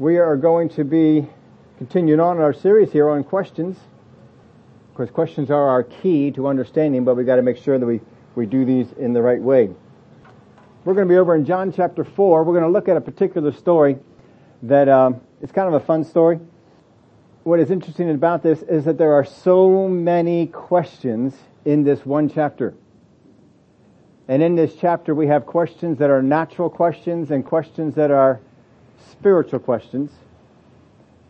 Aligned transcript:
We 0.00 0.18
are 0.18 0.36
going 0.36 0.70
to 0.70 0.82
be 0.82 1.24
continuing 1.78 2.18
on 2.18 2.38
our 2.38 2.52
series 2.52 2.90
here 2.90 3.08
on 3.08 3.22
questions. 3.22 3.76
Of 4.88 4.94
course, 4.96 5.10
questions 5.10 5.52
are 5.52 5.68
our 5.68 5.84
key 5.84 6.32
to 6.32 6.48
understanding, 6.48 7.04
but 7.04 7.14
we've 7.14 7.26
got 7.26 7.36
to 7.36 7.42
make 7.42 7.58
sure 7.58 7.78
that 7.78 7.86
we, 7.86 8.00
we 8.34 8.44
do 8.44 8.64
these 8.64 8.90
in 8.98 9.12
the 9.12 9.22
right 9.22 9.40
way. 9.40 9.70
We're 10.84 10.94
going 10.94 11.06
to 11.06 11.12
be 11.12 11.16
over 11.16 11.36
in 11.36 11.44
John 11.44 11.72
chapter 11.72 12.02
4. 12.02 12.42
We're 12.42 12.52
going 12.54 12.64
to 12.64 12.70
look 12.70 12.88
at 12.88 12.96
a 12.96 13.00
particular 13.00 13.52
story 13.52 13.96
that 14.64 14.88
um, 14.88 15.20
it's 15.40 15.52
kind 15.52 15.72
of 15.72 15.80
a 15.80 15.86
fun 15.86 16.02
story. 16.02 16.40
What 17.44 17.60
is 17.60 17.70
interesting 17.70 18.10
about 18.10 18.42
this 18.42 18.62
is 18.62 18.86
that 18.86 18.98
there 18.98 19.12
are 19.12 19.24
so 19.24 19.88
many 19.88 20.48
questions 20.48 21.36
in 21.64 21.84
this 21.84 22.04
one 22.04 22.28
chapter. 22.28 22.74
And 24.26 24.42
in 24.42 24.56
this 24.56 24.74
chapter 24.74 25.14
we 25.14 25.28
have 25.28 25.46
questions 25.46 25.98
that 25.98 26.10
are 26.10 26.20
natural 26.20 26.68
questions 26.68 27.30
and 27.30 27.44
questions 27.44 27.94
that 27.94 28.10
are 28.10 28.40
spiritual 29.10 29.58
questions. 29.58 30.10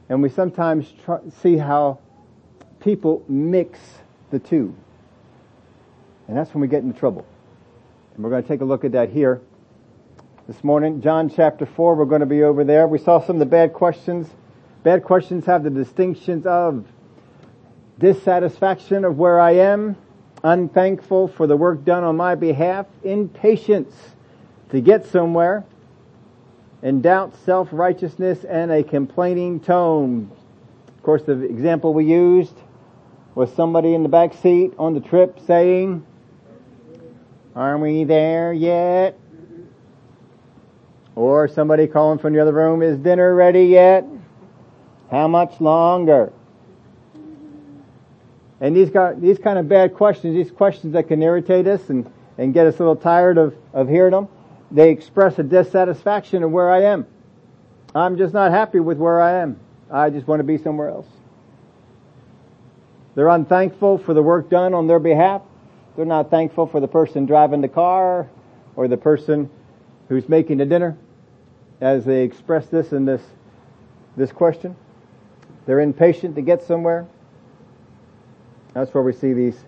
And 0.08 0.22
we 0.22 0.28
sometimes 0.28 0.92
try, 1.04 1.18
see 1.42 1.56
how 1.56 1.98
people 2.80 3.24
mix 3.28 3.78
the 4.30 4.38
two. 4.38 4.74
And 6.28 6.36
that's 6.36 6.52
when 6.52 6.60
we 6.60 6.68
get 6.68 6.82
into 6.82 6.98
trouble. 6.98 7.26
And 8.14 8.24
we're 8.24 8.30
going 8.30 8.42
to 8.42 8.48
take 8.48 8.60
a 8.60 8.64
look 8.64 8.84
at 8.84 8.92
that 8.92 9.10
here 9.10 9.40
this 10.46 10.62
morning. 10.62 11.00
John 11.00 11.30
chapter 11.30 11.66
4, 11.66 11.94
we're 11.94 12.04
going 12.04 12.20
to 12.20 12.26
be 12.26 12.42
over 12.42 12.64
there. 12.64 12.86
We 12.86 12.98
saw 12.98 13.20
some 13.20 13.36
of 13.36 13.40
the 13.40 13.46
bad 13.46 13.72
questions. 13.72 14.28
Bad 14.82 15.02
questions 15.04 15.46
have 15.46 15.64
the 15.64 15.70
distinctions 15.70 16.44
of 16.46 16.84
dissatisfaction 17.98 19.04
of 19.04 19.18
where 19.18 19.40
I 19.40 19.52
am, 19.52 19.96
unthankful 20.42 21.28
for 21.28 21.46
the 21.46 21.56
work 21.56 21.84
done 21.84 22.04
on 22.04 22.16
my 22.16 22.34
behalf, 22.34 22.86
impatience 23.02 23.94
to 24.70 24.80
get 24.80 25.06
somewhere, 25.06 25.64
and 26.84 27.02
doubt, 27.02 27.34
self-righteousness, 27.46 28.44
and 28.44 28.70
a 28.70 28.84
complaining 28.84 29.58
tone. 29.58 30.30
Of 30.86 31.02
course, 31.02 31.22
the 31.22 31.42
example 31.42 31.94
we 31.94 32.04
used 32.04 32.54
was 33.34 33.50
somebody 33.54 33.94
in 33.94 34.02
the 34.02 34.08
back 34.10 34.34
seat 34.34 34.74
on 34.78 34.92
the 34.92 35.00
trip 35.00 35.40
saying, 35.46 36.06
are 37.56 37.78
we 37.78 38.04
there 38.04 38.52
yet? 38.52 39.18
Or 41.16 41.48
somebody 41.48 41.86
calling 41.86 42.18
from 42.18 42.34
the 42.34 42.40
other 42.40 42.52
room, 42.52 42.82
is 42.82 42.98
dinner 42.98 43.34
ready 43.34 43.64
yet? 43.64 44.04
How 45.10 45.26
much 45.26 45.60
longer? 45.62 46.32
And 48.60 48.76
these 48.76 48.90
got, 48.90 49.22
these 49.22 49.38
kind 49.38 49.58
of 49.58 49.68
bad 49.68 49.94
questions, 49.94 50.34
these 50.34 50.50
questions 50.50 50.92
that 50.92 51.08
can 51.08 51.22
irritate 51.22 51.66
us 51.66 51.88
and, 51.88 52.10
and 52.36 52.52
get 52.52 52.66
us 52.66 52.74
a 52.74 52.78
little 52.78 52.96
tired 52.96 53.38
of, 53.38 53.54
of 53.72 53.88
hearing 53.88 54.12
them, 54.12 54.28
they 54.70 54.90
express 54.90 55.38
a 55.38 55.42
dissatisfaction 55.42 56.42
of 56.42 56.50
where 56.50 56.70
I 56.70 56.82
am. 56.82 57.06
I'm 57.94 58.16
just 58.16 58.34
not 58.34 58.50
happy 58.50 58.80
with 58.80 58.98
where 58.98 59.20
I 59.20 59.40
am. 59.42 59.58
I 59.90 60.10
just 60.10 60.26
want 60.26 60.40
to 60.40 60.44
be 60.44 60.58
somewhere 60.58 60.88
else. 60.88 61.06
They're 63.14 63.28
unthankful 63.28 63.98
for 63.98 64.14
the 64.14 64.22
work 64.22 64.50
done 64.50 64.74
on 64.74 64.86
their 64.86 64.98
behalf. 64.98 65.42
They're 65.96 66.04
not 66.04 66.30
thankful 66.30 66.66
for 66.66 66.80
the 66.80 66.88
person 66.88 67.26
driving 67.26 67.60
the 67.60 67.68
car 67.68 68.28
or 68.74 68.88
the 68.88 68.96
person 68.96 69.48
who's 70.08 70.28
making 70.28 70.58
the 70.58 70.66
dinner 70.66 70.96
as 71.80 72.04
they 72.04 72.24
express 72.24 72.66
this 72.66 72.92
in 72.92 73.04
this, 73.04 73.22
this 74.16 74.32
question. 74.32 74.74
They're 75.66 75.80
impatient 75.80 76.34
to 76.34 76.42
get 76.42 76.62
somewhere. 76.62 77.06
That's 78.72 78.92
where 78.92 79.04
we 79.04 79.12
see 79.12 79.32
these, 79.32 79.64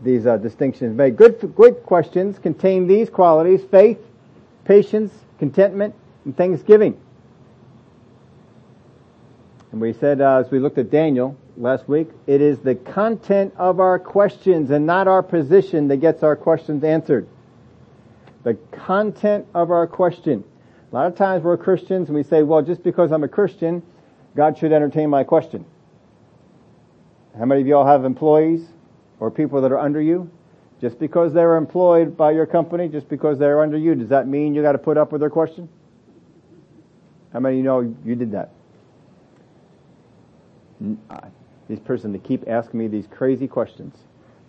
these 0.00 0.26
uh, 0.26 0.36
distinctions 0.36 0.96
made. 0.96 1.16
Good, 1.16 1.52
good 1.56 1.82
questions 1.82 2.38
contain 2.38 2.86
these 2.86 3.10
qualities, 3.10 3.62
faith, 3.64 3.98
patience, 4.64 5.12
contentment, 5.38 5.94
and 6.24 6.36
thanksgiving. 6.36 7.00
And 9.72 9.80
we 9.80 9.92
said, 9.92 10.20
uh, 10.20 10.38
as 10.38 10.50
we 10.50 10.58
looked 10.58 10.78
at 10.78 10.90
Daniel 10.90 11.36
last 11.56 11.88
week, 11.88 12.08
it 12.26 12.40
is 12.40 12.58
the 12.58 12.74
content 12.74 13.54
of 13.56 13.78
our 13.78 13.98
questions 13.98 14.70
and 14.70 14.86
not 14.86 15.06
our 15.06 15.22
position 15.22 15.88
that 15.88 15.98
gets 15.98 16.22
our 16.22 16.34
questions 16.34 16.82
answered. 16.82 17.28
The 18.42 18.54
content 18.72 19.46
of 19.54 19.70
our 19.70 19.86
question. 19.86 20.44
A 20.90 20.94
lot 20.94 21.06
of 21.06 21.14
times 21.14 21.44
we're 21.44 21.56
Christians 21.56 22.08
and 22.08 22.16
we 22.16 22.24
say, 22.24 22.42
well, 22.42 22.62
just 22.62 22.82
because 22.82 23.12
I'm 23.12 23.22
a 23.22 23.28
Christian, 23.28 23.82
God 24.34 24.58
should 24.58 24.72
entertain 24.72 25.08
my 25.08 25.22
question. 25.22 25.64
How 27.38 27.44
many 27.44 27.60
of 27.60 27.66
y'all 27.66 27.86
have 27.86 28.04
employees 28.04 28.66
or 29.20 29.30
people 29.30 29.60
that 29.60 29.70
are 29.70 29.78
under 29.78 30.00
you? 30.00 30.30
Just 30.80 30.98
because 30.98 31.34
they're 31.34 31.56
employed 31.56 32.16
by 32.16 32.30
your 32.30 32.46
company, 32.46 32.88
just 32.88 33.08
because 33.08 33.38
they're 33.38 33.60
under 33.60 33.76
you, 33.76 33.94
does 33.94 34.08
that 34.08 34.26
mean 34.26 34.54
you 34.54 34.62
got 34.62 34.72
to 34.72 34.78
put 34.78 34.96
up 34.96 35.12
with 35.12 35.20
their 35.20 35.30
question? 35.30 35.68
How 37.32 37.40
many 37.40 37.56
of 37.56 37.58
you 37.58 37.64
know 37.64 37.94
you 38.04 38.14
did 38.14 38.32
that? 38.32 38.50
These 41.68 41.80
person 41.80 42.12
to 42.14 42.18
keep 42.18 42.48
asking 42.48 42.80
me 42.80 42.88
these 42.88 43.06
crazy 43.06 43.46
questions. 43.46 43.94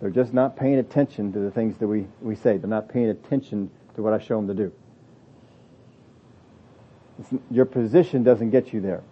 They're 0.00 0.10
just 0.10 0.32
not 0.32 0.56
paying 0.56 0.78
attention 0.78 1.32
to 1.34 1.38
the 1.38 1.50
things 1.50 1.76
that 1.78 1.86
we, 1.86 2.06
we 2.20 2.34
say. 2.34 2.56
They're 2.56 2.68
not 2.68 2.88
paying 2.88 3.10
attention 3.10 3.70
to 3.94 4.02
what 4.02 4.14
I 4.14 4.18
show 4.18 4.36
them 4.36 4.48
to 4.48 4.54
do. 4.54 4.72
It's, 7.20 7.28
your 7.50 7.66
position 7.66 8.24
doesn't 8.24 8.50
get 8.50 8.72
you 8.72 8.80
there. 8.80 9.02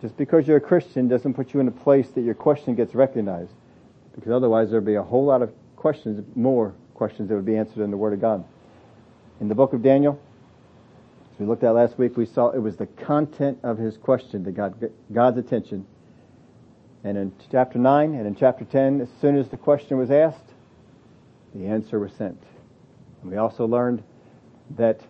Just 0.00 0.16
because 0.16 0.48
you're 0.48 0.56
a 0.56 0.60
Christian 0.60 1.08
doesn't 1.08 1.34
put 1.34 1.52
you 1.52 1.60
in 1.60 1.68
a 1.68 1.72
place 1.72 2.08
that 2.10 2.22
your 2.22 2.34
question 2.34 2.74
gets 2.76 2.94
recognized. 2.94 3.52
Because 4.14 4.32
otherwise 4.32 4.70
there'd 4.70 4.86
be 4.86 4.94
a 4.94 5.02
whole 5.02 5.24
lot 5.24 5.42
of 5.42 5.52
questions, 5.82 6.24
more 6.36 6.72
questions 6.94 7.28
that 7.28 7.34
would 7.34 7.44
be 7.44 7.56
answered 7.56 7.82
in 7.82 7.90
the 7.90 7.96
Word 7.96 8.12
of 8.12 8.20
God. 8.20 8.44
In 9.40 9.48
the 9.48 9.54
book 9.56 9.72
of 9.72 9.82
Daniel, 9.82 10.16
as 11.32 11.40
we 11.40 11.44
looked 11.44 11.64
at 11.64 11.74
last 11.74 11.98
week, 11.98 12.16
we 12.16 12.24
saw 12.24 12.50
it 12.50 12.60
was 12.60 12.76
the 12.76 12.86
content 12.86 13.58
of 13.64 13.78
his 13.78 13.96
question 13.96 14.44
that 14.44 14.52
got 14.52 14.74
God's 15.12 15.38
attention. 15.38 15.84
And 17.02 17.18
in 17.18 17.32
chapter 17.50 17.80
9 17.80 18.14
and 18.14 18.28
in 18.28 18.36
chapter 18.36 18.64
10, 18.64 19.00
as 19.00 19.08
soon 19.20 19.36
as 19.36 19.48
the 19.48 19.56
question 19.56 19.98
was 19.98 20.12
asked, 20.12 20.52
the 21.52 21.66
answer 21.66 21.98
was 21.98 22.12
sent. 22.12 22.40
And 23.20 23.32
we 23.32 23.36
also 23.36 23.66
learned 23.66 24.04
that 24.76 25.00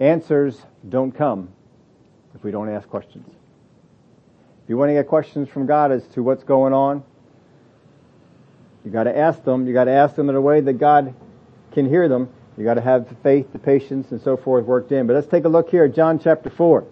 answers 0.00 0.62
don't 0.88 1.12
come 1.12 1.50
if 2.34 2.42
we 2.42 2.50
don't 2.50 2.70
ask 2.70 2.88
questions. 2.88 3.28
If 3.28 4.70
you 4.70 4.78
want 4.78 4.88
to 4.88 4.94
get 4.94 5.06
questions 5.06 5.50
from 5.50 5.66
God 5.66 5.92
as 5.92 6.06
to 6.14 6.22
what's 6.22 6.44
going 6.44 6.72
on, 6.72 7.04
you 8.84 8.90
gotta 8.90 9.16
ask 9.16 9.42
them, 9.44 9.66
you 9.66 9.72
gotta 9.72 9.90
ask 9.90 10.14
them 10.14 10.28
in 10.28 10.36
a 10.36 10.40
way 10.40 10.60
that 10.60 10.74
God 10.74 11.14
can 11.72 11.88
hear 11.88 12.08
them. 12.08 12.28
You 12.56 12.64
gotta 12.64 12.80
have 12.80 13.08
the 13.08 13.14
faith, 13.16 13.52
the 13.52 13.58
patience, 13.58 14.10
and 14.12 14.20
so 14.20 14.36
forth 14.36 14.64
worked 14.64 14.92
in. 14.92 15.06
But 15.06 15.14
let's 15.14 15.26
take 15.26 15.44
a 15.44 15.48
look 15.48 15.70
here 15.70 15.84
at 15.84 15.94
John 15.94 16.18
chapter 16.18 16.50
4. 16.50 16.84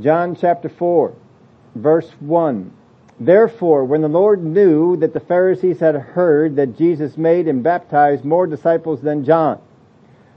John 0.00 0.36
chapter 0.36 0.68
4, 0.68 1.12
verse 1.74 2.08
1. 2.20 2.72
Therefore, 3.18 3.84
when 3.84 4.00
the 4.00 4.08
Lord 4.08 4.42
knew 4.42 4.96
that 4.96 5.12
the 5.12 5.20
Pharisees 5.20 5.80
had 5.80 5.94
heard 5.94 6.56
that 6.56 6.78
Jesus 6.78 7.18
made 7.18 7.48
and 7.48 7.62
baptized 7.62 8.24
more 8.24 8.46
disciples 8.46 9.02
than 9.02 9.24
John, 9.24 9.60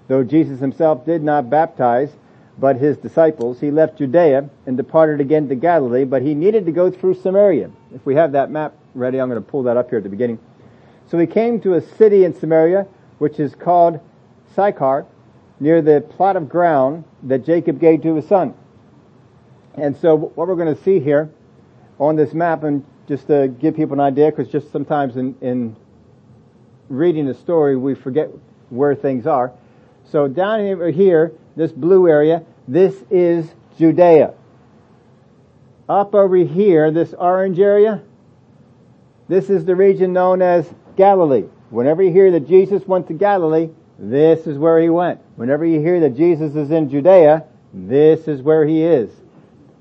though 0.09 0.23
Jesus 0.23 0.59
himself 0.59 1.05
did 1.05 1.23
not 1.23 1.49
baptize, 1.49 2.11
but 2.57 2.77
his 2.77 2.97
disciples, 2.97 3.59
he 3.59 3.71
left 3.71 3.97
Judea 3.97 4.49
and 4.65 4.77
departed 4.77 5.19
again 5.19 5.49
to 5.49 5.55
Galilee, 5.55 6.03
but 6.05 6.21
he 6.21 6.35
needed 6.35 6.65
to 6.65 6.71
go 6.71 6.91
through 6.91 7.15
Samaria. 7.15 7.71
If 7.93 8.05
we 8.05 8.15
have 8.15 8.33
that 8.33 8.51
map 8.51 8.75
ready, 8.93 9.19
I'm 9.19 9.29
going 9.29 9.43
to 9.43 9.49
pull 9.49 9.63
that 9.63 9.77
up 9.77 9.89
here 9.89 9.97
at 9.97 10.03
the 10.03 10.09
beginning. 10.09 10.39
So 11.09 11.17
he 11.17 11.27
came 11.27 11.59
to 11.61 11.73
a 11.73 11.81
city 11.81 12.25
in 12.25 12.33
Samaria, 12.33 12.87
which 13.17 13.39
is 13.39 13.55
called 13.55 13.99
Sychar, 14.55 15.05
near 15.59 15.81
the 15.81 16.01
plot 16.01 16.35
of 16.35 16.49
ground 16.49 17.03
that 17.23 17.45
Jacob 17.45 17.79
gave 17.79 18.01
to 18.03 18.15
his 18.15 18.27
son. 18.27 18.53
And 19.75 19.95
so 19.97 20.15
what 20.15 20.47
we're 20.47 20.55
going 20.55 20.75
to 20.75 20.83
see 20.83 20.99
here 20.99 21.31
on 21.99 22.15
this 22.15 22.33
map, 22.33 22.63
and 22.63 22.85
just 23.07 23.27
to 23.27 23.47
give 23.47 23.75
people 23.75 23.93
an 23.93 23.99
idea, 23.99 24.29
because 24.29 24.51
just 24.51 24.71
sometimes 24.71 25.17
in, 25.17 25.35
in 25.41 25.75
reading 26.89 27.25
the 27.25 27.33
story, 27.33 27.75
we 27.75 27.95
forget 27.95 28.29
where 28.69 28.93
things 28.93 29.25
are. 29.25 29.51
So 30.05 30.27
down 30.27 30.91
here, 30.93 31.31
this 31.55 31.71
blue 31.71 32.07
area, 32.07 32.43
this 32.67 33.03
is 33.09 33.53
Judea. 33.77 34.33
Up 35.89 36.15
over 36.15 36.37
here, 36.37 36.91
this 36.91 37.13
orange 37.13 37.59
area, 37.59 38.01
this 39.27 39.49
is 39.49 39.65
the 39.65 39.75
region 39.75 40.13
known 40.13 40.41
as 40.41 40.71
Galilee. 40.95 41.45
Whenever 41.69 42.03
you 42.03 42.11
hear 42.11 42.31
that 42.31 42.47
Jesus 42.47 42.85
went 42.87 43.07
to 43.07 43.13
Galilee, 43.13 43.69
this 43.97 44.47
is 44.47 44.57
where 44.57 44.79
he 44.79 44.89
went. 44.89 45.19
Whenever 45.35 45.65
you 45.65 45.79
hear 45.79 45.99
that 46.01 46.15
Jesus 46.15 46.55
is 46.55 46.71
in 46.71 46.89
Judea, 46.89 47.45
this 47.73 48.27
is 48.27 48.41
where 48.41 48.65
he 48.65 48.83
is. 48.83 49.09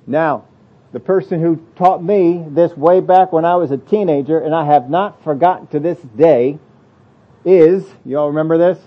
Now, 0.06 0.44
the 0.92 1.00
person 1.00 1.40
who 1.40 1.64
taught 1.76 2.02
me 2.02 2.44
this 2.48 2.76
way 2.76 3.00
back 3.00 3.32
when 3.32 3.44
I 3.44 3.56
was 3.56 3.70
a 3.70 3.78
teenager, 3.78 4.38
and 4.38 4.54
I 4.54 4.66
have 4.66 4.90
not 4.90 5.22
forgotten 5.24 5.66
to 5.68 5.80
this 5.80 5.98
day, 6.16 6.58
is, 7.44 7.84
you 8.04 8.18
all 8.18 8.28
remember 8.28 8.58
this? 8.58 8.78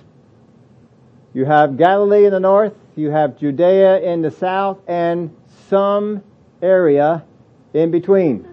You 1.36 1.44
have 1.44 1.76
Galilee 1.76 2.26
in 2.26 2.32
the 2.32 2.40
north, 2.40 2.74
you 2.96 3.10
have 3.10 3.38
Judea 3.38 4.00
in 4.00 4.22
the 4.22 4.32
south, 4.32 4.80
and 4.88 5.36
some 5.68 6.24
area 6.62 7.26
in 7.74 7.92
between. 7.92 8.48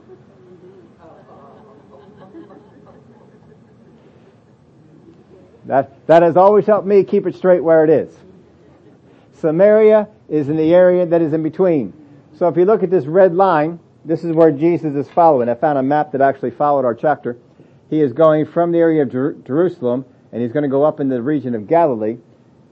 That, 5.66 6.06
that 6.08 6.24
has 6.24 6.36
always 6.36 6.66
helped 6.66 6.88
me 6.88 7.04
keep 7.04 7.24
it 7.28 7.36
straight 7.36 7.62
where 7.62 7.84
it 7.84 7.90
is. 7.90 8.12
Samaria 9.34 10.08
is 10.28 10.48
in 10.48 10.56
the 10.56 10.74
area 10.74 11.06
that 11.06 11.22
is 11.22 11.32
in 11.32 11.44
between. 11.44 11.92
So 12.36 12.48
if 12.48 12.56
you 12.56 12.64
look 12.64 12.82
at 12.82 12.90
this 12.90 13.06
red 13.06 13.32
line, 13.32 13.78
this 14.04 14.24
is 14.24 14.32
where 14.32 14.50
Jesus 14.50 14.96
is 14.96 15.08
following. 15.08 15.48
I 15.48 15.54
found 15.54 15.78
a 15.78 15.84
map 15.84 16.10
that 16.10 16.20
actually 16.20 16.50
followed 16.50 16.84
our 16.84 16.96
chapter. 16.96 17.36
He 17.90 18.00
is 18.00 18.12
going 18.12 18.46
from 18.46 18.72
the 18.72 18.78
area 18.78 19.02
of 19.02 19.12
Jer- 19.12 19.34
Jerusalem, 19.46 20.04
and 20.32 20.42
he's 20.42 20.50
going 20.50 20.64
to 20.64 20.68
go 20.68 20.82
up 20.82 20.98
in 20.98 21.08
the 21.08 21.22
region 21.22 21.54
of 21.54 21.68
Galilee. 21.68 22.16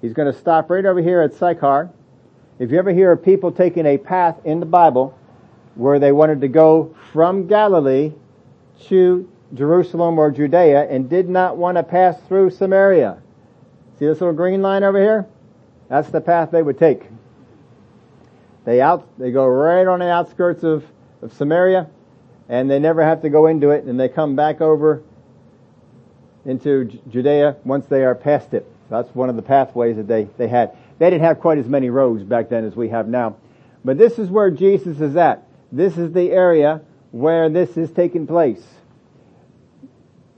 He's 0.01 0.13
going 0.13 0.33
to 0.33 0.39
stop 0.39 0.71
right 0.71 0.85
over 0.85 1.01
here 1.01 1.21
at 1.21 1.35
Sychar. 1.35 1.91
If 2.59 2.71
you 2.71 2.79
ever 2.79 2.93
hear 2.93 3.13
of 3.13 3.23
people 3.23 3.53
taking 3.53 3.87
a 3.87 3.99
path 3.99 4.37
in 4.45 4.61
the 4.61 4.67
Bible 4.67 5.19
where 5.75 5.99
they 5.99 6.13
wanted 6.13 6.41
to 6.41 6.49
go 6.49 6.95
from 7.13 7.47
Galilee 7.47 8.13
to 8.87 9.31
Jerusalem 9.55 10.19
or 10.19 10.31
Judea 10.31 10.89
and 10.89 11.09
did 11.09 11.29
not 11.29 11.57
want 11.57 11.77
to 11.77 11.83
pass 11.83 12.21
through 12.23 12.51
Samaria. 12.51 13.21
See 13.99 14.07
this 14.07 14.21
little 14.21 14.35
green 14.35 14.63
line 14.63 14.85
over 14.85 14.99
here? 14.99 15.27
That's 15.89 16.09
the 16.11 16.21
path 16.21 16.51
they 16.51 16.63
would 16.63 16.79
take. 16.79 17.09
They 18.65 18.81
out, 18.81 19.07
they 19.19 19.33
go 19.33 19.47
right 19.47 19.87
on 19.87 19.99
the 19.99 20.11
outskirts 20.11 20.63
of, 20.63 20.85
of 21.23 21.33
Samaria 21.33 21.89
and 22.49 22.71
they 22.71 22.79
never 22.79 23.03
have 23.03 23.23
to 23.23 23.29
go 23.29 23.47
into 23.47 23.71
it 23.71 23.85
and 23.85 23.99
they 23.99 24.09
come 24.09 24.37
back 24.37 24.61
over 24.61 25.03
into 26.45 26.85
Judea 27.09 27.57
once 27.65 27.87
they 27.87 28.05
are 28.05 28.15
past 28.15 28.55
it. 28.55 28.71
So 28.91 29.01
that's 29.01 29.15
one 29.15 29.31
of 29.31 29.37
the 29.37 29.43
pathways 29.43 29.97
that 29.97 30.09
they, 30.09 30.25
they 30.37 30.49
had. 30.49 30.77
They 30.99 31.09
didn't 31.09 31.23
have 31.23 31.39
quite 31.39 31.59
as 31.59 31.67
many 31.67 31.91
roads 31.91 32.25
back 32.25 32.49
then 32.49 32.65
as 32.65 32.75
we 32.75 32.89
have 32.89 33.07
now. 33.07 33.37
But 33.85 33.99
this 33.99 34.19
is 34.19 34.29
where 34.29 34.51
Jesus 34.51 35.01
is 35.01 35.15
at. 35.15 35.47
This 35.71 35.97
is 35.97 36.13
the 36.13 36.33
area 36.33 36.83
where 37.13 37.49
this 37.49 37.77
is 37.77 37.93
taking 37.93 38.27
place. 38.27 38.67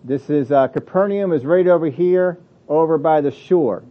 This 0.04 0.28
is, 0.28 0.52
uh, 0.52 0.68
Capernaum 0.68 1.32
is 1.32 1.46
right 1.46 1.66
over 1.66 1.88
here, 1.88 2.38
over 2.68 2.98
by 2.98 3.22
the 3.22 3.30
shore. 3.30 3.84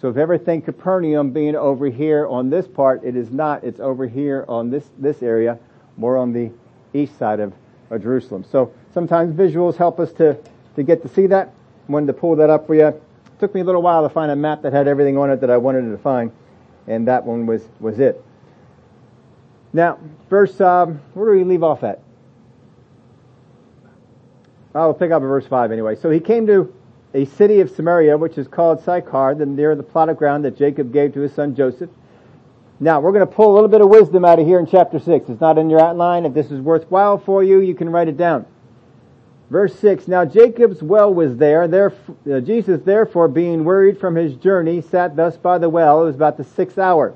So 0.00 0.08
if 0.08 0.16
everything 0.16 0.62
Capernaum 0.62 1.32
being 1.32 1.54
over 1.54 1.86
here 1.86 2.26
on 2.26 2.48
this 2.48 2.66
part, 2.66 3.04
it 3.04 3.16
is 3.16 3.30
not. 3.30 3.64
It's 3.64 3.80
over 3.80 4.06
here 4.06 4.46
on 4.48 4.70
this, 4.70 4.88
this 4.98 5.22
area, 5.22 5.58
more 5.98 6.16
on 6.16 6.32
the 6.32 6.50
east 6.94 7.18
side 7.18 7.40
of, 7.40 7.52
of 7.90 8.02
Jerusalem. 8.02 8.44
So 8.50 8.72
sometimes 8.94 9.34
visuals 9.34 9.76
help 9.76 10.00
us 10.00 10.10
to, 10.12 10.38
to 10.76 10.82
get 10.82 11.02
to 11.02 11.08
see 11.08 11.26
that. 11.26 11.52
I 11.88 11.92
wanted 11.92 12.06
to 12.06 12.12
pull 12.14 12.36
that 12.36 12.48
up 12.48 12.66
for 12.66 12.74
you. 12.74 12.98
Took 13.38 13.54
me 13.54 13.60
a 13.60 13.64
little 13.64 13.82
while 13.82 14.02
to 14.02 14.08
find 14.08 14.30
a 14.30 14.36
map 14.36 14.62
that 14.62 14.72
had 14.72 14.88
everything 14.88 15.18
on 15.18 15.30
it 15.30 15.40
that 15.40 15.50
I 15.50 15.56
wanted 15.58 15.90
to 15.90 15.98
find, 15.98 16.32
and 16.86 17.06
that 17.08 17.24
one 17.24 17.46
was, 17.46 17.62
was 17.80 17.98
it. 17.98 18.24
Now, 19.72 19.98
verse, 20.30 20.58
um, 20.60 21.00
where 21.12 21.32
do 21.32 21.38
we 21.38 21.44
leave 21.44 21.62
off 21.62 21.84
at? 21.84 22.00
I'll 24.74 24.94
pick 24.94 25.10
up 25.10 25.22
at 25.22 25.26
verse 25.26 25.46
5 25.46 25.72
anyway. 25.72 25.96
So 25.96 26.10
he 26.10 26.20
came 26.20 26.46
to 26.46 26.72
a 27.14 27.24
city 27.24 27.60
of 27.60 27.70
Samaria, 27.70 28.16
which 28.16 28.38
is 28.38 28.46
called 28.46 28.82
Sychar, 28.84 29.34
near 29.34 29.74
the 29.74 29.82
plot 29.82 30.08
of 30.08 30.16
ground 30.16 30.44
that 30.44 30.56
Jacob 30.56 30.92
gave 30.92 31.14
to 31.14 31.20
his 31.20 31.32
son 31.32 31.54
Joseph. 31.54 31.90
Now, 32.78 33.00
we're 33.00 33.12
going 33.12 33.26
to 33.26 33.32
pull 33.32 33.52
a 33.52 33.54
little 33.54 33.68
bit 33.68 33.80
of 33.80 33.88
wisdom 33.88 34.24
out 34.24 34.38
of 34.38 34.46
here 34.46 34.58
in 34.58 34.66
chapter 34.66 34.98
6. 34.98 35.30
It's 35.30 35.40
not 35.40 35.56
in 35.56 35.70
your 35.70 35.80
outline. 35.80 36.26
If 36.26 36.34
this 36.34 36.50
is 36.50 36.60
worthwhile 36.60 37.16
for 37.16 37.42
you, 37.42 37.60
you 37.60 37.74
can 37.74 37.88
write 37.88 38.08
it 38.08 38.18
down. 38.18 38.44
Verse 39.48 39.78
6, 39.78 40.08
Now 40.08 40.24
Jacob's 40.24 40.82
well 40.82 41.12
was 41.12 41.36
there. 41.36 41.62
Uh, 41.64 42.40
Jesus, 42.40 42.82
therefore, 42.82 43.28
being 43.28 43.64
wearied 43.64 43.98
from 43.98 44.16
his 44.16 44.34
journey, 44.36 44.80
sat 44.80 45.14
thus 45.14 45.36
by 45.36 45.58
the 45.58 45.68
well. 45.68 46.02
It 46.02 46.06
was 46.06 46.16
about 46.16 46.36
the 46.36 46.44
sixth 46.44 46.78
hour. 46.78 47.14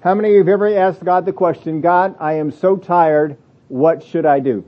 How 0.00 0.14
many 0.14 0.28
of 0.28 0.32
you 0.34 0.38
have 0.40 0.48
ever 0.48 0.76
asked 0.76 1.04
God 1.04 1.24
the 1.24 1.32
question, 1.32 1.80
God, 1.80 2.14
I 2.20 2.34
am 2.34 2.52
so 2.52 2.76
tired, 2.76 3.36
what 3.68 4.04
should 4.04 4.26
I 4.26 4.40
do? 4.40 4.64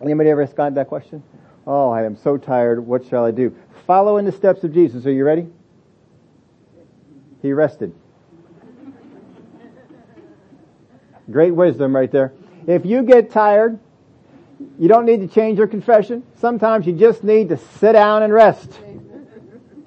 Anybody 0.00 0.30
ever 0.30 0.42
asked 0.42 0.56
God 0.56 0.74
that 0.74 0.88
question? 0.88 1.22
Oh, 1.66 1.90
I 1.90 2.04
am 2.04 2.16
so 2.16 2.36
tired. 2.36 2.84
What 2.84 3.06
shall 3.06 3.24
I 3.24 3.30
do? 3.30 3.54
Follow 3.86 4.16
in 4.16 4.24
the 4.24 4.32
steps 4.32 4.64
of 4.64 4.72
Jesus. 4.72 5.06
Are 5.06 5.12
you 5.12 5.24
ready? 5.24 5.46
He 7.40 7.52
rested. 7.52 7.94
Great 11.30 11.52
wisdom 11.52 11.94
right 11.94 12.10
there. 12.10 12.32
If 12.66 12.84
you 12.84 13.02
get 13.02 13.30
tired, 13.30 13.78
you 14.78 14.88
don't 14.88 15.06
need 15.06 15.20
to 15.20 15.28
change 15.28 15.58
your 15.58 15.66
confession. 15.66 16.22
Sometimes 16.38 16.86
you 16.86 16.92
just 16.92 17.22
need 17.24 17.48
to 17.50 17.56
sit 17.56 17.92
down 17.92 18.22
and 18.22 18.32
rest. 18.32 18.78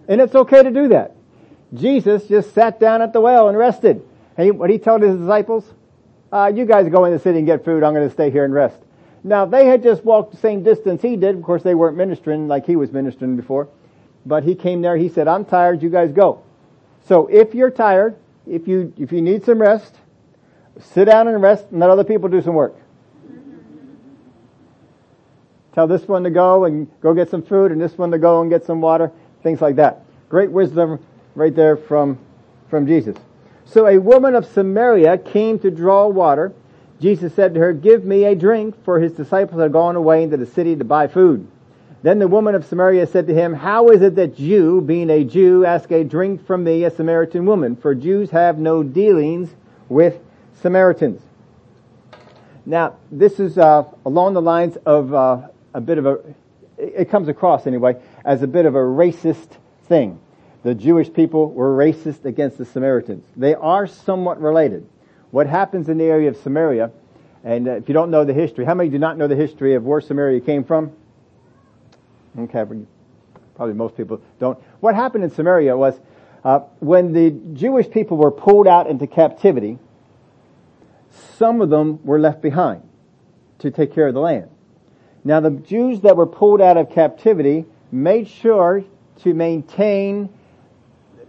And 0.07 0.21
it's 0.21 0.35
okay 0.35 0.63
to 0.63 0.71
do 0.71 0.89
that. 0.89 1.15
Jesus 1.73 2.27
just 2.27 2.53
sat 2.53 2.79
down 2.79 3.01
at 3.01 3.11
the 3.11 3.19
well 3.19 3.49
and 3.49 3.57
rested. 3.57 4.05
And 4.37 4.59
what 4.59 4.69
he 4.69 4.77
told 4.77 5.01
his 5.01 5.17
disciples, 5.17 5.65
uh, 6.31 6.51
you 6.53 6.65
guys 6.65 6.87
go 6.89 7.05
in 7.05 7.13
the 7.13 7.19
city 7.19 7.39
and 7.39 7.47
get 7.47 7.65
food. 7.65 7.83
I'm 7.83 7.93
going 7.93 8.07
to 8.07 8.13
stay 8.13 8.29
here 8.29 8.45
and 8.45 8.53
rest. 8.53 8.77
Now 9.23 9.45
they 9.45 9.65
had 9.65 9.81
just 9.81 10.05
walked 10.05 10.31
the 10.31 10.37
same 10.37 10.63
distance 10.63 11.01
he 11.01 11.15
did. 11.15 11.35
Of 11.35 11.41
course 11.41 11.63
they 11.63 11.73
weren't 11.73 11.97
ministering 11.97 12.47
like 12.47 12.65
he 12.65 12.75
was 12.75 12.91
ministering 12.91 13.35
before. 13.35 13.67
But 14.25 14.43
he 14.43 14.55
came 14.55 14.81
there, 14.81 14.97
he 14.97 15.09
said, 15.09 15.27
I'm 15.27 15.45
tired, 15.45 15.83
you 15.83 15.89
guys 15.89 16.11
go. 16.11 16.43
So 17.07 17.27
if 17.27 17.53
you're 17.53 17.71
tired, 17.71 18.15
if 18.47 18.67
you, 18.67 18.93
if 18.97 19.11
you 19.11 19.21
need 19.21 19.45
some 19.45 19.61
rest, 19.61 19.95
sit 20.79 21.05
down 21.05 21.27
and 21.27 21.41
rest 21.41 21.65
and 21.71 21.79
let 21.79 21.89
other 21.89 22.03
people 22.03 22.29
do 22.29 22.41
some 22.41 22.53
work. 22.53 22.75
Tell 25.75 25.87
this 25.87 26.07
one 26.07 26.23
to 26.23 26.29
go 26.29 26.63
and 26.63 26.89
go 27.01 27.13
get 27.13 27.29
some 27.29 27.43
food 27.43 27.73
and 27.73 27.81
this 27.81 27.97
one 27.97 28.09
to 28.11 28.17
go 28.17 28.39
and 28.39 28.49
get 28.49 28.65
some 28.65 28.79
water, 28.79 29.11
things 29.43 29.61
like 29.61 29.75
that. 29.75 30.05
Great 30.29 30.49
wisdom 30.49 31.05
right 31.35 31.53
there 31.53 31.75
from, 31.75 32.17
from 32.69 32.87
Jesus. 32.87 33.17
So 33.65 33.85
a 33.85 33.99
woman 33.99 34.35
of 34.35 34.45
Samaria 34.45 35.17
came 35.17 35.59
to 35.59 35.69
draw 35.69 36.07
water. 36.07 36.53
Jesus 37.01 37.35
said 37.35 37.53
to 37.55 37.59
her, 37.59 37.73
give 37.73 38.05
me 38.05 38.23
a 38.23 38.35
drink, 38.35 38.81
for 38.85 39.01
his 39.01 39.11
disciples 39.11 39.61
had 39.61 39.73
gone 39.73 39.97
away 39.97 40.23
into 40.23 40.37
the 40.37 40.45
city 40.45 40.77
to 40.77 40.85
buy 40.85 41.07
food. 41.07 41.45
Then 42.03 42.19
the 42.19 42.27
woman 42.29 42.55
of 42.55 42.63
Samaria 42.63 43.07
said 43.07 43.27
to 43.27 43.33
him, 43.33 43.53
How 43.53 43.89
is 43.89 44.01
it 44.01 44.15
that 44.15 44.39
you, 44.39 44.79
being 44.79 45.09
a 45.09 45.25
Jew, 45.25 45.65
ask 45.65 45.91
a 45.91 46.03
drink 46.03 46.45
from 46.45 46.63
me, 46.63 46.85
a 46.85 46.91
Samaritan 46.91 47.45
woman? 47.45 47.75
For 47.75 47.95
Jews 47.95 48.29
have 48.29 48.59
no 48.59 48.83
dealings 48.83 49.49
with 49.89 50.19
Samaritans. 50.61 51.21
Now, 52.65 52.95
this 53.11 53.39
is 53.39 53.57
uh, 53.57 53.85
along 54.05 54.35
the 54.35 54.41
lines 54.41 54.77
of 54.85 55.13
uh, 55.13 55.47
a 55.75 55.81
bit 55.81 55.97
of 55.97 56.05
a, 56.05 56.19
it 56.77 57.09
comes 57.09 57.27
across 57.27 57.67
anyway, 57.67 57.95
as 58.23 58.41
a 58.41 58.47
bit 58.47 58.65
of 58.65 58.75
a 58.75 58.79
racist 58.79 59.57
thing. 59.87 60.19
The 60.63 60.73
Jewish 60.73 61.13
people 61.13 61.51
were 61.51 61.77
racist 61.77 62.25
against 62.25 62.57
the 62.57 62.65
Samaritans. 62.65 63.23
They 63.35 63.53
are 63.53 63.85
somewhat 63.85 64.41
related 64.41 64.87
what 65.35 65.47
happens 65.47 65.89
in 65.89 65.97
the 65.97 66.05
area 66.05 66.29
of 66.29 66.37
Samaria, 66.37 66.91
and 67.43 67.67
uh, 67.67 67.71
if 67.71 67.89
you 67.89 67.93
don't 67.93 68.09
know 68.09 68.23
the 68.23 68.33
history, 68.33 68.63
how 68.63 68.73
many 68.73 68.89
do 68.89 68.97
not 68.97 69.17
know 69.17 69.27
the 69.27 69.35
history 69.35 69.75
of 69.75 69.83
where 69.83 69.99
Samaria 69.99 70.39
came 70.39 70.63
from? 70.63 70.93
Okay, 72.39 72.63
probably 73.55 73.75
most 73.75 73.97
people 73.97 74.21
don't. 74.39 74.57
What 74.79 74.95
happened 74.95 75.25
in 75.25 75.31
Samaria 75.31 75.75
was 75.75 75.99
uh, 76.45 76.59
when 76.79 77.11
the 77.11 77.31
Jewish 77.53 77.89
people 77.89 78.15
were 78.15 78.31
pulled 78.31 78.65
out 78.65 78.87
into 78.87 79.07
captivity, 79.07 79.77
some 81.37 81.59
of 81.59 81.69
them 81.69 82.01
were 82.05 82.17
left 82.17 82.41
behind 82.41 82.81
to 83.59 83.71
take 83.71 83.93
care 83.93 84.07
of 84.07 84.13
the 84.13 84.21
land. 84.21 84.49
Now 85.25 85.39
the 85.39 85.49
Jews 85.49 86.01
that 86.01 86.15
were 86.15 86.27
pulled 86.27 86.61
out 86.61 86.77
of 86.77 86.91
captivity 86.91 87.65
made 87.91 88.27
sure 88.29 88.83
to 89.23 89.33
maintain 89.33 90.29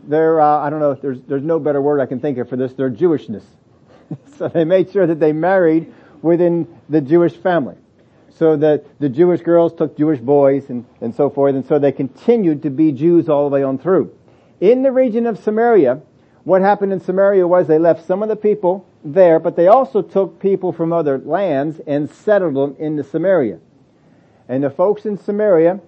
their, 0.06 0.40
uh, 0.40 0.58
I 0.58 0.70
don't 0.70 0.80
know, 0.80 0.92
if 0.92 1.00
there's, 1.00 1.20
there's 1.22 1.42
no 1.42 1.58
better 1.58 1.80
word 1.80 2.00
I 2.00 2.06
can 2.06 2.20
think 2.20 2.38
of 2.38 2.48
for 2.48 2.56
this, 2.56 2.74
their 2.74 2.90
Jewishness. 2.90 3.42
so 4.36 4.48
they 4.48 4.64
made 4.64 4.90
sure 4.92 5.06
that 5.06 5.18
they 5.18 5.32
married 5.32 5.92
within 6.22 6.68
the 6.88 7.00
Jewish 7.00 7.34
family. 7.36 7.76
So 8.30 8.54
that 8.58 8.84
the 9.00 9.08
Jewish 9.08 9.40
girls 9.40 9.72
took 9.72 9.96
Jewish 9.96 10.20
boys 10.20 10.68
and, 10.68 10.84
and 11.00 11.14
so 11.14 11.30
forth, 11.30 11.54
and 11.54 11.64
so 11.64 11.78
they 11.78 11.90
continued 11.90 12.62
to 12.64 12.70
be 12.70 12.92
Jews 12.92 13.30
all 13.30 13.48
the 13.48 13.54
way 13.54 13.62
on 13.62 13.78
through. 13.78 14.14
In 14.60 14.82
the 14.82 14.92
region 14.92 15.26
of 15.26 15.38
Samaria, 15.38 16.02
what 16.44 16.60
happened 16.60 16.92
in 16.92 17.00
Samaria 17.00 17.46
was 17.46 17.66
they 17.66 17.78
left 17.78 18.06
some 18.06 18.22
of 18.22 18.28
the 18.28 18.36
people 18.36 18.86
there, 19.02 19.40
but 19.40 19.56
they 19.56 19.68
also 19.68 20.02
took 20.02 20.38
people 20.38 20.70
from 20.70 20.92
other 20.92 21.18
lands 21.18 21.80
and 21.86 22.10
settled 22.10 22.54
them 22.54 22.76
into 22.78 23.02
Samaria. 23.02 23.58
And 24.48 24.62
the 24.62 24.70
folks 24.70 25.06
in 25.06 25.18
Samaria 25.18 25.80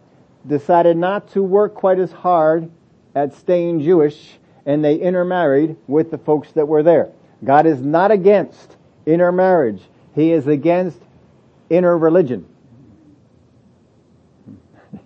decided 0.46 0.96
not 0.96 1.28
to 1.32 1.42
work 1.42 1.74
quite 1.74 1.98
as 1.98 2.12
hard 2.12 2.70
at 3.14 3.34
staying 3.34 3.82
Jewish, 3.82 4.38
and 4.66 4.84
they 4.84 4.96
intermarried 4.96 5.76
with 5.86 6.10
the 6.10 6.18
folks 6.18 6.52
that 6.52 6.66
were 6.66 6.82
there. 6.82 7.10
God 7.44 7.66
is 7.66 7.80
not 7.80 8.10
against 8.10 8.76
intermarriage. 9.06 9.82
He 10.14 10.32
is 10.32 10.46
against 10.46 10.98
interreligion. 11.70 12.44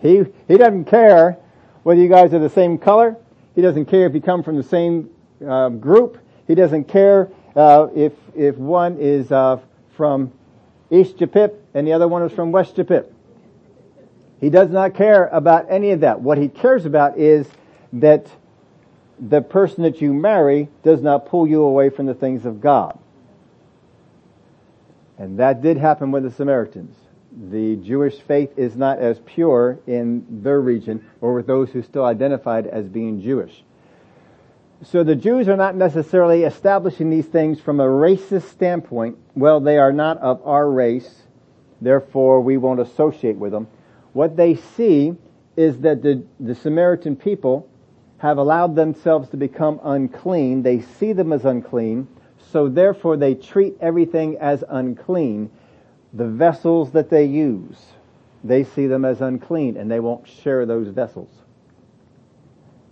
he, 0.00 0.24
he 0.46 0.56
doesn't 0.56 0.84
care 0.84 1.38
whether 1.82 2.00
you 2.00 2.08
guys 2.08 2.34
are 2.34 2.38
the 2.38 2.50
same 2.50 2.76
color. 2.78 3.16
He 3.54 3.62
doesn't 3.62 3.86
care 3.86 4.06
if 4.06 4.14
you 4.14 4.20
come 4.20 4.42
from 4.42 4.56
the 4.56 4.62
same 4.62 5.10
uh, 5.46 5.70
group. 5.70 6.18
He 6.46 6.54
doesn't 6.54 6.84
care 6.84 7.30
uh, 7.56 7.88
if 7.94 8.12
if 8.34 8.56
one 8.56 8.96
is 8.98 9.32
uh, 9.32 9.58
from 9.96 10.32
East 10.90 11.16
Japip 11.16 11.59
and 11.74 11.86
the 11.86 11.92
other 11.92 12.08
one 12.08 12.22
was 12.22 12.32
from 12.32 12.52
West 12.52 12.76
Japip. 12.76 13.12
He 14.40 14.50
does 14.50 14.70
not 14.70 14.94
care 14.94 15.26
about 15.26 15.66
any 15.70 15.90
of 15.90 16.00
that. 16.00 16.20
What 16.20 16.38
he 16.38 16.48
cares 16.48 16.86
about 16.86 17.18
is 17.18 17.46
that 17.92 18.26
the 19.18 19.42
person 19.42 19.82
that 19.82 20.00
you 20.00 20.14
marry 20.14 20.68
does 20.82 21.02
not 21.02 21.26
pull 21.26 21.46
you 21.46 21.62
away 21.62 21.90
from 21.90 22.06
the 22.06 22.14
things 22.14 22.46
of 22.46 22.60
God. 22.60 22.98
And 25.18 25.38
that 25.38 25.60
did 25.60 25.76
happen 25.76 26.10
with 26.10 26.22
the 26.22 26.30
Samaritans. 26.30 26.96
The 27.50 27.76
Jewish 27.76 28.18
faith 28.20 28.58
is 28.58 28.74
not 28.76 28.98
as 28.98 29.20
pure 29.26 29.78
in 29.86 30.24
their 30.42 30.60
region 30.60 31.04
or 31.20 31.34
with 31.34 31.46
those 31.46 31.70
who 31.70 31.82
still 31.82 32.04
identified 32.04 32.66
as 32.66 32.88
being 32.88 33.20
Jewish. 33.20 33.62
So 34.82 35.04
the 35.04 35.14
Jews 35.14 35.46
are 35.46 35.58
not 35.58 35.76
necessarily 35.76 36.44
establishing 36.44 37.10
these 37.10 37.26
things 37.26 37.60
from 37.60 37.80
a 37.80 37.84
racist 37.84 38.48
standpoint. 38.48 39.18
Well, 39.34 39.60
they 39.60 39.76
are 39.76 39.92
not 39.92 40.16
of 40.18 40.40
our 40.46 40.68
race, 40.68 41.24
therefore 41.80 42.40
we 42.40 42.56
won't 42.56 42.80
associate 42.80 43.36
with 43.36 43.52
them. 43.52 43.68
What 44.12 44.36
they 44.36 44.54
see 44.54 45.14
is 45.56 45.78
that 45.80 46.02
the, 46.02 46.24
the 46.38 46.54
Samaritan 46.54 47.16
people 47.16 47.68
have 48.18 48.38
allowed 48.38 48.76
themselves 48.76 49.28
to 49.30 49.36
become 49.36 49.80
unclean. 49.82 50.62
They 50.62 50.80
see 50.80 51.12
them 51.12 51.32
as 51.32 51.44
unclean, 51.44 52.06
so 52.52 52.68
therefore 52.68 53.16
they 53.16 53.34
treat 53.34 53.76
everything 53.80 54.36
as 54.38 54.62
unclean. 54.68 55.50
The 56.12 56.26
vessels 56.26 56.92
that 56.92 57.08
they 57.08 57.24
use, 57.24 57.78
they 58.42 58.64
see 58.64 58.86
them 58.86 59.04
as 59.04 59.20
unclean 59.20 59.76
and 59.76 59.90
they 59.90 60.00
won't 60.00 60.26
share 60.26 60.66
those 60.66 60.88
vessels. 60.88 61.30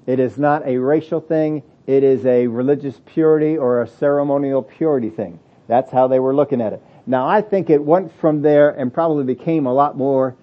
It 0.07 0.21
is 0.21 0.39
not 0.39 0.67
a 0.67 0.79
racial 0.79 1.21
thing. 1.21 1.63
It 1.87 2.03
is 2.03 2.25
a 2.25 2.47
religious 2.47 3.01
purity 3.05 3.59
or 3.59 3.83
a 3.83 3.87
ceremonial 3.87 4.63
purity 4.63 5.11
thing. 5.11 5.39
That's 5.67 5.91
how 5.91 6.09
they 6.09 6.19
were 6.19 6.35
looking 6.35 6.63
at 6.63 6.73
it. 6.73 6.83
Now 7.09 7.27
I 7.27 7.41
think 7.41 7.71
it 7.71 7.83
went 7.83 8.13
from 8.21 8.43
there 8.43 8.71
and 8.71 8.95
probably 8.95 9.25
became 9.25 9.67
a 9.67 9.73
lot 9.73 9.97
more, 9.97 10.37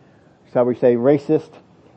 shall 0.52 0.66
we 0.66 0.76
say, 0.76 0.96
racist 0.96 1.52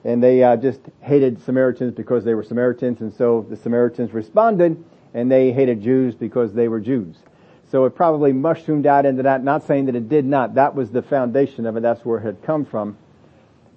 and 0.05 0.23
they 0.23 0.43
uh, 0.43 0.57
just 0.57 0.81
hated 1.01 1.43
Samaritans 1.43 1.93
because 1.95 2.25
they 2.25 2.35
were 2.35 2.43
Samaritans, 2.43 3.01
and 3.01 3.13
so 3.13 3.47
the 3.49 3.57
Samaritans 3.57 4.13
responded, 4.13 4.83
and 5.13 5.31
they 5.31 5.53
hated 5.53 5.83
Jews 5.83 6.15
because 6.15 6.55
they 6.55 6.69
were 6.69 6.81
Jews. 6.81 7.17
So 7.71 7.85
it 7.85 7.91
probably 7.91 8.33
mushroomed 8.33 8.87
out 8.87 9.05
into 9.05 9.25
that, 9.25 9.45
not 9.45 9.65
saying 9.65 9.87
that 9.87 9.95
it 9.95 10.09
did 10.09 10.25
not. 10.25 10.55
That 10.55 10.75
was 10.75 10.91
the 10.91 11.03
foundation 11.03 11.67
of 11.67 11.77
it. 11.77 11.83
That's 11.83 12.05
where 12.05 12.19
it 12.19 12.23
had 12.23 12.43
come 12.43 12.65
from. 12.65 12.97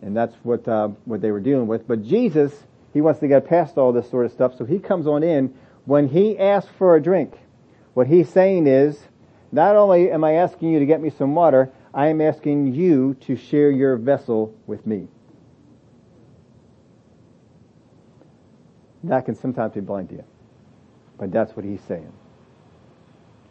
And 0.02 0.16
that's 0.16 0.34
what, 0.44 0.66
uh, 0.68 0.90
what 1.06 1.22
they 1.22 1.32
were 1.32 1.42
dealing 1.42 1.68
with. 1.68 1.88
But 1.88 2.04
Jesus, 2.04 2.54
he 2.94 3.02
wants 3.02 3.20
to 3.20 3.28
get 3.28 3.46
past 3.46 3.78
all 3.78 3.92
this 3.92 4.10
sort 4.10 4.26
of 4.26 4.32
stuff, 4.32 4.58
so 4.58 4.64
he 4.64 4.80
comes 4.80 5.08
on 5.08 5.24
in. 5.24 5.54
When 5.86 6.08
he 6.08 6.38
asks 6.38 6.72
for 6.78 6.96
a 6.96 7.02
drink, 7.02 7.34
what 7.94 8.08
he's 8.08 8.30
saying 8.30 8.68
is, 8.68 9.02
not 9.52 9.76
only 9.76 10.12
am 10.12 10.24
I 10.24 10.34
asking 10.34 10.72
you 10.72 10.80
to 10.80 10.86
get 10.86 11.02
me 11.02 11.10
some 11.10 11.36
water, 11.36 11.72
I 11.94 12.08
am 12.08 12.22
asking 12.22 12.74
you 12.74 13.16
to 13.22 13.36
share 13.36 13.70
your 13.70 13.98
vessel 13.98 14.56
with 14.66 14.86
me. 14.88 15.08
That 19.04 19.26
can 19.26 19.36
sometimes 19.36 19.74
be 19.74 19.82
blind 19.82 20.10
to 20.10 20.16
you. 20.16 20.24
But 21.18 21.32
that's 21.32 21.56
what 21.56 21.66
he's 21.66 21.82
saying. 21.82 22.12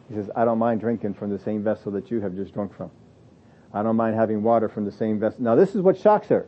He 0.09 0.15
says, 0.15 0.31
I 0.35 0.45
don't 0.45 0.59
mind 0.59 0.81
drinking 0.81 1.15
from 1.15 1.31
the 1.31 1.39
same 1.39 1.63
vessel 1.63 1.93
that 1.93 2.11
you 2.11 2.21
have 2.21 2.35
just 2.35 2.55
drunk 2.55 2.77
from. 2.77 2.91
I 3.73 3.83
don't 3.83 3.97
mind 3.97 4.17
having 4.17 4.43
water 4.43 4.69
from 4.69 4.85
the 4.85 4.93
same 4.93 5.21
vessel. 5.21 5.43
Now 5.43 5.55
this 5.55 5.75
is 5.75 5.83
what 5.83 5.99
shocks 5.99 6.29
her. 6.29 6.47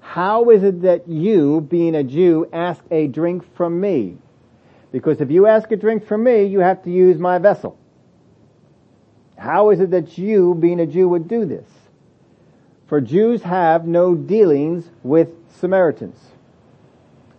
How 0.00 0.50
is 0.50 0.62
it 0.62 0.82
that 0.82 1.08
you, 1.08 1.60
being 1.60 1.94
a 1.94 2.04
Jew, 2.04 2.48
ask 2.52 2.82
a 2.90 3.08
drink 3.08 3.44
from 3.56 3.80
me? 3.80 4.18
Because 4.92 5.20
if 5.20 5.30
you 5.30 5.46
ask 5.46 5.70
a 5.72 5.76
drink 5.76 6.06
from 6.06 6.24
me, 6.24 6.44
you 6.44 6.60
have 6.60 6.82
to 6.84 6.90
use 6.90 7.18
my 7.18 7.38
vessel. 7.38 7.78
How 9.38 9.70
is 9.70 9.80
it 9.80 9.90
that 9.92 10.18
you, 10.18 10.54
being 10.54 10.80
a 10.80 10.86
Jew, 10.86 11.08
would 11.08 11.28
do 11.28 11.44
this? 11.44 11.66
For 12.86 13.00
Jews 13.00 13.42
have 13.42 13.86
no 13.86 14.14
dealings 14.14 14.88
with 15.02 15.28
Samaritans. 15.60 16.18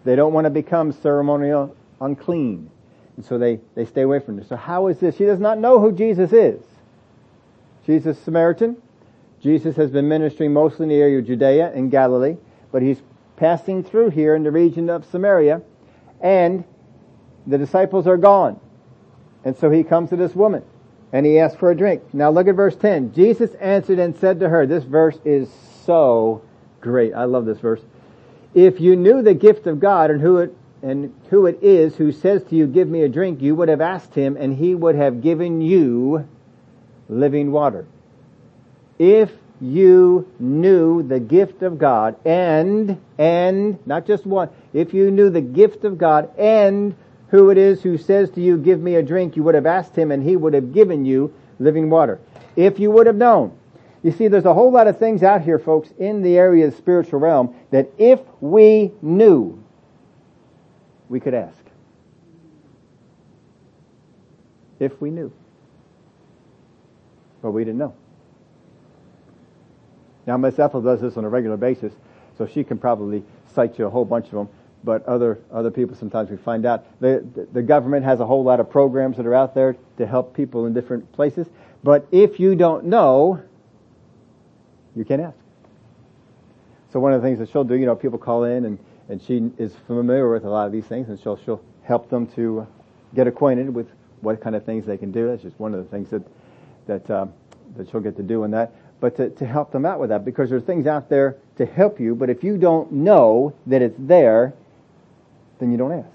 They 0.05 0.15
don't 0.15 0.33
want 0.33 0.45
to 0.45 0.49
become 0.49 0.91
ceremonial 0.91 1.75
unclean. 1.99 2.69
And 3.17 3.25
so 3.25 3.37
they, 3.37 3.59
they 3.75 3.85
stay 3.85 4.01
away 4.01 4.19
from 4.19 4.39
it. 4.39 4.47
So 4.47 4.55
how 4.55 4.87
is 4.87 4.99
this? 4.99 5.17
She 5.17 5.25
does 5.25 5.39
not 5.39 5.59
know 5.59 5.79
who 5.79 5.91
Jesus 5.91 6.31
is. 6.31 6.61
Jesus 7.85 8.17
Samaritan. 8.19 8.77
Jesus 9.41 9.75
has 9.75 9.89
been 9.89 10.07
ministering 10.07 10.53
mostly 10.53 10.83
in 10.83 10.89
the 10.89 10.95
area 10.95 11.19
of 11.19 11.25
Judea 11.25 11.71
and 11.73 11.89
Galilee, 11.89 12.37
but 12.71 12.81
he's 12.81 13.01
passing 13.35 13.83
through 13.83 14.09
here 14.09 14.35
in 14.35 14.43
the 14.43 14.51
region 14.51 14.89
of 14.89 15.05
Samaria, 15.05 15.61
and 16.21 16.63
the 17.47 17.57
disciples 17.57 18.05
are 18.05 18.17
gone. 18.17 18.59
And 19.43 19.57
so 19.57 19.69
he 19.69 19.83
comes 19.83 20.09
to 20.09 20.17
this 20.17 20.35
woman, 20.35 20.63
and 21.11 21.25
he 21.25 21.39
asked 21.39 21.57
for 21.57 21.71
a 21.71 21.75
drink. 21.75 22.03
Now 22.13 22.29
look 22.29 22.47
at 22.47 22.55
verse 22.55 22.75
10. 22.75 23.13
Jesus 23.13 23.53
answered 23.55 23.99
and 23.99 24.15
said 24.17 24.39
to 24.39 24.49
her, 24.49 24.65
this 24.65 24.83
verse 24.83 25.17
is 25.25 25.49
so 25.85 26.43
great. 26.81 27.13
I 27.13 27.25
love 27.25 27.45
this 27.45 27.59
verse. 27.59 27.81
If 28.53 28.79
you 28.79 28.95
knew 28.95 29.21
the 29.21 29.33
gift 29.33 29.67
of 29.67 29.79
God 29.79 30.11
and 30.11 30.21
who 30.21 30.37
it 30.37 30.55
and 30.81 31.13
who 31.29 31.45
it 31.45 31.59
is 31.61 31.95
who 31.95 32.11
says 32.11 32.43
to 32.45 32.55
you, 32.55 32.65
give 32.65 32.87
me 32.87 33.03
a 33.03 33.09
drink, 33.09 33.41
you 33.41 33.53
would 33.55 33.69
have 33.69 33.81
asked 33.81 34.15
him 34.15 34.37
and 34.37 34.55
he 34.55 34.73
would 34.73 34.95
have 34.95 35.21
given 35.21 35.61
you 35.61 36.27
living 37.09 37.51
water. 37.51 37.85
If 38.97 39.31
you 39.59 40.31
knew 40.39 41.03
the 41.03 41.19
gift 41.19 41.63
of 41.63 41.77
God 41.77 42.15
and, 42.25 42.99
and, 43.17 43.85
not 43.85 44.07
just 44.07 44.25
one, 44.25 44.49
if 44.73 44.93
you 44.93 45.11
knew 45.11 45.29
the 45.29 45.41
gift 45.41 45.83
of 45.83 45.97
God 45.97 46.31
and 46.37 46.95
who 47.29 47.49
it 47.49 47.57
is 47.57 47.81
who 47.81 47.97
says 47.97 48.29
to 48.31 48.41
you, 48.41 48.57
give 48.57 48.79
me 48.79 48.95
a 48.95 49.03
drink, 49.03 49.35
you 49.35 49.43
would 49.43 49.55
have 49.55 49.65
asked 49.65 49.95
him 49.95 50.11
and 50.11 50.23
he 50.23 50.35
would 50.35 50.53
have 50.53 50.73
given 50.73 51.05
you 51.05 51.33
living 51.59 51.89
water. 51.89 52.19
If 52.55 52.79
you 52.79 52.91
would 52.91 53.07
have 53.07 53.15
known. 53.15 53.57
You 54.01 54.11
see, 54.11 54.29
there's 54.29 54.45
a 54.45 54.53
whole 54.53 54.71
lot 54.71 54.87
of 54.87 54.97
things 54.97 55.23
out 55.23 55.41
here, 55.41 55.59
folks, 55.59 55.89
in 55.99 56.21
the 56.21 56.37
area 56.37 56.65
of 56.65 56.71
the 56.71 56.77
spiritual 56.77 57.19
realm 57.19 57.55
that 57.71 57.89
if 57.97 58.19
we 58.39 58.91
knew, 59.01 59.61
we 61.09 61.19
could 61.19 61.33
ask. 61.33 61.57
If 64.79 65.01
we 65.01 65.11
knew. 65.11 65.33
But 67.41 67.51
we 67.51 67.65
didn't 67.65 67.79
know. 67.79 67.93
Now, 70.25 70.37
Miss 70.37 70.57
Ethel 70.57 70.81
does 70.81 71.01
this 71.01 71.17
on 71.17 71.25
a 71.25 71.29
regular 71.29 71.57
basis, 71.57 71.91
so 72.37 72.47
she 72.47 72.63
can 72.63 72.77
probably 72.77 73.23
cite 73.53 73.77
you 73.77 73.85
a 73.85 73.89
whole 73.89 74.05
bunch 74.05 74.27
of 74.27 74.31
them. 74.31 74.49
But 74.83 75.05
other 75.05 75.39
other 75.51 75.71
people 75.71 75.95
sometimes 75.95 76.29
we 76.29 76.37
find 76.37 76.65
out 76.65 76.85
the, 77.01 77.25
the 77.51 77.61
government 77.61 78.05
has 78.05 78.21
a 78.21 78.25
whole 78.25 78.43
lot 78.43 78.59
of 78.59 78.69
programs 78.69 79.17
that 79.17 79.25
are 79.25 79.35
out 79.35 79.53
there 79.53 79.75
to 79.97 80.07
help 80.07 80.33
people 80.33 80.65
in 80.65 80.73
different 80.73 81.11
places. 81.11 81.47
But 81.83 82.07
if 82.11 82.39
you 82.39 82.55
don't 82.55 82.85
know, 82.85 83.41
you 84.95 85.05
can't 85.05 85.21
ask. 85.21 85.35
So 86.91 86.99
one 86.99 87.13
of 87.13 87.21
the 87.21 87.27
things 87.27 87.39
that 87.39 87.49
she'll 87.49 87.63
do, 87.63 87.75
you 87.75 87.85
know, 87.85 87.95
people 87.95 88.17
call 88.17 88.45
in 88.45 88.65
and, 88.65 88.79
and 89.09 89.21
she 89.21 89.51
is 89.57 89.73
familiar 89.85 90.31
with 90.31 90.43
a 90.43 90.49
lot 90.49 90.65
of 90.65 90.71
these 90.71 90.85
things 90.85 91.09
and 91.09 91.19
she'll, 91.19 91.37
she'll 91.37 91.61
help 91.83 92.09
them 92.09 92.27
to 92.27 92.65
get 93.15 93.27
acquainted 93.27 93.73
with 93.73 93.87
what 94.21 94.41
kind 94.41 94.55
of 94.55 94.65
things 94.65 94.85
they 94.85 94.97
can 94.97 95.11
do. 95.11 95.27
That's 95.27 95.43
just 95.43 95.59
one 95.59 95.73
of 95.73 95.83
the 95.83 95.89
things 95.89 96.09
that, 96.09 96.23
that, 96.87 97.09
um, 97.11 97.33
that 97.77 97.89
she'll 97.89 98.01
get 98.01 98.17
to 98.17 98.23
do 98.23 98.43
in 98.43 98.51
that. 98.51 98.73
But 98.99 99.15
to, 99.17 99.29
to 99.29 99.45
help 99.45 99.71
them 99.71 99.85
out 99.85 99.99
with 99.99 100.09
that 100.09 100.25
because 100.25 100.49
there's 100.49 100.63
things 100.63 100.87
out 100.87 101.09
there 101.09 101.37
to 101.57 101.65
help 101.65 101.99
you, 101.99 102.15
but 102.15 102.29
if 102.29 102.43
you 102.43 102.57
don't 102.57 102.91
know 102.91 103.53
that 103.67 103.81
it's 103.81 103.95
there, 103.99 104.53
then 105.59 105.71
you 105.71 105.77
don't 105.77 105.91
ask. 105.91 106.07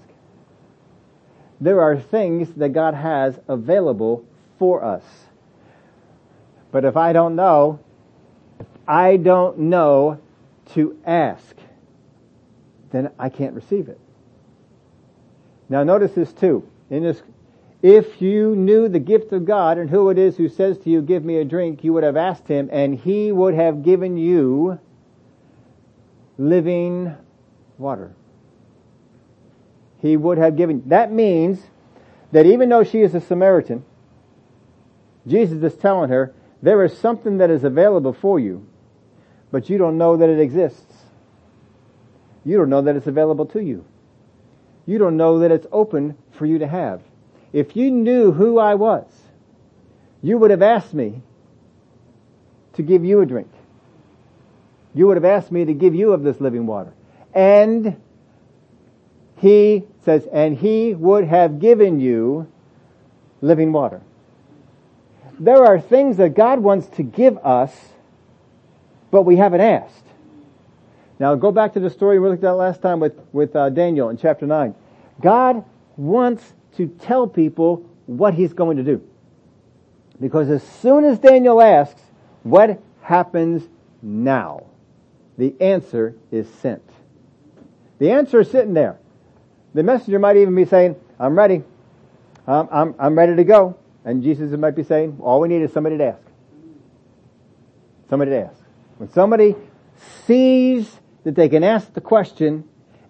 There 1.61 1.81
are 1.81 1.99
things 1.99 2.53
that 2.55 2.69
God 2.69 2.93
has 2.93 3.39
available 3.47 4.25
for 4.59 4.83
us. 4.83 5.03
But 6.71 6.83
if 6.83 6.97
I 6.97 7.13
don't 7.13 7.35
know, 7.35 7.79
I 8.87 9.17
don't 9.17 9.57
know 9.57 10.19
to 10.73 10.97
ask, 11.05 11.55
then 12.91 13.11
I 13.17 13.29
can't 13.29 13.53
receive 13.53 13.87
it. 13.87 13.99
Now 15.69 15.83
notice 15.83 16.11
this 16.11 16.33
too. 16.33 16.67
In 16.89 17.03
this, 17.03 17.21
if 17.81 18.21
you 18.21 18.55
knew 18.55 18.89
the 18.89 18.99
gift 18.99 19.31
of 19.31 19.45
God 19.45 19.77
and 19.77 19.89
who 19.89 20.09
it 20.09 20.17
is 20.17 20.37
who 20.37 20.49
says 20.49 20.77
to 20.79 20.89
you, 20.89 21.01
give 21.01 21.23
me 21.23 21.37
a 21.37 21.45
drink, 21.45 21.83
you 21.83 21.93
would 21.93 22.03
have 22.03 22.17
asked 22.17 22.47
him 22.47 22.69
and 22.71 22.95
he 22.95 23.31
would 23.31 23.53
have 23.53 23.83
given 23.83 24.17
you 24.17 24.79
living 26.37 27.15
water. 27.77 28.13
He 30.01 30.17
would 30.17 30.37
have 30.37 30.55
given, 30.55 30.83
that 30.87 31.11
means 31.11 31.61
that 32.31 32.45
even 32.45 32.69
though 32.69 32.83
she 32.83 33.01
is 33.01 33.15
a 33.15 33.21
Samaritan, 33.21 33.83
Jesus 35.27 35.63
is 35.63 35.77
telling 35.79 36.09
her, 36.09 36.33
there 36.61 36.83
is 36.83 36.97
something 36.97 37.37
that 37.37 37.49
is 37.49 37.63
available 37.63 38.13
for 38.13 38.39
you 38.39 38.65
but 39.55 39.69
you 39.69 39.77
don't 39.77 39.97
know 39.97 40.17
that 40.17 40.27
it 40.27 40.39
exists. 40.39 40.93
You 42.43 42.57
don't 42.57 42.69
know 42.69 42.81
that 42.81 42.97
it's 42.97 43.07
available 43.07 43.45
to 43.45 43.63
you. 43.63 43.85
You 44.85 44.97
don't 44.97 45.15
know 45.15 45.39
that 45.39 45.49
it's 45.49 45.65
open 45.71 46.17
for 46.33 46.45
you 46.45 46.59
to 46.59 46.67
have. 46.67 47.01
If 47.53 47.77
you 47.77 47.89
knew 47.89 48.33
who 48.33 48.59
I 48.59 48.75
was, 48.75 49.05
you 50.21 50.37
would 50.37 50.51
have 50.51 50.61
asked 50.61 50.93
me 50.93 51.21
to 52.73 52.83
give 52.83 53.05
you 53.05 53.21
a 53.21 53.25
drink. 53.25 53.49
You 54.93 55.07
would 55.07 55.15
have 55.15 55.23
asked 55.23 55.53
me 55.53 55.63
to 55.63 55.73
give 55.73 55.95
you 55.95 56.11
of 56.11 56.23
this 56.23 56.41
living 56.41 56.65
water. 56.65 56.93
And 57.33 57.95
he 59.45 59.83
says, 60.03 60.27
and 60.31 60.57
he 60.57 60.93
would 60.93 61.25
have 61.25 61.59
given 61.59 61.99
you 61.99 62.47
living 63.41 63.71
water. 63.71 64.01
There 65.39 65.65
are 65.65 65.79
things 65.79 66.17
that 66.17 66.29
God 66.29 66.59
wants 66.59 66.87
to 66.97 67.03
give 67.03 67.37
us 67.39 67.73
but 69.15 69.21
we 69.21 69.37
haven't 69.37 69.61
asked. 69.61 70.03
Now 71.19 71.35
go 71.35 71.49
back 71.49 71.71
to 71.75 71.79
the 71.79 71.89
story 71.89 72.19
we 72.19 72.27
looked 72.27 72.43
at 72.43 72.51
last 72.51 72.81
time 72.81 72.99
with, 72.99 73.17
with 73.31 73.55
uh, 73.55 73.69
Daniel 73.69 74.09
in 74.09 74.17
chapter 74.17 74.45
9. 74.45 74.75
God 75.21 75.63
wants 75.95 76.43
to 76.75 76.87
tell 76.87 77.25
people 77.25 77.89
what 78.07 78.33
he's 78.33 78.51
going 78.51 78.75
to 78.75 78.83
do. 78.83 79.01
Because 80.19 80.49
as 80.49 80.63
soon 80.63 81.05
as 81.05 81.17
Daniel 81.17 81.61
asks, 81.61 82.01
what 82.43 82.81
happens 83.01 83.63
now? 84.01 84.65
The 85.37 85.55
answer 85.61 86.15
is 86.29 86.49
sent. 86.55 86.83
The 87.99 88.11
answer 88.11 88.41
is 88.41 88.51
sitting 88.51 88.73
there. 88.73 88.99
The 89.75 89.83
messenger 89.83 90.19
might 90.19 90.37
even 90.37 90.55
be 90.55 90.63
saying, 90.63 90.95
I'm 91.19 91.37
ready. 91.37 91.61
I'm, 92.47 92.69
I'm, 92.71 92.95
I'm 92.97 93.17
ready 93.17 93.35
to 93.35 93.43
go. 93.43 93.77
And 94.05 94.23
Jesus 94.23 94.57
might 94.57 94.73
be 94.73 94.83
saying, 94.83 95.17
all 95.19 95.41
we 95.41 95.49
need 95.49 95.61
is 95.63 95.73
somebody 95.73 95.97
to 95.97 96.05
ask. 96.05 96.21
Somebody 98.09 98.31
to 98.31 98.45
ask. 98.45 98.61
When 98.99 99.11
somebody 99.11 99.53
sees 100.25 100.97
that 101.25 101.35
they 101.35 101.49
can 101.49 101.61
ask 101.61 101.91
the 101.91 101.99
question 101.99 102.63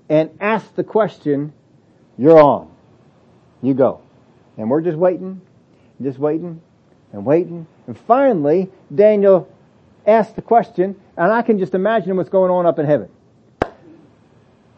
and 0.10 0.32
ask 0.42 0.74
the 0.74 0.84
question, 0.84 1.54
you're 2.18 2.42
on. 2.42 2.72
You 3.62 3.76
go. 3.76 4.02
And 4.58 4.68
we're 4.68 4.82
just 4.82 4.98
waiting, 4.98 5.42
just 6.02 6.18
waiting, 6.18 6.62
and 7.14 7.24
waiting. 7.28 7.68
And 7.86 7.96
finally, 7.96 8.72
Daniel 8.94 9.48
asked 10.08 10.36
the 10.36 10.42
question, 10.42 11.00
and 11.16 11.32
I 11.32 11.44
can 11.44 11.60
just 11.60 11.76
imagine 11.76 12.18
what's 12.18 12.30
going 12.30 12.50
on 12.50 12.66
up 12.66 12.80
in 12.80 12.88
heaven. 12.88 13.10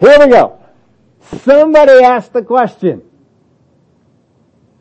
Here 0.01 0.20
we 0.20 0.27
go. 0.27 0.66
Somebody 1.43 2.03
asked 2.03 2.34
the 2.34 2.41
question. 2.41 3.01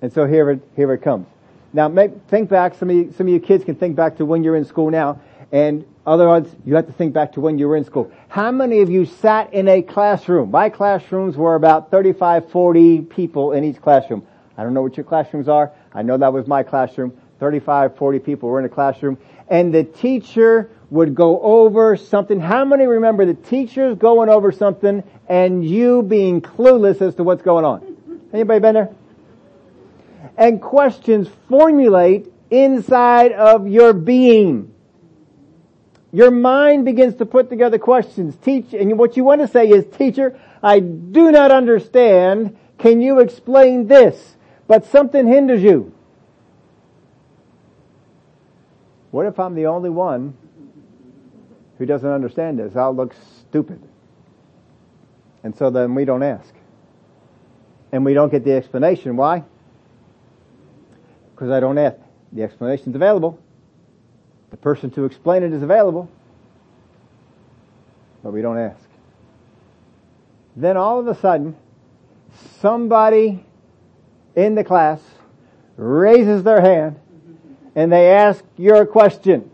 And 0.00 0.12
so 0.12 0.26
here 0.26 0.50
it, 0.50 0.60
here 0.76 0.92
it 0.92 1.02
comes. 1.02 1.26
Now 1.72 1.88
make, 1.88 2.12
think 2.28 2.48
back, 2.48 2.74
some 2.74 2.90
of 2.90 2.96
you, 2.96 3.12
some 3.16 3.26
of 3.26 3.32
you 3.32 3.40
kids 3.40 3.64
can 3.64 3.74
think 3.74 3.96
back 3.96 4.16
to 4.18 4.24
when 4.24 4.44
you're 4.44 4.56
in 4.56 4.64
school 4.64 4.90
now, 4.90 5.20
and 5.52 5.84
otherwise 6.06 6.46
you 6.64 6.74
have 6.74 6.86
to 6.86 6.92
think 6.92 7.12
back 7.12 7.32
to 7.32 7.40
when 7.40 7.58
you 7.58 7.68
were 7.68 7.76
in 7.76 7.84
school. 7.84 8.10
How 8.28 8.50
many 8.50 8.80
of 8.80 8.90
you 8.90 9.04
sat 9.04 9.52
in 9.52 9.68
a 9.68 9.82
classroom? 9.82 10.50
My 10.50 10.70
classrooms 10.70 11.36
were 11.36 11.54
about 11.54 11.90
35, 11.90 12.50
40 12.50 13.00
people 13.02 13.52
in 13.52 13.64
each 13.64 13.80
classroom. 13.80 14.26
I 14.56 14.62
don't 14.62 14.74
know 14.74 14.82
what 14.82 14.96
your 14.96 15.04
classrooms 15.04 15.48
are. 15.48 15.72
I 15.92 16.02
know 16.02 16.16
that 16.16 16.32
was 16.32 16.46
my 16.46 16.62
classroom. 16.62 17.16
35, 17.40 17.96
40 17.96 18.18
people 18.20 18.48
were 18.48 18.58
in 18.58 18.64
a 18.64 18.70
classroom. 18.70 19.18
And 19.48 19.74
the 19.74 19.84
teacher 19.84 20.70
would 20.90 21.14
go 21.14 21.40
over 21.40 21.96
something. 21.96 22.40
How 22.40 22.64
many 22.64 22.86
remember 22.86 23.26
the 23.26 23.34
teachers 23.34 23.96
going 23.98 24.28
over 24.28 24.52
something 24.52 25.02
and 25.28 25.64
you 25.64 26.02
being 26.02 26.40
clueless 26.40 27.02
as 27.02 27.14
to 27.16 27.24
what's 27.24 27.42
going 27.42 27.64
on? 27.64 27.96
Anybody 28.32 28.60
been 28.60 28.74
there? 28.74 28.94
And 30.36 30.60
questions 30.60 31.28
formulate 31.48 32.32
inside 32.50 33.32
of 33.32 33.66
your 33.66 33.92
being. 33.92 34.72
Your 36.12 36.30
mind 36.30 36.84
begins 36.84 37.16
to 37.16 37.26
put 37.26 37.50
together 37.50 37.78
questions. 37.78 38.36
Teach, 38.36 38.72
and 38.72 38.98
what 38.98 39.16
you 39.16 39.24
want 39.24 39.40
to 39.40 39.48
say 39.48 39.68
is, 39.68 39.84
teacher, 39.96 40.38
I 40.62 40.80
do 40.80 41.32
not 41.32 41.50
understand. 41.50 42.56
Can 42.78 43.00
you 43.00 43.20
explain 43.20 43.86
this? 43.86 44.36
But 44.68 44.86
something 44.86 45.26
hinders 45.26 45.62
you. 45.62 45.92
What 49.10 49.26
if 49.26 49.38
I'm 49.38 49.54
the 49.54 49.66
only 49.66 49.90
one 49.90 50.36
who 51.78 51.86
doesn't 51.86 52.08
understand 52.08 52.58
this? 52.58 52.74
I'll 52.76 52.94
look 52.94 53.14
stupid. 53.40 53.82
And 55.42 55.56
so 55.56 55.70
then 55.70 55.94
we 55.94 56.04
don't 56.04 56.22
ask. 56.22 56.52
And 57.92 58.04
we 58.04 58.14
don't 58.14 58.30
get 58.30 58.44
the 58.44 58.52
explanation. 58.52 59.16
Why? 59.16 59.44
Because 61.34 61.50
I 61.50 61.60
don't 61.60 61.78
ask. 61.78 61.96
The 62.32 62.42
explanation's 62.42 62.96
available. 62.96 63.38
The 64.50 64.56
person 64.56 64.90
to 64.92 65.04
explain 65.04 65.42
it 65.42 65.52
is 65.52 65.62
available. 65.62 66.10
But 68.22 68.32
we 68.32 68.42
don't 68.42 68.58
ask. 68.58 68.82
Then 70.56 70.76
all 70.76 70.98
of 70.98 71.06
a 71.06 71.14
sudden, 71.14 71.56
somebody 72.60 73.44
in 74.34 74.54
the 74.54 74.64
class 74.64 75.00
raises 75.76 76.42
their 76.42 76.60
hand 76.60 76.98
and 77.74 77.92
they 77.92 78.10
ask 78.10 78.42
your 78.56 78.86
question. 78.86 79.50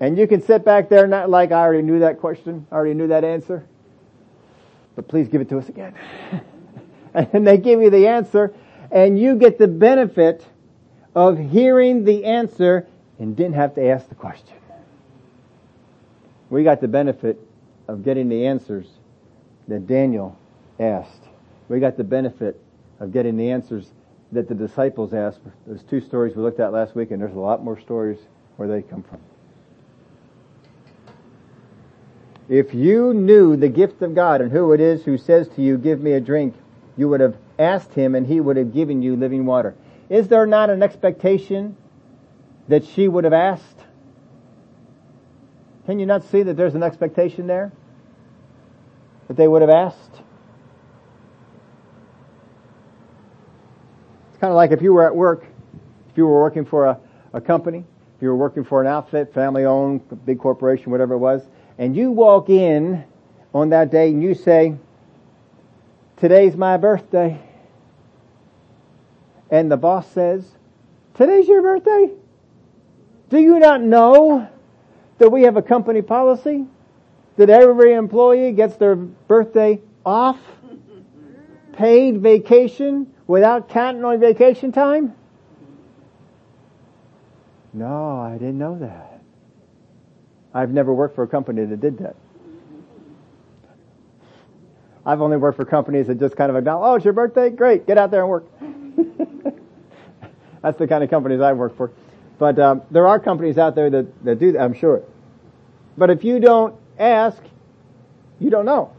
And 0.00 0.18
you 0.18 0.26
can 0.26 0.42
sit 0.42 0.64
back 0.64 0.88
there 0.88 1.06
not 1.06 1.30
like 1.30 1.52
I 1.52 1.60
already 1.60 1.82
knew 1.82 2.00
that 2.00 2.20
question, 2.20 2.66
I 2.70 2.74
already 2.74 2.94
knew 2.94 3.08
that 3.08 3.24
answer. 3.24 3.66
But 4.94 5.08
please 5.08 5.28
give 5.28 5.40
it 5.40 5.48
to 5.50 5.58
us 5.58 5.68
again. 5.68 5.94
and 7.14 7.46
they 7.46 7.58
give 7.58 7.80
you 7.80 7.90
the 7.90 8.08
answer 8.08 8.54
and 8.90 9.18
you 9.18 9.36
get 9.36 9.58
the 9.58 9.68
benefit 9.68 10.44
of 11.14 11.38
hearing 11.38 12.04
the 12.04 12.24
answer 12.24 12.86
and 13.18 13.36
didn't 13.36 13.54
have 13.54 13.74
to 13.74 13.86
ask 13.88 14.08
the 14.08 14.14
question. 14.14 14.54
We 16.50 16.62
got 16.62 16.80
the 16.80 16.88
benefit 16.88 17.40
of 17.88 18.04
getting 18.04 18.28
the 18.28 18.46
answers 18.46 18.86
that 19.68 19.86
Daniel 19.86 20.38
asked. 20.78 21.22
We 21.68 21.80
got 21.80 21.96
the 21.96 22.04
benefit 22.04 22.60
of 23.00 23.12
getting 23.12 23.36
the 23.36 23.50
answers 23.50 23.90
that 24.32 24.48
the 24.48 24.54
disciples 24.54 25.12
asked. 25.12 25.40
There's 25.66 25.82
two 25.82 26.00
stories 26.00 26.36
we 26.36 26.42
looked 26.42 26.60
at 26.60 26.72
last 26.72 26.94
week, 26.94 27.10
and 27.10 27.20
there's 27.20 27.34
a 27.34 27.40
lot 27.40 27.64
more 27.64 27.80
stories 27.80 28.18
where 28.56 28.68
they 28.68 28.82
come 28.82 29.02
from. 29.02 29.18
If 32.48 32.74
you 32.74 33.12
knew 33.12 33.56
the 33.56 33.68
gift 33.68 34.02
of 34.02 34.14
God 34.14 34.40
and 34.40 34.52
who 34.52 34.72
it 34.72 34.80
is 34.80 35.04
who 35.04 35.18
says 35.18 35.48
to 35.50 35.62
you, 35.62 35.76
give 35.76 36.00
me 36.00 36.12
a 36.12 36.20
drink, 36.20 36.54
you 36.96 37.08
would 37.08 37.20
have 37.20 37.36
asked 37.58 37.94
him 37.94 38.14
and 38.14 38.26
he 38.26 38.40
would 38.40 38.56
have 38.56 38.72
given 38.72 39.02
you 39.02 39.16
living 39.16 39.46
water. 39.46 39.74
Is 40.08 40.28
there 40.28 40.46
not 40.46 40.70
an 40.70 40.82
expectation 40.82 41.76
that 42.68 42.84
she 42.84 43.08
would 43.08 43.24
have 43.24 43.32
asked? 43.32 43.80
Can 45.86 45.98
you 45.98 46.06
not 46.06 46.24
see 46.24 46.42
that 46.42 46.56
there's 46.56 46.74
an 46.74 46.82
expectation 46.82 47.46
there? 47.46 47.72
That 49.28 49.36
they 49.36 49.48
would 49.48 49.62
have 49.62 49.70
asked? 49.70 50.22
It's 54.30 54.40
kind 54.40 54.52
of 54.52 54.56
like 54.56 54.70
if 54.70 54.82
you 54.82 54.92
were 54.92 55.04
at 55.04 55.14
work, 55.14 55.46
if 56.10 56.16
you 56.16 56.26
were 56.26 56.40
working 56.40 56.64
for 56.64 56.86
a, 56.86 57.00
a 57.32 57.40
company, 57.40 57.84
if 58.16 58.22
you 58.22 58.28
were 58.28 58.36
working 58.36 58.64
for 58.64 58.80
an 58.80 58.86
outfit, 58.86 59.34
family 59.34 59.64
owned, 59.64 60.00
big 60.24 60.38
corporation, 60.38 60.92
whatever 60.92 61.14
it 61.14 61.18
was, 61.18 61.42
and 61.78 61.96
you 61.96 62.10
walk 62.10 62.48
in 62.48 63.04
on 63.54 63.70
that 63.70 63.90
day 63.90 64.08
and 64.08 64.22
you 64.22 64.34
say, 64.34 64.76
today's 66.16 66.56
my 66.56 66.76
birthday. 66.76 67.40
And 69.50 69.70
the 69.70 69.76
boss 69.76 70.10
says, 70.10 70.44
today's 71.14 71.46
your 71.46 71.62
birthday? 71.62 72.10
Do 73.28 73.38
you 73.38 73.58
not 73.58 73.82
know 73.82 74.48
that 75.18 75.30
we 75.30 75.42
have 75.42 75.56
a 75.56 75.62
company 75.62 76.02
policy 76.02 76.66
that 77.36 77.50
every 77.50 77.92
employee 77.92 78.52
gets 78.52 78.76
their 78.76 78.96
birthday 78.96 79.80
off, 80.04 80.38
paid 81.72 82.22
vacation 82.22 83.12
without 83.26 83.68
counting 83.68 84.04
on 84.04 84.20
vacation 84.20 84.72
time? 84.72 85.14
No, 87.72 88.20
I 88.20 88.32
didn't 88.32 88.58
know 88.58 88.78
that. 88.78 89.15
I've 90.56 90.72
never 90.72 90.94
worked 90.94 91.14
for 91.14 91.22
a 91.22 91.28
company 91.28 91.66
that 91.66 91.80
did 91.82 91.98
that. 91.98 92.16
I've 95.04 95.20
only 95.20 95.36
worked 95.36 95.56
for 95.56 95.66
companies 95.66 96.06
that 96.06 96.18
just 96.18 96.34
kind 96.34 96.48
of 96.48 96.56
acknowledge, 96.56 96.88
oh, 96.88 96.94
it's 96.94 97.04
your 97.04 97.12
birthday? 97.12 97.50
Great, 97.50 97.86
get 97.86 97.98
out 97.98 98.10
there 98.10 98.22
and 98.22 98.30
work. 98.30 98.46
That's 100.62 100.78
the 100.78 100.88
kind 100.88 101.04
of 101.04 101.10
companies 101.10 101.42
I've 101.42 101.58
worked 101.58 101.76
for. 101.76 101.92
But 102.38 102.58
um, 102.58 102.80
there 102.90 103.06
are 103.06 103.20
companies 103.20 103.58
out 103.58 103.74
there 103.74 103.90
that, 103.90 104.24
that 104.24 104.38
do 104.38 104.52
that, 104.52 104.62
I'm 104.62 104.72
sure. 104.72 105.02
But 105.98 106.08
if 106.08 106.24
you 106.24 106.40
don't 106.40 106.74
ask, 106.98 107.42
you 108.40 108.48
don't 108.48 108.64
know. 108.64 108.96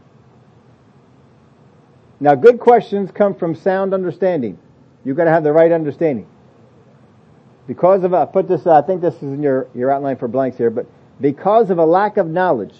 Now, 2.20 2.36
good 2.36 2.60
questions 2.60 3.10
come 3.10 3.34
from 3.34 3.56
sound 3.56 3.94
understanding. 3.94 4.60
You've 5.04 5.16
got 5.16 5.24
to 5.24 5.30
have 5.30 5.42
the 5.42 5.52
right 5.52 5.72
understanding. 5.72 6.28
Because 7.66 8.04
of, 8.04 8.14
I 8.14 8.26
put 8.26 8.46
this, 8.46 8.64
I 8.64 8.80
think 8.80 9.00
this 9.00 9.16
is 9.16 9.22
in 9.24 9.42
your, 9.42 9.66
your 9.74 9.90
outline 9.90 10.18
for 10.18 10.28
blanks 10.28 10.56
here, 10.56 10.70
but 10.70 10.86
because 11.20 11.70
of 11.70 11.78
a 11.78 11.84
lack 11.84 12.16
of 12.16 12.28
knowledge, 12.28 12.74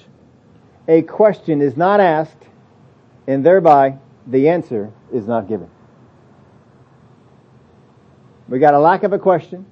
a 0.87 1.03
question 1.03 1.61
is 1.61 1.77
not 1.77 2.01
asked, 2.01 2.47
and 3.27 3.45
thereby 3.45 3.99
the 4.27 4.49
answer 4.49 4.93
is 5.13 5.27
not 5.27 5.49
given. 5.49 5.71
We 8.49 8.59
got 8.59 8.75
a 8.75 8.79
lack 8.79 9.03
of 9.03 9.13
a 9.13 9.19
question 9.19 9.67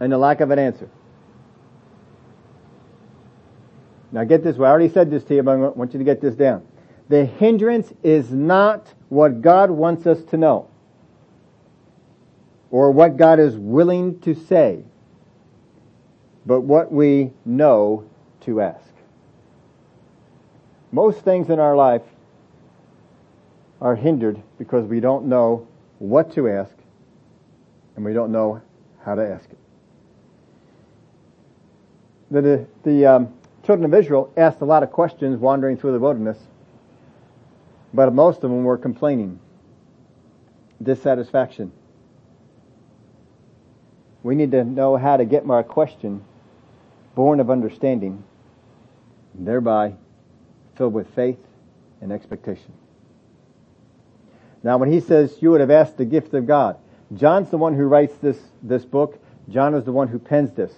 and 0.00 0.12
a 0.12 0.18
lack 0.18 0.40
of 0.40 0.50
an 0.50 0.58
answer. 0.58 0.88
Now 4.10 4.24
get 4.24 4.42
this, 4.42 4.56
I 4.56 4.60
already 4.60 4.88
said 4.88 5.10
this 5.10 5.24
to 5.24 5.34
you, 5.34 5.42
but 5.42 5.52
I 5.52 5.56
want 5.56 5.92
you 5.92 5.98
to 5.98 6.04
get 6.04 6.20
this 6.20 6.34
down. 6.34 6.66
The 7.08 7.24
hindrance 7.24 7.92
is 8.02 8.30
not 8.30 8.94
what 9.08 9.42
God 9.42 9.70
wants 9.70 10.06
us 10.06 10.22
to 10.24 10.36
know 10.36 10.68
or 12.70 12.90
what 12.90 13.16
God 13.16 13.40
is 13.40 13.56
willing 13.56 14.20
to 14.20 14.34
say, 14.34 14.84
but 16.48 16.62
what 16.62 16.90
we 16.90 17.30
know 17.44 18.08
to 18.40 18.62
ask. 18.62 18.90
Most 20.90 21.20
things 21.20 21.50
in 21.50 21.58
our 21.58 21.76
life 21.76 22.00
are 23.82 23.94
hindered 23.94 24.42
because 24.56 24.86
we 24.86 24.98
don't 24.98 25.26
know 25.26 25.68
what 25.98 26.32
to 26.32 26.48
ask 26.48 26.72
and 27.94 28.04
we 28.04 28.14
don't 28.14 28.32
know 28.32 28.62
how 29.04 29.14
to 29.14 29.22
ask 29.22 29.44
it. 29.50 29.58
The, 32.30 32.66
the 32.82 33.04
um, 33.04 33.34
children 33.62 33.84
of 33.84 33.92
Israel 33.98 34.32
asked 34.34 34.62
a 34.62 34.64
lot 34.64 34.82
of 34.82 34.90
questions 34.90 35.38
wandering 35.38 35.76
through 35.76 35.92
the 35.92 35.98
wilderness 35.98 36.38
but 37.92 38.14
most 38.14 38.36
of 38.36 38.50
them 38.50 38.64
were 38.64 38.78
complaining, 38.78 39.38
dissatisfaction. 40.82 41.72
We 44.22 44.34
need 44.34 44.50
to 44.52 44.64
know 44.64 44.96
how 44.96 45.18
to 45.18 45.26
get 45.26 45.48
our 45.48 45.62
question 45.62 46.24
born 47.18 47.40
of 47.40 47.50
understanding, 47.50 48.22
and 49.36 49.44
thereby 49.44 49.92
filled 50.76 50.94
with 50.94 51.12
faith 51.16 51.40
and 52.00 52.12
expectation. 52.12 52.72
Now 54.62 54.78
when 54.78 54.92
he 54.92 55.00
says 55.00 55.36
you 55.40 55.50
would 55.50 55.60
have 55.60 55.72
asked 55.72 55.96
the 55.96 56.04
gift 56.04 56.32
of 56.34 56.46
God, 56.46 56.76
John's 57.12 57.50
the 57.50 57.58
one 57.58 57.74
who 57.74 57.86
writes 57.86 58.14
this, 58.18 58.38
this 58.62 58.84
book. 58.84 59.20
John 59.48 59.74
is 59.74 59.82
the 59.82 59.90
one 59.90 60.06
who 60.06 60.20
pens 60.20 60.52
this. 60.52 60.72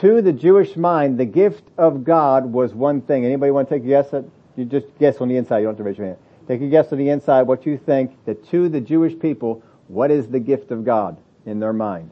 To 0.00 0.22
the 0.22 0.32
Jewish 0.32 0.74
mind, 0.74 1.20
the 1.20 1.26
gift 1.26 1.64
of 1.76 2.02
God 2.02 2.46
was 2.46 2.72
one 2.72 3.02
thing. 3.02 3.26
Anybody 3.26 3.52
want 3.52 3.68
to 3.68 3.74
take 3.74 3.84
a 3.84 3.88
guess 3.88 4.14
at, 4.14 4.24
you 4.56 4.64
just 4.64 4.86
guess 4.98 5.18
on 5.18 5.28
the 5.28 5.36
inside, 5.36 5.58
you 5.58 5.64
don't 5.64 5.72
have 5.72 5.78
to 5.78 5.82
raise 5.82 5.98
your 5.98 6.06
hand. 6.06 6.18
Take 6.48 6.62
a 6.62 6.68
guess 6.68 6.92
on 6.92 6.98
the 6.98 7.10
inside 7.10 7.42
what 7.42 7.66
you 7.66 7.76
think 7.76 8.12
that 8.24 8.48
to 8.52 8.70
the 8.70 8.80
Jewish 8.80 9.18
people, 9.18 9.62
what 9.88 10.10
is 10.10 10.28
the 10.28 10.40
gift 10.40 10.70
of 10.70 10.82
God 10.82 11.18
in 11.44 11.60
their 11.60 11.74
mind? 11.74 12.08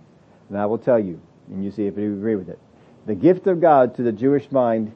And 0.51 0.59
I 0.59 0.67
will 0.67 0.77
tell 0.77 0.99
you, 0.99 1.23
and 1.49 1.65
you 1.65 1.71
see 1.71 1.87
if 1.87 1.97
you 1.97 2.13
agree 2.13 2.37
with 2.37 2.51
it. 2.51 2.59
The 3.07 3.15
gift 3.15 3.47
of 3.47 3.61
God 3.61 3.97
to 3.97 4.03
the 4.03 4.13
Jewish 4.13 4.51
mind 4.51 4.93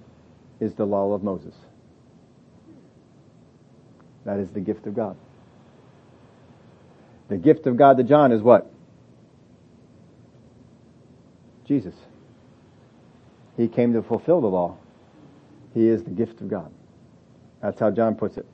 is 0.61 0.75
the 0.75 0.87
law 0.87 1.13
of 1.13 1.23
Moses. 1.23 1.55
That 4.25 4.39
is 4.39 4.51
the 4.51 4.61
gift 4.61 4.87
of 4.87 4.95
God. 4.95 5.17
The 7.29 7.37
gift 7.37 7.67
of 7.67 7.77
God 7.77 7.97
to 7.97 8.05
John 8.05 8.33
is 8.33 8.43
what? 8.43 8.71
Jesus. 11.65 11.95
He 13.57 13.67
came 13.67 13.93
to 13.95 14.03
fulfill 14.03 14.41
the 14.41 14.47
law. 14.47 14.77
He 15.75 15.89
is 15.89 16.05
the 16.05 16.11
gift 16.11 16.41
of 16.41 16.49
God. 16.49 16.73
That's 17.61 17.81
how 17.81 17.91
John 17.91 18.15
puts 18.15 18.37
it. 18.37 18.47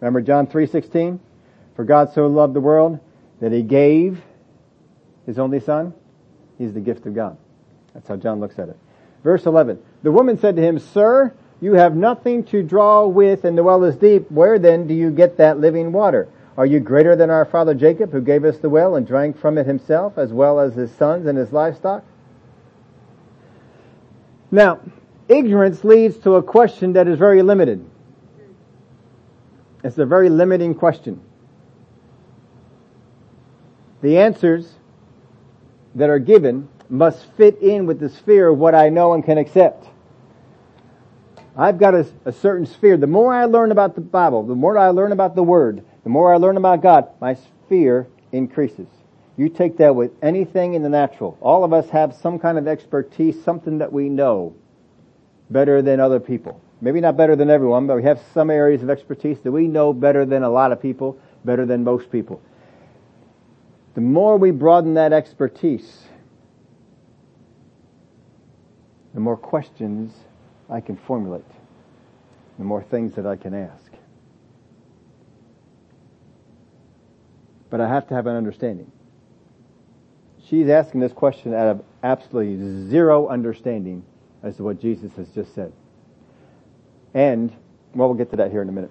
Remember 0.00 0.22
John 0.22 0.46
3:16? 0.46 1.20
For 1.74 1.84
God 1.84 2.12
so 2.12 2.26
loved 2.26 2.54
the 2.54 2.60
world 2.60 2.98
that 3.40 3.52
he 3.52 3.62
gave 3.62 4.22
his 5.26 5.38
only 5.38 5.60
son. 5.60 5.94
He's 6.58 6.72
the 6.72 6.80
gift 6.80 7.06
of 7.06 7.14
God. 7.14 7.36
That's 7.94 8.08
how 8.08 8.16
John 8.16 8.40
looks 8.40 8.58
at 8.58 8.68
it. 8.68 8.78
Verse 9.22 9.46
11. 9.46 9.78
The 10.02 10.12
woman 10.12 10.38
said 10.38 10.56
to 10.56 10.62
him, 10.62 10.78
Sir, 10.78 11.32
you 11.60 11.74
have 11.74 11.94
nothing 11.94 12.44
to 12.44 12.62
draw 12.62 13.06
with 13.06 13.44
and 13.44 13.56
the 13.56 13.62
well 13.62 13.84
is 13.84 13.96
deep. 13.96 14.30
Where 14.30 14.58
then 14.58 14.86
do 14.86 14.94
you 14.94 15.10
get 15.10 15.36
that 15.36 15.60
living 15.60 15.92
water? 15.92 16.28
Are 16.56 16.66
you 16.66 16.80
greater 16.80 17.16
than 17.16 17.30
our 17.30 17.44
father 17.44 17.74
Jacob 17.74 18.12
who 18.12 18.20
gave 18.20 18.44
us 18.44 18.58
the 18.58 18.68
well 18.68 18.96
and 18.96 19.06
drank 19.06 19.38
from 19.38 19.58
it 19.58 19.66
himself 19.66 20.18
as 20.18 20.32
well 20.32 20.58
as 20.58 20.74
his 20.74 20.90
sons 20.92 21.26
and 21.26 21.36
his 21.36 21.52
livestock? 21.52 22.04
Now, 24.50 24.80
ignorance 25.28 25.84
leads 25.84 26.18
to 26.18 26.34
a 26.34 26.42
question 26.42 26.94
that 26.94 27.06
is 27.06 27.18
very 27.18 27.42
limited. 27.42 27.88
It's 29.84 29.96
a 29.98 30.06
very 30.06 30.28
limiting 30.28 30.74
question. 30.74 31.20
The 34.02 34.18
answers 34.18 34.74
that 35.94 36.10
are 36.10 36.18
given 36.18 36.68
must 36.90 37.24
fit 37.36 37.62
in 37.62 37.86
with 37.86 38.00
the 38.00 38.08
sphere 38.08 38.48
of 38.48 38.58
what 38.58 38.74
I 38.74 38.88
know 38.88 39.12
and 39.12 39.24
can 39.24 39.38
accept. 39.38 39.86
I've 41.56 41.78
got 41.78 41.94
a, 41.94 42.06
a, 42.24 42.32
certain 42.32 42.66
sphere. 42.66 42.96
The 42.96 43.06
more 43.06 43.34
I 43.34 43.44
learn 43.44 43.72
about 43.72 43.94
the 43.94 44.00
Bible, 44.00 44.44
the 44.44 44.54
more 44.54 44.76
I 44.78 44.88
learn 44.88 45.12
about 45.12 45.34
the 45.34 45.42
Word, 45.42 45.84
the 46.04 46.10
more 46.10 46.32
I 46.32 46.36
learn 46.36 46.56
about 46.56 46.82
God, 46.82 47.08
my 47.20 47.34
sphere 47.34 48.08
increases. 48.32 48.86
You 49.36 49.48
take 49.48 49.78
that 49.78 49.94
with 49.94 50.12
anything 50.22 50.74
in 50.74 50.82
the 50.82 50.88
natural. 50.88 51.38
All 51.40 51.64
of 51.64 51.72
us 51.72 51.88
have 51.90 52.14
some 52.14 52.38
kind 52.38 52.58
of 52.58 52.68
expertise, 52.68 53.42
something 53.42 53.78
that 53.78 53.92
we 53.92 54.08
know 54.08 54.54
better 55.48 55.82
than 55.82 56.00
other 56.00 56.20
people. 56.20 56.60
Maybe 56.80 57.00
not 57.00 57.16
better 57.16 57.36
than 57.36 57.50
everyone, 57.50 57.86
but 57.86 57.96
we 57.96 58.02
have 58.04 58.20
some 58.32 58.50
areas 58.50 58.82
of 58.82 58.90
expertise 58.90 59.38
that 59.40 59.52
we 59.52 59.66
know 59.66 59.92
better 59.92 60.24
than 60.24 60.42
a 60.42 60.50
lot 60.50 60.72
of 60.72 60.80
people, 60.80 61.18
better 61.44 61.66
than 61.66 61.84
most 61.84 62.10
people. 62.10 62.40
The 63.94 64.00
more 64.00 64.36
we 64.36 64.50
broaden 64.50 64.94
that 64.94 65.12
expertise, 65.12 66.04
the 69.14 69.20
more 69.20 69.36
questions 69.36 70.12
I 70.68 70.80
can 70.80 70.96
formulate, 70.96 71.44
the 72.58 72.64
more 72.64 72.82
things 72.82 73.14
that 73.14 73.26
I 73.26 73.36
can 73.36 73.54
ask. 73.54 73.92
But 77.70 77.80
I 77.80 77.88
have 77.88 78.08
to 78.08 78.14
have 78.14 78.26
an 78.26 78.36
understanding. 78.36 78.90
She's 80.46 80.68
asking 80.68 81.00
this 81.00 81.12
question 81.12 81.54
out 81.54 81.68
of 81.68 81.84
absolutely 82.02 82.88
zero 82.88 83.28
understanding 83.28 84.04
as 84.42 84.56
to 84.56 84.64
what 84.64 84.80
Jesus 84.80 85.12
has 85.16 85.28
just 85.30 85.54
said. 85.54 85.72
And, 87.14 87.50
well, 87.94 88.08
we'll 88.08 88.16
get 88.16 88.30
to 88.30 88.36
that 88.36 88.50
here 88.50 88.62
in 88.62 88.68
a 88.68 88.72
minute. 88.72 88.90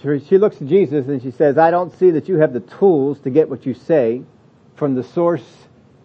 She 0.00 0.38
looks 0.38 0.60
at 0.62 0.68
Jesus 0.68 1.08
and 1.08 1.20
she 1.20 1.32
says, 1.32 1.58
I 1.58 1.70
don't 1.72 1.96
see 1.98 2.12
that 2.12 2.28
you 2.28 2.36
have 2.36 2.52
the 2.52 2.60
tools 2.60 3.18
to 3.20 3.30
get 3.30 3.48
what 3.48 3.66
you 3.66 3.74
say 3.74 4.22
from 4.76 4.94
the 4.94 5.02
source 5.02 5.44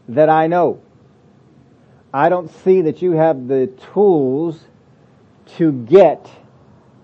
that 0.10 0.30
I 0.30 0.48
know. 0.48 0.82
I 2.12 2.30
don't 2.30 2.50
see 2.64 2.82
that 2.82 3.02
you 3.02 3.12
have 3.12 3.48
the 3.48 3.68
tools 3.94 4.60
to 5.58 5.72
get 5.72 6.28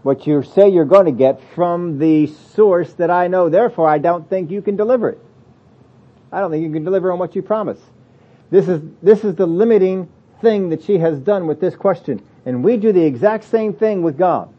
what 0.01 0.25
you 0.25 0.41
say 0.41 0.69
you're 0.69 0.85
going 0.85 1.05
to 1.05 1.11
get 1.11 1.43
from 1.53 1.99
the 1.99 2.27
source 2.27 2.93
that 2.93 3.11
I 3.11 3.27
know. 3.27 3.49
Therefore, 3.49 3.87
I 3.87 3.97
don't 3.99 4.27
think 4.27 4.49
you 4.49 4.61
can 4.61 4.75
deliver 4.75 5.09
it. 5.09 5.19
I 6.31 6.39
don't 6.39 6.51
think 6.51 6.63
you 6.63 6.71
can 6.71 6.83
deliver 6.83 7.11
on 7.11 7.19
what 7.19 7.35
you 7.35 7.41
promise. 7.41 7.79
This 8.49 8.67
is, 8.67 8.81
this 9.03 9.23
is 9.23 9.35
the 9.35 9.45
limiting 9.45 10.09
thing 10.41 10.69
that 10.69 10.83
she 10.83 10.97
has 10.97 11.19
done 11.19 11.47
with 11.47 11.59
this 11.59 11.75
question. 11.75 12.21
And 12.45 12.63
we 12.63 12.77
do 12.77 12.91
the 12.91 13.03
exact 13.03 13.43
same 13.43 13.73
thing 13.73 14.01
with 14.01 14.17
God. 14.17 14.53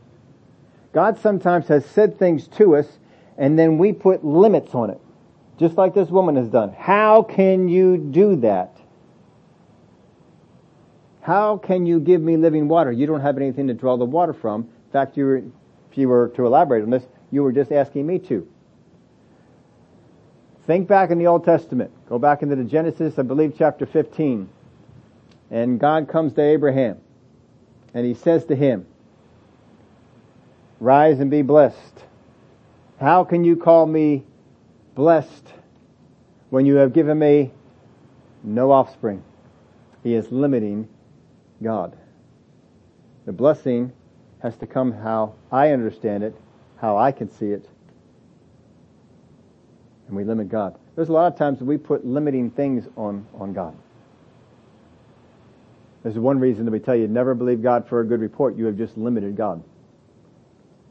God 0.92 1.18
sometimes 1.18 1.68
has 1.68 1.84
said 1.86 2.18
things 2.18 2.48
to 2.48 2.76
us 2.76 2.98
and 3.38 3.58
then 3.58 3.78
we 3.78 3.92
put 3.92 4.24
limits 4.24 4.74
on 4.74 4.90
it. 4.90 5.00
Just 5.58 5.76
like 5.76 5.94
this 5.94 6.08
woman 6.08 6.36
has 6.36 6.48
done. 6.48 6.72
How 6.72 7.22
can 7.22 7.68
you 7.68 7.96
do 7.98 8.36
that? 8.36 8.76
How 11.20 11.58
can 11.58 11.86
you 11.86 12.00
give 12.00 12.20
me 12.20 12.36
living 12.36 12.66
water? 12.66 12.90
You 12.90 13.06
don't 13.06 13.20
have 13.20 13.36
anything 13.36 13.66
to 13.68 13.74
draw 13.74 13.96
the 13.96 14.04
water 14.04 14.32
from. 14.32 14.62
In 14.62 14.92
fact, 14.92 15.16
you 15.16 15.24
were, 15.26 15.36
if 15.36 15.98
you 15.98 16.08
were 16.08 16.28
to 16.36 16.46
elaborate 16.46 16.82
on 16.82 16.90
this, 16.90 17.04
you 17.30 17.42
were 17.42 17.52
just 17.52 17.72
asking 17.72 18.06
me 18.06 18.18
to. 18.20 18.48
Think 20.66 20.88
back 20.88 21.10
in 21.10 21.18
the 21.18 21.26
Old 21.26 21.44
Testament. 21.44 21.90
Go 22.08 22.18
back 22.18 22.42
into 22.42 22.56
the 22.56 22.64
Genesis, 22.64 23.18
I 23.18 23.22
believe 23.22 23.54
chapter 23.56 23.86
15. 23.86 24.48
And 25.50 25.78
God 25.78 26.08
comes 26.08 26.32
to 26.34 26.42
Abraham 26.42 26.98
and 27.92 28.06
he 28.06 28.14
says 28.14 28.44
to 28.46 28.56
him, 28.56 28.86
rise 30.80 31.20
and 31.20 31.30
be 31.30 31.42
blessed. 31.42 32.04
How 32.98 33.24
can 33.24 33.44
you 33.44 33.56
call 33.56 33.86
me 33.86 34.24
blessed 34.94 35.52
when 36.48 36.66
you 36.66 36.76
have 36.76 36.92
given 36.92 37.18
me 37.18 37.52
no 38.42 38.72
offspring? 38.72 39.22
He 40.02 40.14
is 40.14 40.30
limiting 40.32 40.88
God. 41.62 41.96
The 43.26 43.32
blessing 43.32 43.92
has 44.42 44.56
to 44.56 44.66
come 44.66 44.92
how 44.92 45.34
I 45.52 45.70
understand 45.70 46.24
it, 46.24 46.34
how 46.78 46.96
I 46.96 47.12
can 47.12 47.30
see 47.30 47.50
it, 47.50 47.68
and 50.08 50.16
we 50.16 50.24
limit 50.24 50.48
God. 50.48 50.76
There's 50.96 51.10
a 51.10 51.12
lot 51.12 51.32
of 51.32 51.38
times 51.38 51.60
we 51.60 51.76
put 51.76 52.04
limiting 52.04 52.50
things 52.50 52.86
on, 52.96 53.26
on 53.38 53.52
God. 53.52 53.76
There's 56.02 56.18
one 56.18 56.40
reason 56.40 56.64
that 56.64 56.70
we 56.70 56.78
tell 56.78 56.96
you 56.96 57.06
never 57.06 57.34
believe 57.34 57.62
God 57.62 57.86
for 57.86 58.00
a 58.00 58.04
good 58.04 58.20
report. 58.20 58.56
You 58.56 58.64
have 58.64 58.76
just 58.76 58.96
limited 58.96 59.36
God. 59.36 59.62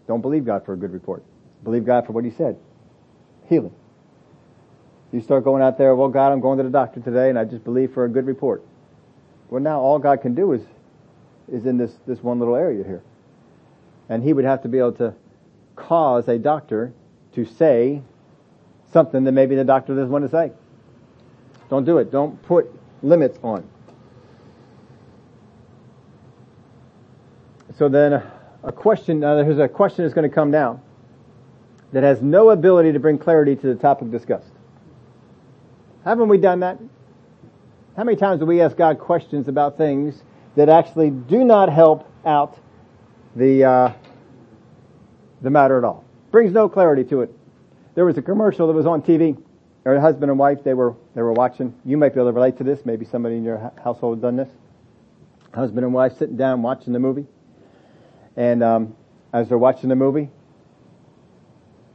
Don't 0.10 0.22
believe 0.22 0.44
God 0.44 0.66
for 0.66 0.74
a 0.74 0.76
good 0.76 0.92
report. 0.92 1.24
Believe 1.64 1.86
God 1.86 2.08
for 2.08 2.14
what 2.14 2.26
He 2.26 2.32
said. 2.32 2.58
Healing. 3.48 3.76
You 5.12 5.22
start 5.22 5.44
going 5.44 5.62
out 5.62 5.78
there, 5.78 5.96
well 5.96 6.10
God, 6.10 6.32
I'm 6.32 6.42
going 6.42 6.58
to 6.58 6.64
the 6.64 6.72
doctor 6.72 7.00
today 7.00 7.30
and 7.30 7.38
I 7.38 7.46
just 7.46 7.64
believe 7.64 7.94
for 7.94 8.06
a 8.06 8.10
good 8.10 8.26
report. 8.26 8.66
Well 9.52 9.62
now 9.62 9.80
all 9.80 10.00
God 10.00 10.24
can 10.24 10.34
do 10.34 10.54
is, 10.54 10.64
is 11.48 11.68
in 11.68 11.78
this, 11.78 11.92
this 12.08 12.24
one 12.24 12.40
little 12.40 12.56
area 12.56 12.84
here. 12.84 13.04
And 14.10 14.24
He 14.24 14.34
would 14.34 14.46
have 14.46 14.64
to 14.64 14.68
be 14.68 14.80
able 14.80 14.94
to 14.94 15.14
cause 15.76 16.28
a 16.28 16.40
doctor 16.40 16.92
to 17.36 17.46
say 17.46 18.02
something 18.92 19.26
that 19.26 19.32
maybe 19.32 19.56
the 19.56 19.64
doctor 19.64 19.94
doesn't 19.94 20.10
want 20.10 20.26
to 20.26 20.32
say. 20.32 20.52
Don't 21.70 21.86
do 21.86 22.00
it. 22.00 22.12
Don't 22.12 22.42
put 22.42 22.66
limits 23.04 23.38
on. 23.44 23.70
So 27.78 27.90
then 27.90 28.14
uh, 28.14 28.39
a 28.64 28.72
question, 28.72 29.24
uh, 29.24 29.36
there's 29.36 29.60
a 29.60 29.68
question 29.68 30.06
that's 30.06 30.14
going 30.14 30.30
to 30.30 30.34
come 30.34 30.52
now 30.52 30.82
that 31.92 32.04
has 32.04 32.22
no 32.22 32.50
ability 32.50 32.92
to 32.94 33.00
bring 33.00 33.18
clarity 33.18 33.56
to 33.56 33.68
the 33.68 33.76
topic 33.76 34.12
discussed. 34.12 34.52
Haven't 36.06 36.30
we 36.30 36.38
done 36.38 36.62
that? 36.62 36.80
How 37.98 38.04
many 38.04 38.18
times 38.18 38.40
do 38.40 38.46
we 38.46 38.62
ask 38.62 38.78
God 38.78 39.00
questions 39.00 39.48
about 39.48 39.78
things 39.78 40.22
that 40.56 40.70
actually 40.70 41.10
do 41.10 41.44
not 41.44 41.72
help 41.72 42.10
out 42.26 42.58
the 43.36 43.64
uh, 43.64 43.94
the 45.42 45.50
matter 45.50 45.78
at 45.78 45.84
all? 45.84 46.06
Brings 46.32 46.54
no 46.54 46.70
clarity 46.70 47.04
to 47.06 47.22
it 47.22 47.34
there 48.00 48.06
was 48.06 48.18
a 48.18 48.22
commercial 48.22 48.68
that 48.68 48.74
was 48.74 48.86
on 48.86 49.02
TV, 49.02 49.38
a 49.86 50.00
husband 50.00 50.32
and 50.32 50.40
wife, 50.40 50.64
they 50.64 50.74
were, 50.74 50.96
they 51.16 51.22
were 51.22 51.34
watching. 51.34 51.74
You 51.84 51.98
might 51.98 52.14
be 52.14 52.22
able 52.22 52.30
to 52.30 52.34
relate 52.34 52.58
to 52.60 52.64
this. 52.64 52.86
Maybe 52.86 53.04
somebody 53.04 53.36
in 53.36 53.44
your 53.44 53.74
household 53.84 54.22
done 54.22 54.38
this. 54.38 54.48
Husband 55.54 55.84
and 55.84 55.94
wife 55.94 56.18
sitting 56.18 56.38
down 56.38 56.62
watching 56.62 56.94
the 56.94 57.00
movie. 57.00 57.26
And, 58.40 58.64
um, 58.64 58.96
as 59.34 59.50
they're 59.50 59.58
watching 59.58 59.90
the 59.90 59.98
movie, 59.98 60.30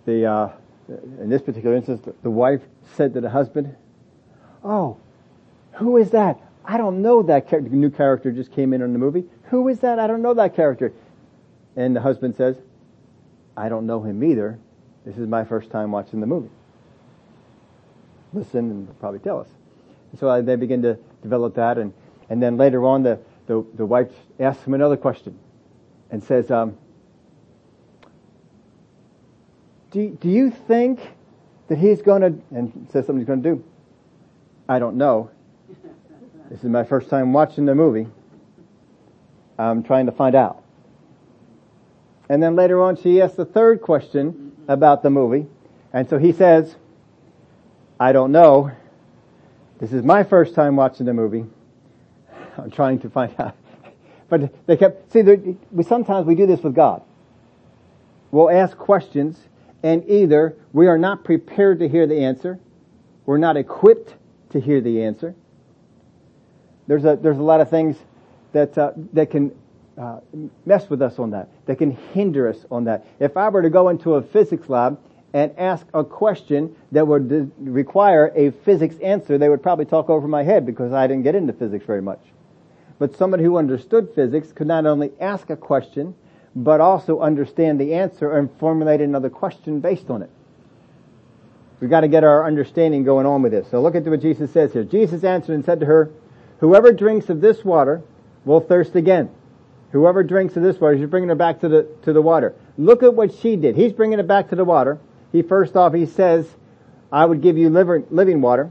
the, 0.05 0.27
uh, 0.27 0.53
in 0.89 1.31
this 1.31 1.41
particular 1.41 1.75
instance, 1.75 2.07
the, 2.23 2.31
wife 2.31 2.61
said 2.97 3.15
to 3.15 3.23
the 3.23 3.31
husband, 3.31 3.75
Oh, 4.63 4.99
who 5.77 5.97
is 5.97 6.11
that? 6.11 6.39
I 6.63 6.77
don't 6.77 7.01
know 7.01 7.23
that 7.23 7.51
new 7.73 7.89
character 7.89 8.31
just 8.31 8.53
came 8.53 8.75
in 8.75 8.83
on 8.83 8.93
the 8.93 8.99
movie. 8.99 9.25
Who 9.45 9.69
is 9.69 9.81
that? 9.81 9.99
I 9.99 10.07
don't 10.07 10.21
know 10.21 10.35
that 10.35 10.55
character. 10.55 10.93
And 11.77 11.97
the 11.97 12.03
husband 12.03 12.37
says, 12.37 12.57
I 13.57 13.71
don't 13.71 13.87
know 13.87 14.03
him 14.03 14.23
either. 14.23 14.59
This 15.07 15.17
is 15.17 15.27
my 15.27 15.45
first 15.45 15.71
time 15.71 15.93
watching 15.93 16.21
the 16.21 16.27
movie. 16.27 16.51
Listen 18.35 18.71
and 18.71 19.01
probably 19.01 19.21
tell 19.21 19.41
us. 19.41 19.49
And 20.11 20.21
so 20.21 20.43
they 20.43 20.57
begin 20.57 20.83
to 20.83 20.99
develop 21.23 21.55
that 21.55 21.79
and, 21.79 21.95
and 22.29 22.43
then 22.43 22.59
later 22.59 22.85
on 22.85 23.03
the, 23.03 23.19
the, 23.47 23.65
the 23.77 23.87
wife 23.87 24.11
asks 24.39 24.63
him 24.67 24.75
another 24.75 24.99
question 24.99 25.39
and 26.15 26.23
says, 26.23 26.49
um, 26.49 26.79
do, 29.91 30.11
do 30.11 30.29
you 30.29 30.49
think 30.49 31.01
that 31.67 31.77
he's 31.77 32.03
going 32.03 32.23
to, 32.23 32.57
and 32.57 32.87
says 32.93 33.05
something 33.05 33.19
he's 33.19 33.27
going 33.27 33.43
to 33.43 33.55
do? 33.57 33.65
I 34.69 34.79
don't 34.79 34.97
know. 34.97 35.33
This 36.51 36.61
is 36.61 36.71
my 36.71 36.85
first 36.85 37.11
time 37.11 37.33
watching 37.33 37.65
the 37.65 37.75
movie. 37.75 38.07
I'm 39.59 39.83
trying 39.83 40.07
to 40.07 40.13
find 40.13 40.37
out. 40.37 40.63
And 42.29 42.41
then 42.41 42.55
later 42.55 42.81
on 42.81 42.95
she 42.95 43.21
asks 43.21 43.37
the 43.37 43.45
third 43.45 43.83
question 43.83 44.53
about 44.69 45.03
the 45.03 45.11
movie. 45.11 45.49
And 45.93 46.09
so 46.09 46.17
he 46.17 46.31
says, 46.31 46.77
I 47.99 48.13
don't 48.13 48.31
know. 48.31 48.71
This 49.81 49.93
is 49.93 50.05
my 50.05 50.23
first 50.23 50.55
time 50.55 50.77
watching 50.77 51.07
the 51.07 51.13
movie. 51.13 51.45
I'm 52.57 52.71
trying 52.71 53.01
to 53.01 53.11
find 53.11 53.35
out. 53.41 53.57
But 54.29 54.67
they 54.67 54.77
kept, 54.77 55.13
see, 55.13 55.23
we 55.23 55.83
sometimes 55.83 56.27
we 56.27 56.35
do 56.35 56.47
this 56.47 56.61
with 56.61 56.75
God. 56.75 57.03
We'll 58.31 58.51
ask 58.51 58.77
questions 58.77 59.39
and 59.85 60.09
either 60.09 60.57
we 60.73 60.87
are 60.87 60.97
not 60.97 61.25
prepared 61.25 61.79
to 61.81 61.89
hear 61.89 62.07
the 62.07 62.25
answer, 62.25 62.59
we're 63.27 63.39
not 63.39 63.59
equipped 63.59 64.15
to 64.51 64.59
hear 64.59 64.81
the 64.81 65.03
answer. 65.03 65.35
There's 66.87 67.05
a, 67.05 67.17
there's 67.17 67.39
a 67.39 67.43
lot 67.43 67.61
of 67.61 67.69
things 67.69 67.97
that, 68.53 68.77
uh, 68.79 68.93
that 69.13 69.31
can 69.31 69.53
uh, 69.99 70.21
mess 70.65 70.89
with 70.89 71.03
us 71.03 71.19
on 71.19 71.31
that, 71.33 71.51
that 71.67 71.77
can 71.77 71.91
hinder 71.91 72.49
us 72.49 72.65
on 72.71 72.85
that. 72.85 73.07
If 73.21 73.37
I 73.37 73.51
were 73.51 73.61
to 73.61 73.71
go 73.71 73.91
into 73.91 74.15
a 74.15 74.23
physics 74.23 74.71
lab 74.71 74.99
and 75.35 75.53
ask 75.59 75.87
a 75.93 76.03
question 76.03 76.75
that 76.93 77.07
would 77.07 77.53
require 77.59 78.33
a 78.35 78.53
physics 78.53 78.97
answer, 79.03 79.37
they 79.37 79.51
would 79.51 79.63
probably 79.63 79.85
talk 79.85 80.09
over 80.09 80.27
my 80.27 80.45
head 80.45 80.65
because 80.65 80.93
I 80.93 81.07
didn't 81.07 81.25
get 81.25 81.35
into 81.35 81.53
physics 81.53 81.85
very 81.85 82.03
much. 82.03 82.21
But 83.05 83.17
somebody 83.17 83.45
who 83.45 83.59
understood 83.59 84.15
physics 84.15 84.51
could 84.51 84.67
not 84.67 84.87
only 84.87 85.13
ask 85.21 85.51
a 85.51 85.59
question, 85.59 86.15
but 86.57 86.81
also 86.81 87.21
understand 87.21 87.79
the 87.79 87.93
answer 87.93 88.33
and 88.33 88.51
formulate 88.59 89.03
another 89.03 89.29
question 89.29 89.81
based 89.81 90.09
on 90.09 90.23
it. 90.23 90.31
We've 91.81 91.91
got 91.91 92.01
to 92.01 92.09
get 92.09 92.25
our 92.25 92.47
understanding 92.47 93.05
going 93.05 93.27
on 93.27 93.43
with 93.43 93.53
this. 93.53 93.69
So 93.71 93.83
look 93.83 93.95
at 93.95 94.07
what 94.07 94.23
Jesus 94.23 94.51
says 94.53 94.73
here. 94.73 94.85
Jesus 94.85 95.23
answered 95.23 95.53
and 95.53 95.67
said 95.67 95.81
to 95.81 95.87
her, 95.87 96.13
Whoever 96.61 96.93
drinks 96.93 97.29
of 97.29 97.43
this 97.43 97.63
water 97.63 98.01
will 98.47 98.61
thirst 98.61 98.97
again. 98.97 99.29
Whoever 99.93 100.23
drinks 100.23 100.57
of 100.57 100.63
this 100.63 100.81
water, 100.81 100.97
he's 100.97 101.11
bringing 101.11 101.29
it 101.29 101.37
back 101.37 101.61
to 101.61 101.69
the, 101.69 101.87
to 102.05 102.15
the 102.15 102.23
water. 102.23 102.55
Look 102.79 103.03
at 103.03 103.13
what 103.13 103.35
she 103.35 103.57
did. 103.57 103.77
He's 103.77 103.93
bringing 103.93 104.19
it 104.19 104.27
back 104.27 104.49
to 104.49 104.57
the 104.57 104.65
water. 104.65 104.99
He 105.31 105.43
first 105.43 105.77
off, 105.77 105.93
he 105.93 106.07
says, 106.07 106.47
I 107.13 107.27
would 107.27 107.43
give 107.43 107.59
you 107.59 107.69
living 107.69 108.41
water. 108.41 108.71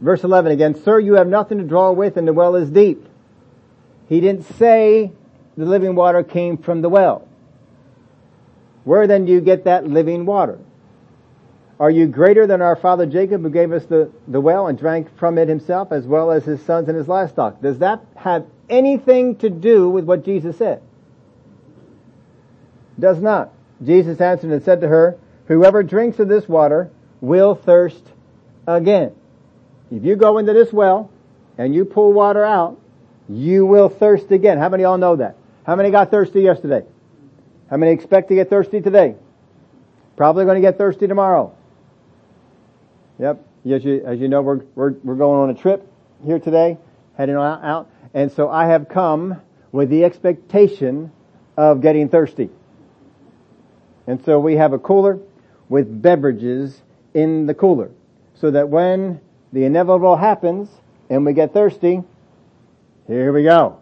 Verse 0.00 0.24
11 0.24 0.52
again, 0.52 0.82
Sir, 0.82 0.98
you 0.98 1.14
have 1.14 1.28
nothing 1.28 1.58
to 1.58 1.64
draw 1.64 1.92
with 1.92 2.16
and 2.16 2.26
the 2.26 2.32
well 2.32 2.56
is 2.56 2.70
deep. 2.70 3.06
He 4.08 4.20
didn't 4.20 4.44
say 4.56 5.12
the 5.56 5.64
living 5.66 5.94
water 5.94 6.22
came 6.22 6.56
from 6.56 6.82
the 6.82 6.88
well. 6.88 7.28
Where 8.84 9.06
then 9.06 9.26
do 9.26 9.32
you 9.32 9.40
get 9.40 9.64
that 9.64 9.86
living 9.86 10.24
water? 10.24 10.58
Are 11.78 11.90
you 11.90 12.06
greater 12.06 12.46
than 12.46 12.60
our 12.60 12.76
father 12.76 13.06
Jacob 13.06 13.42
who 13.42 13.50
gave 13.50 13.72
us 13.72 13.84
the, 13.86 14.10
the 14.28 14.40
well 14.40 14.66
and 14.66 14.78
drank 14.78 15.16
from 15.18 15.38
it 15.38 15.48
himself 15.48 15.92
as 15.92 16.06
well 16.06 16.30
as 16.30 16.44
his 16.44 16.62
sons 16.62 16.88
and 16.88 16.96
his 16.96 17.08
livestock? 17.08 17.60
Does 17.60 17.78
that 17.78 18.04
have 18.16 18.46
anything 18.68 19.36
to 19.36 19.48
do 19.48 19.88
with 19.88 20.04
what 20.04 20.24
Jesus 20.24 20.58
said? 20.58 20.82
Does 22.98 23.20
not. 23.20 23.52
Jesus 23.82 24.20
answered 24.20 24.50
and 24.50 24.62
said 24.62 24.82
to 24.82 24.88
her, 24.88 25.18
whoever 25.46 25.82
drinks 25.82 26.18
of 26.18 26.28
this 26.28 26.48
water 26.48 26.90
will 27.20 27.54
thirst 27.54 28.02
again. 28.66 29.14
If 29.90 30.04
you 30.04 30.16
go 30.16 30.38
into 30.38 30.52
this 30.52 30.72
well 30.72 31.10
and 31.58 31.74
you 31.74 31.84
pull 31.84 32.12
water 32.12 32.44
out, 32.44 32.80
you 33.28 33.66
will 33.66 33.88
thirst 33.88 34.30
again. 34.30 34.58
How 34.58 34.68
many 34.68 34.84
all 34.84 34.98
know 34.98 35.16
that? 35.16 35.36
How 35.64 35.76
many 35.76 35.90
got 35.90 36.10
thirsty 36.10 36.40
yesterday? 36.42 36.84
How 37.68 37.76
many 37.76 37.92
expect 37.92 38.28
to 38.28 38.34
get 38.34 38.50
thirsty 38.50 38.80
today? 38.80 39.14
Probably 40.16 40.44
going 40.44 40.56
to 40.56 40.60
get 40.60 40.76
thirsty 40.78 41.06
tomorrow. 41.06 41.54
Yep. 43.18 43.44
As 43.70 43.84
you, 43.84 44.02
as 44.04 44.18
you 44.18 44.28
know, 44.28 44.42
we're, 44.42 44.62
we're, 44.74 44.92
we're 45.04 45.14
going 45.14 45.40
on 45.40 45.50
a 45.50 45.54
trip 45.54 45.86
here 46.24 46.38
today, 46.38 46.78
heading 47.16 47.36
out, 47.36 47.62
out. 47.62 47.90
And 48.14 48.32
so 48.32 48.48
I 48.48 48.66
have 48.66 48.88
come 48.88 49.40
with 49.70 49.90
the 49.90 50.04
expectation 50.04 51.12
of 51.56 51.80
getting 51.80 52.08
thirsty. 52.08 52.50
And 54.06 54.24
so 54.24 54.40
we 54.40 54.56
have 54.56 54.72
a 54.72 54.78
cooler 54.78 55.20
with 55.68 56.02
beverages 56.02 56.82
in 57.14 57.46
the 57.46 57.54
cooler. 57.54 57.90
So 58.34 58.50
that 58.50 58.68
when 58.68 59.20
the 59.52 59.64
inevitable 59.64 60.16
happens 60.16 60.68
and 61.08 61.24
we 61.26 61.32
get 61.32 61.52
thirsty, 61.52 62.02
here 63.06 63.32
we 63.32 63.42
go. 63.42 63.80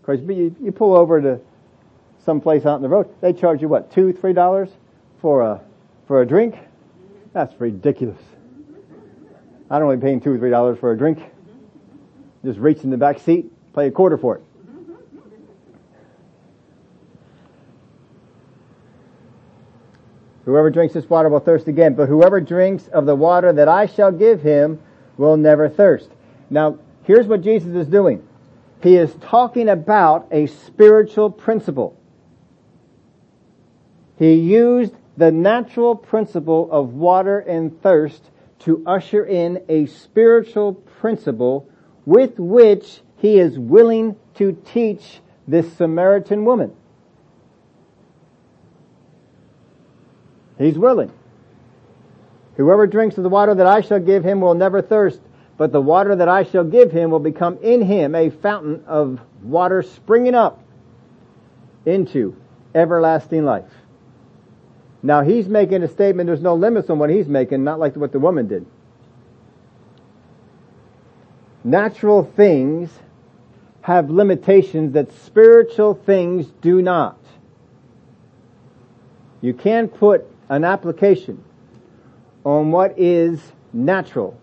Because 0.00 0.20
you, 0.22 0.54
you 0.60 0.72
pull 0.72 0.94
over 0.94 1.20
to 1.20 1.40
some 2.24 2.40
place 2.40 2.66
out 2.66 2.76
in 2.76 2.82
the 2.82 2.88
road, 2.88 3.08
they 3.20 3.32
charge 3.32 3.62
you 3.62 3.68
what, 3.68 3.92
two, 3.92 4.12
three 4.12 4.32
dollars 4.32 4.68
for 5.20 5.42
a, 5.42 5.60
for 6.06 6.22
a 6.22 6.26
drink? 6.26 6.56
That's 7.32 7.58
ridiculous. 7.60 8.20
I 9.70 9.78
don't 9.78 9.88
want 9.88 10.00
to 10.00 10.04
paying 10.04 10.20
two 10.20 10.32
or 10.32 10.38
three 10.38 10.50
dollars 10.50 10.78
for 10.78 10.92
a 10.92 10.98
drink. 10.98 11.22
Just 12.44 12.58
reach 12.58 12.84
in 12.84 12.90
the 12.90 12.96
back 12.96 13.18
seat, 13.20 13.50
pay 13.74 13.88
a 13.88 13.90
quarter 13.90 14.16
for 14.16 14.36
it. 14.36 14.42
Whoever 20.46 20.70
drinks 20.70 20.94
this 20.94 21.10
water 21.10 21.28
will 21.28 21.40
thirst 21.40 21.66
again, 21.66 21.94
but 21.94 22.08
whoever 22.08 22.40
drinks 22.40 22.86
of 22.86 23.04
the 23.04 23.16
water 23.16 23.52
that 23.52 23.68
I 23.68 23.86
shall 23.86 24.12
give 24.12 24.42
him 24.42 24.78
will 25.16 25.36
never 25.36 25.68
thirst. 25.68 26.08
Now, 26.48 26.78
here's 27.02 27.26
what 27.26 27.42
Jesus 27.42 27.74
is 27.74 27.88
doing. 27.88 28.26
He 28.80 28.94
is 28.94 29.12
talking 29.20 29.68
about 29.68 30.28
a 30.30 30.46
spiritual 30.46 31.30
principle. 31.30 32.00
He 34.18 34.34
used 34.34 34.94
the 35.16 35.32
natural 35.32 35.96
principle 35.96 36.70
of 36.70 36.94
water 36.94 37.40
and 37.40 37.82
thirst 37.82 38.30
to 38.60 38.84
usher 38.86 39.26
in 39.26 39.64
a 39.68 39.86
spiritual 39.86 40.74
principle 40.74 41.68
with 42.04 42.38
which 42.38 43.00
he 43.16 43.40
is 43.40 43.58
willing 43.58 44.14
to 44.36 44.52
teach 44.64 45.20
this 45.48 45.72
Samaritan 45.72 46.44
woman. 46.44 46.72
He's 50.58 50.78
willing. 50.78 51.12
Whoever 52.56 52.86
drinks 52.86 53.18
of 53.18 53.22
the 53.22 53.28
water 53.28 53.54
that 53.54 53.66
I 53.66 53.82
shall 53.82 54.00
give 54.00 54.24
him 54.24 54.40
will 54.40 54.54
never 54.54 54.80
thirst, 54.80 55.20
but 55.58 55.72
the 55.72 55.80
water 55.80 56.16
that 56.16 56.28
I 56.28 56.44
shall 56.44 56.64
give 56.64 56.90
him 56.90 57.10
will 57.10 57.20
become 57.20 57.58
in 57.62 57.82
him 57.82 58.14
a 58.14 58.30
fountain 58.30 58.84
of 58.86 59.20
water 59.42 59.82
springing 59.82 60.34
up 60.34 60.62
into 61.84 62.34
everlasting 62.74 63.44
life. 63.44 63.70
Now 65.02 65.22
he's 65.22 65.48
making 65.48 65.82
a 65.82 65.88
statement, 65.88 66.26
there's 66.26 66.42
no 66.42 66.54
limits 66.54 66.90
on 66.90 66.98
what 66.98 67.10
he's 67.10 67.28
making, 67.28 67.62
not 67.62 67.78
like 67.78 67.94
what 67.96 68.12
the 68.12 68.18
woman 68.18 68.48
did. 68.48 68.66
Natural 71.62 72.24
things 72.24 72.90
have 73.82 74.10
limitations 74.10 74.94
that 74.94 75.12
spiritual 75.12 75.94
things 75.94 76.46
do 76.60 76.80
not. 76.80 77.18
You 79.40 79.52
can't 79.54 79.92
put 79.92 80.26
an 80.48 80.64
application 80.64 81.42
on 82.44 82.70
what 82.70 82.98
is 82.98 83.52
natural 83.72 84.38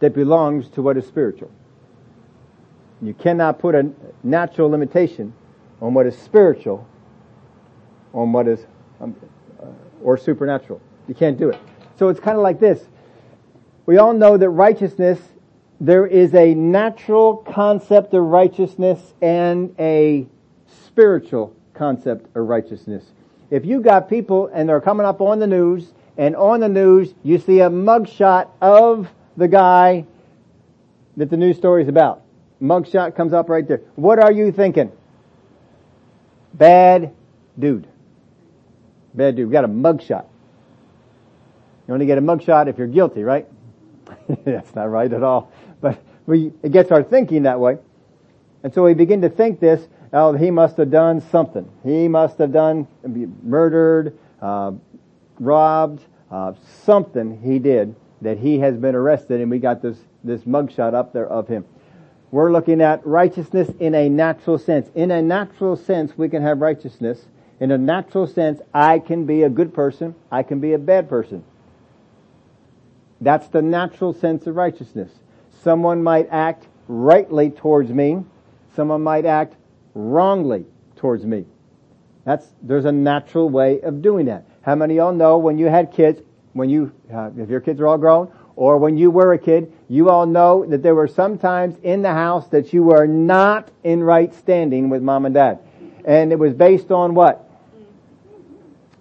that 0.00 0.14
belongs 0.14 0.68
to 0.70 0.82
what 0.82 0.96
is 0.96 1.06
spiritual. 1.06 1.50
You 3.02 3.14
cannot 3.14 3.58
put 3.58 3.74
a 3.74 3.90
natural 4.22 4.70
limitation 4.70 5.34
on 5.80 5.94
what 5.94 6.06
is 6.06 6.16
spiritual 6.16 6.86
on 8.12 8.32
what 8.32 8.46
is 8.46 8.64
um, 9.00 9.14
uh, 9.60 9.66
or 10.02 10.16
supernatural. 10.16 10.80
You 11.08 11.14
can't 11.14 11.36
do 11.36 11.50
it. 11.50 11.58
So 11.98 12.08
it's 12.08 12.20
kind 12.20 12.36
of 12.36 12.42
like 12.42 12.60
this. 12.60 12.86
We 13.86 13.98
all 13.98 14.14
know 14.14 14.36
that 14.36 14.48
righteousness, 14.48 15.18
there 15.80 16.06
is 16.06 16.34
a 16.34 16.54
natural 16.54 17.38
concept 17.38 18.14
of 18.14 18.22
righteousness 18.22 19.14
and 19.20 19.74
a 19.78 20.26
spiritual 20.86 21.54
concept 21.74 22.34
of 22.36 22.46
righteousness 22.46 23.04
if 23.54 23.64
you 23.64 23.80
got 23.80 24.08
people 24.08 24.50
and 24.52 24.68
they're 24.68 24.80
coming 24.80 25.06
up 25.06 25.20
on 25.20 25.38
the 25.38 25.46
news 25.46 25.92
and 26.18 26.34
on 26.34 26.58
the 26.58 26.68
news 26.68 27.14
you 27.22 27.38
see 27.38 27.60
a 27.60 27.70
mugshot 27.70 28.48
of 28.60 29.08
the 29.36 29.46
guy 29.46 30.04
that 31.16 31.30
the 31.30 31.36
news 31.36 31.56
story 31.56 31.82
is 31.82 31.88
about. 31.88 32.22
Mugshot 32.60 33.14
comes 33.14 33.32
up 33.32 33.48
right 33.48 33.66
there. 33.68 33.82
What 33.94 34.18
are 34.18 34.32
you 34.32 34.50
thinking? 34.50 34.90
Bad 36.52 37.14
dude. 37.56 37.86
Bad 39.14 39.36
dude. 39.36 39.46
We 39.46 39.52
got 39.52 39.64
a 39.64 39.68
mugshot. 39.68 40.26
You 41.86 41.94
only 41.94 42.06
get 42.06 42.18
a 42.18 42.22
mugshot 42.22 42.66
if 42.66 42.76
you're 42.76 42.88
guilty, 42.88 43.22
right? 43.22 43.46
That's 44.44 44.74
not 44.74 44.90
right 44.90 45.12
at 45.12 45.22
all. 45.22 45.52
But 45.80 46.02
we, 46.26 46.52
it 46.64 46.72
gets 46.72 46.90
our 46.90 47.04
thinking 47.04 47.44
that 47.44 47.60
way. 47.60 47.78
And 48.64 48.74
so 48.74 48.82
we 48.82 48.94
begin 48.94 49.20
to 49.22 49.28
think 49.28 49.60
this, 49.60 49.86
oh, 50.14 50.32
he 50.32 50.50
must 50.50 50.76
have 50.78 50.90
done 50.90 51.20
something. 51.20 51.68
He 51.82 52.08
must 52.08 52.38
have 52.38 52.52
done, 52.52 52.86
murdered, 53.42 54.16
uh, 54.40 54.72
robbed, 55.38 56.02
uh, 56.30 56.54
something 56.84 57.40
he 57.42 57.58
did 57.58 57.94
that 58.22 58.38
he 58.38 58.60
has 58.60 58.76
been 58.76 58.94
arrested 58.94 59.40
and 59.40 59.50
we 59.50 59.58
got 59.58 59.82
this, 59.82 59.98
this 60.22 60.42
mugshot 60.42 60.94
up 60.94 61.12
there 61.12 61.26
of 61.26 61.48
him. 61.48 61.64
We're 62.30 62.50
looking 62.50 62.80
at 62.80 63.06
righteousness 63.06 63.70
in 63.78 63.94
a 63.94 64.08
natural 64.08 64.58
sense. 64.58 64.88
In 64.94 65.10
a 65.10 65.22
natural 65.22 65.76
sense, 65.76 66.16
we 66.16 66.28
can 66.28 66.42
have 66.42 66.60
righteousness. 66.60 67.26
In 67.60 67.70
a 67.70 67.78
natural 67.78 68.26
sense, 68.26 68.60
I 68.72 68.98
can 68.98 69.26
be 69.26 69.42
a 69.42 69.48
good 69.48 69.74
person. 69.74 70.14
I 70.30 70.42
can 70.42 70.58
be 70.58 70.72
a 70.72 70.78
bad 70.78 71.08
person. 71.08 71.44
That's 73.20 73.46
the 73.48 73.62
natural 73.62 74.12
sense 74.12 74.46
of 74.46 74.56
righteousness. 74.56 75.10
Someone 75.62 76.02
might 76.02 76.28
act 76.30 76.66
rightly 76.88 77.50
towards 77.50 77.90
me. 77.90 78.24
Someone 78.74 79.02
might 79.02 79.26
act 79.26 79.54
wrongly 79.94 80.66
towards 80.96 81.24
me. 81.24 81.44
That's, 82.24 82.46
there's 82.62 82.84
a 82.84 82.92
natural 82.92 83.48
way 83.48 83.80
of 83.80 84.02
doing 84.02 84.26
that. 84.26 84.46
How 84.62 84.74
many 84.74 84.94
of 84.94 84.96
y'all 84.96 85.12
know 85.12 85.38
when 85.38 85.58
you 85.58 85.66
had 85.66 85.92
kids, 85.92 86.22
when 86.52 86.70
you, 86.70 86.92
uh, 87.12 87.30
if 87.36 87.50
your 87.50 87.60
kids 87.60 87.80
are 87.80 87.86
all 87.86 87.98
grown, 87.98 88.32
or 88.56 88.78
when 88.78 88.96
you 88.96 89.10
were 89.10 89.32
a 89.32 89.38
kid, 89.38 89.72
you 89.88 90.08
all 90.10 90.26
know 90.26 90.64
that 90.66 90.82
there 90.82 90.94
were 90.94 91.08
some 91.08 91.38
times 91.38 91.76
in 91.82 92.02
the 92.02 92.12
house 92.12 92.48
that 92.48 92.72
you 92.72 92.82
were 92.82 93.06
not 93.06 93.70
in 93.82 94.02
right 94.02 94.32
standing 94.34 94.88
with 94.88 95.02
mom 95.02 95.26
and 95.26 95.34
dad. 95.34 95.58
And 96.04 96.32
it 96.32 96.38
was 96.38 96.54
based 96.54 96.90
on 96.90 97.14
what? 97.14 97.50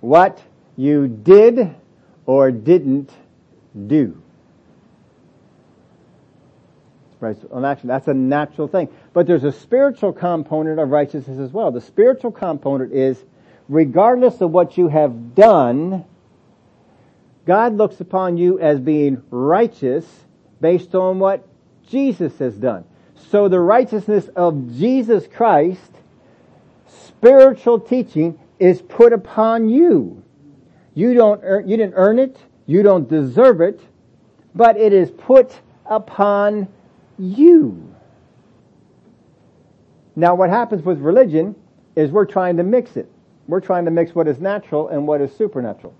What 0.02 0.42
you 0.76 1.08
did 1.08 1.76
or 2.26 2.52
didn't 2.52 3.12
do. 3.88 4.23
Right, 7.24 7.38
that's 7.86 8.10
a 8.10 8.14
natural 8.14 8.68
thing. 8.68 8.90
But 9.14 9.28
there's 9.28 9.46
a 9.46 9.52
spiritual 9.54 10.12
component 10.12 10.78
of 10.78 10.90
righteousness 10.90 11.40
as 11.40 11.52
well. 11.54 11.72
The 11.72 11.80
spiritual 11.80 12.34
component 12.34 12.92
is, 12.92 13.24
regardless 13.70 14.42
of 14.42 14.52
what 14.52 14.78
you 14.78 14.90
have 14.90 15.34
done, 15.34 16.04
God 17.46 17.78
looks 17.78 18.02
upon 18.02 18.36
you 18.36 18.60
as 18.60 18.82
being 18.82 19.24
righteous 19.30 20.06
based 20.60 20.96
on 20.96 21.20
what 21.20 21.48
Jesus 21.88 22.38
has 22.40 22.58
done. 22.58 22.84
So 23.30 23.48
the 23.48 23.62
righteousness 23.62 24.28
of 24.36 24.76
Jesus 24.76 25.26
Christ, 25.26 25.92
spiritual 26.88 27.80
teaching, 27.80 28.38
is 28.60 28.82
put 28.82 29.14
upon 29.14 29.70
you. 29.70 30.22
You 30.94 31.14
don't 31.14 31.40
earn, 31.42 31.70
you 31.70 31.78
didn't 31.78 31.96
earn 31.96 32.20
it, 32.20 32.38
you 32.66 32.84
don't 32.84 33.08
deserve 33.08 33.62
it, 33.62 33.80
but 34.54 34.76
it 34.76 34.92
is 34.92 35.10
put 35.10 35.62
upon 35.86 36.68
you. 37.18 37.94
Now 40.16 40.36
what 40.36 40.50
happens 40.50 40.84
with 40.84 41.00
religion 41.00 41.56
is 41.96 42.12
we're 42.12 42.26
trying 42.26 42.58
to 42.58 42.64
mix 42.64 42.98
it. 42.98 43.10
We're 43.48 43.62
trying 43.62 43.86
to 43.86 43.92
mix 43.92 44.16
what 44.16 44.28
is 44.28 44.40
natural 44.40 44.90
and 44.90 45.08
what 45.08 45.22
is 45.22 45.36
supernatural. 45.36 45.94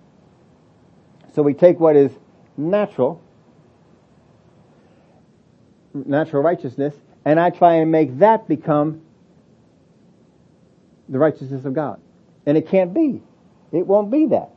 So 1.34 1.42
we 1.42 1.54
take 1.54 1.80
what 1.80 1.96
is 1.96 2.12
natural, 2.58 3.22
natural 5.94 6.44
righteousness, 6.44 6.96
and 7.26 7.40
I 7.40 7.50
try 7.50 7.76
and 7.76 7.92
make 7.92 8.20
that 8.20 8.48
become 8.48 9.02
the 11.10 11.20
righteousness 11.20 11.66
of 11.66 11.74
God. 11.74 12.00
And 12.46 12.58
it 12.58 12.68
can't 12.68 12.94
be. 12.94 13.22
It 13.72 13.88
won't 13.88 14.12
be 14.12 14.28
that. 14.28 14.53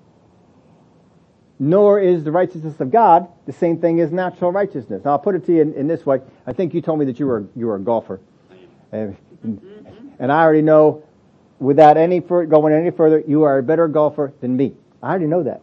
Nor 1.59 2.01
is 2.01 2.23
the 2.25 2.33
righteousness 2.33 2.81
of 2.81 2.91
God 2.91 3.29
the 3.47 3.53
same 3.53 3.81
thing 3.81 4.01
as 4.01 4.13
natural 4.13 4.53
righteousness. 4.53 5.03
Now 5.05 5.13
I'll 5.13 5.19
put 5.19 5.35
it 5.35 5.47
to 5.47 5.55
you 5.55 5.63
in, 5.63 5.75
in 5.75 5.87
this 5.87 6.05
way. 6.05 6.21
I 6.47 6.53
think 6.53 6.75
you 6.75 6.83
told 6.83 6.99
me 6.99 7.05
that 7.07 7.19
you 7.19 7.27
were, 7.27 7.47
you 7.55 7.67
were 7.67 7.77
a 7.77 7.81
golfer. 7.81 8.21
And, 8.93 9.17
and 10.19 10.33
I 10.33 10.43
already 10.43 10.63
know, 10.63 11.03
without 11.59 11.97
any 11.97 12.21
going 12.21 12.73
any 12.73 12.91
further, 12.91 13.23
you 13.27 13.43
are 13.45 13.59
a 13.59 13.63
better 13.63 13.89
golfer 13.89 14.33
than 14.41 14.57
me. 14.57 14.75
I 15.03 15.11
already 15.11 15.27
know 15.27 15.43
that. 15.43 15.63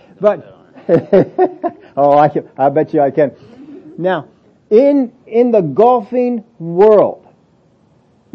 but 0.20 0.54
oh, 1.96 2.18
I 2.18 2.28
can, 2.28 2.48
I 2.56 2.68
bet 2.70 2.94
you 2.94 3.00
I 3.00 3.10
can. 3.10 3.94
Now, 3.98 4.28
in 4.70 5.12
in 5.26 5.50
the 5.50 5.60
golfing 5.60 6.44
world, 6.58 7.26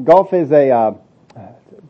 golf 0.03 0.33
is 0.33 0.51
a 0.51 0.69
uh, 0.69 0.93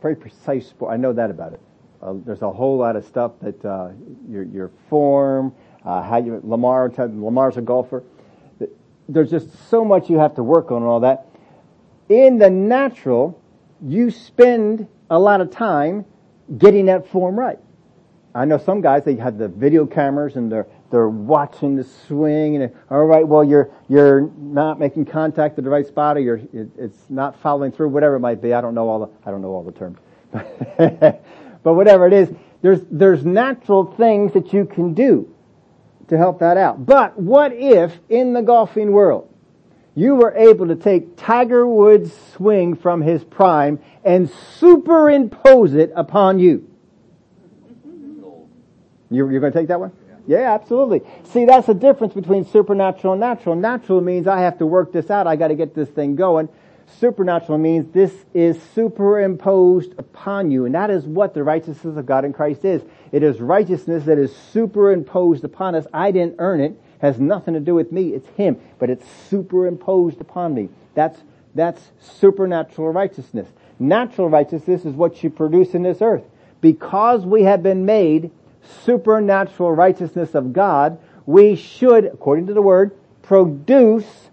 very 0.02 0.16
precise 0.16 0.68
sport. 0.68 0.94
I 0.94 0.98
know 0.98 1.14
that 1.14 1.30
about 1.30 1.54
it. 1.54 1.62
Uh, 2.04 2.16
there's 2.26 2.42
a 2.42 2.52
whole 2.52 2.78
lot 2.78 2.96
of 2.98 3.06
stuff 3.06 3.32
that 3.42 3.64
uh, 3.64 3.90
your 4.30 4.44
your 4.44 4.72
form, 4.90 5.54
uh, 5.86 6.02
how 6.02 6.18
you 6.18 6.42
Lamar 6.44 6.92
Lamar's 6.98 7.56
a 7.56 7.62
golfer. 7.62 8.04
There's 9.08 9.30
just 9.30 9.70
so 9.70 9.86
much 9.86 10.10
you 10.10 10.20
have 10.20 10.36
to 10.36 10.44
work 10.44 10.72
on 10.72 10.78
and 10.78 10.86
all 10.86 11.02
that. 11.02 11.28
In 12.10 12.38
the 12.38 12.50
natural, 12.50 13.42
you 13.82 14.12
spend 14.12 14.88
a 15.10 15.20
lot 15.20 15.42
of 15.42 15.52
time 15.52 16.06
getting 16.58 16.88
that 16.88 17.08
form 17.08 17.40
right. 17.40 17.60
I 18.36 18.46
know 18.46 18.58
some 18.58 18.82
guys 18.82 19.04
they 19.04 19.16
have 19.16 19.38
the 19.38 19.48
video 19.48 19.86
cameras 19.86 20.36
and 20.36 20.52
they're 20.52 20.68
they're 20.90 21.10
watching 21.10 21.76
the 21.76 21.84
swing 21.84 22.56
and 22.56 22.74
all 22.90 23.06
right, 23.06 23.28
well 23.28 23.44
you're 23.44 23.70
you're 23.88 24.30
not 24.38 24.80
making 24.80 25.06
contact 25.06 25.58
at 25.58 25.64
the 25.64 25.70
right 25.70 25.86
spot 25.86 26.18
or 26.18 26.22
you're 26.22 26.42
it, 26.52 26.70
it's 26.78 27.10
not 27.10 27.40
following 27.42 27.72
through, 27.72 27.90
whatever 27.90 28.16
it 28.16 28.20
might 28.20 28.42
be. 28.42 28.54
I 28.54 28.62
don't 28.62 28.74
know 28.74 28.90
all 28.90 29.00
the 29.00 29.10
I 29.26 29.32
don't 29.32 29.42
know 29.42 29.50
all 29.50 29.64
the 29.64 29.72
terms, 29.72 30.00
but 31.64 31.74
whatever 31.74 32.06
it 32.08 32.14
is, 32.14 32.30
there's 32.62 32.82
there's 32.92 33.26
natural 33.26 33.86
things 33.96 34.34
that 34.34 34.54
you 34.54 34.66
can 34.66 34.94
do 34.94 35.34
to 36.08 36.18
help 36.18 36.40
that 36.40 36.58
out. 36.58 36.86
But 36.86 37.20
what 37.20 37.54
if 37.54 37.98
in 38.10 38.34
the 38.34 38.42
golfing 38.42 38.92
world 38.92 39.30
you 39.96 40.16
were 40.16 40.34
able 40.36 40.68
to 40.68 40.76
take 40.76 41.18
Tiger 41.18 41.68
Woods' 41.68 42.14
swing 42.34 42.76
from 42.76 43.02
his 43.02 43.24
prime 43.24 43.80
and 44.04 44.30
superimpose 44.60 45.74
it 45.74 45.92
upon 45.96 46.40
you? 46.40 46.70
You, 49.10 49.30
you're 49.30 49.40
going 49.40 49.54
to 49.54 49.60
take 49.60 49.68
that 49.68 49.80
one? 49.80 49.92
Yeah. 50.26 50.40
yeah, 50.40 50.54
absolutely. 50.54 51.02
See, 51.26 51.46
that's 51.46 51.68
the 51.68 51.76
difference 51.76 52.14
between 52.14 52.46
supernatural 52.46 53.14
and 53.14 53.20
natural. 53.20 53.56
Natural 53.56 54.02
means 54.02 54.26
I 54.26 54.40
have 54.40 54.58
to 54.58 54.66
work 54.66 54.92
this 54.92 55.12
out. 55.12 55.28
I 55.28 55.36
got 55.36 55.50
to 55.50 55.56
get 55.56 55.76
this 55.76 55.90
thing 55.90 56.16
going. 56.16 56.50
Supernatural 57.00 57.58
means 57.58 57.92
this 57.92 58.14
is 58.34 58.62
superimposed 58.76 59.94
upon 59.98 60.52
you. 60.52 60.66
And 60.66 60.76
that 60.76 60.90
is 60.90 61.06
what 61.06 61.34
the 61.34 61.44
righteousness 61.44 61.98
of 61.98 62.06
God 62.06 62.26
in 62.26 62.34
Christ 62.34 62.64
is. 62.66 62.82
It 63.12 63.24
is 63.24 63.42
righteousness 63.42 64.06
that 64.06 64.18
is 64.18 64.36
superimposed 64.36 65.44
upon 65.44 65.76
us. 65.76 65.86
I 65.94 66.12
didn't 66.12 66.36
earn 66.40 66.62
it. 66.62 66.80
Has 67.00 67.20
nothing 67.20 67.54
to 67.56 67.60
do 67.60 67.76
with 67.76 67.92
me. 67.92 68.14
It's 68.14 68.28
Him. 68.30 68.58
But 68.80 68.90
it's 68.90 69.06
superimposed 69.30 70.22
upon 70.22 70.54
me. 70.54 70.70
That's, 70.94 71.20
that's 71.56 71.82
supernatural 72.00 72.92
righteousness. 72.94 73.48
Natural 73.80 74.30
righteousness 74.30 74.86
is 74.86 74.94
what 74.94 75.24
you 75.24 75.30
produce 75.30 75.74
in 75.74 75.84
this 75.84 76.02
earth. 76.02 76.24
Because 76.62 77.26
we 77.26 77.44
have 77.44 77.62
been 77.62 77.86
made 77.86 78.32
supernatural 78.86 79.72
righteousness 79.72 80.36
of 80.36 80.54
God, 80.54 81.00
we 81.26 81.56
should, 81.56 82.06
according 82.06 82.48
to 82.48 82.54
the 82.54 82.62
word, 82.62 82.96
produce 83.22 84.30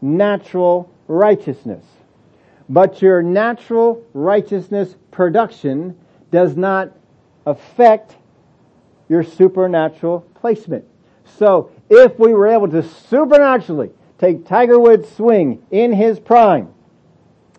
natural 0.00 0.90
righteousness. 1.08 1.84
But 2.68 3.02
your 3.02 3.22
natural 3.22 4.04
righteousness 4.14 4.94
production 5.10 5.98
does 6.30 6.56
not 6.56 6.92
affect 7.46 8.16
your 9.08 9.22
supernatural 9.22 10.20
placement. 10.34 10.84
So, 11.24 11.70
if 11.90 12.18
we 12.18 12.32
were 12.32 12.46
able 12.46 12.68
to 12.68 12.82
supernaturally 12.82 13.90
take 14.18 14.46
Tiger 14.46 14.78
Woods' 14.78 15.08
swing 15.10 15.62
in 15.70 15.92
his 15.92 16.18
prime, 16.18 16.72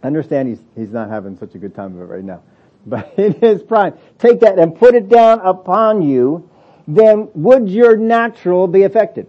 understand 0.02 0.50
he's, 0.50 0.60
he's 0.76 0.92
not 0.92 1.10
having 1.10 1.38
such 1.38 1.56
a 1.56 1.58
good 1.58 1.76
time 1.76 1.96
of 1.96 2.02
it 2.02 2.06
right 2.06 2.24
now 2.24 2.42
but 2.86 3.18
in 3.18 3.34
his 3.34 3.64
prime, 3.64 3.94
take 4.20 4.42
that 4.42 4.60
and 4.60 4.78
put 4.78 4.94
it 4.94 5.10
down 5.10 5.40
upon 5.42 6.04
you, 6.04 6.48
then 6.88 7.30
would 7.34 7.68
your 7.68 7.98
natural 7.98 8.68
be 8.68 8.84
affected? 8.84 9.28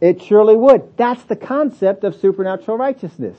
It 0.00 0.20
surely 0.22 0.56
would. 0.56 0.96
That's 0.96 1.22
the 1.24 1.36
concept 1.36 2.02
of 2.02 2.16
supernatural 2.16 2.76
righteousness. 2.76 3.36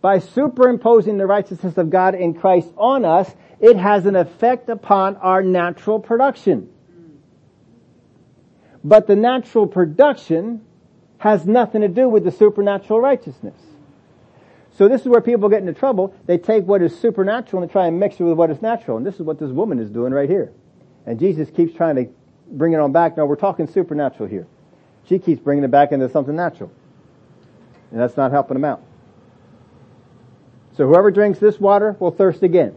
By 0.00 0.20
superimposing 0.20 1.18
the 1.18 1.26
righteousness 1.26 1.76
of 1.76 1.90
God 1.90 2.14
in 2.14 2.34
Christ 2.34 2.68
on 2.76 3.04
us, 3.04 3.34
it 3.60 3.76
has 3.76 4.06
an 4.06 4.14
effect 4.14 4.68
upon 4.68 5.16
our 5.16 5.42
natural 5.42 5.98
production. 5.98 6.70
But 8.84 9.06
the 9.06 9.16
natural 9.16 9.66
production 9.66 10.64
has 11.18 11.46
nothing 11.46 11.80
to 11.80 11.88
do 11.88 12.08
with 12.08 12.24
the 12.24 12.30
supernatural 12.30 13.00
righteousness. 13.00 13.60
So 14.76 14.86
this 14.86 15.00
is 15.00 15.08
where 15.08 15.20
people 15.20 15.48
get 15.48 15.60
into 15.60 15.72
trouble. 15.72 16.14
They 16.26 16.38
take 16.38 16.64
what 16.64 16.80
is 16.82 16.96
supernatural 16.96 17.62
and 17.62 17.72
try 17.72 17.88
and 17.88 17.98
mix 17.98 18.20
it 18.20 18.22
with 18.22 18.38
what 18.38 18.50
is 18.50 18.62
natural. 18.62 18.96
And 18.96 19.04
this 19.04 19.16
is 19.16 19.22
what 19.22 19.40
this 19.40 19.50
woman 19.50 19.80
is 19.80 19.90
doing 19.90 20.12
right 20.12 20.30
here. 20.30 20.52
And 21.04 21.18
Jesus 21.18 21.50
keeps 21.50 21.74
trying 21.74 21.96
to 21.96 22.08
bring 22.46 22.72
it 22.74 22.78
on 22.78 22.92
back. 22.92 23.16
No, 23.16 23.26
we're 23.26 23.34
talking 23.34 23.66
supernatural 23.66 24.28
here. 24.28 24.46
She 25.08 25.18
keeps 25.18 25.40
bringing 25.40 25.64
it 25.64 25.72
back 25.72 25.90
into 25.90 26.08
something 26.08 26.36
natural. 26.36 26.70
And 27.90 27.98
that's 27.98 28.16
not 28.16 28.30
helping 28.30 28.54
them 28.54 28.64
out. 28.64 28.82
So 30.78 30.86
whoever 30.86 31.10
drinks 31.10 31.40
this 31.40 31.58
water 31.58 31.96
will 31.98 32.12
thirst 32.12 32.44
again. 32.44 32.72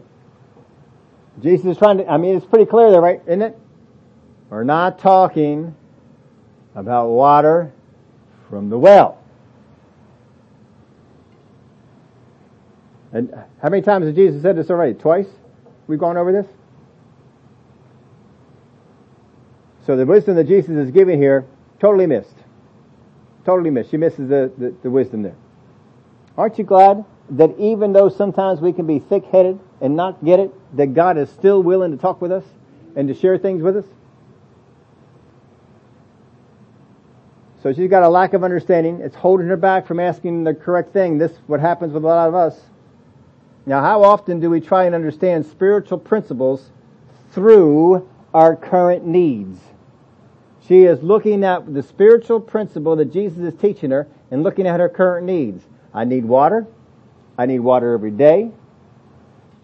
Jesus 1.40 1.66
is 1.66 1.78
trying 1.78 1.98
to, 1.98 2.10
I 2.10 2.16
mean, 2.16 2.36
it's 2.36 2.44
pretty 2.44 2.66
clear 2.66 2.90
there, 2.90 3.00
right? 3.00 3.22
Isn't 3.28 3.42
it? 3.42 3.58
We're 4.50 4.64
not 4.64 4.98
talking 4.98 5.76
about 6.74 7.10
water 7.10 7.72
from 8.50 8.70
the 8.70 8.76
well. 8.76 9.22
And 13.12 13.32
how 13.62 13.68
many 13.68 13.82
times 13.82 14.06
has 14.06 14.16
Jesus 14.16 14.42
said 14.42 14.56
this 14.56 14.68
already? 14.68 14.94
Twice? 14.94 15.28
We've 15.86 16.00
gone 16.00 16.16
over 16.16 16.32
this? 16.32 16.46
So 19.86 19.96
the 19.96 20.06
wisdom 20.06 20.34
that 20.34 20.48
Jesus 20.48 20.70
is 20.70 20.90
giving 20.90 21.22
here, 21.22 21.46
totally 21.78 22.08
missed. 22.08 22.34
Totally 23.44 23.70
missed. 23.70 23.92
She 23.92 23.96
misses 23.96 24.28
the, 24.28 24.50
the, 24.58 24.74
the 24.82 24.90
wisdom 24.90 25.22
there. 25.22 25.36
Aren't 26.36 26.58
you 26.58 26.64
glad 26.64 27.04
that 27.30 27.58
even 27.58 27.92
though 27.92 28.08
sometimes 28.08 28.60
we 28.60 28.72
can 28.72 28.86
be 28.86 28.98
thick-headed 28.98 29.58
and 29.80 29.96
not 29.96 30.24
get 30.24 30.40
it, 30.40 30.52
that 30.76 30.94
God 30.94 31.16
is 31.18 31.30
still 31.30 31.62
willing 31.62 31.90
to 31.90 31.96
talk 31.96 32.20
with 32.20 32.32
us 32.32 32.44
and 32.94 33.08
to 33.08 33.14
share 33.14 33.38
things 33.38 33.62
with 33.62 33.76
us? 33.76 33.84
So 37.62 37.72
she's 37.72 37.88
got 37.88 38.02
a 38.02 38.08
lack 38.08 38.32
of 38.32 38.42
understanding. 38.42 39.00
It's 39.00 39.14
holding 39.14 39.46
her 39.46 39.56
back 39.56 39.86
from 39.86 40.00
asking 40.00 40.44
the 40.44 40.52
correct 40.52 40.92
thing. 40.92 41.18
This 41.18 41.30
is 41.30 41.38
what 41.46 41.60
happens 41.60 41.92
with 41.92 42.02
a 42.02 42.06
lot 42.06 42.28
of 42.28 42.34
us. 42.34 42.60
Now, 43.66 43.80
how 43.80 44.02
often 44.02 44.40
do 44.40 44.50
we 44.50 44.60
try 44.60 44.84
and 44.84 44.94
understand 44.94 45.46
spiritual 45.46 45.98
principles 45.98 46.70
through 47.30 48.08
our 48.34 48.56
current 48.56 49.06
needs? 49.06 49.60
She 50.66 50.82
is 50.82 51.02
looking 51.02 51.44
at 51.44 51.72
the 51.72 51.82
spiritual 51.82 52.40
principle 52.40 52.96
that 52.96 53.12
Jesus 53.12 53.38
is 53.38 53.54
teaching 53.60 53.92
her 53.92 54.08
and 54.32 54.42
looking 54.42 54.66
at 54.66 54.80
her 54.80 54.88
current 54.88 55.26
needs. 55.26 55.64
I 55.94 56.04
need 56.04 56.24
water. 56.24 56.66
I 57.42 57.46
need 57.46 57.58
water 57.58 57.92
every 57.92 58.12
day. 58.12 58.52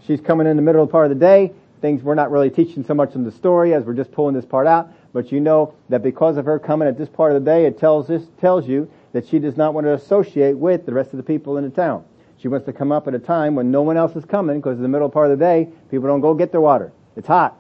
She's 0.04 0.20
coming 0.20 0.48
in 0.48 0.56
the 0.56 0.62
middle 0.62 0.82
of 0.82 0.88
the 0.88 0.92
part 0.92 1.12
of 1.12 1.16
the 1.16 1.24
day. 1.24 1.52
Things 1.80 2.02
we're 2.02 2.16
not 2.16 2.32
really 2.32 2.50
teaching 2.50 2.84
so 2.84 2.92
much 2.92 3.14
in 3.14 3.22
the 3.22 3.30
story 3.30 3.72
as 3.72 3.84
we're 3.84 3.94
just 3.94 4.10
pulling 4.10 4.34
this 4.34 4.44
part 4.44 4.66
out. 4.66 4.90
But 5.12 5.30
you 5.30 5.38
know 5.38 5.74
that 5.88 6.02
because 6.02 6.38
of 6.38 6.44
her 6.46 6.58
coming 6.58 6.88
at 6.88 6.98
this 6.98 7.08
part 7.08 7.30
of 7.30 7.44
the 7.44 7.48
day, 7.48 7.66
it 7.66 7.78
tells 7.78 8.08
this, 8.08 8.24
tells 8.40 8.66
you 8.66 8.90
that 9.12 9.28
she 9.28 9.38
does 9.38 9.56
not 9.56 9.74
want 9.74 9.86
to 9.86 9.94
associate 9.94 10.58
with 10.58 10.86
the 10.86 10.92
rest 10.92 11.12
of 11.12 11.18
the 11.18 11.22
people 11.22 11.56
in 11.56 11.62
the 11.62 11.70
town. 11.70 12.04
She 12.38 12.48
wants 12.48 12.66
to 12.66 12.72
come 12.72 12.90
up 12.90 13.06
at 13.06 13.14
a 13.14 13.18
time 13.20 13.54
when 13.54 13.70
no 13.70 13.82
one 13.82 13.96
else 13.96 14.16
is 14.16 14.24
coming 14.24 14.58
because 14.58 14.76
in 14.76 14.82
the 14.82 14.88
middle 14.88 15.08
part 15.08 15.30
of 15.30 15.38
the 15.38 15.44
day, 15.44 15.68
people 15.88 16.08
don't 16.08 16.20
go 16.20 16.34
get 16.34 16.50
their 16.50 16.60
water. 16.60 16.92
It's 17.14 17.28
hot. 17.28 17.56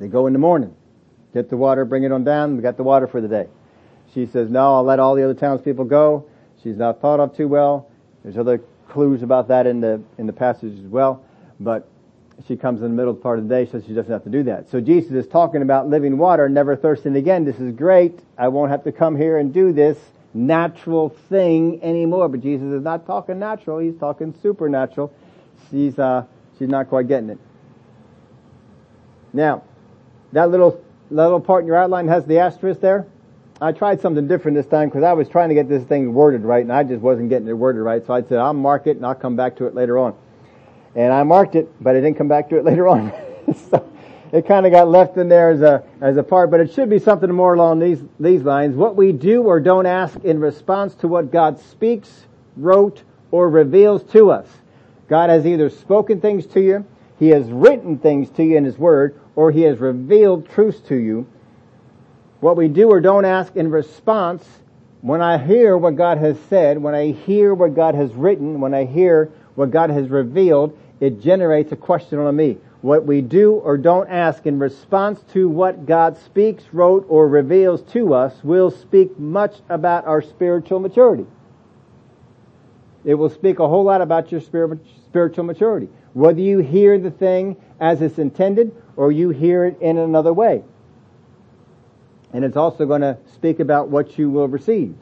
They 0.00 0.08
go 0.08 0.26
in 0.26 0.32
the 0.32 0.40
morning. 0.40 0.74
Get 1.32 1.48
the 1.48 1.56
water, 1.56 1.84
bring 1.84 2.02
it 2.02 2.10
on 2.10 2.24
down. 2.24 2.56
We 2.56 2.62
got 2.62 2.76
the 2.76 2.82
water 2.82 3.06
for 3.06 3.20
the 3.20 3.28
day. 3.28 3.46
She 4.14 4.26
says, 4.26 4.50
no, 4.50 4.74
I'll 4.74 4.82
let 4.82 4.98
all 4.98 5.14
the 5.14 5.22
other 5.22 5.34
townspeople 5.34 5.84
go. 5.84 6.28
She's 6.60 6.76
not 6.76 7.00
thought 7.00 7.20
of 7.20 7.36
too 7.36 7.46
well. 7.46 7.88
There's 8.24 8.38
other 8.38 8.60
clues 8.88 9.22
about 9.22 9.48
that 9.48 9.66
in 9.66 9.80
the, 9.80 10.02
in 10.18 10.26
the 10.26 10.32
passage 10.32 10.78
as 10.78 10.86
well. 10.86 11.22
But 11.60 11.86
she 12.48 12.56
comes 12.56 12.82
in 12.82 12.88
the 12.88 12.96
middle 12.96 13.14
part 13.14 13.38
of 13.38 13.48
the 13.48 13.54
day, 13.54 13.70
so 13.70 13.80
she 13.80 13.92
doesn't 13.94 14.10
have 14.10 14.24
to 14.24 14.30
do 14.30 14.42
that. 14.44 14.70
So 14.70 14.80
Jesus 14.80 15.12
is 15.12 15.26
talking 15.26 15.62
about 15.62 15.88
living 15.88 16.18
water, 16.18 16.48
never 16.48 16.74
thirsting 16.74 17.14
again. 17.14 17.44
This 17.44 17.60
is 17.60 17.72
great. 17.72 18.18
I 18.36 18.48
won't 18.48 18.70
have 18.70 18.84
to 18.84 18.92
come 18.92 19.16
here 19.16 19.38
and 19.38 19.52
do 19.52 19.72
this 19.72 19.98
natural 20.32 21.10
thing 21.28 21.82
anymore. 21.82 22.28
But 22.28 22.40
Jesus 22.40 22.72
is 22.72 22.82
not 22.82 23.06
talking 23.06 23.38
natural. 23.38 23.78
He's 23.78 23.96
talking 23.96 24.34
supernatural. 24.42 25.12
She's, 25.70 25.98
uh, 25.98 26.24
she's 26.58 26.68
not 26.68 26.88
quite 26.88 27.06
getting 27.06 27.30
it. 27.30 27.38
Now, 29.32 29.62
that 30.32 30.50
little 30.50 30.82
little 31.10 31.40
part 31.40 31.62
in 31.62 31.66
your 31.66 31.76
outline 31.76 32.08
has 32.08 32.24
the 32.26 32.38
asterisk 32.38 32.80
there. 32.80 33.06
I 33.60 33.72
tried 33.72 34.00
something 34.00 34.26
different 34.26 34.56
this 34.56 34.66
time 34.66 34.88
because 34.88 35.04
I 35.04 35.12
was 35.12 35.28
trying 35.28 35.48
to 35.48 35.54
get 35.54 35.68
this 35.68 35.84
thing 35.84 36.12
worded 36.12 36.42
right 36.42 36.62
and 36.62 36.72
I 36.72 36.82
just 36.82 37.00
wasn't 37.00 37.28
getting 37.28 37.46
it 37.46 37.52
worded 37.52 37.82
right. 37.82 38.04
So 38.04 38.12
I 38.12 38.22
said, 38.22 38.38
I'll 38.38 38.52
mark 38.52 38.86
it 38.86 38.96
and 38.96 39.06
I'll 39.06 39.14
come 39.14 39.36
back 39.36 39.56
to 39.56 39.66
it 39.66 39.74
later 39.74 39.98
on. 39.98 40.14
And 40.96 41.12
I 41.12 41.22
marked 41.22 41.54
it, 41.54 41.70
but 41.80 41.96
I 41.96 42.00
didn't 42.00 42.16
come 42.16 42.28
back 42.28 42.48
to 42.50 42.56
it 42.56 42.64
later 42.64 42.88
on. 42.88 43.12
so 43.70 43.90
it 44.32 44.46
kind 44.48 44.66
of 44.66 44.72
got 44.72 44.88
left 44.88 45.16
in 45.16 45.28
there 45.28 45.50
as 45.50 45.62
a, 45.62 45.84
as 46.00 46.16
a 46.16 46.22
part, 46.24 46.50
but 46.50 46.58
it 46.58 46.72
should 46.72 46.90
be 46.90 46.98
something 46.98 47.30
more 47.30 47.54
along 47.54 47.78
these, 47.78 48.02
these 48.18 48.42
lines. 48.42 48.74
What 48.74 48.96
we 48.96 49.12
do 49.12 49.44
or 49.44 49.60
don't 49.60 49.86
ask 49.86 50.18
in 50.24 50.40
response 50.40 50.96
to 50.96 51.08
what 51.08 51.30
God 51.30 51.60
speaks, 51.60 52.26
wrote, 52.56 53.04
or 53.30 53.48
reveals 53.48 54.02
to 54.12 54.32
us. 54.32 54.48
God 55.08 55.30
has 55.30 55.46
either 55.46 55.70
spoken 55.70 56.20
things 56.20 56.46
to 56.46 56.60
you, 56.60 56.84
He 57.20 57.28
has 57.28 57.48
written 57.48 57.98
things 57.98 58.28
to 58.30 58.42
you 58.42 58.56
in 58.56 58.64
His 58.64 58.76
Word, 58.76 59.20
or 59.36 59.52
He 59.52 59.62
has 59.62 59.78
revealed 59.78 60.48
truths 60.48 60.80
to 60.88 60.96
you. 60.96 61.28
What 62.44 62.58
we 62.58 62.68
do 62.68 62.90
or 62.90 63.00
don't 63.00 63.24
ask 63.24 63.56
in 63.56 63.70
response, 63.70 64.46
when 65.00 65.22
I 65.22 65.38
hear 65.38 65.78
what 65.78 65.96
God 65.96 66.18
has 66.18 66.38
said, 66.50 66.76
when 66.76 66.94
I 66.94 67.12
hear 67.12 67.54
what 67.54 67.74
God 67.74 67.94
has 67.94 68.12
written, 68.12 68.60
when 68.60 68.74
I 68.74 68.84
hear 68.84 69.32
what 69.54 69.70
God 69.70 69.88
has 69.88 70.10
revealed, 70.10 70.78
it 71.00 71.22
generates 71.22 71.72
a 71.72 71.76
question 71.76 72.18
on 72.18 72.36
me. 72.36 72.58
What 72.82 73.06
we 73.06 73.22
do 73.22 73.52
or 73.52 73.78
don't 73.78 74.10
ask 74.10 74.44
in 74.44 74.58
response 74.58 75.22
to 75.32 75.48
what 75.48 75.86
God 75.86 76.18
speaks, 76.18 76.64
wrote, 76.70 77.06
or 77.08 77.28
reveals 77.28 77.80
to 77.94 78.12
us 78.12 78.34
will 78.44 78.70
speak 78.70 79.18
much 79.18 79.62
about 79.70 80.06
our 80.06 80.20
spiritual 80.20 80.80
maturity. 80.80 81.24
It 83.06 83.14
will 83.14 83.30
speak 83.30 83.58
a 83.58 83.66
whole 83.66 83.84
lot 83.84 84.02
about 84.02 84.30
your 84.30 84.42
spiritual 84.42 85.44
maturity. 85.44 85.88
Whether 86.12 86.42
you 86.42 86.58
hear 86.58 86.98
the 86.98 87.10
thing 87.10 87.56
as 87.80 88.02
it's 88.02 88.18
intended 88.18 88.76
or 88.96 89.12
you 89.12 89.30
hear 89.30 89.64
it 89.64 89.80
in 89.80 89.96
another 89.96 90.34
way. 90.34 90.62
And 92.34 92.44
it's 92.44 92.56
also 92.56 92.84
going 92.84 93.00
to 93.00 93.16
speak 93.32 93.60
about 93.60 93.88
what 93.88 94.18
you 94.18 94.28
will 94.28 94.48
receive. 94.48 94.94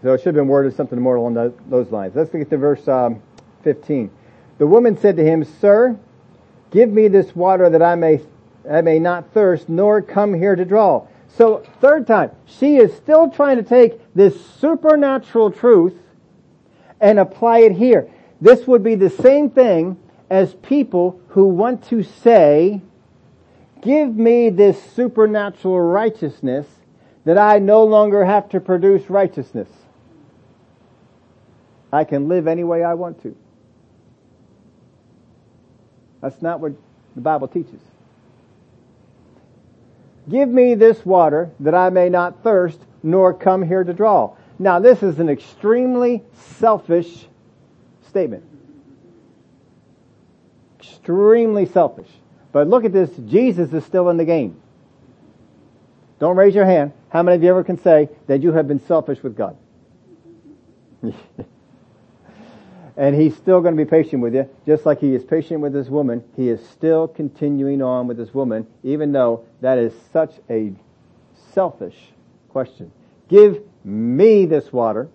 So 0.00 0.14
it 0.14 0.18
should 0.18 0.26
have 0.26 0.34
been 0.36 0.46
worded 0.48 0.74
something 0.76 1.00
more 1.00 1.16
along 1.16 1.34
those 1.68 1.90
lines. 1.90 2.14
Let's 2.14 2.32
look 2.32 2.40
at 2.42 2.48
the 2.48 2.56
verse 2.56 2.86
um, 2.86 3.20
15. 3.64 4.10
The 4.58 4.66
woman 4.66 4.96
said 4.96 5.16
to 5.16 5.24
him, 5.24 5.44
Sir, 5.44 5.98
give 6.70 6.88
me 6.88 7.08
this 7.08 7.34
water 7.34 7.68
that 7.68 7.82
I 7.82 7.96
may, 7.96 8.20
I 8.70 8.80
may 8.80 9.00
not 9.00 9.32
thirst, 9.32 9.68
nor 9.68 10.00
come 10.00 10.34
here 10.34 10.54
to 10.54 10.64
draw. 10.64 11.08
So, 11.36 11.64
third 11.80 12.06
time, 12.06 12.30
she 12.46 12.76
is 12.76 12.96
still 12.96 13.30
trying 13.30 13.56
to 13.56 13.62
take 13.62 14.00
this 14.14 14.44
supernatural 14.60 15.50
truth 15.50 15.94
and 17.00 17.18
apply 17.18 17.60
it 17.60 17.72
here. 17.72 18.08
This 18.40 18.66
would 18.68 18.84
be 18.84 18.94
the 18.94 19.10
same 19.10 19.50
thing 19.50 19.98
as 20.30 20.54
people 20.54 21.20
who 21.28 21.46
want 21.46 21.84
to 21.88 22.02
say, 22.02 22.82
give 23.82 24.14
me 24.14 24.50
this 24.50 24.82
supernatural 24.92 25.80
righteousness 25.80 26.66
that 27.24 27.38
I 27.38 27.58
no 27.58 27.84
longer 27.84 28.24
have 28.24 28.48
to 28.50 28.60
produce 28.60 29.08
righteousness. 29.10 29.68
I 31.92 32.04
can 32.04 32.28
live 32.28 32.46
any 32.46 32.64
way 32.64 32.82
I 32.82 32.94
want 32.94 33.22
to. 33.22 33.36
That's 36.20 36.42
not 36.42 36.60
what 36.60 36.72
the 37.14 37.20
Bible 37.20 37.48
teaches. 37.48 37.80
Give 40.28 40.48
me 40.48 40.74
this 40.74 41.04
water 41.06 41.50
that 41.60 41.74
I 41.74 41.90
may 41.90 42.08
not 42.08 42.42
thirst 42.42 42.78
nor 43.02 43.32
come 43.32 43.62
here 43.62 43.84
to 43.84 43.94
draw. 43.94 44.36
Now 44.58 44.78
this 44.78 45.02
is 45.02 45.18
an 45.20 45.28
extremely 45.28 46.22
selfish 46.34 47.26
statement 48.08 48.44
extremely 51.08 51.64
selfish. 51.64 52.08
But 52.52 52.68
look 52.68 52.84
at 52.84 52.92
this, 52.92 53.10
Jesus 53.26 53.72
is 53.72 53.84
still 53.84 54.08
in 54.08 54.16
the 54.16 54.24
game. 54.24 54.60
Don't 56.18 56.36
raise 56.36 56.54
your 56.54 56.64
hand. 56.64 56.92
How 57.10 57.22
many 57.22 57.36
of 57.36 57.42
you 57.42 57.50
ever 57.50 57.64
can 57.64 57.78
say 57.78 58.08
that 58.26 58.42
you 58.42 58.52
have 58.52 58.66
been 58.66 58.80
selfish 58.80 59.22
with 59.22 59.36
God? 59.36 59.56
and 62.96 63.14
he's 63.14 63.36
still 63.36 63.60
going 63.60 63.76
to 63.76 63.84
be 63.84 63.88
patient 63.88 64.22
with 64.22 64.34
you, 64.34 64.48
just 64.66 64.84
like 64.84 64.98
he 65.00 65.14
is 65.14 65.24
patient 65.24 65.60
with 65.60 65.72
this 65.72 65.88
woman. 65.88 66.24
He 66.36 66.48
is 66.48 66.66
still 66.70 67.06
continuing 67.06 67.80
on 67.80 68.08
with 68.08 68.16
this 68.16 68.34
woman, 68.34 68.66
even 68.82 69.12
though 69.12 69.44
that 69.60 69.78
is 69.78 69.92
such 70.12 70.32
a 70.50 70.72
selfish 71.52 71.96
question. 72.48 72.90
Give 73.28 73.62
me 73.84 74.46
this 74.46 74.72
water. 74.72 75.08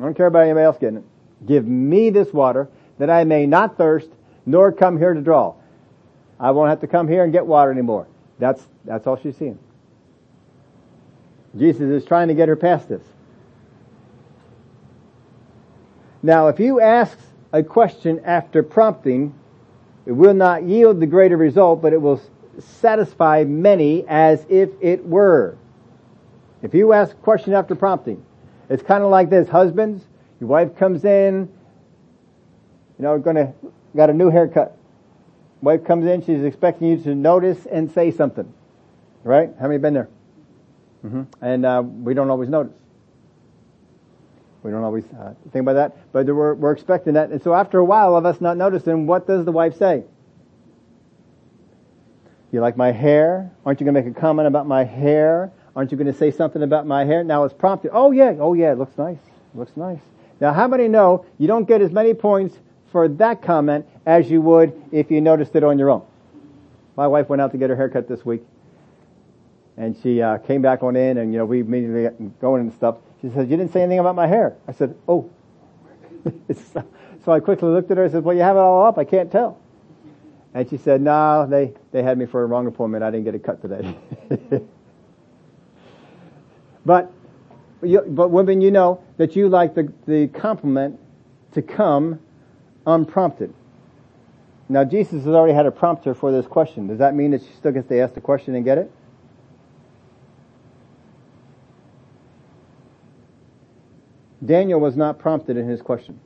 I 0.00 0.02
don't 0.02 0.16
care 0.16 0.26
about 0.26 0.44
anybody 0.44 0.64
else 0.64 0.78
getting 0.78 0.98
it. 0.98 1.04
Give 1.46 1.66
me 1.66 2.10
this 2.10 2.32
water 2.32 2.68
that 2.98 3.10
I 3.10 3.24
may 3.24 3.46
not 3.46 3.78
thirst 3.78 4.08
nor 4.44 4.72
come 4.72 4.98
here 4.98 5.14
to 5.14 5.20
draw. 5.20 5.54
I 6.42 6.50
won't 6.50 6.70
have 6.70 6.80
to 6.80 6.88
come 6.88 7.06
here 7.06 7.22
and 7.22 7.32
get 7.32 7.46
water 7.46 7.70
anymore. 7.70 8.08
That's, 8.40 8.66
that's 8.84 9.06
all 9.06 9.16
she's 9.16 9.36
seeing. 9.36 9.60
Jesus 11.56 11.82
is 11.82 12.04
trying 12.04 12.28
to 12.28 12.34
get 12.34 12.48
her 12.48 12.56
past 12.56 12.88
this. 12.88 13.02
Now, 16.20 16.48
if 16.48 16.58
you 16.58 16.80
ask 16.80 17.16
a 17.52 17.62
question 17.62 18.22
after 18.24 18.64
prompting, 18.64 19.34
it 20.04 20.12
will 20.12 20.34
not 20.34 20.64
yield 20.64 20.98
the 20.98 21.06
greater 21.06 21.36
result, 21.36 21.80
but 21.80 21.92
it 21.92 22.02
will 22.02 22.20
satisfy 22.58 23.44
many 23.44 24.04
as 24.08 24.44
if 24.48 24.70
it 24.80 25.06
were. 25.06 25.56
If 26.60 26.74
you 26.74 26.92
ask 26.92 27.16
question 27.22 27.52
after 27.52 27.76
prompting, 27.76 28.24
it's 28.68 28.82
kind 28.82 29.04
of 29.04 29.10
like 29.10 29.30
this. 29.30 29.48
Husbands, 29.48 30.04
your 30.40 30.48
wife 30.48 30.76
comes 30.76 31.04
in, 31.04 31.48
you 32.98 33.02
know, 33.04 33.18
to 33.18 33.52
got 33.94 34.10
a 34.10 34.12
new 34.12 34.30
haircut. 34.30 34.76
Wife 35.62 35.84
comes 35.84 36.06
in, 36.06 36.22
she's 36.24 36.42
expecting 36.42 36.88
you 36.88 36.96
to 37.04 37.14
notice 37.14 37.66
and 37.66 37.90
say 37.90 38.10
something. 38.10 38.52
Right? 39.24 39.50
How 39.60 39.68
many 39.68 39.78
been 39.78 39.94
there? 39.94 40.08
Mm-hmm. 41.04 41.22
And 41.40 41.64
uh, 41.64 41.82
we 41.84 42.14
don't 42.14 42.30
always 42.30 42.48
notice. 42.48 42.74
We 44.62 44.70
don't 44.70 44.84
always 44.84 45.04
uh, 45.18 45.34
think 45.52 45.62
about 45.62 45.74
that, 45.74 46.12
but 46.12 46.26
we're, 46.26 46.54
we're 46.54 46.72
expecting 46.72 47.14
that. 47.14 47.30
And 47.30 47.42
so 47.42 47.54
after 47.54 47.78
a 47.78 47.84
while 47.84 48.16
of 48.16 48.26
us 48.26 48.40
not 48.40 48.56
noticing, 48.56 49.06
what 49.06 49.26
does 49.26 49.44
the 49.44 49.52
wife 49.52 49.76
say? 49.76 50.04
You 52.52 52.60
like 52.60 52.76
my 52.76 52.92
hair? 52.92 53.50
Aren't 53.64 53.80
you 53.80 53.84
going 53.84 53.94
to 53.94 54.02
make 54.02 54.16
a 54.16 54.20
comment 54.20 54.46
about 54.46 54.66
my 54.66 54.84
hair? 54.84 55.50
Aren't 55.74 55.90
you 55.90 55.96
going 55.96 56.12
to 56.12 56.16
say 56.16 56.30
something 56.30 56.62
about 56.62 56.86
my 56.86 57.04
hair? 57.04 57.24
Now 57.24 57.44
it's 57.44 57.54
prompted. 57.54 57.90
Oh 57.92 58.10
yeah, 58.10 58.34
oh 58.38 58.52
yeah, 58.52 58.72
it 58.72 58.78
looks 58.78 58.96
nice. 58.98 59.16
It 59.16 59.58
looks 59.58 59.76
nice. 59.76 60.00
Now 60.40 60.52
how 60.52 60.68
many 60.68 60.86
know 60.86 61.24
you 61.38 61.46
don't 61.46 61.66
get 61.66 61.80
as 61.80 61.90
many 61.90 62.14
points 62.14 62.56
for 62.90 63.08
that 63.08 63.42
comment 63.42 63.86
as 64.06 64.30
you 64.30 64.40
would 64.42 64.80
if 64.92 65.10
you 65.10 65.20
noticed 65.20 65.54
it 65.56 65.64
on 65.64 65.78
your 65.78 65.90
own? 65.90 66.02
My 66.96 67.06
wife 67.06 67.28
went 67.28 67.40
out 67.40 67.52
to 67.52 67.58
get 67.58 67.70
her 67.70 67.76
haircut 67.76 68.08
this 68.08 68.24
week 68.24 68.42
and 69.76 69.96
she 70.02 70.20
uh, 70.20 70.38
came 70.38 70.62
back 70.62 70.82
on 70.82 70.96
in 70.96 71.18
and 71.18 71.32
you 71.32 71.38
know 71.38 71.44
we 71.44 71.60
immediately 71.60 72.02
got 72.04 72.40
going 72.40 72.62
and 72.62 72.72
stuff. 72.74 72.96
She 73.20 73.30
said, 73.30 73.50
you 73.50 73.56
didn't 73.56 73.72
say 73.72 73.82
anything 73.82 74.00
about 74.00 74.14
my 74.14 74.26
hair. 74.26 74.56
I 74.66 74.72
said, 74.72 74.96
oh. 75.08 75.30
so 76.54 77.32
I 77.32 77.40
quickly 77.40 77.68
looked 77.68 77.90
at 77.90 77.96
her 77.96 78.04
and 78.04 78.12
said, 78.12 78.24
well 78.24 78.36
you 78.36 78.42
have 78.42 78.56
it 78.56 78.60
all 78.60 78.84
up, 78.86 78.98
I 78.98 79.04
can't 79.04 79.30
tell. 79.30 79.58
And 80.54 80.68
she 80.68 80.76
said, 80.76 81.00
no, 81.00 81.46
they, 81.48 81.72
they 81.92 82.02
had 82.02 82.18
me 82.18 82.26
for 82.26 82.42
a 82.42 82.46
wrong 82.46 82.66
appointment, 82.66 83.02
I 83.02 83.10
didn't 83.10 83.24
get 83.24 83.34
it 83.34 83.42
cut 83.42 83.62
today. 83.62 83.96
but, 86.84 87.10
you, 87.82 88.02
but 88.06 88.30
women, 88.30 88.60
you 88.60 88.70
know 88.70 89.02
that 89.16 89.34
you 89.34 89.48
like 89.48 89.74
the, 89.74 89.90
the 90.06 90.28
compliment 90.28 91.00
to 91.52 91.62
come 91.62 92.20
unprompted. 92.86 93.54
Now 94.72 94.84
Jesus 94.84 95.24
has 95.24 95.34
already 95.34 95.52
had 95.52 95.66
a 95.66 95.70
prompter 95.70 96.14
for 96.14 96.32
this 96.32 96.46
question. 96.46 96.86
Does 96.86 96.96
that 96.96 97.14
mean 97.14 97.32
that 97.32 97.42
she 97.42 97.52
still 97.58 97.72
gets 97.72 97.88
to 97.88 98.00
ask 98.00 98.14
the 98.14 98.22
question 98.22 98.54
and 98.54 98.64
get 98.64 98.78
it? 98.78 98.90
Daniel 104.42 104.80
was 104.80 104.96
not 104.96 105.18
prompted 105.18 105.58
in 105.58 105.68
his 105.68 105.82
question. 105.82 106.18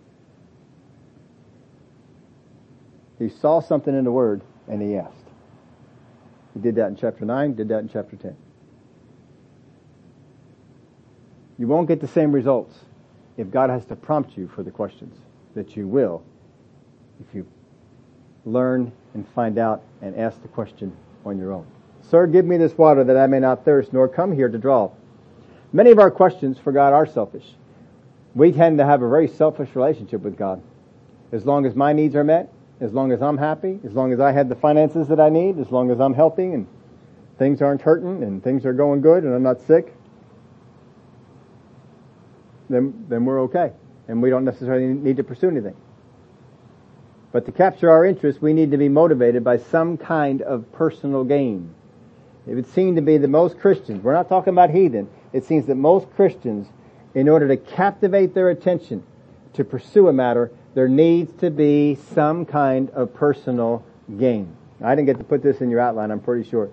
He 3.19 3.29
saw 3.29 3.61
something 3.61 3.93
in 3.93 4.05
the 4.05 4.13
Word 4.13 4.43
and 4.69 4.81
he 4.81 4.97
asked. 4.97 5.17
He 6.55 6.61
did 6.61 6.77
that 6.77 6.87
in 6.87 6.95
chapter 6.95 7.25
9, 7.25 7.57
did 7.57 7.67
that 7.67 7.81
in 7.81 7.89
chapter 7.89 8.15
10. 8.15 8.37
You 11.59 11.67
won't 11.67 11.89
get 11.89 12.01
the 12.01 12.07
same 12.07 12.31
results 12.31 12.79
if 13.37 13.51
God 13.51 13.71
has 13.71 13.85
to 13.87 13.97
prompt 13.97 14.37
you 14.37 14.47
for 14.47 14.63
the 14.63 14.71
questions 14.71 15.17
that 15.57 15.77
you 15.77 15.89
will 15.89 16.23
if 17.21 17.35
you 17.35 17.45
learn 18.47 18.93
and 19.13 19.29
find 19.35 19.59
out 19.59 19.83
and 20.01 20.17
ask 20.17 20.41
the 20.41 20.49
question 20.49 20.97
on 21.25 21.39
your 21.39 21.53
own. 21.53 21.67
Sir, 22.03 22.27
give 22.27 22.45
me 22.45 22.57
this 22.57 22.79
water 22.79 23.03
that 23.05 23.17
I 23.17 23.27
may 23.27 23.41
not 23.41 23.65
thirst 23.65 23.93
nor 23.93 24.09
come 24.09 24.33
here 24.33 24.49
to 24.49 24.59
draw. 24.59 24.93
Many 25.73 25.91
of 25.91 25.99
our 25.99 26.11
questions 26.11 26.57
for 26.57 26.73
God 26.73 26.93
are 26.93 27.07
selfish. 27.07 27.45
We 28.35 28.53
tend 28.53 28.79
to 28.79 28.87
have 28.87 29.03
a 29.03 29.09
very 29.09 29.29
selfish 29.29 29.75
relationship 29.75 30.21
with 30.23 30.39
God. 30.39 30.63
As 31.33 31.45
long 31.45 31.67
as 31.67 31.75
my 31.75 31.93
needs 31.93 32.15
are 32.15 32.23
met, 32.23 32.53
as 32.81 32.93
long 32.93 33.11
as 33.11 33.21
I'm 33.21 33.39
happy, 33.39 33.81
as 33.85 33.93
long 33.93 34.13
as 34.13 34.21
I 34.21 34.31
have 34.31 34.49
the 34.49 34.55
finances 34.55 35.09
that 35.09 35.19
I 35.19 35.29
need, 35.29 35.59
as 35.59 35.73
long 35.73 35.91
as 35.91 36.01
I'm 36.01 36.15
healthy 36.15 36.53
and 36.53 36.67
things 37.39 37.61
aren't 37.61 37.83
hurting 37.83 38.23
and 38.23 38.45
things 38.45 38.65
are 38.65 38.73
going 38.73 39.01
good 39.01 39.25
and 39.25 39.35
I'm 39.35 39.43
not 39.43 39.61
sick, 39.63 39.93
then, 42.69 43.07
then 43.09 43.25
we're 43.25 43.41
okay. 43.43 43.73
And 44.09 44.23
we 44.23 44.31
don't 44.31 44.45
necessarily 44.45 44.87
need 44.87 45.17
to 45.17 45.25
pursue 45.25 45.49
anything. 45.49 45.75
But 47.37 47.45
to 47.45 47.53
capture 47.53 47.91
our 47.91 48.07
interest, 48.07 48.41
we 48.41 48.55
need 48.55 48.71
to 48.71 48.79
be 48.79 48.89
motivated 48.89 49.45
by 49.45 49.59
some 49.59 49.99
kind 49.99 50.41
of 50.41 50.73
personal 50.73 51.23
gain. 51.23 51.75
It 52.47 52.55
would 52.55 52.67
seem 52.67 52.97
to 52.97 53.03
be 53.03 53.19
that 53.19 53.29
most 53.29 53.59
Christians, 53.59 54.03
we're 54.03 54.15
not 54.15 54.31
talking 54.31 54.55
about 54.55 54.71
heathen, 54.71 55.07
it 55.35 55.45
seems 55.45 55.67
that 55.67 55.75
most 55.75 56.11
Christians 56.17 56.67
in 57.15 57.29
order 57.29 57.47
to 57.49 57.59
captivate 57.59 58.33
their 58.33 58.49
attention 58.49 59.03
to 59.53 59.65
pursue 59.65 60.09
a 60.09 60.15
matter, 60.15 60.51
there 60.73 60.89
needs 60.89 61.31
to 61.41 61.51
be 61.51 61.99
some 62.15 62.47
kind 62.47 62.89
of 62.93 63.13
personal 63.13 63.85
gain. 64.19 64.57
I 64.83 64.95
didn't 64.95 65.05
get 65.05 65.19
to 65.19 65.25
put 65.25 65.43
this 65.43 65.61
in 65.61 65.69
your 65.69 65.81
outline, 65.81 66.11
I'm 66.11 66.21
pretty 66.21 66.49
sure. 66.49 66.71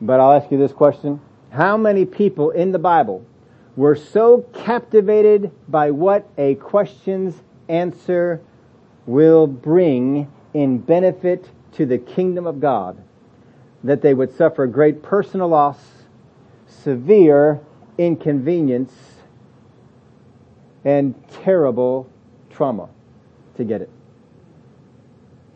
But 0.00 0.18
I'll 0.18 0.32
ask 0.32 0.50
you 0.50 0.56
this 0.56 0.72
question. 0.72 1.20
How 1.50 1.76
many 1.76 2.06
people 2.06 2.52
in 2.52 2.72
the 2.72 2.78
Bible 2.78 3.22
were 3.76 3.96
so 3.96 4.46
captivated 4.64 5.50
by 5.68 5.90
what 5.90 6.26
a 6.38 6.54
question's 6.54 7.42
answer 7.68 8.40
will 9.08 9.46
bring 9.46 10.30
in 10.52 10.76
benefit 10.76 11.48
to 11.72 11.86
the 11.86 11.96
kingdom 11.96 12.46
of 12.46 12.60
God 12.60 13.02
that 13.82 14.02
they 14.02 14.12
would 14.12 14.36
suffer 14.36 14.66
great 14.66 15.02
personal 15.02 15.48
loss, 15.48 15.78
severe 16.66 17.58
inconvenience, 17.96 18.92
and 20.84 21.14
terrible 21.42 22.06
trauma 22.50 22.90
to 23.56 23.64
get 23.64 23.80
it. 23.80 23.90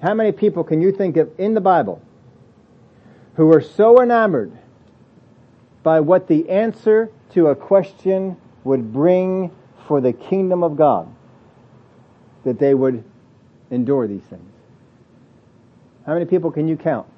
How 0.00 0.14
many 0.14 0.32
people 0.32 0.64
can 0.64 0.80
you 0.80 0.90
think 0.90 1.18
of 1.18 1.30
in 1.38 1.52
the 1.52 1.60
Bible 1.60 2.00
who 3.34 3.46
were 3.46 3.60
so 3.60 4.02
enamored 4.02 4.52
by 5.82 6.00
what 6.00 6.26
the 6.26 6.48
answer 6.48 7.10
to 7.34 7.48
a 7.48 7.54
question 7.54 8.36
would 8.64 8.94
bring 8.94 9.50
for 9.86 10.00
the 10.00 10.12
kingdom 10.14 10.62
of 10.64 10.76
God 10.76 11.06
that 12.44 12.58
they 12.58 12.72
would 12.72 13.04
endure 13.72 14.06
these 14.06 14.22
things? 14.22 14.52
How 16.06 16.12
many 16.14 16.26
people 16.26 16.52
can 16.52 16.68
you 16.68 16.76
count? 16.76 17.08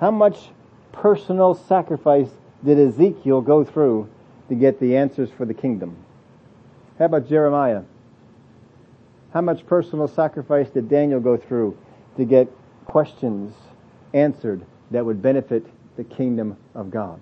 How 0.00 0.10
much 0.10 0.50
personal 0.92 1.54
sacrifice 1.54 2.28
did 2.64 2.78
Ezekiel 2.78 3.40
go 3.40 3.64
through 3.64 4.08
to 4.48 4.54
get 4.54 4.78
the 4.78 4.96
answers 4.96 5.30
for 5.30 5.44
the 5.44 5.54
kingdom? 5.54 5.96
How 6.98 7.06
about 7.06 7.28
Jeremiah? 7.28 7.82
How 9.32 9.40
much 9.40 9.66
personal 9.66 10.08
sacrifice 10.08 10.68
did 10.70 10.88
Daniel 10.88 11.20
go 11.20 11.36
through 11.36 11.76
to 12.16 12.24
get 12.24 12.48
questions 12.86 13.54
answered 14.14 14.64
that 14.90 15.04
would 15.04 15.22
benefit 15.22 15.66
the 15.96 16.04
kingdom 16.04 16.56
of 16.74 16.90
God? 16.90 17.20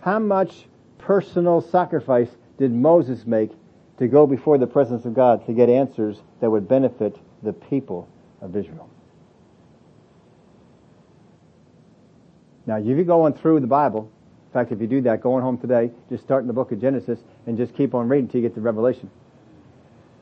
How 0.00 0.18
much 0.18 0.66
personal 0.98 1.60
sacrifice 1.60 2.30
did 2.58 2.72
Moses 2.72 3.26
make 3.26 3.50
to 3.98 4.08
go 4.08 4.26
before 4.26 4.58
the 4.58 4.66
presence 4.66 5.04
of 5.04 5.14
God 5.14 5.46
to 5.46 5.52
get 5.52 5.68
answers 5.68 6.20
that 6.40 6.50
would 6.50 6.68
benefit 6.68 7.16
the 7.42 7.52
people 7.52 8.08
of 8.40 8.56
Israel? 8.56 8.88
Now, 12.66 12.78
if 12.78 12.86
you're 12.86 13.04
going 13.04 13.34
through 13.34 13.60
the 13.60 13.66
Bible, 13.66 14.10
in 14.46 14.52
fact, 14.52 14.72
if 14.72 14.80
you 14.80 14.86
do 14.86 15.00
that, 15.02 15.20
going 15.20 15.42
home 15.42 15.58
today, 15.58 15.90
just 16.08 16.24
start 16.24 16.42
in 16.42 16.46
the 16.46 16.52
book 16.52 16.72
of 16.72 16.80
Genesis 16.80 17.18
and 17.46 17.58
just 17.58 17.74
keep 17.74 17.94
on 17.94 18.08
reading 18.08 18.26
until 18.26 18.40
you 18.40 18.48
get 18.48 18.54
to 18.54 18.60
Revelation. 18.60 19.10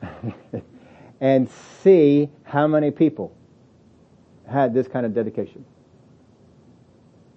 and 1.21 1.49
see 1.81 2.29
how 2.43 2.67
many 2.67 2.91
people 2.91 3.33
had 4.47 4.73
this 4.73 4.87
kind 4.87 5.05
of 5.05 5.13
dedication. 5.13 5.63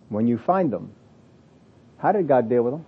When 0.09 0.27
you 0.27 0.39
find 0.39 0.73
them, 0.73 0.93
how 1.99 2.13
did 2.13 2.27
God 2.27 2.49
deal 2.49 2.63
with 2.63 2.75
them? 2.75 2.85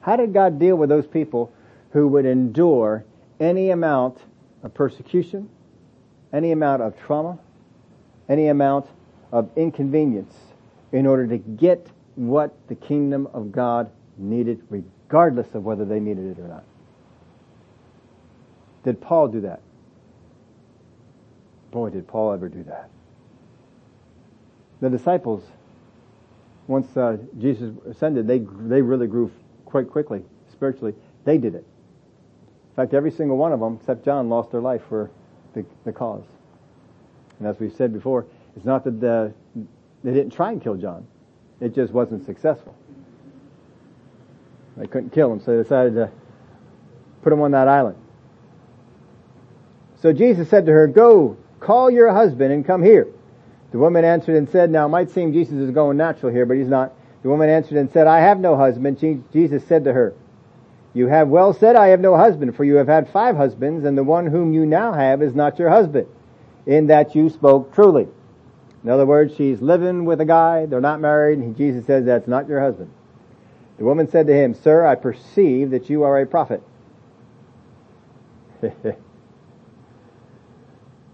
How 0.00 0.16
did 0.16 0.34
God 0.34 0.58
deal 0.58 0.76
with 0.76 0.88
those 0.88 1.06
people 1.06 1.52
who 1.94 2.08
would 2.08 2.26
endure 2.26 3.04
any 3.38 3.70
amount 3.70 4.18
of 4.64 4.74
persecution, 4.74 5.48
any 6.32 6.50
amount 6.50 6.82
of 6.82 6.98
trauma, 7.00 7.38
any 8.28 8.48
amount 8.48 8.86
of 9.30 9.48
inconvenience 9.56 10.34
in 10.90 11.06
order 11.06 11.24
to 11.28 11.38
get 11.38 11.86
what 12.16 12.52
the 12.66 12.74
kingdom 12.74 13.28
of 13.32 13.52
God 13.52 13.90
needed, 14.18 14.60
regardless 14.70 15.54
of 15.54 15.64
whether 15.64 15.84
they 15.84 16.00
needed 16.00 16.36
it 16.36 16.40
or 16.42 16.48
not. 16.48 16.64
Did 18.82 19.00
Paul 19.00 19.28
do 19.28 19.40
that? 19.42 19.60
Boy, 21.70 21.90
did 21.90 22.08
Paul 22.08 22.32
ever 22.32 22.48
do 22.48 22.64
that. 22.64 22.90
The 24.80 24.90
disciples, 24.90 25.44
once 26.66 26.96
uh, 26.96 27.18
Jesus 27.38 27.72
ascended, 27.88 28.26
they, 28.26 28.38
they 28.38 28.82
really 28.82 29.06
grew 29.06 29.30
quite 29.64 29.88
quickly, 29.88 30.24
spiritually. 30.50 30.94
They 31.24 31.38
did 31.38 31.54
it. 31.54 31.64
In 32.74 32.76
fact, 32.76 32.92
every 32.92 33.12
single 33.12 33.36
one 33.36 33.52
of 33.52 33.60
them, 33.60 33.78
except 33.80 34.04
John, 34.04 34.28
lost 34.28 34.50
their 34.50 34.60
life 34.60 34.82
for 34.88 35.08
the, 35.54 35.64
the 35.84 35.92
cause. 35.92 36.24
And 37.38 37.46
as 37.46 37.60
we've 37.60 37.72
said 37.72 37.92
before, 37.92 38.26
it's 38.56 38.64
not 38.64 38.82
that 38.82 39.00
the, 39.00 39.32
they 40.02 40.12
didn't 40.12 40.32
try 40.32 40.50
and 40.50 40.60
kill 40.60 40.74
John. 40.74 41.06
It 41.60 41.72
just 41.72 41.92
wasn't 41.92 42.26
successful. 42.26 42.74
They 44.76 44.88
couldn't 44.88 45.10
kill 45.10 45.32
him, 45.32 45.38
so 45.38 45.56
they 45.56 45.62
decided 45.62 45.94
to 45.94 46.10
put 47.22 47.32
him 47.32 47.42
on 47.42 47.52
that 47.52 47.68
island. 47.68 47.96
So 50.02 50.12
Jesus 50.12 50.48
said 50.48 50.66
to 50.66 50.72
her, 50.72 50.88
Go, 50.88 51.36
call 51.60 51.92
your 51.92 52.12
husband 52.12 52.52
and 52.52 52.66
come 52.66 52.82
here. 52.82 53.06
The 53.70 53.78
woman 53.78 54.04
answered 54.04 54.34
and 54.34 54.48
said, 54.48 54.68
Now 54.68 54.86
it 54.86 54.88
might 54.88 55.10
seem 55.10 55.32
Jesus 55.32 55.54
is 55.54 55.70
going 55.70 55.96
natural 55.96 56.32
here, 56.32 56.44
but 56.44 56.56
he's 56.56 56.66
not. 56.66 56.92
The 57.22 57.28
woman 57.28 57.48
answered 57.48 57.78
and 57.78 57.88
said, 57.92 58.08
I 58.08 58.18
have 58.18 58.40
no 58.40 58.56
husband. 58.56 58.98
Jesus 59.32 59.64
said 59.64 59.84
to 59.84 59.92
her, 59.92 60.12
You 60.94 61.08
have 61.08 61.28
well 61.28 61.52
said, 61.52 61.74
I 61.74 61.88
have 61.88 62.00
no 62.00 62.16
husband, 62.16 62.56
for 62.56 62.64
you 62.64 62.76
have 62.76 62.86
had 62.86 63.10
five 63.10 63.36
husbands, 63.36 63.84
and 63.84 63.98
the 63.98 64.04
one 64.04 64.26
whom 64.26 64.54
you 64.54 64.64
now 64.64 64.92
have 64.92 65.22
is 65.22 65.34
not 65.34 65.58
your 65.58 65.68
husband. 65.68 66.06
In 66.66 66.86
that 66.86 67.14
you 67.16 67.28
spoke 67.28 67.74
truly. 67.74 68.06
In 68.84 68.90
other 68.90 69.04
words, 69.04 69.34
she's 69.34 69.60
living 69.60 70.04
with 70.04 70.20
a 70.20 70.24
guy, 70.24 70.66
they're 70.66 70.80
not 70.80 71.00
married, 71.00 71.38
and 71.40 71.56
Jesus 71.56 71.84
says 71.86 72.04
that's 72.04 72.28
not 72.28 72.48
your 72.48 72.60
husband. 72.60 72.90
The 73.78 73.84
woman 73.84 74.08
said 74.08 74.28
to 74.28 74.32
him, 74.32 74.54
Sir, 74.54 74.86
I 74.86 74.94
perceive 74.94 75.70
that 75.70 75.90
you 75.90 76.04
are 76.04 76.20
a 76.20 76.26
prophet. 76.26 76.62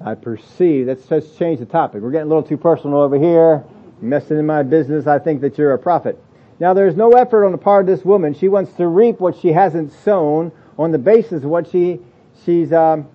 I 0.04 0.14
perceive, 0.14 0.86
let's 0.88 1.06
just 1.06 1.38
change 1.38 1.58
the 1.60 1.66
topic. 1.66 2.02
We're 2.02 2.10
getting 2.10 2.26
a 2.26 2.28
little 2.28 2.42
too 2.42 2.56
personal 2.56 3.00
over 3.00 3.18
here, 3.18 3.64
messing 4.00 4.38
in 4.38 4.46
my 4.46 4.62
business. 4.62 5.06
I 5.06 5.18
think 5.18 5.40
that 5.40 5.56
you're 5.58 5.72
a 5.72 5.78
prophet. 5.78 6.22
Now 6.60 6.74
there's 6.74 6.94
no 6.94 7.12
effort 7.12 7.46
on 7.46 7.52
the 7.52 7.58
part 7.58 7.88
of 7.88 7.96
this 7.96 8.04
woman. 8.04 8.34
She 8.34 8.48
wants 8.48 8.72
to 8.74 8.86
reap 8.86 9.18
what 9.18 9.36
she 9.36 9.48
hasn't 9.48 9.92
sown 10.04 10.52
on 10.78 10.92
the 10.92 10.98
basis 10.98 11.42
of 11.42 11.50
what 11.50 11.66
she, 11.68 12.00
she's, 12.44 12.72
um, 12.72 13.08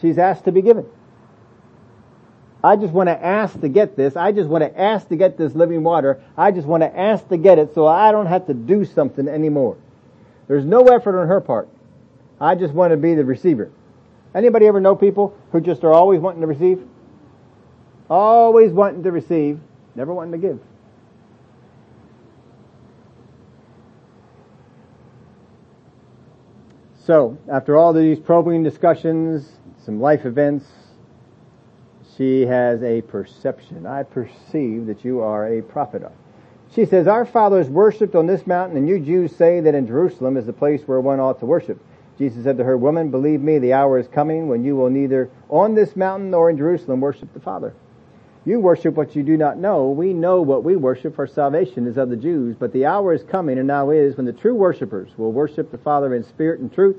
she's 0.00 0.16
asked 0.16 0.44
to 0.44 0.52
be 0.52 0.62
given. 0.62 0.86
I 2.62 2.76
just 2.76 2.94
want 2.94 3.08
to 3.08 3.24
ask 3.24 3.60
to 3.60 3.68
get 3.68 3.96
this. 3.96 4.16
I 4.16 4.32
just 4.32 4.48
want 4.48 4.64
to 4.64 4.80
ask 4.80 5.08
to 5.08 5.16
get 5.16 5.36
this 5.36 5.54
living 5.54 5.82
water. 5.82 6.22
I 6.36 6.50
just 6.50 6.66
want 6.66 6.82
to 6.82 6.98
ask 6.98 7.28
to 7.28 7.36
get 7.36 7.58
it 7.58 7.74
so 7.74 7.86
I 7.86 8.10
don't 8.10 8.26
have 8.26 8.46
to 8.46 8.54
do 8.54 8.84
something 8.84 9.28
anymore. 9.28 9.76
There's 10.46 10.64
no 10.64 10.86
effort 10.86 11.20
on 11.20 11.28
her 11.28 11.40
part. 11.40 11.68
I 12.40 12.54
just 12.54 12.72
want 12.72 12.92
to 12.92 12.96
be 12.96 13.14
the 13.14 13.24
receiver. 13.24 13.70
Anybody 14.34 14.66
ever 14.66 14.80
know 14.80 14.96
people 14.96 15.36
who 15.52 15.60
just 15.60 15.84
are 15.84 15.92
always 15.92 16.20
wanting 16.20 16.40
to 16.40 16.46
receive? 16.46 16.86
Always 18.08 18.72
wanting 18.72 19.02
to 19.02 19.12
receive, 19.12 19.60
never 19.94 20.14
wanting 20.14 20.40
to 20.40 20.48
give. 20.48 20.60
So, 27.06 27.36
after 27.52 27.76
all 27.76 27.92
these 27.92 28.18
probing 28.18 28.62
discussions, 28.62 29.46
some 29.84 30.00
life 30.00 30.24
events, 30.24 30.64
she 32.16 32.46
has 32.46 32.82
a 32.82 33.02
perception. 33.02 33.84
I 33.84 34.04
perceive 34.04 34.86
that 34.86 35.04
you 35.04 35.20
are 35.20 35.46
a 35.46 35.60
prophet. 35.60 36.02
She 36.74 36.86
says, 36.86 37.06
Our 37.06 37.26
fathers 37.26 37.68
worshipped 37.68 38.14
on 38.14 38.26
this 38.26 38.46
mountain, 38.46 38.78
and 38.78 38.88
you 38.88 38.98
Jews 38.98 39.36
say 39.36 39.60
that 39.60 39.74
in 39.74 39.86
Jerusalem 39.86 40.38
is 40.38 40.46
the 40.46 40.54
place 40.54 40.80
where 40.88 40.98
one 40.98 41.20
ought 41.20 41.40
to 41.40 41.46
worship. 41.46 41.78
Jesus 42.16 42.44
said 42.44 42.56
to 42.56 42.64
her, 42.64 42.78
Woman, 42.78 43.10
believe 43.10 43.42
me, 43.42 43.58
the 43.58 43.74
hour 43.74 43.98
is 43.98 44.08
coming 44.08 44.48
when 44.48 44.64
you 44.64 44.74
will 44.74 44.88
neither 44.88 45.28
on 45.50 45.74
this 45.74 45.96
mountain 45.96 46.30
nor 46.30 46.48
in 46.48 46.56
Jerusalem 46.56 47.02
worship 47.02 47.34
the 47.34 47.40
Father. 47.40 47.74
You 48.46 48.60
worship 48.60 48.94
what 48.94 49.16
you 49.16 49.22
do 49.22 49.38
not 49.38 49.56
know. 49.56 49.88
We 49.88 50.12
know 50.12 50.42
what 50.42 50.64
we 50.64 50.76
worship, 50.76 51.14
for 51.14 51.26
salvation 51.26 51.86
is 51.86 51.96
of 51.96 52.10
the 52.10 52.16
Jews. 52.16 52.56
But 52.58 52.72
the 52.72 52.84
hour 52.84 53.14
is 53.14 53.22
coming, 53.22 53.56
and 53.58 53.66
now 53.66 53.90
is, 53.90 54.16
when 54.16 54.26
the 54.26 54.34
true 54.34 54.54
worshippers 54.54 55.16
will 55.16 55.32
worship 55.32 55.70
the 55.70 55.78
Father 55.78 56.14
in 56.14 56.24
spirit 56.24 56.60
and 56.60 56.72
truth, 56.72 56.96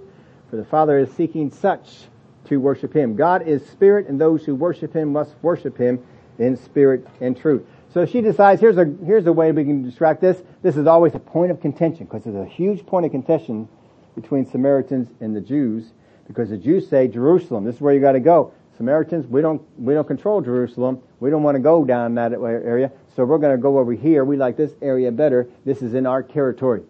for 0.50 0.56
the 0.56 0.66
Father 0.66 0.98
is 0.98 1.12
seeking 1.12 1.52
such 1.52 2.06
to 2.46 2.58
worship 2.58 2.96
Him. 2.96 3.16
God 3.16 3.48
is 3.48 3.64
spirit, 3.68 4.08
and 4.08 4.20
those 4.20 4.44
who 4.44 4.56
worship 4.56 4.96
Him 4.96 5.12
must 5.12 5.36
worship 5.44 5.78
Him 5.78 6.04
in 6.40 6.58
spirit 6.58 7.06
and 7.22 7.38
truth. 7.38 7.64
So 7.94 8.06
she 8.06 8.22
decides, 8.22 8.60
here's 8.60 8.78
a, 8.78 8.86
here's 9.06 9.28
a 9.28 9.32
way 9.32 9.52
we 9.52 9.64
can 9.64 9.84
distract 9.84 10.22
this. 10.22 10.42
This 10.64 10.76
is 10.76 10.88
always 10.88 11.14
a 11.14 11.20
point 11.20 11.52
of 11.52 11.62
contention, 11.62 12.06
because 12.06 12.24
there's 12.24 12.36
a 12.36 12.50
huge 12.50 12.86
point 12.88 13.06
of 13.06 13.12
contention 13.12 13.70
between 14.16 14.46
Samaritans 14.46 15.10
and 15.22 15.36
the 15.36 15.42
Jews, 15.42 15.94
because 16.28 16.50
the 16.50 16.58
Jews 16.58 16.90
say, 16.90 17.08
Jerusalem, 17.08 17.66
this 17.66 17.76
is 17.76 17.82
where 17.82 17.94
you 17.94 18.02
gotta 18.02 18.20
go. 18.20 18.52
Samaritans, 18.78 19.26
we 19.28 19.42
don't, 19.42 19.62
we 19.80 19.94
don't 19.94 20.08
control 20.08 20.42
Jerusalem. 20.42 21.02
We 21.20 21.30
don't 21.30 21.44
want 21.44 21.56
to 21.56 21.62
go 21.62 21.86
down 21.86 22.16
that 22.16 22.34
area. 22.34 22.92
So 23.16 23.24
we're 23.24 23.38
going 23.38 23.56
to 23.56 23.62
go 23.62 23.78
over 23.80 23.94
here. 23.94 24.26
We 24.26 24.36
like 24.36 24.58
this 24.58 24.74
area 24.82 25.12
better. 25.12 25.48
This 25.64 25.82
is 25.82 25.94
in 25.94 26.06
our 26.06 26.22
territory. 26.22 26.82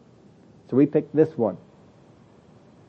So 0.69 0.77
we 0.77 0.87
picked 0.87 1.15
this 1.15 1.37
one. 1.37 1.57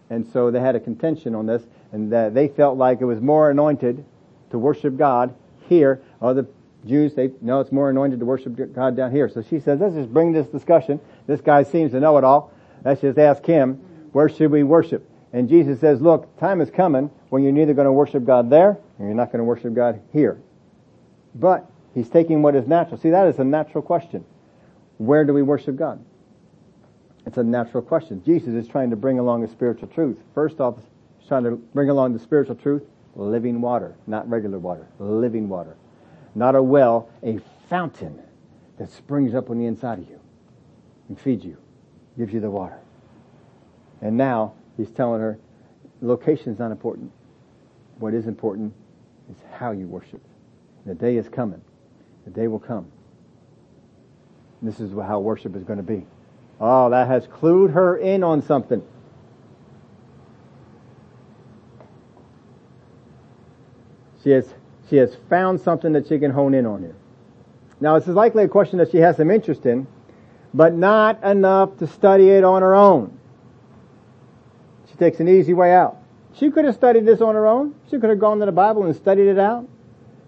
And 0.08 0.26
so 0.32 0.50
they 0.50 0.60
had 0.60 0.76
a 0.76 0.80
contention 0.80 1.34
on 1.34 1.46
this 1.46 1.62
and 1.92 2.10
they 2.10 2.48
felt 2.48 2.78
like 2.78 3.00
it 3.00 3.04
was 3.04 3.20
more 3.20 3.50
anointed 3.50 4.04
to 4.50 4.58
worship 4.58 4.96
God 4.96 5.34
here. 5.68 6.00
Other 6.22 6.46
Jews, 6.86 7.14
they 7.14 7.32
know 7.42 7.60
it's 7.60 7.72
more 7.72 7.90
anointed 7.90 8.20
to 8.20 8.24
worship 8.24 8.56
God 8.74 8.96
down 8.96 9.10
here. 9.10 9.28
So 9.28 9.42
she 9.42 9.60
says, 9.60 9.80
let's 9.80 9.94
just 9.94 10.12
bring 10.12 10.32
this 10.32 10.46
discussion. 10.46 11.00
This 11.26 11.40
guy 11.40 11.64
seems 11.64 11.92
to 11.92 12.00
know 12.00 12.16
it 12.16 12.24
all. 12.24 12.52
Let's 12.84 13.00
just 13.00 13.18
ask 13.18 13.44
him, 13.44 13.74
where 14.12 14.28
should 14.28 14.50
we 14.50 14.62
worship? 14.62 15.08
And 15.32 15.48
Jesus 15.48 15.80
says, 15.80 16.00
look, 16.00 16.38
time 16.38 16.60
is 16.60 16.70
coming 16.70 17.10
when 17.28 17.42
you're 17.42 17.52
neither 17.52 17.74
going 17.74 17.86
to 17.86 17.92
worship 17.92 18.24
God 18.24 18.48
there 18.48 18.78
and 18.98 19.06
you're 19.06 19.16
not 19.16 19.32
going 19.32 19.38
to 19.38 19.44
worship 19.44 19.74
God 19.74 20.00
here. 20.12 20.40
But 21.34 21.70
he's 21.94 22.08
taking 22.08 22.42
what 22.42 22.54
is 22.54 22.66
natural. 22.66 22.98
See, 22.98 23.10
that 23.10 23.26
is 23.26 23.38
a 23.38 23.44
natural 23.44 23.82
question. 23.82 24.24
Where 24.98 25.24
do 25.24 25.32
we 25.34 25.42
worship 25.42 25.76
God? 25.76 26.02
It's 27.26 27.36
a 27.36 27.42
natural 27.42 27.82
question. 27.82 28.22
Jesus 28.24 28.54
is 28.54 28.68
trying 28.68 28.90
to 28.90 28.96
bring 28.96 29.18
along 29.18 29.44
a 29.44 29.48
spiritual 29.48 29.88
truth. 29.88 30.16
First 30.34 30.60
off, 30.60 30.76
he's 31.18 31.28
trying 31.28 31.44
to 31.44 31.56
bring 31.56 31.90
along 31.90 32.12
the 32.12 32.18
spiritual 32.18 32.54
truth, 32.54 32.84
living 33.14 33.60
water, 33.60 33.96
not 34.06 34.28
regular 34.30 34.58
water, 34.58 34.86
living 34.98 35.48
water. 35.48 35.76
Not 36.34 36.54
a 36.54 36.62
well, 36.62 37.10
a 37.22 37.40
fountain 37.68 38.22
that 38.78 38.90
springs 38.90 39.34
up 39.34 39.50
on 39.50 39.58
the 39.58 39.66
inside 39.66 39.98
of 39.98 40.08
you 40.08 40.20
and 41.08 41.18
feeds 41.18 41.44
you, 41.44 41.56
gives 42.16 42.32
you 42.32 42.40
the 42.40 42.50
water. 42.50 42.78
And 44.00 44.16
now 44.16 44.54
he's 44.76 44.90
telling 44.90 45.20
her, 45.20 45.38
location 46.00 46.52
is 46.52 46.58
not 46.58 46.70
important. 46.70 47.10
What 47.98 48.14
is 48.14 48.26
important 48.26 48.74
is 49.30 49.36
how 49.52 49.72
you 49.72 49.86
worship. 49.86 50.22
The 50.84 50.94
day 50.94 51.16
is 51.16 51.28
coming. 51.28 51.60
The 52.24 52.30
day 52.30 52.48
will 52.48 52.60
come. 52.60 52.90
This 54.62 54.80
is 54.80 54.92
how 54.92 55.20
worship 55.20 55.54
is 55.56 55.64
going 55.64 55.78
to 55.78 55.82
be. 55.82 56.06
Oh, 56.60 56.90
that 56.90 57.08
has 57.08 57.26
clued 57.26 57.72
her 57.72 57.96
in 57.98 58.24
on 58.24 58.42
something. 58.42 58.82
She 64.24 64.30
has, 64.30 64.52
she 64.88 64.96
has 64.96 65.14
found 65.28 65.60
something 65.60 65.92
that 65.92 66.08
she 66.08 66.18
can 66.18 66.30
hone 66.30 66.54
in 66.54 66.66
on 66.66 66.80
here. 66.80 66.96
Now, 67.80 67.98
this 67.98 68.08
is 68.08 68.14
likely 68.14 68.44
a 68.44 68.48
question 68.48 68.78
that 68.78 68.90
she 68.90 68.98
has 68.98 69.16
some 69.18 69.30
interest 69.30 69.66
in, 69.66 69.86
but 70.54 70.74
not 70.74 71.22
enough 71.22 71.76
to 71.78 71.86
study 71.86 72.30
it 72.30 72.42
on 72.42 72.62
her 72.62 72.74
own. 72.74 73.18
She 74.90 74.96
takes 74.96 75.20
an 75.20 75.28
easy 75.28 75.52
way 75.52 75.72
out. 75.74 75.98
She 76.38 76.50
could 76.50 76.64
have 76.66 76.74
studied 76.74 77.06
this 77.06 77.20
on 77.20 77.34
her 77.34 77.46
own. 77.46 77.74
She 77.90 77.98
could 77.98 78.10
have 78.10 78.18
gone 78.18 78.40
to 78.40 78.46
the 78.46 78.52
Bible 78.52 78.84
and 78.84 78.94
studied 78.94 79.28
it 79.28 79.38
out. 79.38 79.66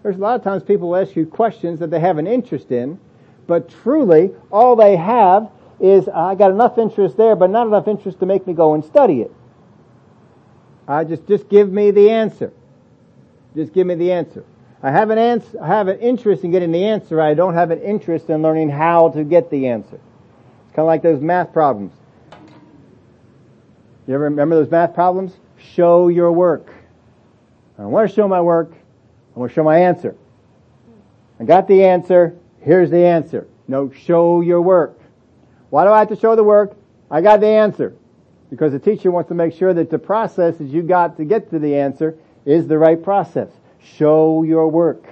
There's 0.01 0.15
a 0.15 0.19
lot 0.19 0.35
of 0.35 0.43
times 0.43 0.63
people 0.63 0.95
ask 0.95 1.15
you 1.15 1.25
questions 1.25 1.79
that 1.79 1.91
they 1.91 1.99
have 1.99 2.17
an 2.17 2.25
interest 2.25 2.71
in, 2.71 2.99
but 3.47 3.69
truly 3.83 4.31
all 4.51 4.75
they 4.75 4.95
have 4.95 5.51
is, 5.79 6.07
I 6.07 6.35
got 6.35 6.51
enough 6.51 6.77
interest 6.77 7.17
there, 7.17 7.35
but 7.35 7.49
not 7.49 7.67
enough 7.67 7.87
interest 7.87 8.19
to 8.21 8.25
make 8.25 8.47
me 8.47 8.53
go 8.53 8.73
and 8.73 8.83
study 8.83 9.21
it. 9.21 9.31
I 10.87 11.03
just, 11.03 11.27
just 11.27 11.47
give 11.49 11.71
me 11.71 11.91
the 11.91 12.09
answer. 12.09 12.51
Just 13.55 13.73
give 13.73 13.85
me 13.85 13.95
the 13.95 14.11
answer. 14.11 14.43
I 14.81 14.91
have 14.91 15.09
an 15.09 15.17
answer, 15.17 15.61
I 15.61 15.67
have 15.67 15.89
an 15.89 15.99
interest 15.99 16.43
in 16.43 16.51
getting 16.51 16.71
the 16.71 16.85
answer. 16.85 17.21
I 17.21 17.33
don't 17.33 17.53
have 17.53 17.69
an 17.69 17.81
interest 17.81 18.29
in 18.29 18.41
learning 18.41 18.69
how 18.69 19.09
to 19.09 19.23
get 19.23 19.51
the 19.51 19.67
answer. 19.67 19.99
It's 20.65 20.75
kind 20.75 20.79
of 20.79 20.85
like 20.85 21.01
those 21.01 21.21
math 21.21 21.51
problems. 21.53 21.93
You 24.07 24.15
ever 24.15 24.23
remember 24.23 24.55
those 24.55 24.71
math 24.71 24.95
problems? 24.95 25.33
Show 25.59 26.07
your 26.07 26.31
work. 26.31 26.73
I 27.77 27.83
don't 27.83 27.91
want 27.91 28.09
to 28.09 28.15
show 28.15 28.27
my 28.27 28.41
work. 28.41 28.71
I 29.35 29.39
want 29.39 29.51
to 29.51 29.55
show 29.55 29.63
my 29.63 29.79
answer. 29.79 30.15
I 31.39 31.43
got 31.43 31.67
the 31.67 31.85
answer. 31.85 32.37
Here's 32.61 32.89
the 32.89 33.05
answer. 33.05 33.47
No, 33.67 33.91
show 33.91 34.41
your 34.41 34.61
work. 34.61 34.99
Why 35.69 35.85
do 35.85 35.91
I 35.91 35.99
have 35.99 36.09
to 36.09 36.15
show 36.15 36.35
the 36.35 36.43
work? 36.43 36.75
I 37.09 37.21
got 37.21 37.39
the 37.39 37.47
answer. 37.47 37.95
Because 38.49 38.71
the 38.71 38.79
teacher 38.79 39.11
wants 39.11 39.29
to 39.29 39.35
make 39.35 39.53
sure 39.53 39.73
that 39.73 39.89
the 39.89 39.99
process 39.99 40.57
that 40.57 40.65
you 40.65 40.81
got 40.81 41.17
to 41.17 41.25
get 41.25 41.51
to 41.51 41.59
the 41.59 41.75
answer 41.75 42.17
is 42.45 42.67
the 42.67 42.77
right 42.77 43.01
process. 43.01 43.49
Show 43.79 44.43
your 44.43 44.67
work. 44.67 45.05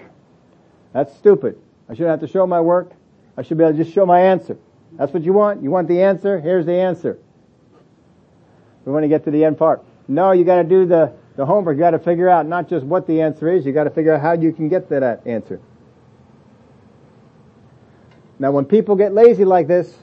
That's 0.94 1.16
stupid. 1.16 1.58
I 1.88 1.94
shouldn't 1.94 2.10
have 2.10 2.22
to 2.22 2.28
show 2.28 2.48
my 2.48 2.60
work. 2.60 2.92
I 3.38 3.44
should 3.44 3.58
be 3.58 3.64
able 3.64 3.78
to 3.78 3.84
just 3.84 3.94
show 3.94 4.06
my 4.06 4.22
answer. 4.22 4.58
That's 4.94 5.14
what 5.14 5.24
you 5.24 5.34
want? 5.34 5.62
You 5.62 5.70
want 5.70 5.88
the 5.88 6.02
answer? 6.02 6.40
Here's 6.40 6.66
the 6.66 6.74
answer. 6.74 7.20
We 8.84 8.92
want 8.92 9.04
to 9.04 9.10
get 9.10 9.24
to 9.26 9.32
the 9.32 9.46
end 9.46 9.58
part. 9.58 9.84
No, 10.08 10.32
you 10.32 10.44
gotta 10.44 10.64
do 10.64 10.86
the, 10.86 11.14
the 11.36 11.46
homework. 11.46 11.76
You 11.76 11.82
gotta 11.82 12.00
figure 12.00 12.30
out 12.30 12.46
not 12.46 12.70
just 12.70 12.86
what 12.86 13.08
the 13.08 13.22
answer 13.22 13.52
is, 13.52 13.66
you 13.66 13.74
gotta 13.74 13.90
figure 13.90 14.14
out 14.14 14.22
how 14.22 14.34
you 14.34 14.54
can 14.54 14.70
get 14.70 14.88
to 14.90 15.00
that 15.00 15.26
answer. 15.26 15.60
Now 18.40 18.52
when 18.52 18.66
people 18.66 18.96
get 18.96 19.14
lazy 19.14 19.46
like 19.46 19.68
this, 19.68 19.98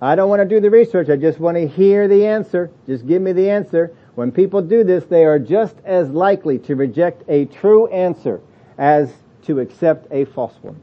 I 0.00 0.14
don't 0.14 0.28
want 0.28 0.40
to 0.40 0.48
do 0.48 0.60
the 0.60 0.70
research. 0.70 1.08
I 1.08 1.16
just 1.16 1.40
want 1.40 1.56
to 1.56 1.66
hear 1.66 2.06
the 2.06 2.26
answer. 2.26 2.70
Just 2.86 3.06
give 3.06 3.22
me 3.22 3.32
the 3.32 3.48
answer. 3.48 3.94
When 4.14 4.30
people 4.30 4.60
do 4.60 4.84
this, 4.84 5.04
they 5.06 5.24
are 5.24 5.38
just 5.38 5.76
as 5.84 6.10
likely 6.10 6.58
to 6.60 6.76
reject 6.76 7.22
a 7.28 7.46
true 7.46 7.86
answer 7.88 8.40
as 8.76 9.12
to 9.44 9.60
accept 9.60 10.06
a 10.10 10.26
false 10.26 10.54
one. 10.60 10.80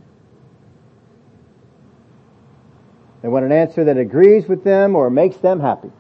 They 3.22 3.28
want 3.28 3.46
an 3.46 3.52
answer 3.52 3.84
that 3.86 3.98
agrees 3.98 4.48
with 4.48 4.64
them 4.64 4.96
or 4.96 5.10
makes 5.10 5.38
them 5.38 5.60
happy. 5.60 5.92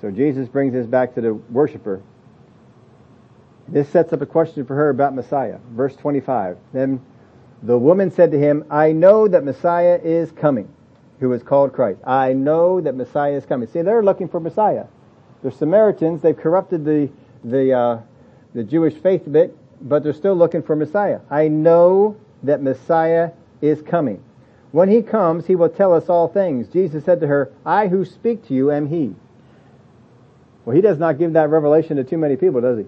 So 0.00 0.10
Jesus 0.10 0.48
brings 0.48 0.72
this 0.72 0.86
back 0.86 1.14
to 1.14 1.20
the 1.20 1.34
worshiper. 1.34 2.02
This 3.68 3.88
sets 3.88 4.12
up 4.12 4.22
a 4.22 4.26
question 4.26 4.64
for 4.64 4.74
her 4.74 4.90
about 4.90 5.14
Messiah. 5.14 5.58
Verse 5.72 5.94
25. 5.96 6.56
Then 6.72 7.00
the 7.62 7.76
woman 7.76 8.10
said 8.10 8.30
to 8.30 8.38
him, 8.38 8.64
I 8.70 8.92
know 8.92 9.28
that 9.28 9.44
Messiah 9.44 10.00
is 10.02 10.30
coming 10.32 10.68
who 11.20 11.32
is 11.32 11.42
called 11.42 11.72
Christ. 11.72 12.00
I 12.04 12.32
know 12.32 12.80
that 12.80 12.94
Messiah 12.94 13.32
is 13.32 13.44
coming. 13.44 13.68
See, 13.68 13.82
they're 13.82 14.02
looking 14.02 14.28
for 14.28 14.40
Messiah. 14.40 14.84
They're 15.42 15.50
Samaritans. 15.50 16.22
They've 16.22 16.36
corrupted 16.36 16.84
the 16.84 17.10
the 17.44 17.72
uh, 17.72 17.98
the 18.54 18.64
Jewish 18.64 18.94
faith 18.94 19.26
a 19.26 19.30
bit, 19.30 19.56
but 19.80 20.02
they're 20.02 20.12
still 20.12 20.34
looking 20.34 20.62
for 20.62 20.76
Messiah. 20.76 21.20
I 21.30 21.48
know 21.48 22.16
that 22.42 22.62
Messiah 22.62 23.30
is 23.60 23.82
coming. 23.82 24.22
When 24.70 24.88
he 24.88 25.02
comes, 25.02 25.46
he 25.46 25.56
will 25.56 25.68
tell 25.68 25.94
us 25.94 26.08
all 26.08 26.28
things. 26.28 26.68
Jesus 26.68 27.04
said 27.04 27.20
to 27.20 27.26
her, 27.26 27.52
I 27.64 27.88
who 27.88 28.04
speak 28.04 28.46
to 28.48 28.54
you 28.54 28.70
am 28.70 28.88
he. 28.88 29.14
Well, 30.68 30.74
he 30.74 30.82
does 30.82 30.98
not 30.98 31.16
give 31.16 31.32
that 31.32 31.48
revelation 31.48 31.96
to 31.96 32.04
too 32.04 32.18
many 32.18 32.36
people, 32.36 32.60
does 32.60 32.76
he? 32.76 32.84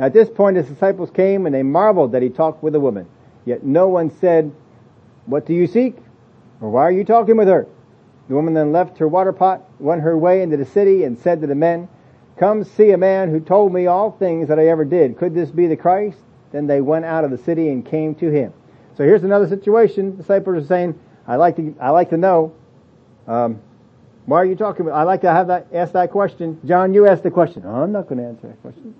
At 0.00 0.12
this 0.12 0.28
point, 0.28 0.56
his 0.56 0.66
disciples 0.66 1.12
came 1.12 1.46
and 1.46 1.54
they 1.54 1.62
marveled 1.62 2.10
that 2.10 2.22
he 2.22 2.28
talked 2.28 2.60
with 2.60 2.74
a 2.74 2.80
woman. 2.80 3.06
Yet 3.44 3.62
no 3.62 3.86
one 3.86 4.10
said, 4.10 4.50
What 5.26 5.46
do 5.46 5.54
you 5.54 5.68
seek? 5.68 5.96
Or 6.60 6.70
why 6.70 6.82
are 6.82 6.90
you 6.90 7.04
talking 7.04 7.36
with 7.36 7.46
her? 7.46 7.68
The 8.26 8.34
woman 8.34 8.52
then 8.52 8.72
left 8.72 8.98
her 8.98 9.06
water 9.06 9.32
pot, 9.32 9.62
went 9.78 10.02
her 10.02 10.18
way 10.18 10.42
into 10.42 10.56
the 10.56 10.64
city, 10.64 11.04
and 11.04 11.16
said 11.16 11.40
to 11.42 11.46
the 11.46 11.54
men, 11.54 11.88
Come 12.36 12.64
see 12.64 12.90
a 12.90 12.98
man 12.98 13.30
who 13.30 13.38
told 13.38 13.72
me 13.72 13.86
all 13.86 14.10
things 14.10 14.48
that 14.48 14.58
I 14.58 14.66
ever 14.66 14.84
did. 14.84 15.18
Could 15.18 15.36
this 15.36 15.52
be 15.52 15.68
the 15.68 15.76
Christ? 15.76 16.18
Then 16.50 16.66
they 16.66 16.80
went 16.80 17.04
out 17.04 17.22
of 17.22 17.30
the 17.30 17.38
city 17.38 17.68
and 17.68 17.86
came 17.86 18.16
to 18.16 18.28
him. 18.28 18.52
So 18.96 19.04
here's 19.04 19.22
another 19.22 19.46
situation. 19.46 20.16
Disciples 20.16 20.64
are 20.64 20.66
saying, 20.66 20.98
I 21.28 21.36
like 21.36 21.54
to, 21.54 21.76
I 21.80 21.90
like 21.90 22.10
to 22.10 22.16
know, 22.16 22.54
um, 23.28 23.62
why 24.28 24.42
are 24.42 24.44
you 24.44 24.56
talking 24.56 24.82
about, 24.82 24.94
I 24.94 25.04
like 25.04 25.22
to 25.22 25.32
have 25.32 25.46
that, 25.46 25.68
ask 25.72 25.94
that 25.94 26.10
question. 26.10 26.60
John, 26.66 26.92
you 26.92 27.06
ask 27.06 27.22
the 27.22 27.30
question. 27.30 27.62
Oh, 27.64 27.82
I'm 27.82 27.92
not 27.92 28.08
going 28.08 28.18
to 28.18 28.28
answer 28.28 28.48
that 28.48 28.60
question. 28.60 28.94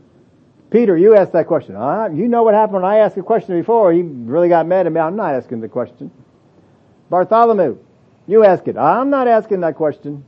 Peter, 0.70 0.96
you 0.96 1.14
asked 1.16 1.32
that 1.32 1.46
question. 1.46 1.76
Uh, 1.76 2.08
you 2.10 2.28
know 2.28 2.44
what 2.44 2.54
happened 2.54 2.76
when 2.76 2.86
I 2.86 3.00
asked 3.00 3.18
a 3.18 3.22
question 3.22 3.60
before. 3.60 3.92
He 3.92 4.00
really 4.00 4.48
got 4.48 4.66
mad 4.66 4.86
at 4.86 4.92
me. 4.92 4.98
I'm 4.98 5.16
not 5.16 5.34
asking 5.34 5.60
the 5.60 5.68
question. 5.68 6.10
Bartholomew, 7.10 7.76
you 8.26 8.42
ask 8.42 8.66
it. 8.68 8.78
I'm 8.78 9.10
not 9.10 9.28
asking 9.28 9.60
that 9.60 9.74
question. 9.74 10.24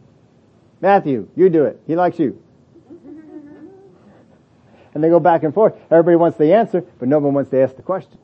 Matthew, 0.82 1.30
you 1.34 1.48
do 1.48 1.64
it. 1.64 1.80
He 1.86 1.96
likes 1.96 2.18
you. 2.18 2.38
and 4.94 5.02
they 5.02 5.08
go 5.08 5.18
back 5.18 5.44
and 5.44 5.54
forth. 5.54 5.76
Everybody 5.90 6.16
wants 6.16 6.36
the 6.36 6.52
answer, 6.52 6.82
but 6.98 7.08
no 7.08 7.20
one 7.20 7.32
wants 7.32 7.50
to 7.52 7.58
ask 7.58 7.74
the 7.74 7.82
question. 7.82 8.18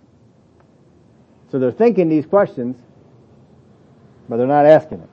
So 1.51 1.59
they're 1.59 1.73
thinking 1.73 2.11
these 2.11 2.27
questions, 2.27 2.77
but 4.29 4.37
they're 4.37 4.47
not 4.47 4.67
asking 4.67 5.01
it. 5.01 5.09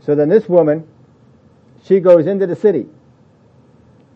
So 0.00 0.14
then 0.14 0.28
this 0.28 0.48
woman, 0.48 0.86
she 1.84 2.00
goes 2.00 2.26
into 2.26 2.46
the 2.46 2.56
city 2.56 2.86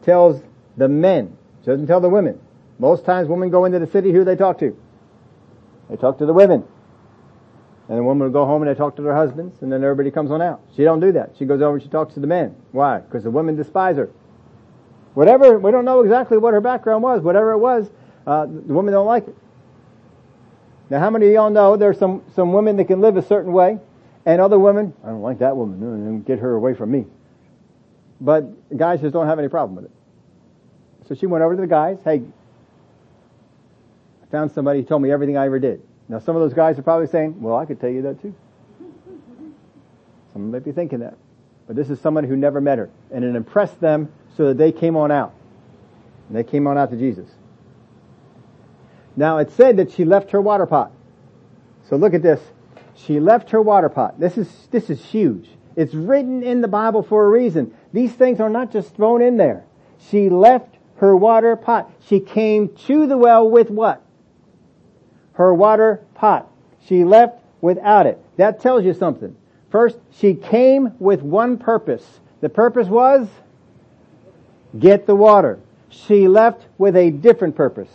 tells 0.05 0.43
the 0.77 0.89
men. 0.89 1.37
She 1.63 1.67
doesn't 1.67 1.87
tell 1.87 2.01
the 2.01 2.09
women. 2.09 2.39
Most 2.79 3.05
times 3.05 3.29
women 3.29 3.51
go 3.51 3.65
into 3.65 3.79
the 3.79 3.87
city, 3.87 4.13
who 4.13 4.25
they 4.25 4.37
talk 4.37 4.59
to? 4.59 4.77
They 5.89 5.97
talk 5.97 6.19
to 6.19 6.27
the 6.27 6.33
women. 6.33 6.65
And 7.89 7.99
the 7.99 8.03
woman 8.03 8.27
will 8.27 8.33
go 8.33 8.47
home 8.47 8.63
and 8.63 8.71
they 8.71 8.75
talk 8.75 8.97
to 8.97 9.03
their 9.03 9.15
husbands, 9.15 9.63
and 9.63 9.71
then 9.71 9.83
everybody 9.83 10.11
comes 10.11 10.31
on 10.31 10.41
out. 10.41 10.61
She 10.75 10.85
don't 10.85 11.01
do 11.01 11.13
that. 11.13 11.35
She 11.39 11.45
goes 11.45 11.61
over 11.61 11.75
and 11.75 11.83
she 11.83 11.89
talks 11.89 12.15
to 12.15 12.21
the 12.21 12.27
men. 12.27 12.57
Why? 12.73 12.99
Because 13.01 13.25
the 13.25 13.31
women 13.31 13.57
despise 13.57 13.97
her. 13.97 14.11
Whatever, 15.15 15.59
we 15.59 15.71
don't 15.71 15.85
know 15.85 16.01
exactly 16.01 16.39
what 16.39 16.55
her 16.55 16.61
background 16.61 17.03
was. 17.03 17.23
Whatever 17.23 17.53
it 17.53 17.59
was, 17.59 17.91
uh, 18.27 18.47
the 18.47 18.73
women 18.73 18.93
don't 18.93 19.07
like 19.07 19.29
it. 19.29 19.37
Now, 20.91 20.99
how 21.01 21.11
many 21.11 21.27
of 21.27 21.33
y'all 21.33 21.51
know 21.51 21.77
there's 21.77 21.99
some, 21.99 22.23
some 22.35 22.53
women 22.53 22.77
that 22.77 22.87
can 22.87 23.01
live 23.01 23.17
a 23.17 23.23
certain 23.23 23.53
way, 23.53 23.79
and 24.27 24.41
other 24.41 24.59
women, 24.59 24.95
I 25.05 25.09
don't 25.09 25.23
like 25.23 25.39
that 25.41 25.57
woman, 25.57 26.23
get 26.23 26.39
her 26.39 26.55
away 26.55 26.75
from 26.75 26.91
me. 26.91 27.07
But 28.21 28.45
the 28.71 28.77
guys 28.77 29.01
just 29.01 29.13
don't 29.13 29.27
have 29.27 29.39
any 29.39 29.49
problem 29.49 29.77
with 29.77 29.85
it. 29.87 29.91
So 31.09 31.15
she 31.15 31.27
went 31.27 31.45
over 31.45 31.55
to 31.55 31.61
the 31.61 31.67
guys. 31.67 31.99
Hey, 32.03 32.23
I 34.23 34.27
found 34.31 34.51
somebody 34.53 34.81
who 34.81 34.87
told 34.87 35.03
me 35.03 35.11
everything 35.11 35.37
I 35.37 35.45
ever 35.47 35.59
did. 35.59 35.83
Now 36.09 36.19
some 36.19 36.37
of 36.37 36.43
those 36.43 36.55
guys 36.55 36.79
are 36.79 36.83
probably 36.83 37.07
saying, 37.07 37.41
well, 37.41 37.57
I 37.57 37.67
could 37.67 37.81
tell 37.81 37.91
you 37.91 38.03
that 38.03 38.23
too. 38.23 38.35
Some 40.33 40.51
might 40.51 40.65
be 40.65 40.73
thinking 40.73 41.01
that. 41.01 41.17
But 41.67 41.77
this 41.77 41.91
is 41.91 42.01
someone 42.01 42.25
who 42.25 42.37
never 42.37 42.61
met 42.61 42.79
her. 42.79 42.91
And 43.11 43.25
it 43.25 43.37
impressed 43.37 43.81
them 43.81 44.13
so 44.37 44.49
that 44.49 44.59
they 44.59 44.73
came 44.73 44.97
on 44.97 45.11
out. 45.11 45.35
And 46.29 46.37
they 46.37 46.45
came 46.45 46.67
on 46.67 46.77
out 46.77 46.91
to 46.91 46.97
Jesus. 46.97 47.29
Now 49.17 49.39
it 49.39 49.51
said 49.53 49.77
that 49.77 49.93
she 49.93 50.05
left 50.05 50.31
her 50.33 50.41
water 50.41 50.67
pot. 50.67 50.93
So 51.89 51.97
look 51.97 52.15
at 52.15 52.23
this. 52.23 52.41
She 52.95 53.21
left 53.21 53.51
her 53.51 53.61
water 53.61 53.89
pot. 53.89 54.21
This 54.21 54.39
is, 54.39 54.69
this 54.71 54.91
is 54.91 55.05
huge. 55.05 55.49
It's 55.77 55.95
written 55.95 56.43
in 56.43 56.61
the 56.61 56.69
Bible 56.69 57.03
for 57.03 57.27
a 57.27 57.29
reason. 57.29 57.75
These 57.93 58.13
things 58.13 58.41
are 58.41 58.49
not 58.49 58.73
just 58.73 58.95
thrown 58.95 59.23
in 59.23 59.37
there. 59.37 59.65
She 60.11 60.29
left 60.29 60.77
her 60.97 61.17
water 61.17 61.57
pot. 61.57 61.91
She 62.07 62.21
came 62.21 62.69
to 62.87 63.07
the 63.07 63.19
well 63.19 63.49
with 63.49 63.71
what? 63.71 64.03
Her 65.33 65.53
water 65.53 66.03
pot. 66.15 66.51
She 66.87 67.05
left 67.05 67.41
without 67.61 68.07
it. 68.07 68.23
That 68.37 68.61
tells 68.61 68.85
you 68.85 68.95
something. 68.95 69.37
First, 69.71 69.99
she 70.13 70.35
came 70.35 70.93
with 71.01 71.23
one 71.23 71.59
purpose. 71.59 72.21
The 72.41 72.49
purpose 72.49 72.87
was 72.87 73.29
get 74.79 75.07
the 75.07 75.17
water. 75.17 75.59
She 75.89 76.29
left 76.29 76.67
with 76.79 76.97
a 76.97 77.11
different 77.11 77.57
purpose. 77.57 77.91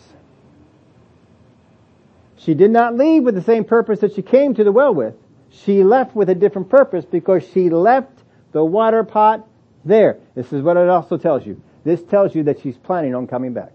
She 2.44 2.54
did 2.54 2.70
not 2.70 2.96
leave 2.96 3.24
with 3.24 3.34
the 3.34 3.42
same 3.42 3.64
purpose 3.64 4.00
that 4.00 4.14
she 4.14 4.22
came 4.22 4.54
to 4.54 4.64
the 4.64 4.72
well 4.72 4.94
with. 4.94 5.14
She 5.50 5.84
left 5.84 6.16
with 6.16 6.30
a 6.30 6.34
different 6.34 6.70
purpose 6.70 7.04
because 7.04 7.46
she 7.52 7.68
left 7.68 8.24
the 8.52 8.64
water 8.64 9.04
pot 9.04 9.46
there. 9.84 10.18
This 10.34 10.50
is 10.52 10.62
what 10.62 10.78
it 10.78 10.88
also 10.88 11.18
tells 11.18 11.44
you. 11.44 11.60
This 11.84 12.02
tells 12.02 12.34
you 12.34 12.44
that 12.44 12.60
she's 12.60 12.78
planning 12.78 13.14
on 13.14 13.26
coming 13.26 13.52
back. 13.52 13.72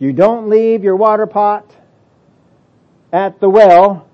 You 0.00 0.12
don't 0.12 0.48
leave 0.48 0.82
your 0.82 0.96
water 0.96 1.26
pot 1.26 1.72
at 3.12 3.38
the 3.40 3.48
well 3.48 4.08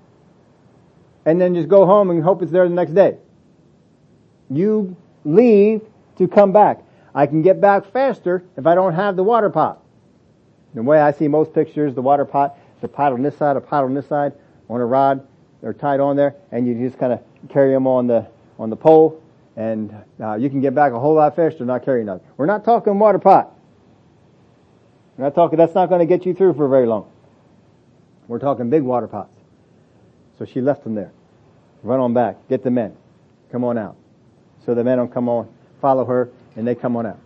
and 1.25 1.41
then 1.41 1.55
just 1.55 1.67
go 1.67 1.85
home 1.87 2.11
and 2.11 2.23
hope 2.23 2.43
it's 2.43 2.51
there 2.51 2.67
the 2.67 2.75
next 2.75 2.93
day. 2.93 3.17
You 4.51 4.95
leave 5.23 5.81
to 6.17 6.27
come 6.27 6.51
back. 6.51 6.83
I 7.15 7.25
can 7.25 7.41
get 7.41 7.59
back 7.59 7.91
faster 7.91 8.43
if 8.55 8.67
I 8.67 8.75
don't 8.75 8.93
have 8.93 9.15
the 9.15 9.23
water 9.23 9.49
pot. 9.49 9.81
The 10.75 10.83
way 10.83 10.99
I 10.99 11.11
see 11.11 11.27
most 11.27 11.53
pictures, 11.53 11.95
the 11.95 12.01
water 12.01 12.25
pot, 12.25 12.57
the 12.81 12.87
pot 12.87 13.13
on 13.13 13.23
this 13.23 13.37
side, 13.37 13.55
a 13.55 13.61
pot 13.61 13.85
on 13.85 13.93
this 13.93 14.07
side 14.07 14.33
on 14.69 14.81
a 14.81 14.85
rod. 14.85 15.25
They're 15.61 15.73
tied 15.73 15.99
on 15.99 16.15
there, 16.15 16.35
and 16.51 16.67
you 16.67 16.75
just 16.75 16.99
kind 16.99 17.13
of 17.13 17.21
carry 17.49 17.71
them 17.71 17.87
on 17.87 18.07
the 18.07 18.27
on 18.59 18.69
the 18.69 18.75
pole, 18.75 19.21
and 19.55 19.95
uh, 20.21 20.35
you 20.35 20.49
can 20.49 20.61
get 20.61 20.75
back 20.75 20.91
a 20.91 20.99
whole 20.99 21.15
lot 21.15 21.35
faster 21.35 21.65
not 21.65 21.83
carrying 21.83 22.05
nothing. 22.05 22.27
We're 22.37 22.45
not 22.45 22.63
talking 22.63 22.99
water 22.99 23.19
pot. 23.19 23.53
We're 25.17 25.23
not 25.23 25.33
talking. 25.33 25.57
That's 25.57 25.73
not 25.73 25.87
going 25.87 25.99
to 25.99 26.05
get 26.05 26.25
you 26.25 26.33
through 26.33 26.53
for 26.53 26.67
very 26.67 26.85
long. 26.85 27.09
We're 28.27 28.39
talking 28.39 28.69
big 28.69 28.83
water 28.83 29.07
pots. 29.07 29.35
So 30.37 30.45
she 30.45 30.59
left 30.59 30.83
them 30.83 30.93
there. 30.93 31.11
Run 31.83 31.99
on 31.99 32.13
back. 32.13 32.35
Get 32.49 32.63
the 32.63 32.71
men. 32.71 32.95
Come 33.51 33.63
on 33.63 33.77
out. 33.77 33.95
So 34.65 34.75
the 34.75 34.83
men 34.83 34.99
will 34.99 35.07
come 35.07 35.29
on, 35.29 35.47
follow 35.79 36.03
her, 36.05 36.29
and 36.55 36.67
they 36.67 36.75
come 36.75 36.97
on 36.97 37.05
out. 37.05 37.19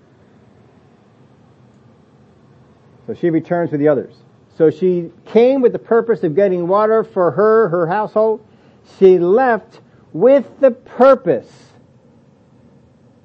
So 3.10 3.16
she 3.16 3.32
returns 3.32 3.72
with 3.72 3.80
the 3.80 3.88
others. 3.88 4.14
So 4.55 4.70
she 4.70 5.12
came 5.26 5.62
with 5.62 5.72
the 5.72 5.80
purpose 5.80 6.22
of 6.22 6.36
getting 6.36 6.68
water 6.68 7.03
for 7.03 7.32
her, 7.32 7.68
her 7.70 7.88
household. 7.88 8.45
She 8.99 9.18
left 9.18 9.82
with 10.14 10.45
the 10.60 10.70
purpose 10.70 11.51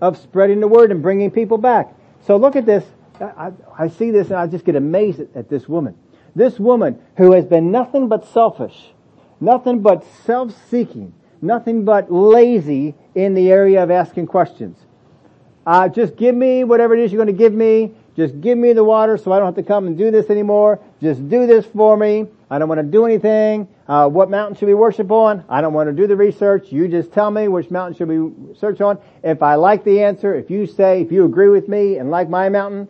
of 0.00 0.16
spreading 0.16 0.60
the 0.60 0.68
word 0.68 0.90
and 0.90 1.02
bringing 1.02 1.30
people 1.30 1.58
back. 1.58 1.94
So 2.26 2.38
look 2.38 2.56
at 2.56 2.64
this. 2.64 2.82
I, 3.20 3.52
I 3.78 3.88
see 3.88 4.10
this 4.10 4.28
and 4.28 4.36
I 4.36 4.46
just 4.46 4.64
get 4.64 4.74
amazed 4.74 5.20
at, 5.20 5.36
at 5.36 5.48
this 5.50 5.68
woman. 5.68 5.94
This 6.34 6.58
woman 6.58 6.98
who 7.18 7.32
has 7.32 7.44
been 7.44 7.70
nothing 7.70 8.08
but 8.08 8.26
selfish, 8.26 8.94
nothing 9.38 9.82
but 9.82 10.02
self-seeking, 10.24 11.12
nothing 11.42 11.84
but 11.84 12.10
lazy 12.10 12.94
in 13.14 13.34
the 13.34 13.52
area 13.52 13.82
of 13.82 13.90
asking 13.90 14.28
questions. 14.28 14.78
Uh, 15.66 15.90
just 15.90 16.16
give 16.16 16.34
me 16.34 16.64
whatever 16.64 16.94
it 16.94 17.00
is 17.00 17.12
you're 17.12 17.22
going 17.22 17.36
to 17.36 17.38
give 17.38 17.52
me. 17.52 17.94
Just 18.16 18.40
give 18.40 18.56
me 18.56 18.72
the 18.72 18.84
water 18.84 19.16
so 19.16 19.32
I 19.32 19.38
don't 19.38 19.46
have 19.46 19.56
to 19.56 19.62
come 19.62 19.86
and 19.88 19.98
do 19.98 20.10
this 20.10 20.30
anymore. 20.30 20.78
Just 21.00 21.28
do 21.28 21.46
this 21.46 21.66
for 21.66 21.96
me. 21.96 22.26
I 22.48 22.58
don't 22.58 22.68
want 22.68 22.78
to 22.78 22.86
do 22.86 23.04
anything. 23.04 23.66
Uh, 23.88 24.08
what 24.08 24.30
mountain 24.30 24.56
should 24.56 24.68
we 24.68 24.74
worship 24.74 25.10
on? 25.10 25.44
I 25.48 25.60
don't 25.60 25.72
want 25.72 25.88
to 25.88 25.92
do 25.92 26.06
the 26.06 26.14
research. 26.14 26.70
You 26.70 26.86
just 26.86 27.12
tell 27.12 27.30
me 27.30 27.48
which 27.48 27.70
mountain 27.70 27.96
should 27.96 28.08
we 28.08 28.54
search 28.54 28.80
on. 28.80 28.98
If 29.24 29.42
I 29.42 29.56
like 29.56 29.82
the 29.82 30.02
answer, 30.02 30.34
if 30.34 30.48
you 30.48 30.66
say, 30.66 31.02
if 31.02 31.10
you 31.10 31.24
agree 31.24 31.48
with 31.48 31.68
me 31.68 31.98
and 31.98 32.10
like 32.10 32.28
my 32.28 32.48
mountain, 32.48 32.86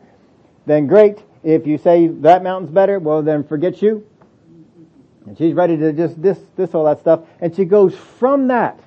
then 0.66 0.87
great. 0.87 1.22
If 1.43 1.66
you 1.66 1.79
say 1.79 2.09
that 2.09 2.43
mountain's 2.43 2.72
better, 2.72 2.99
well 2.99 3.22
then 3.22 3.45
forget 3.45 3.81
you. 3.81 4.07
And 5.27 5.39
she's 5.39 5.55
ready 5.55 5.79
to 5.79 5.93
just 5.95 6.20
this, 6.20 6.39
this, 6.57 6.75
all 6.75 6.85
that 6.85 7.01
stuff. 7.01 7.20
And 7.41 7.55
she 7.57 7.64
goes 7.64 7.95
from 7.95 8.49
that 8.49 8.79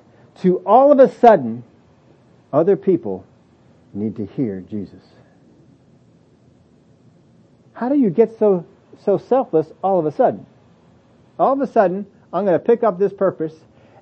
to 0.42 0.58
all 0.58 0.92
of 0.92 1.00
a 1.00 1.12
sudden, 1.16 1.64
other 2.52 2.76
people 2.76 3.26
need 3.92 4.14
to 4.16 4.26
hear 4.26 4.60
Jesus. 4.60 5.02
How 7.78 7.88
do 7.88 7.96
you 7.96 8.10
get 8.10 8.36
so, 8.40 8.66
so 9.04 9.18
selfless 9.18 9.72
all 9.84 10.00
of 10.00 10.06
a 10.06 10.10
sudden? 10.10 10.44
All 11.38 11.52
of 11.52 11.60
a 11.60 11.66
sudden, 11.66 12.06
I'm 12.32 12.44
going 12.44 12.58
to 12.58 12.64
pick 12.64 12.82
up 12.82 12.98
this 12.98 13.12
purpose, 13.12 13.54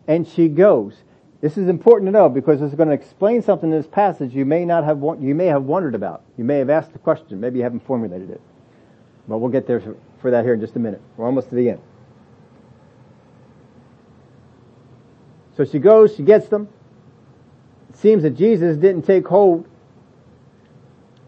and 0.09 0.27
she 0.27 0.49
goes. 0.49 0.95
This 1.43 1.59
is 1.59 1.69
important 1.69 2.09
to 2.09 2.13
know 2.13 2.31
because 2.31 2.63
it's 2.63 2.75
going 2.75 2.89
to 2.89 2.95
explain 2.95 3.43
something 3.43 3.71
in 3.71 3.77
this 3.77 3.87
passage 3.87 4.33
you 4.33 4.47
may 4.47 4.65
not 4.65 4.85
have 4.85 5.03
you 5.21 5.35
may 5.35 5.45
have 5.47 5.65
wondered 5.65 5.95
about. 5.95 6.23
You 6.39 6.45
may 6.45 6.57
have 6.57 6.71
asked 6.71 6.95
the 6.95 6.99
question, 6.99 7.39
maybe 7.39 7.59
you 7.59 7.65
haven't 7.65 7.85
formulated 7.87 8.31
it. 8.31 8.41
But 9.29 9.39
we'll 9.39 9.51
get 9.51 9.67
there 9.67 9.83
for 10.23 10.31
that 10.31 10.43
here 10.43 10.55
in 10.55 10.61
just 10.61 10.77
a 10.77 10.79
minute. 10.79 11.03
We're 11.19 11.27
almost 11.27 11.51
to 11.51 11.55
the 11.55 11.69
end. 11.69 11.81
So 15.55 15.67
she 15.67 15.79
goes, 15.79 16.17
she 16.17 16.23
gets 16.23 16.49
them. 16.49 16.71
It 17.91 17.97
seems 17.97 18.23
that 18.23 18.31
Jesus 18.31 18.79
didn't 18.79 19.03
take 19.03 19.29
hold, 19.29 19.69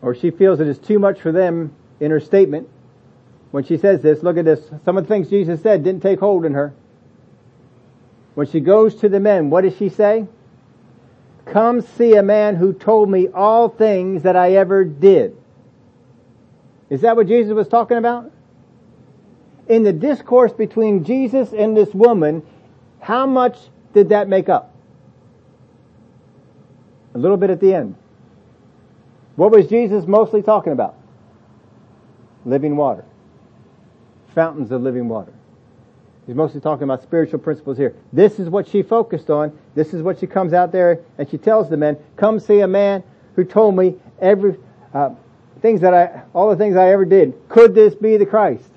or 0.01 0.15
she 0.15 0.31
feels 0.31 0.61
it 0.61 0.67
is 0.67 0.79
too 0.79 0.99
much 0.99 1.21
for 1.21 1.31
them 1.31 1.75
in 2.01 2.11
her 2.11 2.21
statement 2.21 2.69
when 3.51 3.65
she 3.65 3.77
says 3.77 4.03
this. 4.03 4.23
Look 4.23 4.37
at 4.37 4.45
this. 4.45 4.61
Some 4.85 4.97
of 4.97 5.05
the 5.05 5.09
things 5.09 5.31
Jesus 5.31 5.63
said 5.63 5.83
didn't 5.83 6.03
take 6.03 6.21
hold 6.21 6.45
in 6.45 6.55
her. 6.55 6.75
When 8.35 8.47
she 8.47 8.61
goes 8.61 8.95
to 8.97 9.09
the 9.09 9.21
men, 9.21 9.51
what 9.51 9.63
does 9.63 9.77
she 9.77 9.89
say? 9.89 10.27
Come 11.47 11.81
see 11.81 12.15
a 12.15 12.23
man 12.23 12.57
who 12.57 12.73
told 12.73 13.11
me 13.11 13.29
all 13.29 13.69
things 13.69 14.23
that 14.23 14.37
I 14.37 14.53
ever 14.53 14.85
did. 14.85 15.37
Is 16.91 17.01
that 17.01 17.17
what 17.17 17.27
Jesus 17.27 17.53
was 17.53 17.69
talking 17.69 17.97
about? 17.97 18.31
in 19.69 19.83
the 19.83 19.93
discourse 19.93 20.53
between 20.53 21.05
Jesus 21.05 21.53
and 21.53 21.77
this 21.77 21.93
woman, 21.95 22.43
how 23.01 23.27
much 23.27 23.59
did 23.93 24.09
that 24.09 24.29
make 24.29 24.49
up? 24.49 24.75
A 27.15 27.19
little 27.19 27.37
bit 27.37 27.51
at 27.51 27.61
the 27.61 27.75
end. 27.75 27.95
What 29.37 29.53
was 29.53 29.67
Jesus 29.69 30.07
mostly 30.07 30.43
talking 30.43 30.73
about? 30.73 30.97
Living 32.49 32.77
water. 32.77 33.05
Fountains 34.35 34.71
of 34.71 34.83
living 34.83 35.09
water. 35.09 35.33
He's 36.27 36.37
mostly 36.37 36.61
talking 36.61 36.85
about 36.85 37.03
spiritual 37.03 37.39
principles 37.39 37.79
here. 37.79 37.95
This 38.13 38.39
is 38.39 38.49
what 38.49 38.67
she 38.67 38.83
focused 38.83 39.31
on. 39.31 39.57
This 39.75 39.95
is 39.95 40.03
what 40.03 40.19
she 40.19 40.27
comes 40.27 40.53
out 40.53 40.73
there 40.73 41.01
and 41.19 41.29
she 41.29 41.39
tells 41.39 41.69
the 41.69 41.77
men, 41.77 41.97
come 42.17 42.41
see 42.41 42.61
a 42.61 42.69
man 42.69 43.03
who 43.35 43.45
told 43.45 43.77
me 43.77 43.97
every, 44.21 44.57
uh, 44.93 45.11
things 45.61 45.81
that 45.83 45.95
I, 45.95 46.23
all 46.35 46.51
the 46.51 46.57
things 46.57 46.77
I 46.77 46.91
ever 46.91 47.05
did. 47.05 47.35
Could 47.49 47.75
this 47.75 47.95
be 47.95 48.17
the 48.17 48.27
Christ? 48.27 48.69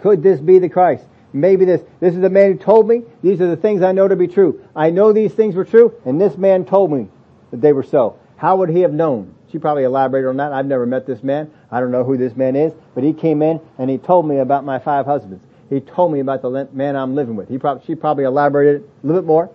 Could 0.00 0.22
this 0.22 0.40
be 0.40 0.58
the 0.58 0.68
Christ? 0.68 1.04
Maybe 1.32 1.64
this, 1.64 1.82
this 2.00 2.14
is 2.14 2.20
the 2.20 2.30
man 2.30 2.52
who 2.52 2.58
told 2.58 2.88
me, 2.88 3.02
these 3.22 3.40
are 3.40 3.48
the 3.48 3.56
things 3.56 3.82
I 3.82 3.92
know 3.92 4.08
to 4.08 4.16
be 4.16 4.28
true. 4.28 4.64
I 4.74 4.90
know 4.90 5.12
these 5.12 5.32
things 5.32 5.54
were 5.54 5.64
true, 5.64 5.94
and 6.04 6.20
this 6.20 6.36
man 6.36 6.64
told 6.64 6.90
me 6.90 7.08
that 7.50 7.60
they 7.60 7.72
were 7.72 7.82
so. 7.82 8.18
How 8.36 8.56
would 8.56 8.70
he 8.70 8.80
have 8.80 8.92
known? 8.92 9.34
She 9.52 9.58
probably 9.58 9.84
elaborated 9.84 10.28
on 10.28 10.38
that. 10.38 10.52
I've 10.52 10.66
never 10.66 10.86
met 10.86 11.06
this 11.06 11.22
man. 11.22 11.50
I 11.70 11.80
don't 11.80 11.90
know 11.90 12.04
who 12.04 12.16
this 12.16 12.36
man 12.36 12.56
is, 12.56 12.72
but 12.94 13.04
he 13.04 13.12
came 13.12 13.42
in 13.42 13.60
and 13.78 13.88
he 13.88 13.98
told 13.98 14.26
me 14.26 14.38
about 14.38 14.64
my 14.64 14.78
five 14.78 15.06
husbands. 15.06 15.44
He 15.68 15.80
told 15.80 16.12
me 16.12 16.20
about 16.20 16.42
the 16.42 16.68
man 16.72 16.96
I'm 16.96 17.14
living 17.14 17.36
with. 17.36 17.48
He 17.48 17.58
probably, 17.58 17.84
she 17.86 17.94
probably 17.94 18.24
elaborated 18.24 18.82
a 18.82 19.06
little 19.06 19.22
bit 19.22 19.26
more. 19.26 19.50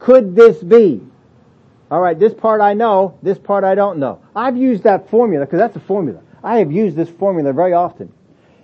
Could 0.00 0.34
this 0.34 0.62
be? 0.62 1.02
Alright, 1.90 2.18
this 2.18 2.34
part 2.34 2.60
I 2.60 2.74
know, 2.74 3.18
this 3.22 3.38
part 3.38 3.62
I 3.64 3.74
don't 3.74 3.98
know. 3.98 4.20
I've 4.34 4.56
used 4.56 4.82
that 4.84 5.08
formula, 5.10 5.44
because 5.44 5.58
that's 5.58 5.76
a 5.76 5.80
formula. 5.80 6.20
I 6.42 6.58
have 6.58 6.72
used 6.72 6.96
this 6.96 7.08
formula 7.08 7.52
very 7.52 7.72
often. 7.72 8.12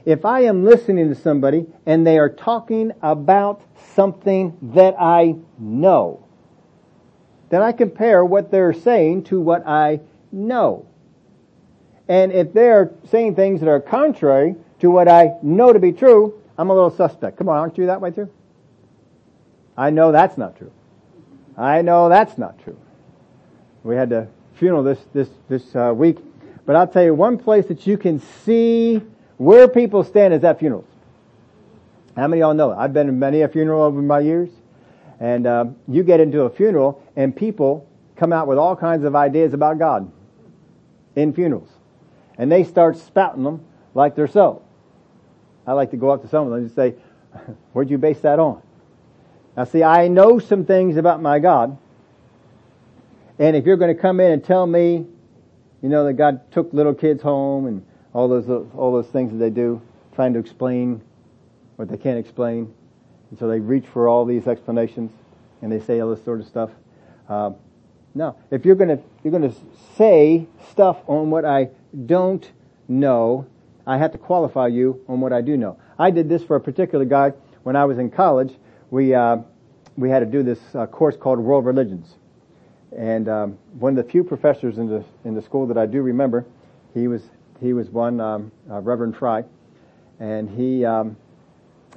If 0.04 0.24
I 0.24 0.40
am 0.40 0.64
listening 0.64 1.08
to 1.08 1.14
somebody 1.14 1.66
and 1.84 2.06
they 2.06 2.18
are 2.18 2.28
talking 2.28 2.92
about 3.02 3.62
something 3.94 4.56
that 4.74 4.94
I 4.98 5.34
know, 5.58 6.24
then 7.48 7.62
I 7.62 7.72
compare 7.72 8.24
what 8.24 8.50
they're 8.50 8.72
saying 8.72 9.24
to 9.24 9.40
what 9.40 9.66
I 9.66 10.00
know. 10.30 10.86
And 12.08 12.32
if 12.32 12.52
they're 12.52 12.92
saying 13.10 13.34
things 13.34 13.60
that 13.60 13.68
are 13.68 13.80
contrary 13.80 14.56
to 14.80 14.90
what 14.90 15.08
I 15.08 15.32
know 15.42 15.72
to 15.72 15.78
be 15.78 15.92
true, 15.92 16.40
I'm 16.58 16.70
a 16.70 16.74
little 16.74 16.90
suspect. 16.90 17.36
Come 17.36 17.48
on, 17.48 17.58
aren't 17.58 17.78
you 17.78 17.86
that 17.86 18.00
way 18.00 18.10
too? 18.10 18.30
I 19.76 19.90
know 19.90 20.12
that's 20.12 20.38
not 20.38 20.56
true. 20.56 20.72
I 21.56 21.82
know 21.82 22.08
that's 22.08 22.38
not 22.38 22.62
true. 22.62 22.78
We 23.82 23.96
had 23.96 24.12
a 24.12 24.28
funeral 24.54 24.82
this 24.82 24.98
this 25.12 25.28
this 25.48 25.74
uh, 25.74 25.92
week, 25.94 26.18
but 26.64 26.76
I'll 26.76 26.88
tell 26.88 27.04
you 27.04 27.14
one 27.14 27.38
place 27.38 27.66
that 27.66 27.86
you 27.86 27.98
can 27.98 28.20
see 28.44 29.02
where 29.36 29.68
people 29.68 30.02
stand 30.02 30.34
is 30.34 30.44
at 30.44 30.58
funerals. 30.58 30.86
How 32.16 32.26
many 32.26 32.40
of 32.40 32.46
y'all 32.46 32.54
know? 32.54 32.72
I've 32.72 32.94
been 32.94 33.06
to 33.06 33.12
many 33.12 33.42
a 33.42 33.48
funeral 33.48 33.82
over 33.82 34.00
my 34.00 34.20
years, 34.20 34.48
and 35.20 35.46
uh, 35.46 35.66
you 35.88 36.02
get 36.02 36.20
into 36.20 36.42
a 36.42 36.50
funeral 36.50 37.02
and 37.14 37.36
people 37.36 37.86
come 38.16 38.32
out 38.32 38.46
with 38.46 38.58
all 38.58 38.74
kinds 38.74 39.04
of 39.04 39.14
ideas 39.14 39.52
about 39.52 39.78
God 39.78 40.10
in 41.14 41.32
funerals, 41.32 41.68
and 42.38 42.50
they 42.50 42.64
start 42.64 42.96
spouting 42.96 43.44
them 43.44 43.64
like 43.94 44.14
they're 44.14 44.26
so. 44.26 44.62
I 45.66 45.72
like 45.72 45.90
to 45.90 45.96
go 45.96 46.10
up 46.10 46.22
to 46.22 46.28
some 46.28 46.44
of 46.46 46.50
them 46.50 46.60
and 46.60 46.70
say, 46.70 46.94
"Where'd 47.72 47.90
you 47.90 47.98
base 47.98 48.20
that 48.20 48.38
on?" 48.38 48.62
Now, 49.56 49.64
see, 49.64 49.82
I 49.82 50.08
know 50.08 50.38
some 50.38 50.64
things 50.64 50.96
about 50.96 51.22
my 51.22 51.38
God, 51.38 51.76
and 53.38 53.56
if 53.56 53.64
you're 53.64 53.76
going 53.76 53.94
to 53.94 54.00
come 54.00 54.20
in 54.20 54.32
and 54.32 54.44
tell 54.44 54.66
me, 54.66 55.06
you 55.82 55.88
know, 55.88 56.04
that 56.04 56.14
God 56.14 56.52
took 56.52 56.72
little 56.72 56.94
kids 56.94 57.22
home 57.22 57.66
and 57.66 57.84
all 58.12 58.28
those 58.28 58.48
all 58.48 58.92
those 58.92 59.08
things 59.08 59.32
that 59.32 59.38
they 59.38 59.50
do, 59.50 59.80
trying 60.14 60.32
to 60.34 60.38
explain 60.38 61.00
what 61.76 61.88
they 61.88 61.96
can't 61.96 62.18
explain, 62.18 62.72
and 63.30 63.38
so 63.38 63.48
they 63.48 63.60
reach 63.60 63.86
for 63.86 64.08
all 64.08 64.24
these 64.24 64.46
explanations 64.46 65.10
and 65.62 65.72
they 65.72 65.80
say 65.80 66.00
all 66.00 66.10
this 66.10 66.24
sort 66.24 66.40
of 66.40 66.46
stuff. 66.46 66.70
Uh, 67.28 67.50
no, 68.16 68.34
if 68.50 68.64
you're 68.64 68.76
gonna 68.76 68.98
you're 69.22 69.32
gonna 69.32 69.52
say 69.96 70.46
stuff 70.70 70.96
on 71.06 71.30
what 71.30 71.44
I 71.44 71.68
don't 72.06 72.50
know, 72.88 73.46
I 73.86 73.98
have 73.98 74.12
to 74.12 74.18
qualify 74.18 74.68
you 74.68 75.04
on 75.06 75.20
what 75.20 75.34
I 75.34 75.42
do 75.42 75.58
know. 75.58 75.78
I 75.98 76.10
did 76.10 76.26
this 76.26 76.42
for 76.42 76.56
a 76.56 76.60
particular 76.60 77.04
guy 77.04 77.34
when 77.62 77.76
I 77.76 77.84
was 77.84 77.98
in 77.98 78.10
college. 78.10 78.54
We 78.90 79.14
uh, 79.14 79.38
we 79.98 80.08
had 80.08 80.20
to 80.20 80.26
do 80.26 80.42
this 80.42 80.58
uh, 80.74 80.86
course 80.86 81.16
called 81.18 81.38
World 81.40 81.66
Religions, 81.66 82.14
and 82.96 83.28
um, 83.28 83.58
one 83.78 83.98
of 83.98 84.02
the 84.02 84.10
few 84.10 84.24
professors 84.24 84.78
in 84.78 84.88
the 84.88 85.04
in 85.26 85.34
the 85.34 85.42
school 85.42 85.66
that 85.66 85.76
I 85.76 85.84
do 85.84 86.00
remember, 86.00 86.46
he 86.94 87.08
was 87.08 87.22
he 87.60 87.74
was 87.74 87.90
one, 87.90 88.18
um, 88.20 88.50
uh, 88.70 88.80
Reverend 88.80 89.14
Fry, 89.18 89.44
and 90.20 90.48
he 90.48 90.86
um, 90.86 91.18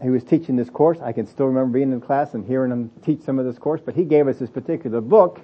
he 0.03 0.09
was 0.09 0.25
teaching 0.25 0.57
this 0.57 0.69
course. 0.69 0.97
I 1.01 1.13
can 1.13 1.25
still 1.25 1.45
remember 1.45 1.79
being 1.79 1.93
in 1.93 2.01
class 2.01 2.33
and 2.33 2.45
hearing 2.45 2.71
him 2.71 2.91
teach 3.05 3.21
some 3.21 3.39
of 3.39 3.45
this 3.45 3.57
course. 3.57 3.79
But 3.85 3.95
he 3.95 4.03
gave 4.03 4.27
us 4.27 4.37
this 4.37 4.49
particular 4.49 4.99
book 4.99 5.39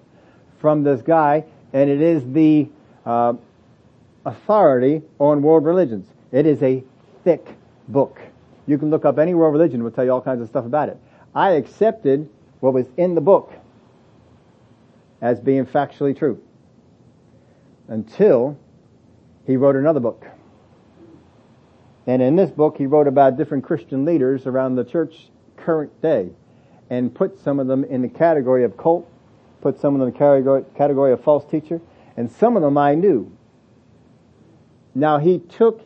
from 0.65 0.81
this 0.81 1.03
guy, 1.03 1.45
and 1.73 1.91
it 1.91 2.01
is 2.01 2.23
the 2.33 2.67
uh, 3.05 3.33
authority 4.25 5.03
on 5.19 5.43
world 5.43 5.63
religions. 5.63 6.07
It 6.31 6.47
is 6.47 6.63
a 6.63 6.83
thick 7.23 7.45
book. 7.87 8.19
You 8.65 8.79
can 8.79 8.89
look 8.89 9.05
up 9.05 9.19
any 9.19 9.35
world 9.35 9.53
religion; 9.53 9.81
it 9.81 9.83
will 9.83 9.91
tell 9.91 10.05
you 10.05 10.11
all 10.11 10.23
kinds 10.23 10.41
of 10.41 10.47
stuff 10.47 10.65
about 10.65 10.89
it. 10.89 10.97
I 11.35 11.51
accepted 11.51 12.27
what 12.61 12.73
was 12.73 12.87
in 12.97 13.13
the 13.13 13.21
book 13.21 13.53
as 15.21 15.39
being 15.39 15.67
factually 15.67 16.17
true 16.17 16.41
until 17.87 18.57
he 19.45 19.57
wrote 19.57 19.75
another 19.75 19.99
book. 19.99 20.25
And 22.07 22.23
in 22.23 22.37
this 22.37 22.49
book, 22.49 22.75
he 22.79 22.87
wrote 22.87 23.07
about 23.07 23.37
different 23.37 23.65
Christian 23.65 24.03
leaders 24.03 24.47
around 24.47 24.77
the 24.77 24.83
church 24.83 25.29
current 25.57 26.01
day 26.01 26.31
and 26.89 27.13
put 27.13 27.37
some 27.37 27.59
of 27.59 27.67
them 27.67 27.83
in 27.83 28.01
the 28.01 28.09
category 28.09 28.63
of 28.63 28.75
cult, 28.77 29.07
put 29.65 29.81
some 29.81 29.95
of 29.95 29.99
them 29.99 30.09
in 30.09 30.13
the 30.13 30.19
category, 30.19 30.63
category 30.77 31.11
of 31.11 31.23
false 31.23 31.43
teacher, 31.49 31.81
and 32.15 32.31
some 32.31 32.55
of 32.55 32.61
them 32.61 32.77
I 32.77 32.93
knew. 32.93 33.35
Now 34.93 35.17
he 35.17 35.39
took 35.39 35.81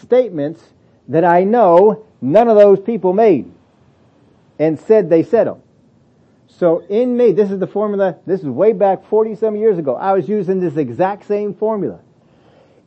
statements 0.00 0.62
that 1.08 1.24
I 1.24 1.42
know 1.42 2.06
none 2.20 2.46
of 2.46 2.56
those 2.56 2.78
people 2.78 3.12
made 3.12 3.52
and 4.60 4.78
said 4.78 5.10
they 5.10 5.24
said 5.24 5.48
them. 5.48 5.60
So 6.46 6.84
in 6.88 7.16
me, 7.16 7.32
this 7.32 7.50
is 7.50 7.58
the 7.58 7.66
formula, 7.66 8.14
this 8.26 8.42
is 8.42 8.46
way 8.46 8.72
back 8.72 9.04
40 9.06 9.34
some 9.34 9.56
years 9.56 9.76
ago. 9.76 9.96
I 9.96 10.12
was 10.12 10.28
using 10.28 10.60
this 10.60 10.76
exact 10.76 11.26
same 11.26 11.52
formula. 11.52 11.98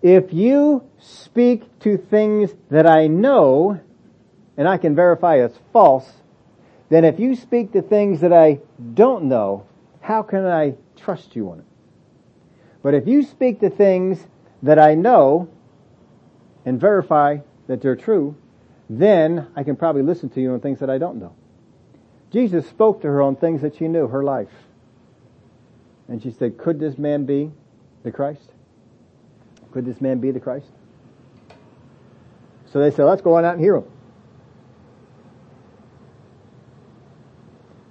If 0.01 0.31
you 0.31 0.87
speak 0.99 1.79
to 1.81 1.97
things 1.97 2.51
that 2.69 2.87
I 2.87 3.07
know, 3.07 3.77
and 4.55 4.69
I 4.69 4.77
can 4.77 4.95
verify 4.95 5.39
as 5.39 5.51
false, 5.73 6.09
then 6.87 7.03
if 7.03 7.19
you 7.19 7.35
speak 7.35 7.73
to 7.73 7.81
things 7.81 8.21
that 8.21 8.31
I 8.31 8.59
don't 8.93 9.25
know, 9.25 9.65
how 10.01 10.23
can 10.23 10.45
I 10.45 10.75
trust 10.95 11.35
you 11.35 11.51
on 11.51 11.59
it? 11.59 11.65
But 12.81 12.93
if 12.93 13.07
you 13.07 13.23
speak 13.23 13.59
to 13.59 13.69
things 13.69 14.25
that 14.63 14.79
I 14.79 14.95
know 14.95 15.49
and 16.65 16.79
verify 16.79 17.37
that 17.67 17.81
they're 17.81 17.95
true, 17.95 18.35
then 18.89 19.47
I 19.55 19.63
can 19.63 19.75
probably 19.75 20.01
listen 20.01 20.29
to 20.29 20.41
you 20.41 20.53
on 20.53 20.59
things 20.59 20.79
that 20.79 20.89
I 20.89 20.97
don't 20.97 21.17
know. 21.17 21.35
Jesus 22.31 22.67
spoke 22.67 23.01
to 23.01 23.07
her 23.07 23.21
on 23.21 23.35
things 23.35 23.61
that 23.61 23.75
she 23.75 23.87
knew, 23.87 24.07
her 24.07 24.23
life. 24.23 24.49
And 26.07 26.21
she 26.21 26.31
said, 26.31 26.57
could 26.57 26.79
this 26.79 26.97
man 26.97 27.25
be 27.25 27.51
the 28.03 28.11
Christ? 28.11 28.51
Could 29.71 29.85
this 29.85 30.01
man 30.01 30.19
be 30.19 30.31
the 30.31 30.39
Christ? 30.39 30.71
So 32.71 32.79
they 32.79 32.91
said, 32.91 33.05
let's 33.05 33.21
go 33.21 33.35
on 33.35 33.45
out 33.45 33.55
and 33.55 33.63
hear 33.63 33.75
him. 33.75 33.85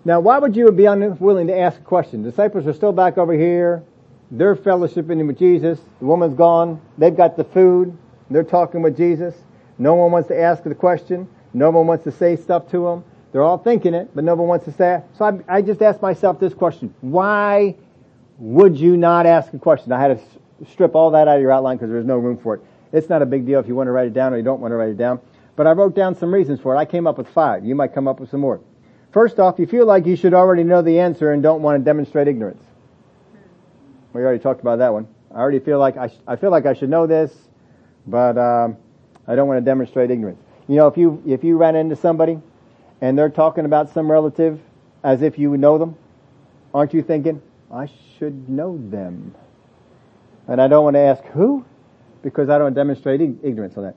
Now, 0.05 0.21
why 0.21 0.39
would 0.39 0.57
you 0.57 0.71
be 0.71 0.87
unwilling 0.87 1.49
to 1.49 1.59
ask 1.59 1.81
a 1.81 1.85
question? 1.85 2.23
Disciples 2.23 2.67
are 2.67 2.73
still 2.73 2.93
back 2.93 3.19
over 3.19 3.33
here. 3.33 3.83
They're 4.31 4.57
fellowshipping 4.57 5.27
with 5.27 5.39
Jesus. 5.39 5.81
The 6.01 6.07
woman's 6.07 6.35
gone. 6.35 6.81
They've 6.99 7.17
got 7.17 7.37
the 7.37 7.45
food. 7.45 7.97
They're 8.31 8.43
talking 8.43 8.83
with 8.83 8.97
Jesus. 8.97 9.35
No 9.79 9.95
one 9.95 10.13
wants 10.13 10.29
to 10.29 10.39
ask 10.39 10.63
the 10.63 10.75
question. 10.75 11.29
No 11.55 11.71
one 11.71 11.87
wants 11.87 12.05
to 12.05 12.13
say 12.13 12.37
stuff 12.37 12.71
to 12.71 12.87
him. 12.89 13.05
They're 13.33 13.43
all 13.43 13.59
thinking 13.59 13.95
it, 13.95 14.11
but 14.15 14.25
no 14.25 14.35
one 14.35 14.49
wants 14.49 14.65
to 14.67 14.73
say 14.73 14.97
it. 14.97 15.05
So 15.17 15.25
I, 15.25 15.57
I 15.57 15.63
just 15.63 15.83
asked 15.83 16.03
myself 16.03 16.41
this 16.41 16.55
question. 16.55 16.95
Why 17.01 17.77
would 18.39 18.77
you 18.77 18.97
not 18.97 19.27
ask 19.27 19.53
a 19.53 19.59
question? 19.59 19.93
I 19.93 20.01
had 20.01 20.19
to 20.19 20.67
strip 20.71 20.95
all 20.95 21.11
that 21.13 21.29
out 21.29 21.37
of 21.37 21.43
your 21.43 21.53
outline 21.53 21.77
because 21.77 21.91
there's 21.91 22.07
no 22.07 22.17
room 22.17 22.39
for 22.39 22.55
it. 22.55 22.63
It's 22.93 23.09
not 23.09 23.23
a 23.23 23.27
big 23.27 23.47
deal 23.47 23.61
if 23.61 23.67
you 23.67 23.75
want 23.75 23.89
to 23.89 23.93
write 23.93 24.07
it 24.07 24.15
down 24.15 24.33
or 24.33 24.37
you 24.37 24.43
don't 24.43 24.61
want 24.61 24.73
to 24.73 24.77
write 24.77 24.91
it 24.91 24.97
down. 24.97 25.21
But 25.57 25.67
I 25.67 25.73
wrote 25.73 25.95
down 25.95 26.15
some 26.15 26.33
reasons 26.33 26.61
for 26.61 26.75
it. 26.75 26.79
I 26.79 26.85
came 26.85 27.07
up 27.07 27.19
with 27.19 27.29
five. 27.29 27.65
You 27.65 27.75
might 27.75 27.93
come 27.93 28.09
up 28.09 28.21
with 28.21 28.31
some 28.31 28.41
more. 28.41 28.61
First 29.13 29.39
off, 29.39 29.59
you 29.59 29.67
feel 29.67 29.87
like 29.87 30.07
you 30.07 30.17
should 30.17 30.35
already 30.35 30.65
know 30.65 30.83
the 30.83 31.01
answer 31.01 31.33
and 31.33 31.43
don't 31.43 31.63
want 31.63 31.81
to 31.81 31.85
demonstrate 31.85 32.29
ignorance. 32.29 32.63
We 34.13 34.23
already 34.23 34.39
talked 34.39 34.61
about 34.61 34.79
that 34.81 34.93
one. 34.93 35.09
I 35.31 35.39
already 35.39 35.61
feel 35.61 35.79
like 35.79 35.97
I, 35.97 36.09
sh- 36.09 36.19
I 36.27 36.37
feel 36.37 36.51
like 36.51 36.67
I 36.67 36.75
should 36.75 36.91
know 36.91 37.07
this, 37.07 37.33
but 38.07 38.37
um, 38.37 38.77
I 39.27 39.35
don't 39.35 39.49
want 39.49 39.59
to 39.59 39.65
demonstrate 39.65 40.11
ignorance. 40.11 40.41
You 40.67 40.77
know, 40.77 40.87
if 40.87 40.97
you 40.97 41.23
if 41.27 41.45
you 41.45 41.57
ran 41.57 41.77
into 41.77 41.97
somebody 41.97 42.39
and 43.01 43.19
they're 43.19 43.31
talking 43.31 43.65
about 43.65 43.93
some 43.93 44.11
relative 44.11 44.61
as 45.03 45.23
if 45.23 45.39
you 45.39 45.57
know 45.57 45.79
them, 45.79 45.97
aren't 46.75 46.93
you 46.93 47.03
thinking, 47.03 47.41
I 47.73 47.89
should 48.19 48.49
know 48.49 48.79
them? 48.91 49.35
And 50.47 50.61
I 50.61 50.69
don't 50.69 50.85
want 50.85 50.95
to 50.95 51.01
ask 51.01 51.23
who, 51.25 51.65
because 52.23 52.49
I 52.49 52.59
don't 52.59 52.75
demonstrate 52.75 53.21
ignorance 53.21 53.77
on 53.77 53.85
that. 53.85 53.97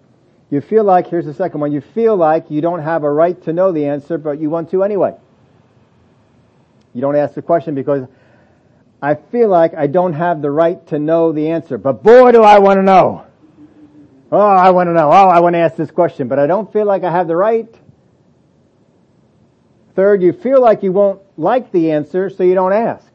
You 0.51 0.59
feel 0.59 0.83
like, 0.83 1.07
here's 1.07 1.25
the 1.25 1.33
second 1.33 1.61
one, 1.61 1.71
you 1.71 1.79
feel 1.79 2.17
like 2.17 2.51
you 2.51 2.59
don't 2.59 2.81
have 2.81 3.03
a 3.03 3.11
right 3.11 3.41
to 3.43 3.53
know 3.53 3.71
the 3.71 3.85
answer, 3.85 4.17
but 4.17 4.37
you 4.37 4.49
want 4.49 4.69
to 4.71 4.83
anyway. 4.83 5.15
You 6.93 6.99
don't 6.99 7.15
ask 7.15 7.35
the 7.35 7.41
question 7.41 7.73
because 7.73 8.05
I 9.01 9.15
feel 9.15 9.47
like 9.47 9.73
I 9.73 9.87
don't 9.87 10.11
have 10.11 10.41
the 10.41 10.51
right 10.51 10.85
to 10.87 10.99
know 10.99 11.31
the 11.31 11.49
answer, 11.49 11.77
but 11.77 12.03
boy 12.03 12.33
do 12.33 12.43
I 12.43 12.59
want 12.59 12.77
to 12.79 12.83
know. 12.83 13.25
Oh, 14.29 14.39
I 14.39 14.71
want 14.71 14.89
to 14.89 14.93
know. 14.93 15.09
Oh, 15.09 15.29
I 15.29 15.39
want 15.39 15.53
to 15.53 15.59
ask 15.59 15.77
this 15.77 15.89
question, 15.89 16.27
but 16.27 16.37
I 16.37 16.47
don't 16.47 16.71
feel 16.71 16.85
like 16.85 17.05
I 17.05 17.11
have 17.11 17.27
the 17.27 17.35
right. 17.35 17.73
Third, 19.95 20.21
you 20.21 20.33
feel 20.33 20.61
like 20.61 20.83
you 20.83 20.91
won't 20.91 21.21
like 21.37 21.71
the 21.71 21.91
answer, 21.91 22.29
so 22.29 22.43
you 22.43 22.55
don't 22.55 22.73
ask. 22.73 23.07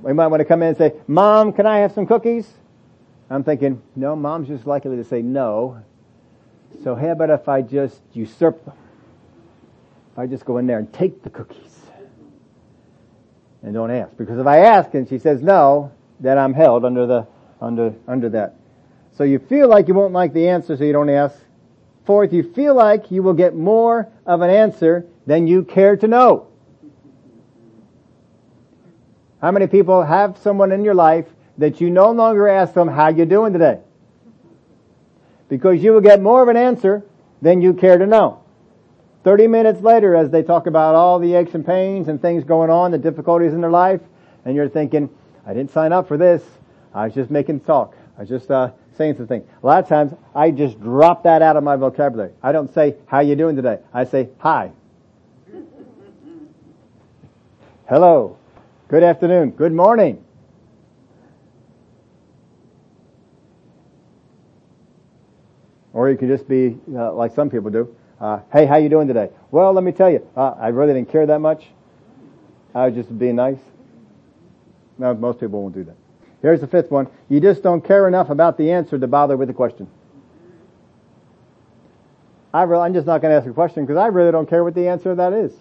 We 0.00 0.12
might 0.12 0.28
want 0.28 0.40
to 0.40 0.44
come 0.44 0.62
in 0.62 0.68
and 0.68 0.76
say, 0.76 0.94
Mom, 1.08 1.52
can 1.52 1.66
I 1.66 1.78
have 1.78 1.90
some 1.92 2.06
cookies? 2.06 2.48
I'm 3.30 3.44
thinking, 3.44 3.82
no, 3.94 4.16
mom's 4.16 4.48
just 4.48 4.66
likely 4.66 4.96
to 4.96 5.04
say 5.04 5.22
no. 5.22 5.82
So 6.82 6.94
how 6.94 7.10
about 7.10 7.30
if 7.30 7.48
I 7.48 7.62
just 7.62 8.00
usurp 8.12 8.64
them? 8.64 8.74
If 10.12 10.18
I 10.18 10.26
just 10.26 10.44
go 10.44 10.58
in 10.58 10.66
there 10.66 10.78
and 10.78 10.92
take 10.92 11.22
the 11.22 11.30
cookies 11.30 11.78
and 13.62 13.74
don't 13.74 13.90
ask. 13.90 14.16
Because 14.16 14.38
if 14.38 14.46
I 14.46 14.60
ask 14.60 14.94
and 14.94 15.08
she 15.08 15.18
says 15.18 15.42
no, 15.42 15.92
then 16.20 16.38
I'm 16.38 16.54
held 16.54 16.84
under 16.84 17.06
the, 17.06 17.26
under, 17.60 17.94
under 18.06 18.28
that. 18.30 18.54
So 19.16 19.24
you 19.24 19.38
feel 19.38 19.68
like 19.68 19.88
you 19.88 19.94
won't 19.94 20.12
like 20.12 20.32
the 20.32 20.48
answer 20.48 20.76
so 20.76 20.84
you 20.84 20.92
don't 20.92 21.10
ask. 21.10 21.36
Fourth, 22.06 22.32
you 22.32 22.42
feel 22.54 22.74
like 22.74 23.10
you 23.10 23.22
will 23.22 23.34
get 23.34 23.54
more 23.54 24.08
of 24.24 24.40
an 24.40 24.48
answer 24.48 25.04
than 25.26 25.46
you 25.46 25.64
care 25.64 25.96
to 25.96 26.08
know. 26.08 26.46
How 29.42 29.50
many 29.50 29.66
people 29.66 30.02
have 30.02 30.38
someone 30.38 30.72
in 30.72 30.84
your 30.84 30.94
life 30.94 31.26
that 31.58 31.80
you 31.80 31.90
no 31.90 32.10
longer 32.12 32.48
ask 32.48 32.72
them, 32.72 32.88
how 32.88 33.08
you 33.08 33.26
doing 33.26 33.52
today? 33.52 33.80
Because 35.48 35.82
you 35.82 35.92
will 35.92 36.00
get 36.00 36.22
more 36.22 36.42
of 36.42 36.48
an 36.48 36.56
answer 36.56 37.04
than 37.42 37.60
you 37.60 37.74
care 37.74 37.98
to 37.98 38.06
know. 38.06 38.40
30 39.24 39.48
minutes 39.48 39.80
later, 39.80 40.14
as 40.14 40.30
they 40.30 40.42
talk 40.42 40.66
about 40.66 40.94
all 40.94 41.18
the 41.18 41.34
aches 41.34 41.54
and 41.54 41.66
pains 41.66 42.08
and 42.08 42.22
things 42.22 42.44
going 42.44 42.70
on, 42.70 42.92
the 42.92 42.98
difficulties 42.98 43.52
in 43.52 43.60
their 43.60 43.70
life, 43.70 44.00
and 44.44 44.54
you're 44.54 44.68
thinking, 44.68 45.10
I 45.44 45.52
didn't 45.52 45.72
sign 45.72 45.92
up 45.92 46.06
for 46.06 46.16
this. 46.16 46.42
I 46.94 47.06
was 47.06 47.14
just 47.14 47.30
making 47.30 47.60
talk. 47.60 47.94
I 48.16 48.20
was 48.20 48.28
just 48.28 48.50
uh, 48.50 48.70
saying 48.96 49.16
something. 49.16 49.46
A 49.62 49.66
lot 49.66 49.82
of 49.82 49.88
times, 49.88 50.12
I 50.34 50.50
just 50.50 50.80
drop 50.80 51.24
that 51.24 51.42
out 51.42 51.56
of 51.56 51.64
my 51.64 51.76
vocabulary. 51.76 52.32
I 52.42 52.52
don't 52.52 52.72
say, 52.72 52.94
how 53.06 53.20
you 53.20 53.34
doing 53.36 53.56
today? 53.56 53.78
I 53.92 54.04
say, 54.04 54.28
hi. 54.38 54.72
Hello. 57.88 58.36
Good 58.88 59.02
afternoon. 59.02 59.50
Good 59.50 59.72
morning. 59.72 60.24
Or 65.98 66.08
you 66.08 66.16
can 66.16 66.28
just 66.28 66.46
be 66.46 66.78
uh, 66.94 67.12
like 67.12 67.34
some 67.34 67.50
people 67.50 67.70
do. 67.70 67.92
Uh, 68.20 68.38
hey, 68.52 68.66
how 68.66 68.76
you 68.76 68.88
doing 68.88 69.08
today? 69.08 69.30
Well, 69.50 69.72
let 69.72 69.82
me 69.82 69.90
tell 69.90 70.08
you, 70.08 70.24
uh, 70.36 70.50
I 70.50 70.68
really 70.68 70.94
didn't 70.94 71.10
care 71.10 71.26
that 71.26 71.40
much. 71.40 71.66
I 72.72 72.86
was 72.86 72.94
just 72.94 73.18
being 73.18 73.34
nice. 73.34 73.58
No, 74.96 75.12
most 75.14 75.40
people 75.40 75.60
won't 75.60 75.74
do 75.74 75.82
that. 75.82 75.96
Here's 76.40 76.60
the 76.60 76.68
fifth 76.68 76.92
one. 76.92 77.08
You 77.28 77.40
just 77.40 77.64
don't 77.64 77.84
care 77.84 78.06
enough 78.06 78.30
about 78.30 78.58
the 78.58 78.70
answer 78.70 78.96
to 78.96 79.08
bother 79.08 79.36
with 79.36 79.48
the 79.48 79.54
question. 79.54 79.88
I 82.54 82.62
I'm 82.62 82.94
just 82.94 83.08
not 83.08 83.20
going 83.20 83.32
to 83.32 83.36
ask 83.36 83.48
a 83.48 83.52
question 83.52 83.84
because 83.84 83.98
I 83.98 84.06
really 84.06 84.30
don't 84.30 84.48
care 84.48 84.62
what 84.62 84.76
the 84.76 84.86
answer 84.86 85.10
to 85.10 85.16
that 85.16 85.32
is. 85.32 85.52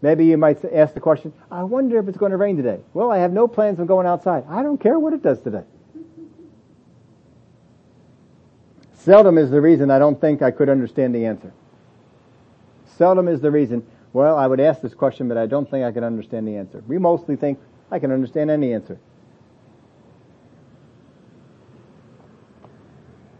Maybe 0.00 0.24
you 0.24 0.38
might 0.38 0.64
ask 0.64 0.94
the 0.94 1.00
question, 1.00 1.34
I 1.50 1.62
wonder 1.62 1.98
if 1.98 2.08
it's 2.08 2.16
going 2.16 2.32
to 2.32 2.38
rain 2.38 2.56
today. 2.56 2.80
Well, 2.94 3.10
I 3.10 3.18
have 3.18 3.34
no 3.34 3.48
plans 3.48 3.80
of 3.80 3.86
going 3.86 4.06
outside. 4.06 4.44
I 4.48 4.62
don't 4.62 4.80
care 4.80 4.98
what 4.98 5.12
it 5.12 5.22
does 5.22 5.42
today. 5.42 5.64
Seldom 8.98 9.38
is 9.38 9.50
the 9.50 9.60
reason 9.60 9.90
I 9.90 9.98
don't 9.98 10.20
think 10.20 10.42
I 10.42 10.50
could 10.50 10.68
understand 10.68 11.14
the 11.14 11.24
answer. 11.24 11.52
Seldom 12.96 13.28
is 13.28 13.40
the 13.40 13.50
reason, 13.50 13.86
well, 14.12 14.36
I 14.36 14.46
would 14.46 14.60
ask 14.60 14.80
this 14.80 14.94
question, 14.94 15.28
but 15.28 15.36
I 15.36 15.46
don't 15.46 15.70
think 15.70 15.84
I 15.84 15.92
can 15.92 16.02
understand 16.02 16.48
the 16.48 16.56
answer. 16.56 16.82
We 16.86 16.98
mostly 16.98 17.36
think 17.36 17.58
I 17.90 18.00
can 18.00 18.10
understand 18.10 18.50
any 18.50 18.72
answer. 18.74 18.98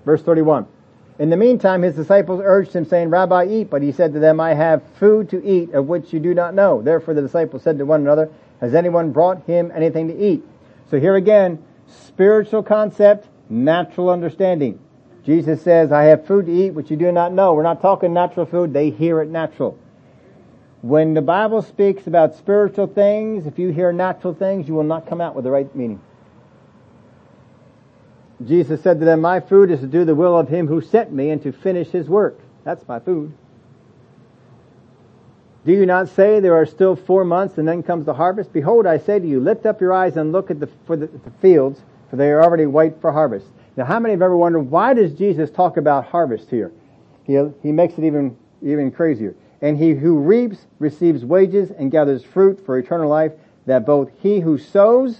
Verse 0.04 0.22
31. 0.22 0.66
In 1.18 1.30
the 1.30 1.36
meantime, 1.36 1.82
his 1.82 1.96
disciples 1.96 2.40
urged 2.44 2.72
him, 2.72 2.84
saying, 2.84 3.10
Rabbi, 3.10 3.46
eat. 3.46 3.70
But 3.70 3.82
he 3.82 3.90
said 3.90 4.12
to 4.12 4.20
them, 4.20 4.38
I 4.38 4.54
have 4.54 4.82
food 4.98 5.28
to 5.30 5.44
eat 5.44 5.72
of 5.74 5.88
which 5.88 6.12
you 6.12 6.20
do 6.20 6.32
not 6.32 6.54
know. 6.54 6.80
Therefore 6.80 7.14
the 7.14 7.22
disciples 7.22 7.64
said 7.64 7.78
to 7.78 7.84
one 7.84 8.02
another, 8.02 8.30
Has 8.60 8.74
anyone 8.74 9.10
brought 9.10 9.44
him 9.44 9.72
anything 9.74 10.06
to 10.08 10.16
eat? 10.16 10.44
So 10.90 11.00
here 11.00 11.16
again, 11.16 11.62
spiritual 11.88 12.62
concept, 12.62 13.26
natural 13.50 14.08
understanding. 14.08 14.78
Jesus 15.28 15.60
says, 15.60 15.92
I 15.92 16.04
have 16.04 16.26
food 16.26 16.46
to 16.46 16.52
eat 16.52 16.70
which 16.70 16.90
you 16.90 16.96
do 16.96 17.12
not 17.12 17.34
know. 17.34 17.52
We're 17.52 17.62
not 17.62 17.82
talking 17.82 18.14
natural 18.14 18.46
food. 18.46 18.72
They 18.72 18.88
hear 18.88 19.20
it 19.20 19.28
natural. 19.28 19.78
When 20.80 21.12
the 21.12 21.20
Bible 21.20 21.60
speaks 21.60 22.06
about 22.06 22.34
spiritual 22.36 22.86
things, 22.86 23.46
if 23.46 23.58
you 23.58 23.68
hear 23.68 23.92
natural 23.92 24.32
things, 24.32 24.66
you 24.66 24.72
will 24.72 24.84
not 24.84 25.06
come 25.06 25.20
out 25.20 25.34
with 25.34 25.44
the 25.44 25.50
right 25.50 25.76
meaning. 25.76 26.00
Jesus 28.42 28.82
said 28.82 29.00
to 29.00 29.04
them, 29.04 29.20
my 29.20 29.40
food 29.40 29.70
is 29.70 29.80
to 29.80 29.86
do 29.86 30.06
the 30.06 30.14
will 30.14 30.38
of 30.38 30.48
him 30.48 30.66
who 30.66 30.80
sent 30.80 31.12
me 31.12 31.28
and 31.28 31.42
to 31.42 31.52
finish 31.52 31.88
his 31.88 32.08
work. 32.08 32.40
That's 32.64 32.88
my 32.88 32.98
food. 32.98 33.34
Do 35.66 35.72
you 35.72 35.84
not 35.84 36.08
say 36.08 36.40
there 36.40 36.56
are 36.56 36.64
still 36.64 36.96
four 36.96 37.26
months 37.26 37.58
and 37.58 37.68
then 37.68 37.82
comes 37.82 38.06
the 38.06 38.14
harvest? 38.14 38.54
Behold, 38.54 38.86
I 38.86 38.96
say 38.96 39.18
to 39.18 39.26
you, 39.26 39.40
lift 39.40 39.66
up 39.66 39.82
your 39.82 39.92
eyes 39.92 40.16
and 40.16 40.32
look 40.32 40.50
at 40.50 40.58
the, 40.58 40.70
for 40.86 40.96
the, 40.96 41.08
the 41.08 41.30
fields, 41.42 41.82
for 42.08 42.16
they 42.16 42.30
are 42.30 42.42
already 42.42 42.64
white 42.64 42.98
for 43.02 43.12
harvest. 43.12 43.48
Now, 43.78 43.84
how 43.84 44.00
many 44.00 44.10
have 44.10 44.22
ever 44.22 44.36
wondered 44.36 44.62
why 44.62 44.92
does 44.92 45.14
Jesus 45.14 45.52
talk 45.52 45.76
about 45.76 46.06
harvest 46.06 46.50
here? 46.50 46.72
He, 47.22 47.40
he 47.62 47.70
makes 47.70 47.96
it 47.96 48.02
even, 48.02 48.36
even 48.60 48.90
crazier. 48.90 49.36
And 49.62 49.78
he 49.78 49.90
who 49.92 50.18
reaps 50.18 50.66
receives 50.80 51.24
wages 51.24 51.70
and 51.70 51.88
gathers 51.88 52.24
fruit 52.24 52.60
for 52.66 52.76
eternal 52.76 53.08
life, 53.08 53.30
that 53.66 53.86
both 53.86 54.10
he 54.18 54.40
who 54.40 54.58
sows 54.58 55.18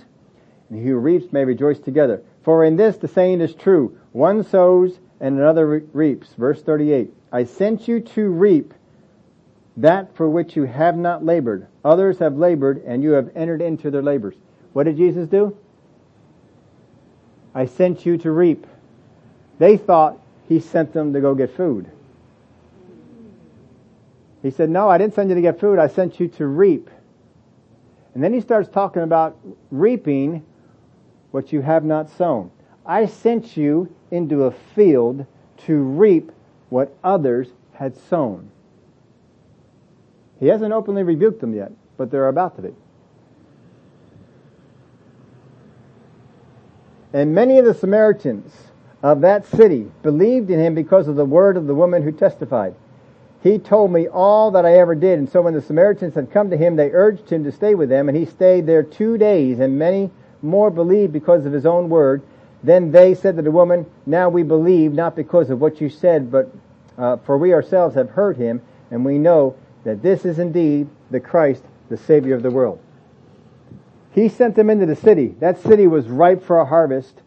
and 0.69 0.81
he 0.81 0.89
who 0.89 0.97
reaps 0.97 1.33
may 1.33 1.45
rejoice 1.45 1.79
together. 1.79 2.21
For 2.43 2.65
in 2.65 2.75
this 2.75 2.97
the 2.97 3.07
saying 3.07 3.43
is 3.43 3.55
true, 3.55 3.97
one 4.11 4.43
sows 4.43 4.99
and 5.21 5.39
another 5.39 5.85
reaps. 5.93 6.35
Verse 6.37 6.61
38, 6.61 7.15
I 7.31 7.45
sent 7.45 7.87
you 7.87 8.01
to 8.01 8.29
reap 8.29 8.75
that 9.77 10.17
for 10.17 10.29
which 10.29 10.57
you 10.57 10.65
have 10.65 10.97
not 10.97 11.25
labored. 11.25 11.69
Others 11.85 12.19
have 12.19 12.37
labored 12.37 12.83
and 12.85 13.05
you 13.05 13.13
have 13.13 13.31
entered 13.37 13.63
into 13.63 13.93
their 13.93 14.03
labors. 14.03 14.35
What 14.73 14.87
did 14.87 14.97
Jesus 14.97 15.29
do? 15.29 15.57
I 17.55 17.67
sent 17.67 18.07
you 18.07 18.17
to 18.19 18.31
reap. 18.31 18.67
They 19.59 19.77
thought 19.77 20.19
he 20.49 20.61
sent 20.61 20.93
them 20.93 21.13
to 21.13 21.21
go 21.21 21.35
get 21.35 21.55
food. 21.57 21.91
He 24.43 24.51
said, 24.51 24.71
no, 24.71 24.89
I 24.89 24.99
didn't 24.99 25.15
send 25.15 25.31
you 25.31 25.35
to 25.35 25.43
get 25.43 25.59
food. 25.59 25.79
I 25.79 25.89
sent 25.89 26.21
you 26.21 26.29
to 26.29 26.47
reap. 26.47 26.89
And 28.15 28.23
then 28.23 28.33
he 28.33 28.41
starts 28.41 28.69
talking 28.69 29.03
about 29.03 29.37
reaping 29.71 30.45
what 31.31 31.53
you 31.53 31.61
have 31.61 31.85
not 31.85 32.09
sown. 32.11 32.51
I 32.87 33.07
sent 33.07 33.57
you 33.57 33.95
into 34.11 34.45
a 34.45 34.51
field 34.51 35.27
to 35.67 35.77
reap 35.77 36.33
what 36.71 36.97
others 37.03 37.49
had 37.73 37.97
sown. 37.97 38.51
He 40.41 40.47
hasn't 40.47 40.73
openly 40.73 41.03
rebuked 41.03 41.41
them 41.41 41.55
yet, 41.55 41.73
but 41.97 42.11
they're 42.11 42.29
about 42.29 42.57
to 42.57 42.63
be. 42.63 42.75
And 47.13 47.35
many 47.35 47.59
of 47.59 47.65
the 47.65 47.75
Samaritans 47.75 48.53
of 49.03 49.21
that 49.23 49.47
city 49.47 49.91
believed 50.03 50.51
in 50.51 50.59
him 50.59 50.75
because 50.75 51.09
of 51.09 51.17
the 51.17 51.25
word 51.25 51.57
of 51.57 51.67
the 51.67 51.75
woman 51.75 52.03
who 52.03 52.13
testified. 52.13 52.75
He 53.43 53.59
told 53.59 53.93
me 53.93 54.09
all 54.09 54.51
that 54.51 54.67
I 54.67 54.79
ever 54.79 54.95
did. 54.95 55.19
And 55.19 55.29
so 55.29 55.43
when 55.43 55.55
the 55.55 55.63
Samaritans 55.63 56.15
had 56.15 56.33
come 56.33 56.51
to 56.51 56.57
him, 56.57 56.77
they 56.77 56.91
urged 56.91 57.31
him 57.31 57.45
to 57.45 57.53
stay 57.53 57.75
with 57.75 57.89
them, 57.89 58.09
and 58.09 58.19
he 58.19 58.25
stayed 58.25 58.67
there 58.67 58.83
two 58.83 59.17
days, 59.17 59.61
and 59.61 59.79
many 59.79 60.11
more 60.43 60.71
believed 60.71 61.13
because 61.13 61.47
of 61.47 61.53
his 61.53 61.67
own 61.67 61.89
word. 61.89 62.23
Then 62.63 62.91
they 62.91 63.15
said 63.15 63.37
to 63.37 63.43
the 63.43 63.51
woman, 63.51 63.87
Now 64.05 64.29
we 64.29 64.43
believe, 64.43 64.93
not 64.93 65.15
because 65.15 65.51
of 65.51 65.61
what 65.61 65.81
you 65.81 65.89
said, 65.89 66.31
but 66.31 66.53
uh, 66.99 67.17
for 67.19 67.39
we 67.39 67.55
ourselves 67.55 67.95
have 67.95 68.11
heard 68.11 68.37
him, 68.37 68.61
and 68.91 69.05
we 69.05 69.19
know 69.19 69.55
that 69.85 70.03
this 70.03 70.25
is 70.25 70.41
indeed 70.41 70.89
the 71.13 71.21
Christ, 71.21 71.63
the 71.89 71.97
Savior 71.97 72.35
of 72.35 72.43
the 72.43 72.51
world. 72.51 72.81
He 74.19 74.29
sent 74.29 74.57
them 74.57 74.69
into 74.69 74.85
the 74.85 74.97
city. 74.97 75.37
That 75.39 75.62
city 75.62 75.87
was 75.87 76.09
ripe 76.09 76.43
for 76.43 76.59
a 76.59 76.64
harvest. 76.64 77.23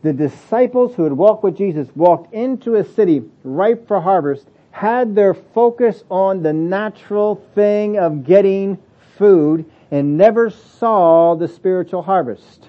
The 0.00 0.14
disciples 0.14 0.94
who 0.94 1.04
had 1.04 1.12
walked 1.12 1.44
with 1.44 1.54
Jesus 1.54 1.94
walked 1.94 2.32
into 2.32 2.76
a 2.76 2.84
city 2.84 3.24
ripe 3.44 3.86
for 3.86 4.00
harvest, 4.00 4.48
had 4.70 5.14
their 5.14 5.34
focus 5.34 6.02
on 6.10 6.42
the 6.42 6.54
natural 6.54 7.44
thing 7.54 7.98
of 7.98 8.24
getting 8.24 8.78
food, 9.18 9.70
and 9.90 10.16
never 10.16 10.48
saw 10.48 11.34
the 11.34 11.46
spiritual 11.46 12.00
harvest. 12.00 12.68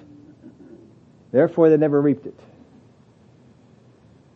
Therefore, 1.30 1.70
they 1.70 1.78
never 1.78 2.02
reaped 2.02 2.26
it. 2.26 2.38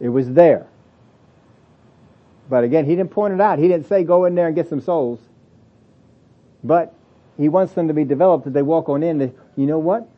It 0.00 0.08
was 0.08 0.32
there. 0.32 0.66
But 2.48 2.64
again, 2.64 2.86
he 2.86 2.96
didn't 2.96 3.10
point 3.10 3.34
it 3.34 3.40
out. 3.42 3.58
He 3.58 3.68
didn't 3.68 3.86
say 3.86 4.02
go 4.02 4.24
in 4.24 4.34
there 4.34 4.46
and 4.46 4.56
get 4.56 4.70
some 4.70 4.80
souls. 4.80 5.20
But 6.64 6.94
he 7.36 7.48
wants 7.48 7.74
them 7.74 7.88
to 7.88 7.94
be 7.94 8.04
developed 8.04 8.44
that 8.44 8.52
they 8.52 8.62
walk 8.62 8.88
on 8.88 9.02
in. 9.02 9.34
You 9.56 9.66
know 9.66 9.78
what? 9.78 10.08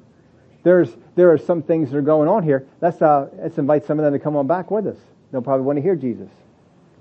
there's, 0.62 0.91
there 1.14 1.33
are 1.33 1.39
some 1.39 1.62
things 1.62 1.91
that 1.91 1.97
are 1.97 2.03
going 2.03 2.29
on 2.29 2.43
here. 2.43 2.66
Let's, 2.81 3.01
uh, 3.01 3.29
let's 3.39 3.59
invite 3.59 3.87
some 3.87 3.99
of 3.99 4.05
them 4.05 4.12
to 4.12 4.19
come 4.19 4.37
on 4.37 4.47
back 4.47 4.71
with 4.71 4.87
us. 4.87 4.99
They'll 5.31 5.43
probably 5.43 5.64
want 5.64 5.77
to 5.79 5.83
hear 5.83 5.97
Jesus. 5.97 6.29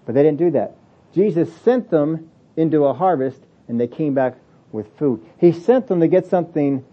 But 0.06 0.16
they 0.16 0.24
didn't 0.24 0.38
do 0.38 0.52
that. 0.52 0.76
Jesus 1.14 1.54
sent 1.64 1.90
them 1.90 2.30
into 2.56 2.86
a 2.86 2.94
harvest 2.94 3.42
and 3.68 3.80
they 3.80 3.88
came 3.88 4.14
back 4.14 4.36
with 4.72 4.88
food. 4.98 5.26
He 5.38 5.52
sent 5.52 5.88
them 5.88 6.00
to 6.00 6.08
get 6.08 6.28
something 6.28 6.86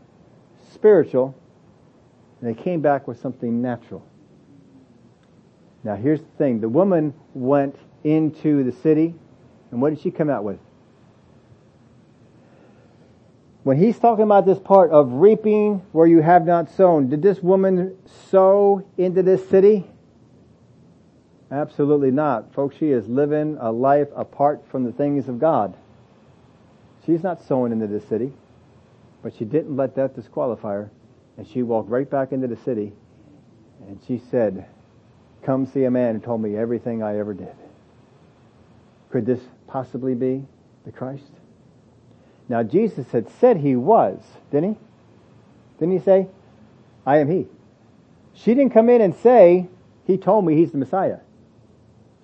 spiritual 0.72 1.35
and 2.41 2.55
they 2.55 2.61
came 2.61 2.81
back 2.81 3.07
with 3.07 3.20
something 3.20 3.62
natural. 3.62 4.05
Now 5.83 5.97
here's 5.97 6.20
the 6.20 6.37
thing. 6.39 6.61
The 6.61 6.68
woman 6.68 7.14
went 7.35 7.77
into 8.03 8.64
the 8.64 8.72
city 8.72 9.14
and 9.70 9.81
what 9.83 9.91
did 9.91 10.01
she 10.01 10.11
come 10.11 10.31
out 10.31 10.45
with? 10.45 10.59
When 13.65 13.79
he's 13.79 13.99
talking 13.99 14.25
about 14.25 14.45
this 14.45 14.59
part 14.59 14.91
of 14.91 15.11
reaping 15.15 15.83
where 15.93 16.07
you 16.07 16.21
have 16.21 16.45
not 16.47 16.71
sown, 16.71 17.09
did 17.09 17.23
this 17.23 17.43
woman 17.43 17.97
sow 18.29 18.87
into 18.99 19.23
this 19.23 19.49
city? 19.49 19.87
Absolutely 21.51 22.11
not. 22.11 22.53
Folks, 22.53 22.77
she 22.77 22.91
is 22.91 23.09
living 23.09 23.57
a 23.59 23.73
life 23.73 24.09
apart 24.15 24.62
from 24.69 24.85
the 24.85 24.93
things 24.93 25.29
of 25.29 25.39
God. 25.39 25.75
She's 27.07 27.23
not 27.23 27.43
sowing 27.43 27.73
into 27.73 27.87
this 27.87 28.07
city, 28.07 28.35
but 29.23 29.35
she 29.35 29.47
didn't 29.47 29.75
let 29.75 29.95
that 29.95 30.15
disqualify 30.15 30.73
her. 30.75 30.91
And 31.39 31.49
she 31.49 31.62
walked 31.62 31.89
right 31.89 32.09
back 32.09 32.33
into 32.33 32.47
the 32.47 32.57
city 32.57 32.93
and 33.89 33.99
she 34.07 34.21
said, 34.31 34.67
come 35.43 35.65
see 35.65 35.85
a 35.85 35.91
man 35.91 36.17
who 36.17 36.21
told 36.21 36.43
me 36.43 36.55
everything 36.55 37.03
I 37.03 37.19
ever 37.19 37.33
did. 37.33 37.55
Could 39.11 39.25
this 39.25 39.41
possibly 39.67 40.15
be 40.15 40.45
the 40.85 40.93
Christ? 40.93 41.31
Now 42.49 42.62
Jesus 42.62 43.11
had 43.11 43.28
said 43.30 43.59
he 43.59 43.76
was, 43.76 44.20
didn't 44.51 44.74
he? 44.74 44.80
Didn't 45.78 45.99
he 45.99 46.05
say, 46.05 46.28
I 47.07 47.18
am 47.18 47.30
he? 47.30 47.47
She 48.34 48.55
didn't 48.55 48.72
come 48.72 48.88
in 48.88 49.01
and 49.01 49.14
say, 49.14 49.68
he 50.07 50.16
told 50.16 50.45
me 50.45 50.57
he's 50.57 50.72
the 50.72 50.78
Messiah. 50.78 51.18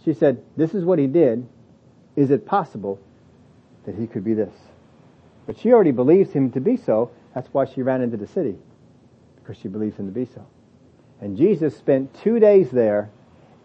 She 0.05 0.13
said, 0.13 0.43
this 0.57 0.75
is 0.75 0.85
what 0.85 0.99
he 0.99 1.07
did. 1.07 1.47
Is 2.17 2.31
it 2.31 2.47
possible 2.47 2.99
that 3.87 3.95
he 3.95 4.07
could 4.07 4.25
be 4.25 4.35
this? 4.35 4.53
But 5.47 5.59
she 5.59 5.73
already 5.73 5.91
believes 5.91 6.33
him 6.33 6.51
to 6.53 6.61
be 6.61 6.77
so. 6.77 7.11
That's 7.35 7.49
why 7.53 7.65
she 7.65 7.83
ran 7.83 8.03
into 8.03 8.17
the 8.17 8.27
city. 8.27 8.57
Because 9.37 9.57
she 9.57 9.69
believes 9.69 9.97
him 9.97 10.07
to 10.07 10.13
be 10.13 10.27
so. 10.27 10.47
And 11.21 11.37
Jesus 11.37 11.77
spent 11.77 12.15
two 12.23 12.39
days 12.39 12.71
there. 12.71 13.11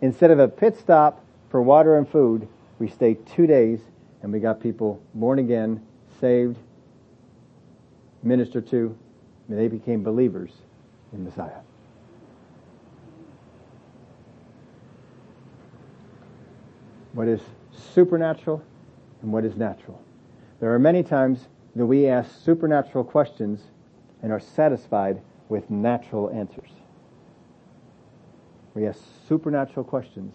Instead 0.01 0.31
of 0.31 0.39
a 0.39 0.47
pit 0.47 0.77
stop 0.77 1.23
for 1.49 1.61
water 1.61 1.97
and 1.97 2.07
food, 2.07 2.47
we 2.79 2.87
stayed 2.89 3.25
two 3.27 3.47
days 3.47 3.79
and 4.21 4.31
we 4.31 4.39
got 4.39 4.61
people 4.61 5.01
born 5.13 5.39
again, 5.39 5.81
saved, 6.19 6.57
ministered 8.23 8.67
to, 8.67 8.97
and 9.47 9.59
they 9.59 9.67
became 9.67 10.03
believers 10.03 10.51
in 11.13 11.23
Messiah. 11.23 11.61
What 17.13 17.27
is 17.27 17.41
supernatural 17.71 18.61
and 19.21 19.31
what 19.31 19.45
is 19.45 19.55
natural? 19.55 20.01
There 20.59 20.73
are 20.73 20.79
many 20.79 21.03
times 21.03 21.47
that 21.75 21.85
we 21.85 22.07
ask 22.07 22.43
supernatural 22.43 23.03
questions 23.03 23.61
and 24.21 24.31
are 24.31 24.39
satisfied 24.39 25.21
with 25.49 25.69
natural 25.69 26.29
answers. 26.31 26.69
We 28.73 28.87
ask 28.87 28.99
supernatural 29.27 29.85
questions 29.85 30.33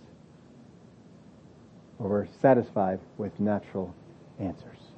or 1.99 2.09
we're 2.09 2.27
satisfied 2.41 2.99
with 3.19 3.39
natural 3.39 3.95
answers. 4.39 4.90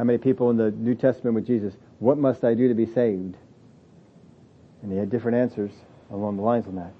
How 0.00 0.04
many 0.04 0.16
people 0.16 0.48
in 0.48 0.56
the 0.56 0.70
New 0.70 0.94
Testament 0.94 1.34
with 1.34 1.46
Jesus, 1.46 1.74
what 1.98 2.16
must 2.16 2.42
I 2.42 2.54
do 2.54 2.68
to 2.68 2.74
be 2.74 2.86
saved? 2.86 3.36
And 4.80 4.90
they 4.90 4.96
had 4.96 5.10
different 5.10 5.36
answers 5.36 5.72
along 6.10 6.38
the 6.38 6.42
lines 6.42 6.66
of 6.66 6.74
that. 6.76 6.94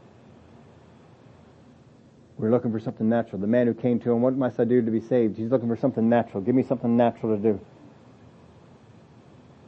We're 2.36 2.50
looking 2.50 2.70
for 2.70 2.78
something 2.78 3.08
natural. 3.08 3.40
The 3.40 3.46
man 3.46 3.66
who 3.66 3.72
came 3.72 4.00
to 4.00 4.12
him, 4.12 4.20
what 4.20 4.36
must 4.36 4.60
I 4.60 4.64
do 4.64 4.82
to 4.82 4.90
be 4.90 5.00
saved? 5.00 5.38
He's 5.38 5.50
looking 5.50 5.66
for 5.66 5.78
something 5.78 6.10
natural. 6.10 6.42
Give 6.42 6.54
me 6.54 6.62
something 6.62 6.94
natural 6.94 7.34
to 7.34 7.42
do. 7.42 7.60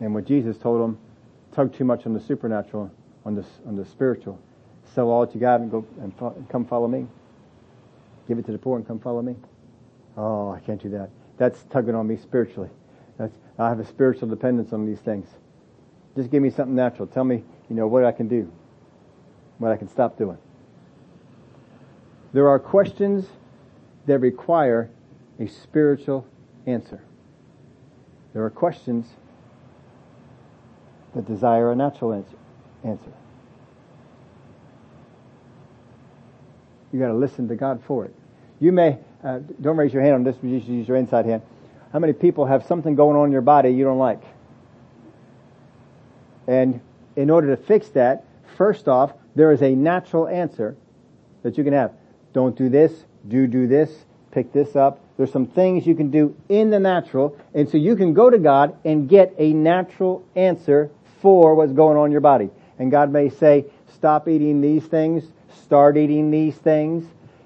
And 0.00 0.12
what 0.12 0.26
Jesus 0.26 0.58
told 0.58 0.86
him, 0.86 0.98
tug 1.52 1.74
too 1.74 1.84
much 1.84 2.04
on 2.04 2.12
the 2.12 2.20
supernatural, 2.20 2.90
on 3.24 3.34
the, 3.34 3.46
on 3.66 3.76
the 3.76 3.86
spiritual. 3.86 4.38
Sell 4.94 5.08
all 5.08 5.24
that 5.24 5.34
you 5.34 5.40
got 5.40 5.62
and 5.62 5.70
go 5.70 5.86
and, 6.02 6.14
fo- 6.18 6.34
and 6.36 6.46
come 6.50 6.66
follow 6.66 6.86
me. 6.86 7.06
Give 8.28 8.38
it 8.38 8.44
to 8.44 8.52
the 8.52 8.58
poor 8.58 8.76
and 8.76 8.86
come 8.86 9.00
follow 9.00 9.22
me. 9.22 9.36
Oh, 10.18 10.50
I 10.50 10.60
can't 10.60 10.82
do 10.82 10.90
that. 10.90 11.08
That's 11.38 11.62
tugging 11.70 11.94
on 11.94 12.06
me 12.06 12.18
spiritually. 12.18 12.68
I 13.18 13.68
have 13.68 13.80
a 13.80 13.86
spiritual 13.86 14.28
dependence 14.28 14.72
on 14.72 14.86
these 14.86 15.00
things. 15.00 15.28
Just 16.16 16.30
give 16.30 16.42
me 16.42 16.50
something 16.50 16.74
natural. 16.74 17.06
Tell 17.06 17.24
me, 17.24 17.42
you 17.68 17.76
know, 17.76 17.86
what 17.86 18.04
I 18.04 18.12
can 18.12 18.28
do. 18.28 18.50
What 19.58 19.70
I 19.70 19.76
can 19.76 19.88
stop 19.88 20.18
doing. 20.18 20.38
There 22.32 22.48
are 22.48 22.58
questions 22.58 23.26
that 24.06 24.18
require 24.18 24.90
a 25.38 25.46
spiritual 25.46 26.26
answer. 26.66 27.02
There 28.32 28.44
are 28.44 28.50
questions 28.50 29.06
that 31.14 31.26
desire 31.26 31.70
a 31.70 31.76
natural 31.76 32.14
answer. 32.14 32.36
answer. 32.82 33.12
You 36.92 36.98
got 36.98 37.08
to 37.08 37.14
listen 37.14 37.48
to 37.48 37.54
God 37.54 37.82
for 37.86 38.04
it. 38.04 38.14
You 38.60 38.72
may 38.72 38.98
uh, 39.22 39.40
don't 39.60 39.76
raise 39.76 39.92
your 39.92 40.02
hand 40.02 40.14
on 40.14 40.24
this, 40.24 40.36
but 40.36 40.48
you 40.48 40.60
should 40.60 40.68
use 40.68 40.88
your 40.88 40.96
inside 40.96 41.26
hand. 41.26 41.42
How 41.92 41.98
many 41.98 42.12
people 42.12 42.46
have 42.46 42.64
something 42.64 42.94
going 42.94 43.16
on 43.16 43.26
in 43.26 43.32
your 43.32 43.42
body 43.42 43.70
you 43.70 43.84
don't 43.84 43.98
like? 43.98 44.22
And 46.46 46.80
in 47.16 47.30
order 47.30 47.54
to 47.54 47.62
fix 47.62 47.88
that, 47.90 48.24
first 48.56 48.88
off, 48.88 49.12
there 49.34 49.52
is 49.52 49.62
a 49.62 49.74
natural 49.74 50.26
answer 50.26 50.76
that 51.42 51.58
you 51.58 51.64
can 51.64 51.72
have. 51.72 51.92
Don't 52.32 52.56
do 52.56 52.68
this, 52.68 52.92
do 53.28 53.46
do 53.46 53.66
this, 53.66 53.90
pick 54.30 54.52
this 54.52 54.74
up. 54.74 55.00
There's 55.16 55.30
some 55.30 55.46
things 55.46 55.86
you 55.86 55.94
can 55.94 56.10
do 56.10 56.34
in 56.48 56.70
the 56.70 56.80
natural, 56.80 57.36
and 57.54 57.68
so 57.68 57.76
you 57.76 57.94
can 57.96 58.14
go 58.14 58.30
to 58.30 58.38
God 58.38 58.76
and 58.84 59.08
get 59.08 59.34
a 59.38 59.52
natural 59.52 60.24
answer 60.34 60.90
for 61.20 61.54
what's 61.54 61.72
going 61.72 61.96
on 61.96 62.06
in 62.06 62.12
your 62.12 62.22
body. 62.22 62.50
And 62.78 62.90
God 62.90 63.12
may 63.12 63.28
say, 63.28 63.66
stop 63.94 64.28
eating 64.28 64.60
these 64.60 64.84
things, 64.84 65.24
start 65.64 65.96
eating 65.96 66.30
these 66.30 66.56
things. 66.56 67.04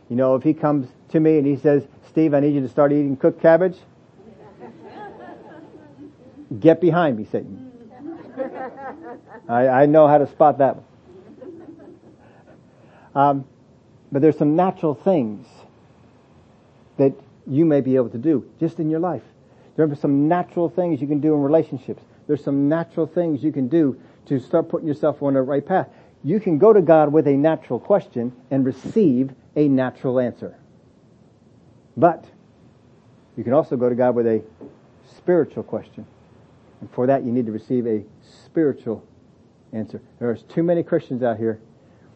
You 0.08 0.16
know, 0.16 0.36
if 0.36 0.44
He 0.44 0.54
comes 0.54 0.88
to 1.10 1.20
me 1.20 1.38
and 1.38 1.46
He 1.46 1.56
says, 1.56 1.82
Steve, 2.08 2.32
I 2.32 2.40
need 2.40 2.54
you 2.54 2.60
to 2.60 2.68
start 2.68 2.92
eating 2.92 3.16
cooked 3.16 3.42
cabbage, 3.42 3.76
get 6.60 6.80
behind 6.80 7.16
me, 7.16 7.26
Satan. 7.30 7.70
I, 9.48 9.68
I 9.68 9.86
know 9.86 10.06
how 10.06 10.18
to 10.18 10.26
spot 10.26 10.58
that 10.58 10.76
one. 10.76 10.84
Um, 13.14 13.44
but 14.12 14.22
there's 14.22 14.36
some 14.36 14.56
natural 14.56 14.94
things 14.94 15.46
that 16.98 17.12
you 17.46 17.64
may 17.64 17.80
be 17.80 17.96
able 17.96 18.10
to 18.10 18.18
do 18.18 18.48
just 18.60 18.78
in 18.78 18.90
your 18.90 19.00
life. 19.00 19.22
There 19.76 19.90
are 19.90 19.94
some 19.94 20.28
natural 20.28 20.68
things 20.68 21.00
you 21.00 21.06
can 21.06 21.20
do 21.20 21.34
in 21.34 21.42
relationships. 21.42 22.02
There's 22.26 22.42
some 22.42 22.68
natural 22.68 23.06
things 23.06 23.42
you 23.42 23.52
can 23.52 23.68
do 23.68 24.00
to 24.26 24.40
start 24.40 24.68
putting 24.68 24.88
yourself 24.88 25.22
on 25.22 25.34
the 25.34 25.42
right 25.42 25.64
path. 25.64 25.88
You 26.24 26.40
can 26.40 26.58
go 26.58 26.72
to 26.72 26.82
God 26.82 27.12
with 27.12 27.26
a 27.26 27.34
natural 27.34 27.78
question 27.78 28.32
and 28.50 28.64
receive 28.64 29.30
a 29.54 29.68
natural 29.68 30.18
answer. 30.18 30.56
But 31.96 32.24
you 33.36 33.44
can 33.44 33.52
also 33.52 33.76
go 33.76 33.88
to 33.88 33.94
God 33.94 34.14
with 34.14 34.26
a 34.26 34.42
spiritual 35.16 35.62
question. 35.62 36.06
And 36.80 36.90
for 36.90 37.06
that 37.06 37.24
you 37.24 37.32
need 37.32 37.46
to 37.46 37.52
receive 37.52 37.86
a 37.86 38.04
spiritual 38.44 39.06
answer. 39.72 40.00
There's 40.18 40.42
too 40.44 40.62
many 40.62 40.82
Christians 40.82 41.22
out 41.22 41.38
here. 41.38 41.60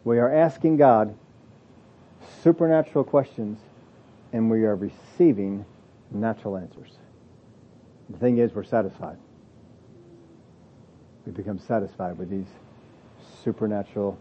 We 0.05 0.19
are 0.19 0.33
asking 0.33 0.77
God 0.77 1.17
supernatural 2.43 3.05
questions 3.05 3.59
and 4.33 4.51
we 4.51 4.65
are 4.65 4.77
receiving 4.77 5.65
natural 6.11 6.57
answers. 6.57 6.99
The 8.09 8.19
thing 8.19 8.39
is, 8.39 8.53
we're 8.53 8.65
satisfied. 8.65 9.19
We 11.27 11.33
become 11.33 11.59
satisfied 11.59 12.19
with 12.19 12.31
these 12.31 12.49
supernatural 13.45 14.19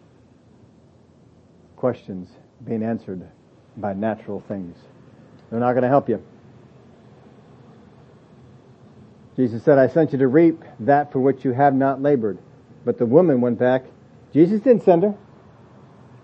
questions 1.75 2.29
being 2.65 2.83
answered 2.83 3.27
by 3.77 3.93
natural 3.93 4.41
things. 4.41 4.77
They're 5.49 5.59
not 5.59 5.71
going 5.71 5.83
to 5.83 5.89
help 5.89 6.09
you. 6.09 6.23
Jesus 9.39 9.63
said, 9.63 9.77
I 9.77 9.87
sent 9.87 10.11
you 10.11 10.17
to 10.19 10.27
reap 10.27 10.65
that 10.81 11.13
for 11.13 11.19
which 11.19 11.45
you 11.45 11.53
have 11.53 11.73
not 11.73 12.01
labored. 12.01 12.39
But 12.83 12.97
the 12.97 13.05
woman 13.05 13.39
went 13.39 13.57
back. 13.57 13.85
Jesus 14.33 14.59
didn't 14.59 14.83
send 14.83 15.03
her. 15.03 15.15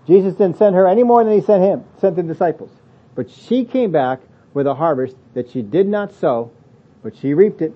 Jesus 0.06 0.34
didn't 0.34 0.58
send 0.58 0.76
her 0.76 0.86
any 0.86 1.02
more 1.02 1.24
than 1.24 1.32
he 1.32 1.40
sent 1.40 1.62
him, 1.62 1.82
sent 1.98 2.16
the 2.16 2.22
disciples. 2.22 2.70
But 3.14 3.30
she 3.30 3.64
came 3.64 3.90
back 3.90 4.20
with 4.52 4.66
a 4.66 4.74
harvest 4.74 5.16
that 5.32 5.48
she 5.48 5.62
did 5.62 5.88
not 5.88 6.12
sow, 6.12 6.50
but 7.02 7.16
she 7.16 7.32
reaped 7.32 7.62
it. 7.62 7.74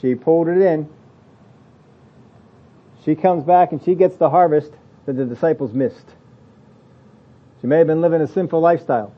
She 0.00 0.14
pulled 0.14 0.48
it 0.48 0.62
in. 0.62 0.88
She 3.04 3.14
comes 3.14 3.44
back 3.44 3.72
and 3.72 3.84
she 3.84 3.94
gets 3.94 4.16
the 4.16 4.30
harvest 4.30 4.72
that 5.04 5.12
the 5.12 5.26
disciples 5.26 5.74
missed. 5.74 6.08
She 7.60 7.66
may 7.66 7.76
have 7.76 7.86
been 7.86 8.00
living 8.00 8.22
a 8.22 8.26
sinful 8.26 8.62
lifestyle. 8.62 9.12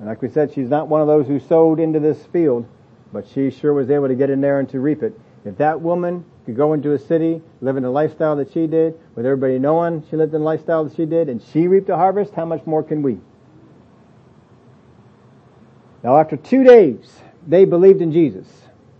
And 0.00 0.08
like 0.08 0.20
we 0.20 0.28
said, 0.28 0.52
she's 0.52 0.68
not 0.68 0.88
one 0.88 1.00
of 1.00 1.06
those 1.06 1.28
who 1.28 1.38
sowed 1.38 1.78
into 1.78 2.00
this 2.00 2.26
field, 2.26 2.66
but 3.14 3.26
she 3.28 3.48
sure 3.48 3.72
was 3.72 3.88
able 3.90 4.08
to 4.08 4.14
get 4.16 4.28
in 4.28 4.40
there 4.40 4.58
and 4.58 4.68
to 4.70 4.80
reap 4.80 5.02
it. 5.02 5.18
If 5.44 5.56
that 5.58 5.80
woman 5.80 6.24
could 6.44 6.56
go 6.56 6.72
into 6.72 6.92
a 6.92 6.98
city, 6.98 7.40
live 7.60 7.76
in 7.76 7.84
the 7.84 7.90
lifestyle 7.90 8.34
that 8.36 8.52
she 8.52 8.66
did, 8.66 8.98
with 9.14 9.24
everybody 9.24 9.58
knowing 9.58 10.04
she 10.10 10.16
lived 10.16 10.34
in 10.34 10.40
the 10.40 10.44
lifestyle 10.44 10.84
that 10.84 10.96
she 10.96 11.06
did, 11.06 11.28
and 11.28 11.40
she 11.52 11.68
reaped 11.68 11.88
a 11.88 11.96
harvest, 11.96 12.34
how 12.34 12.44
much 12.44 12.66
more 12.66 12.82
can 12.82 13.02
we? 13.02 13.18
Now 16.02 16.18
after 16.18 16.36
two 16.36 16.64
days, 16.64 17.20
they 17.46 17.64
believed 17.64 18.02
in 18.02 18.10
Jesus. 18.12 18.48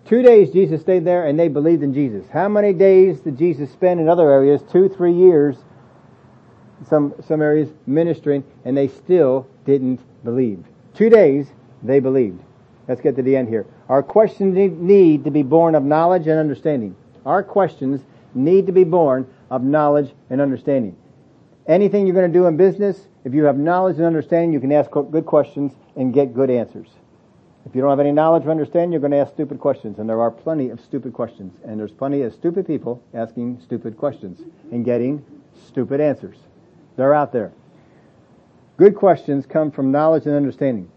Two 0.06 0.22
days 0.22 0.50
Jesus 0.50 0.80
stayed 0.80 1.04
there 1.04 1.26
and 1.26 1.38
they 1.38 1.48
believed 1.48 1.82
in 1.82 1.92
Jesus. 1.92 2.24
How 2.30 2.48
many 2.48 2.72
days 2.72 3.20
did 3.20 3.36
Jesus 3.36 3.72
spend 3.72 4.00
in 4.00 4.08
other 4.08 4.30
areas? 4.30 4.62
Two, 4.70 4.88
three 4.88 5.12
years, 5.12 5.56
some, 6.88 7.14
some 7.26 7.42
areas 7.42 7.68
ministering, 7.86 8.44
and 8.64 8.76
they 8.76 8.88
still 8.88 9.48
didn't 9.64 10.00
believe. 10.22 10.64
Two 10.94 11.10
days, 11.10 11.48
they 11.82 11.98
believed. 11.98 12.40
Let's 12.86 13.00
get 13.00 13.16
to 13.16 13.22
the 13.22 13.36
end 13.36 13.48
here. 13.48 13.66
Our 13.88 14.02
questions 14.02 14.54
need 14.54 15.24
to 15.24 15.30
be 15.30 15.42
born 15.42 15.74
of 15.74 15.82
knowledge 15.84 16.26
and 16.26 16.38
understanding. 16.38 16.94
Our 17.24 17.42
questions 17.42 18.02
need 18.34 18.66
to 18.66 18.72
be 18.72 18.84
born 18.84 19.26
of 19.50 19.62
knowledge 19.62 20.12
and 20.28 20.40
understanding. 20.40 20.96
Anything 21.66 22.06
you're 22.06 22.14
going 22.14 22.30
to 22.30 22.38
do 22.38 22.46
in 22.46 22.56
business, 22.56 23.08
if 23.24 23.32
you 23.32 23.44
have 23.44 23.56
knowledge 23.56 23.96
and 23.96 24.04
understanding, 24.04 24.52
you 24.52 24.60
can 24.60 24.72
ask 24.72 24.90
good 24.90 25.24
questions 25.24 25.72
and 25.96 26.12
get 26.12 26.34
good 26.34 26.50
answers. 26.50 26.88
If 27.64 27.74
you 27.74 27.80
don't 27.80 27.88
have 27.88 28.00
any 28.00 28.12
knowledge 28.12 28.44
or 28.44 28.50
understanding, 28.50 28.92
you're 28.92 29.00
going 29.00 29.12
to 29.12 29.16
ask 29.18 29.32
stupid 29.32 29.58
questions. 29.58 29.98
And 29.98 30.06
there 30.06 30.20
are 30.20 30.30
plenty 30.30 30.68
of 30.68 30.80
stupid 30.80 31.14
questions. 31.14 31.54
And 31.64 31.80
there's 31.80 31.92
plenty 31.92 32.20
of 32.20 32.34
stupid 32.34 32.66
people 32.66 33.02
asking 33.14 33.60
stupid 33.62 33.96
questions 33.96 34.42
and 34.70 34.84
getting 34.84 35.24
stupid 35.66 36.00
answers. 36.00 36.36
They're 36.96 37.14
out 37.14 37.32
there. 37.32 37.52
Good 38.76 38.94
questions 38.94 39.46
come 39.46 39.70
from 39.70 39.90
knowledge 39.90 40.26
and 40.26 40.34
understanding. 40.34 40.90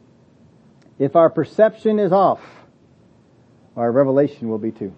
If 0.99 1.15
our 1.15 1.29
perception 1.29 1.99
is 1.99 2.11
off, 2.11 2.41
our 3.75 3.91
revelation 3.91 4.49
will 4.49 4.57
be 4.57 4.71
too. 4.71 4.93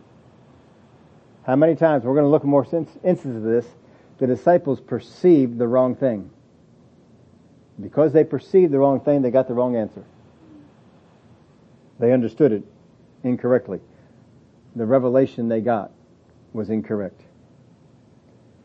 How 1.43 1.55
many 1.55 1.75
times, 1.75 2.03
we're 2.03 2.13
going 2.13 2.25
to 2.25 2.29
look 2.29 2.43
at 2.43 2.47
more 2.47 2.63
instances 2.63 3.35
of 3.35 3.43
this, 3.43 3.65
the 4.19 4.27
disciples 4.27 4.79
perceived 4.79 5.57
the 5.57 5.67
wrong 5.67 5.95
thing. 5.95 6.29
Because 7.81 8.13
they 8.13 8.23
perceived 8.23 8.71
the 8.71 8.79
wrong 8.79 8.99
thing, 8.99 9.21
they 9.21 9.31
got 9.31 9.47
the 9.47 9.53
wrong 9.53 9.75
answer. 9.75 10.03
They 11.97 12.13
understood 12.13 12.51
it 12.51 12.63
incorrectly. 13.23 13.79
The 14.75 14.85
revelation 14.85 15.49
they 15.49 15.61
got 15.61 15.91
was 16.53 16.69
incorrect. 16.69 17.21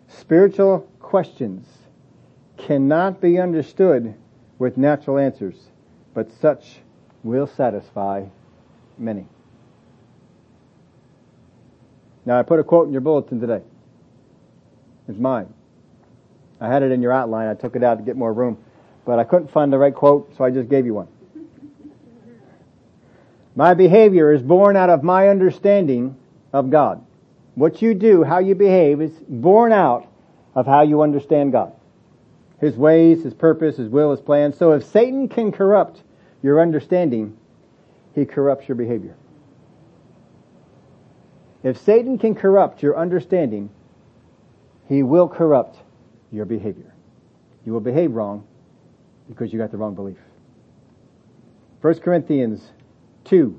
Spiritual 0.09 0.81
questions 1.01 1.67
cannot 2.57 3.21
be 3.21 3.39
understood 3.39 4.15
with 4.59 4.77
natural 4.77 5.19
answers, 5.19 5.57
but 6.13 6.31
such 6.31 6.81
will 7.25 7.47
satisfy 7.47 8.25
many. 8.99 9.27
Now 12.25 12.39
I 12.39 12.43
put 12.43 12.61
a 12.61 12.65
quote 12.65 12.87
in 12.87 12.93
your 12.93 13.01
bulletin 13.01 13.41
today. 13.41 13.63
It's 15.09 15.19
mine. 15.19 15.53
I 16.61 16.69
had 16.69 16.83
it 16.83 16.93
in 16.93 17.03
your 17.03 17.13
outline. 17.13 17.49
I 17.49 17.55
took 17.55 17.77
it 17.77 17.83
out 17.83 17.99
to 17.99 18.05
get 18.05 18.17
more 18.17 18.33
room, 18.33 18.59
but 19.05 19.19
I 19.19 19.25
couldn't 19.25 19.51
find 19.51 19.73
the 19.73 19.79
right 19.79 19.95
quote, 19.95 20.35
so 20.37 20.45
I 20.45 20.51
just 20.51 20.69
gave 20.69 20.87
you 20.87 20.95
one. 20.95 21.09
My 23.57 23.75
behavior 23.75 24.33
is 24.33 24.43
born 24.43 24.77
out 24.77 24.91
of 24.91 25.03
my 25.03 25.29
understanding 25.29 26.17
of 26.53 26.71
God. 26.71 27.05
What 27.55 27.83
you 27.83 27.95
do, 27.95 28.25
how 28.25 28.39
you 28.39 28.55
behave 28.55 29.01
is 29.01 29.13
born 29.29 29.73
out 29.73 30.09
of 30.55 30.67
how 30.67 30.83
you 30.83 31.03
understand 31.03 31.53
God. 31.53 31.73
His 32.61 32.77
ways, 32.77 33.23
His 33.23 33.35
purpose, 33.35 33.77
His 33.77 33.89
will, 33.89 34.11
His 34.11 34.21
plan. 34.21 34.53
So 34.53 34.73
if 34.73 34.85
Satan 34.85 35.29
can 35.29 35.53
corrupt 35.53 36.03
your 36.45 36.61
understanding, 36.61 37.35
he 38.15 38.27
corrupts 38.27 38.69
your 38.69 38.77
behavior. 38.77 39.17
If 41.63 41.79
Satan 41.79 42.19
can 42.19 42.35
corrupt 42.35 42.83
your 42.83 42.99
understanding, 42.99 43.71
he 44.87 45.03
will 45.03 45.27
corrupt 45.27 45.79
your 46.31 46.45
behavior. 46.45 46.93
You 47.65 47.73
will 47.73 47.81
behave 47.81 48.13
wrong 48.13 48.47
because 49.27 49.55
you 49.55 49.59
got 49.59 49.71
the 49.71 49.79
wrong 49.79 49.95
belief. 49.95 50.19
1 51.81 52.01
Corinthians 52.01 52.63
2. 53.25 53.59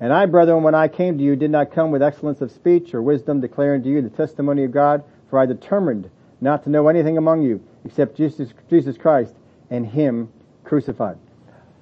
And 0.00 0.12
I, 0.12 0.26
brethren, 0.26 0.64
when 0.64 0.74
I 0.74 0.88
came 0.88 1.18
to 1.18 1.22
you, 1.22 1.36
did 1.36 1.52
not 1.52 1.70
come 1.70 1.92
with 1.92 2.02
excellence 2.02 2.40
of 2.40 2.50
speech 2.50 2.94
or 2.94 3.00
wisdom, 3.00 3.40
declaring 3.40 3.84
to 3.84 3.88
you 3.88 4.02
the 4.02 4.10
testimony 4.10 4.64
of 4.64 4.72
God, 4.72 5.04
for 5.30 5.38
I 5.38 5.46
determined 5.46 6.10
not 6.40 6.64
to 6.64 6.70
know 6.70 6.88
anything 6.88 7.16
among 7.16 7.42
you 7.42 7.62
except 7.84 8.16
Jesus, 8.16 8.52
Jesus 8.68 8.98
Christ 8.98 9.36
and 9.70 9.86
Him 9.86 10.28
crucified. 10.64 11.18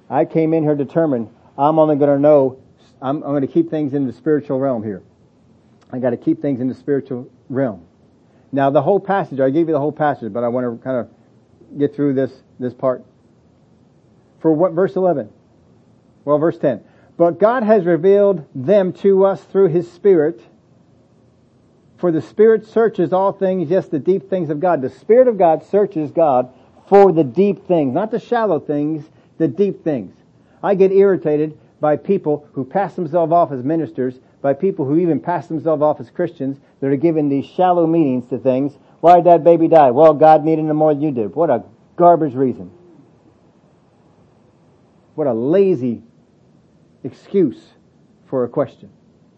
I 0.09 0.25
came 0.25 0.53
in 0.53 0.63
here 0.63 0.75
determined 0.75 1.29
I'm 1.57 1.79
only 1.79 1.95
going 1.95 2.09
to 2.09 2.19
know, 2.19 2.61
I'm, 3.01 3.17
I'm 3.17 3.31
going 3.31 3.41
to 3.41 3.47
keep 3.47 3.69
things 3.69 3.93
in 3.93 4.07
the 4.07 4.13
spiritual 4.13 4.59
realm 4.59 4.83
here. 4.83 5.03
I 5.91 5.99
got 5.99 6.11
to 6.11 6.17
keep 6.17 6.41
things 6.41 6.59
in 6.61 6.67
the 6.67 6.73
spiritual 6.73 7.29
realm. 7.49 7.85
Now 8.51 8.69
the 8.69 8.81
whole 8.81 8.99
passage, 8.99 9.39
I 9.39 9.49
gave 9.49 9.67
you 9.67 9.73
the 9.73 9.79
whole 9.79 9.91
passage, 9.91 10.33
but 10.33 10.43
I 10.43 10.47
want 10.47 10.65
to 10.65 10.83
kind 10.83 10.97
of 10.97 11.77
get 11.77 11.95
through 11.95 12.13
this, 12.13 12.31
this 12.59 12.73
part. 12.73 13.03
For 14.39 14.51
what, 14.51 14.73
verse 14.73 14.95
11? 14.95 15.29
Well, 16.25 16.37
verse 16.37 16.57
10. 16.57 16.83
But 17.17 17.39
God 17.39 17.63
has 17.63 17.85
revealed 17.85 18.45
them 18.55 18.93
to 18.93 19.25
us 19.25 19.43
through 19.43 19.67
His 19.67 19.91
Spirit. 19.91 20.41
For 21.97 22.11
the 22.11 22.21
Spirit 22.21 22.65
searches 22.65 23.13
all 23.13 23.31
things, 23.31 23.69
yes, 23.69 23.87
the 23.87 23.99
deep 23.99 24.29
things 24.29 24.49
of 24.49 24.59
God. 24.59 24.81
The 24.81 24.89
Spirit 24.89 25.27
of 25.27 25.37
God 25.37 25.63
searches 25.63 26.11
God 26.11 26.51
for 26.91 27.13
the 27.13 27.23
deep 27.23 27.65
things, 27.67 27.93
not 27.93 28.11
the 28.11 28.19
shallow 28.19 28.59
things, 28.59 29.05
the 29.37 29.47
deep 29.47 29.81
things. 29.81 30.13
I 30.61 30.75
get 30.75 30.91
irritated 30.91 31.57
by 31.79 31.95
people 31.95 32.49
who 32.51 32.65
pass 32.65 32.95
themselves 32.95 33.31
off 33.31 33.53
as 33.53 33.63
ministers, 33.63 34.19
by 34.41 34.51
people 34.51 34.83
who 34.83 34.97
even 34.97 35.17
pass 35.17 35.47
themselves 35.47 35.81
off 35.81 36.01
as 36.01 36.09
Christians 36.09 36.59
that 36.81 36.87
are 36.87 36.97
giving 36.97 37.29
these 37.29 37.45
shallow 37.45 37.87
meanings 37.87 38.27
to 38.27 38.37
things. 38.37 38.73
Why 38.99 39.15
did 39.15 39.23
that 39.27 39.41
baby 39.41 39.69
die? 39.69 39.91
Well, 39.91 40.13
God 40.13 40.43
needed 40.43 40.65
him 40.65 40.75
more 40.75 40.93
than 40.93 41.01
you 41.01 41.11
did. 41.11 41.33
What 41.33 41.49
a 41.49 41.63
garbage 41.95 42.33
reason. 42.33 42.69
What 45.15 45.27
a 45.27 45.33
lazy 45.33 46.03
excuse 47.05 47.69
for 48.27 48.43
a 48.43 48.49
question, 48.49 48.89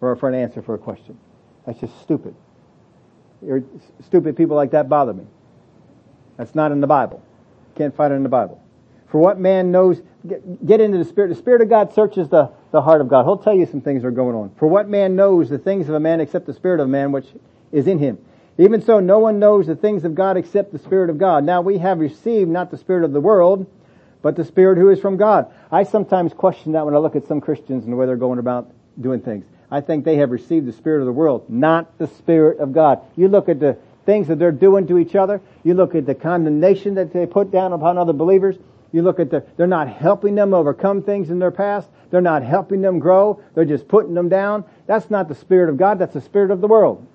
or 0.01 0.15
for 0.15 0.27
an 0.27 0.33
answer 0.33 0.63
for 0.63 0.73
a 0.73 0.79
question. 0.79 1.19
That's 1.67 1.79
just 1.79 2.01
stupid. 2.01 2.33
Stupid 4.01 4.35
people 4.35 4.55
like 4.55 4.71
that 4.71 4.89
bother 4.89 5.13
me. 5.13 5.27
That's 6.37 6.55
not 6.55 6.71
in 6.71 6.81
the 6.81 6.87
Bible. 6.87 7.21
Can't 7.75 7.95
find 7.95 8.13
it 8.13 8.17
in 8.17 8.23
the 8.23 8.29
Bible. 8.29 8.61
For 9.07 9.19
what 9.19 9.39
man 9.39 9.71
knows, 9.71 10.01
get, 10.27 10.65
get, 10.65 10.81
into 10.81 10.97
the 10.97 11.05
Spirit. 11.05 11.29
The 11.29 11.35
Spirit 11.35 11.61
of 11.61 11.69
God 11.69 11.93
searches 11.93 12.29
the, 12.29 12.51
the 12.71 12.81
heart 12.81 12.99
of 12.99 13.07
God. 13.07 13.25
He'll 13.25 13.37
tell 13.37 13.53
you 13.53 13.65
some 13.65 13.81
things 13.81 14.01
that 14.01 14.07
are 14.07 14.11
going 14.11 14.35
on. 14.35 14.51
For 14.57 14.67
what 14.67 14.89
man 14.89 15.15
knows 15.15 15.49
the 15.49 15.59
things 15.59 15.87
of 15.87 15.95
a 15.95 15.99
man 15.99 16.19
except 16.19 16.47
the 16.47 16.53
Spirit 16.53 16.79
of 16.79 16.87
a 16.87 16.89
man 16.89 17.11
which 17.11 17.27
is 17.71 17.87
in 17.87 17.99
him. 17.99 18.17
Even 18.57 18.81
so, 18.81 18.99
no 18.99 19.19
one 19.19 19.39
knows 19.39 19.67
the 19.67 19.75
things 19.75 20.03
of 20.03 20.15
God 20.15 20.37
except 20.37 20.71
the 20.71 20.79
Spirit 20.79 21.09
of 21.09 21.17
God. 21.17 21.43
Now 21.43 21.61
we 21.61 21.79
have 21.79 21.99
received 21.99 22.49
not 22.49 22.71
the 22.71 22.77
Spirit 22.77 23.03
of 23.03 23.11
the 23.11 23.21
world, 23.21 23.67
but 24.21 24.35
the 24.35 24.45
Spirit 24.45 24.77
who 24.77 24.89
is 24.89 24.99
from 24.99 25.17
God. 25.17 25.51
I 25.71 25.83
sometimes 25.83 26.33
question 26.33 26.71
that 26.71 26.85
when 26.85 26.95
I 26.95 26.99
look 26.99 27.15
at 27.15 27.27
some 27.27 27.41
Christians 27.41 27.83
and 27.83 27.93
the 27.93 27.97
way 27.97 28.05
they're 28.05 28.15
going 28.15 28.39
about 28.39 28.71
doing 28.99 29.21
things. 29.21 29.45
I 29.71 29.81
think 29.81 30.05
they 30.05 30.17
have 30.17 30.29
received 30.29 30.67
the 30.67 30.73
Spirit 30.73 30.99
of 31.01 31.07
the 31.07 31.13
world, 31.13 31.49
not 31.49 31.97
the 31.97 32.07
Spirit 32.07 32.59
of 32.59 32.73
God. 32.73 33.01
You 33.15 33.27
look 33.27 33.49
at 33.49 33.59
the 33.59 33.77
things 34.05 34.27
that 34.27 34.39
they're 34.39 34.51
doing 34.51 34.87
to 34.87 34.97
each 34.97 35.15
other. 35.15 35.41
You 35.63 35.73
look 35.73 35.95
at 35.95 36.05
the 36.05 36.15
condemnation 36.15 36.95
that 36.95 37.13
they 37.13 37.25
put 37.25 37.51
down 37.51 37.73
upon 37.73 37.97
other 37.97 38.13
believers. 38.13 38.57
You 38.91 39.01
look 39.01 39.19
at 39.19 39.31
the, 39.31 39.45
they're 39.57 39.65
not 39.65 39.89
helping 39.89 40.35
them 40.35 40.53
overcome 40.53 41.01
things 41.01 41.29
in 41.29 41.39
their 41.39 41.51
past. 41.51 41.89
They're 42.11 42.21
not 42.21 42.43
helping 42.43 42.81
them 42.81 42.99
grow. 42.99 43.41
They're 43.55 43.65
just 43.65 43.87
putting 43.87 44.13
them 44.13 44.29
down. 44.29 44.65
That's 44.85 45.09
not 45.09 45.27
the 45.27 45.35
Spirit 45.35 45.69
of 45.69 45.77
God. 45.77 45.97
That's 45.97 46.13
the 46.13 46.21
Spirit 46.21 46.51
of 46.51 46.61
the 46.61 46.67
world. 46.67 47.05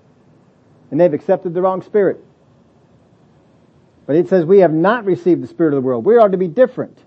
And 0.90 1.00
they've 1.00 1.12
accepted 1.12 1.54
the 1.54 1.62
wrong 1.62 1.82
Spirit. 1.82 2.24
But 4.06 4.16
it 4.16 4.28
says 4.28 4.44
we 4.44 4.60
have 4.60 4.72
not 4.72 5.04
received 5.04 5.42
the 5.42 5.46
Spirit 5.46 5.74
of 5.74 5.82
the 5.82 5.86
world. 5.86 6.04
We 6.04 6.16
are 6.16 6.28
to 6.28 6.36
be 6.36 6.48
different. 6.48 6.98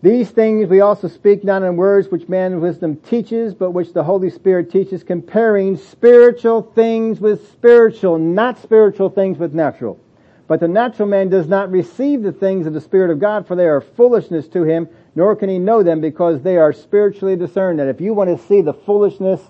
These 0.00 0.30
things 0.30 0.68
we 0.68 0.80
also 0.80 1.08
speak 1.08 1.42
not 1.42 1.64
in 1.64 1.76
words 1.76 2.08
which 2.08 2.28
man's 2.28 2.60
wisdom 2.60 2.96
teaches, 2.96 3.52
but 3.52 3.72
which 3.72 3.92
the 3.92 4.04
Holy 4.04 4.30
Spirit 4.30 4.70
teaches, 4.70 5.02
comparing 5.02 5.76
spiritual 5.76 6.62
things 6.62 7.18
with 7.18 7.50
spiritual, 7.50 8.16
not 8.16 8.62
spiritual 8.62 9.10
things 9.10 9.38
with 9.38 9.54
natural. 9.54 9.98
But 10.46 10.60
the 10.60 10.68
natural 10.68 11.08
man 11.08 11.28
does 11.28 11.48
not 11.48 11.72
receive 11.72 12.22
the 12.22 12.30
things 12.30 12.66
of 12.66 12.74
the 12.74 12.80
Spirit 12.80 13.10
of 13.10 13.18
God, 13.18 13.48
for 13.48 13.56
they 13.56 13.66
are 13.66 13.80
foolishness 13.80 14.46
to 14.48 14.62
him, 14.62 14.88
nor 15.16 15.34
can 15.34 15.48
he 15.48 15.58
know 15.58 15.82
them 15.82 16.00
because 16.00 16.42
they 16.42 16.56
are 16.58 16.72
spiritually 16.72 17.34
discerned. 17.34 17.80
And 17.80 17.90
if 17.90 18.00
you 18.00 18.14
want 18.14 18.30
to 18.30 18.46
see 18.46 18.60
the 18.60 18.74
foolishness 18.74 19.40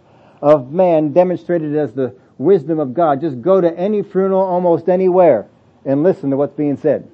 of 0.40 0.72
man 0.72 1.12
demonstrated 1.12 1.76
as 1.76 1.92
the 1.92 2.16
wisdom 2.38 2.80
of 2.80 2.94
God, 2.94 3.20
just 3.20 3.42
go 3.42 3.60
to 3.60 3.78
any 3.78 4.02
funeral 4.02 4.40
almost 4.40 4.88
anywhere 4.88 5.46
and 5.84 6.02
listen 6.02 6.30
to 6.30 6.38
what's 6.38 6.56
being 6.56 6.78
said. 6.78 7.08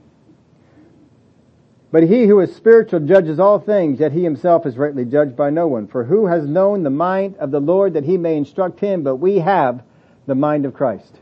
But 1.94 2.08
he 2.08 2.26
who 2.26 2.40
is 2.40 2.52
spiritual 2.52 2.98
judges 2.98 3.38
all 3.38 3.60
things, 3.60 4.00
yet 4.00 4.10
he 4.10 4.24
himself 4.24 4.66
is 4.66 4.76
rightly 4.76 5.04
judged 5.04 5.36
by 5.36 5.50
no 5.50 5.68
one. 5.68 5.86
For 5.86 6.02
who 6.02 6.26
has 6.26 6.44
known 6.44 6.82
the 6.82 6.90
mind 6.90 7.36
of 7.36 7.52
the 7.52 7.60
Lord 7.60 7.94
that 7.94 8.02
he 8.02 8.16
may 8.16 8.36
instruct 8.36 8.80
him? 8.80 9.04
But 9.04 9.18
we 9.18 9.38
have 9.38 9.80
the 10.26 10.34
mind 10.34 10.66
of 10.66 10.74
Christ. 10.74 11.20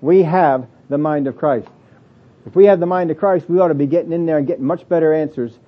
We 0.00 0.24
have 0.24 0.66
the 0.88 0.98
mind 0.98 1.28
of 1.28 1.36
Christ. 1.36 1.68
If 2.44 2.56
we 2.56 2.64
have 2.64 2.80
the 2.80 2.86
mind 2.86 3.12
of 3.12 3.18
Christ, 3.18 3.48
we 3.48 3.60
ought 3.60 3.68
to 3.68 3.74
be 3.74 3.86
getting 3.86 4.12
in 4.12 4.26
there 4.26 4.38
and 4.38 4.48
getting 4.48 4.64
much 4.64 4.88
better 4.88 5.14
answers, 5.14 5.60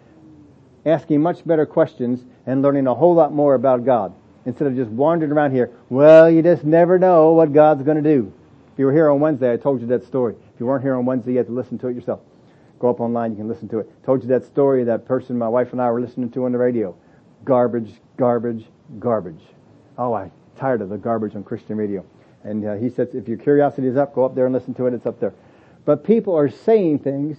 asking 0.84 1.22
much 1.22 1.46
better 1.46 1.64
questions, 1.64 2.24
and 2.46 2.62
learning 2.62 2.88
a 2.88 2.94
whole 2.96 3.14
lot 3.14 3.32
more 3.32 3.54
about 3.54 3.84
God. 3.84 4.12
instead 4.44 4.66
of 4.66 4.74
just 4.74 4.90
wandering 4.90 5.30
around 5.30 5.52
here. 5.52 5.70
Well, 5.88 6.28
you 6.28 6.42
just 6.42 6.64
never 6.64 6.98
know 6.98 7.30
what 7.30 7.52
God's 7.52 7.84
to 7.84 8.02
do. 8.02 8.32
If 8.72 8.78
you 8.80 8.86
were 8.86 8.92
here 8.92 9.08
on 9.08 9.20
Wednesday, 9.20 9.52
I 9.52 9.56
told 9.56 9.80
you 9.80 9.86
that 9.86 10.04
story. 10.04 10.34
If 10.52 10.58
you 10.58 10.66
weren't 10.66 10.82
here 10.82 10.96
on 10.96 11.06
Wednesday, 11.06 11.30
you 11.30 11.38
have 11.38 11.46
to 11.46 11.52
listen 11.52 11.78
to 11.78 11.86
it 11.86 11.94
yourself. 11.94 12.18
Go 12.78 12.90
up 12.90 13.00
online, 13.00 13.32
you 13.32 13.38
can 13.38 13.48
listen 13.48 13.68
to 13.68 13.78
it. 13.78 14.04
Told 14.04 14.22
you 14.22 14.28
that 14.28 14.44
story, 14.44 14.84
that 14.84 15.06
person 15.06 15.38
my 15.38 15.48
wife 15.48 15.72
and 15.72 15.80
I 15.80 15.90
were 15.90 16.00
listening 16.00 16.30
to 16.32 16.44
on 16.44 16.52
the 16.52 16.58
radio. 16.58 16.94
Garbage, 17.44 17.92
garbage, 18.16 18.66
garbage. 18.98 19.40
Oh, 19.96 20.12
I'm 20.12 20.30
tired 20.56 20.82
of 20.82 20.90
the 20.90 20.98
garbage 20.98 21.34
on 21.34 21.44
Christian 21.44 21.76
radio. 21.76 22.04
And 22.44 22.64
uh, 22.64 22.74
he 22.74 22.90
says, 22.90 23.14
if 23.14 23.26
your 23.28 23.38
curiosity 23.38 23.88
is 23.88 23.96
up, 23.96 24.14
go 24.14 24.24
up 24.24 24.34
there 24.34 24.46
and 24.46 24.54
listen 24.54 24.74
to 24.74 24.86
it. 24.86 24.94
It's 24.94 25.06
up 25.06 25.18
there. 25.20 25.32
But 25.84 26.04
people 26.04 26.36
are 26.36 26.50
saying 26.50 26.98
things, 26.98 27.38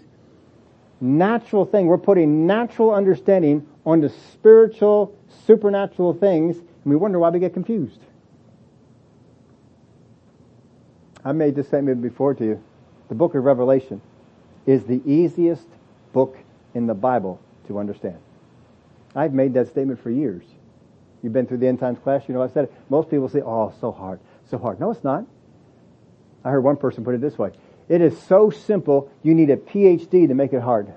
natural 0.99 1.65
thing. 1.65 1.88
We're 1.88 1.97
putting 1.97 2.47
natural 2.47 2.91
understanding 2.91 3.68
onto 3.85 4.09
spiritual, 4.09 5.15
supernatural 5.45 6.14
things, 6.14 6.57
and 6.57 6.65
we 6.85 6.95
wonder 6.95 7.19
why 7.19 7.30
we 7.30 7.39
get 7.39 7.53
confused. 7.53 7.99
I 11.23 11.31
made 11.31 11.55
this 11.55 11.68
statement 11.68 12.01
before 12.01 12.34
to 12.34 12.43
you. 12.43 12.64
The 13.09 13.15
book 13.15 13.35
of 13.35 13.43
Revelation 13.43 14.01
is 14.68 14.84
the 14.84 15.02
easiest 15.06 15.65
book 16.14 16.38
in 16.76 16.85
the 16.85 16.94
Bible 16.94 17.41
to 17.68 17.80
understand. 17.80 18.18
I've 19.15 19.34
made 19.34 19.56
that 19.56 19.69
statement 19.69 20.03
for 20.03 20.11
years. 20.11 20.44
You've 21.23 21.34
been 21.34 21.48
through 21.48 21.57
the 21.57 21.68
end 21.68 21.80
times 21.80 21.98
class, 21.99 22.23
you 22.27 22.35
know 22.35 22.44
I've 22.44 22.52
said 22.52 22.65
it. 22.65 22.73
Most 22.89 23.10
people 23.10 23.27
say, 23.30 23.41
oh, 23.41 23.73
so 23.81 23.91
hard, 23.91 24.19
so 24.52 24.60
hard. 24.60 24.80
No, 24.80 24.91
it's 24.91 25.03
not. 25.03 25.26
I 26.44 26.52
heard 26.52 26.61
one 26.61 26.77
person 26.77 27.03
put 27.03 27.15
it 27.15 27.22
this 27.22 27.38
way. 27.38 27.52
It 27.89 28.02
is 28.02 28.19
so 28.23 28.52
simple, 28.52 29.10
you 29.23 29.34
need 29.34 29.49
a 29.49 29.57
PhD 29.57 30.27
to 30.27 30.34
make 30.35 30.53
it 30.53 30.61
hard. 30.61 30.94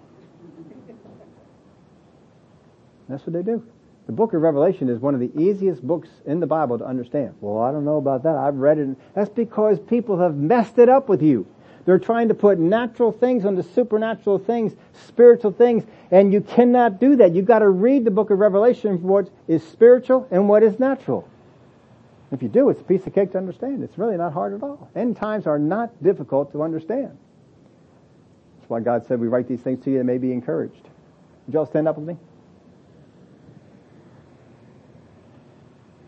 That's 3.08 3.24
what 3.26 3.32
they 3.32 3.42
do. 3.42 3.64
The 4.06 4.12
book 4.12 4.34
of 4.34 4.42
Revelation 4.42 4.88
is 4.88 4.98
one 4.98 5.14
of 5.14 5.20
the 5.20 5.30
easiest 5.40 5.86
books 5.86 6.08
in 6.26 6.40
the 6.40 6.46
Bible 6.46 6.78
to 6.78 6.84
understand. 6.84 7.34
Well, 7.40 7.62
I 7.62 7.70
don't 7.70 7.84
know 7.84 7.96
about 7.96 8.24
that. 8.24 8.34
I've 8.34 8.56
read 8.56 8.78
it. 8.78 8.96
That's 9.14 9.30
because 9.30 9.78
people 9.78 10.18
have 10.18 10.34
messed 10.34 10.78
it 10.78 10.88
up 10.88 11.08
with 11.08 11.22
you. 11.22 11.46
They're 11.90 11.98
trying 11.98 12.28
to 12.28 12.34
put 12.34 12.60
natural 12.60 13.10
things 13.10 13.44
onto 13.44 13.62
supernatural 13.62 14.38
things, 14.38 14.76
spiritual 14.92 15.50
things, 15.50 15.82
and 16.12 16.32
you 16.32 16.40
cannot 16.40 17.00
do 17.00 17.16
that. 17.16 17.34
You've 17.34 17.46
got 17.46 17.58
to 17.58 17.68
read 17.68 18.04
the 18.04 18.12
book 18.12 18.30
of 18.30 18.38
Revelation 18.38 18.96
for 19.00 19.06
what 19.08 19.30
is 19.48 19.66
spiritual 19.66 20.28
and 20.30 20.48
what 20.48 20.62
is 20.62 20.78
natural. 20.78 21.28
If 22.30 22.44
you 22.44 22.48
do, 22.48 22.70
it's 22.70 22.80
a 22.80 22.84
piece 22.84 23.08
of 23.08 23.12
cake 23.12 23.32
to 23.32 23.38
understand. 23.38 23.82
It's 23.82 23.98
really 23.98 24.16
not 24.16 24.32
hard 24.32 24.54
at 24.54 24.62
all. 24.62 24.88
End 24.94 25.16
times 25.16 25.48
are 25.48 25.58
not 25.58 26.00
difficult 26.00 26.52
to 26.52 26.62
understand. 26.62 27.18
That's 28.60 28.70
why 28.70 28.78
God 28.78 29.04
said 29.08 29.18
we 29.18 29.26
write 29.26 29.48
these 29.48 29.60
things 29.60 29.82
to 29.82 29.90
you 29.90 29.98
that 29.98 30.04
may 30.04 30.18
be 30.18 30.30
encouraged. 30.30 30.88
Would 31.48 31.54
you 31.54 31.58
all 31.58 31.66
stand 31.66 31.88
up 31.88 31.98
with 31.98 32.06
me? 32.06 32.16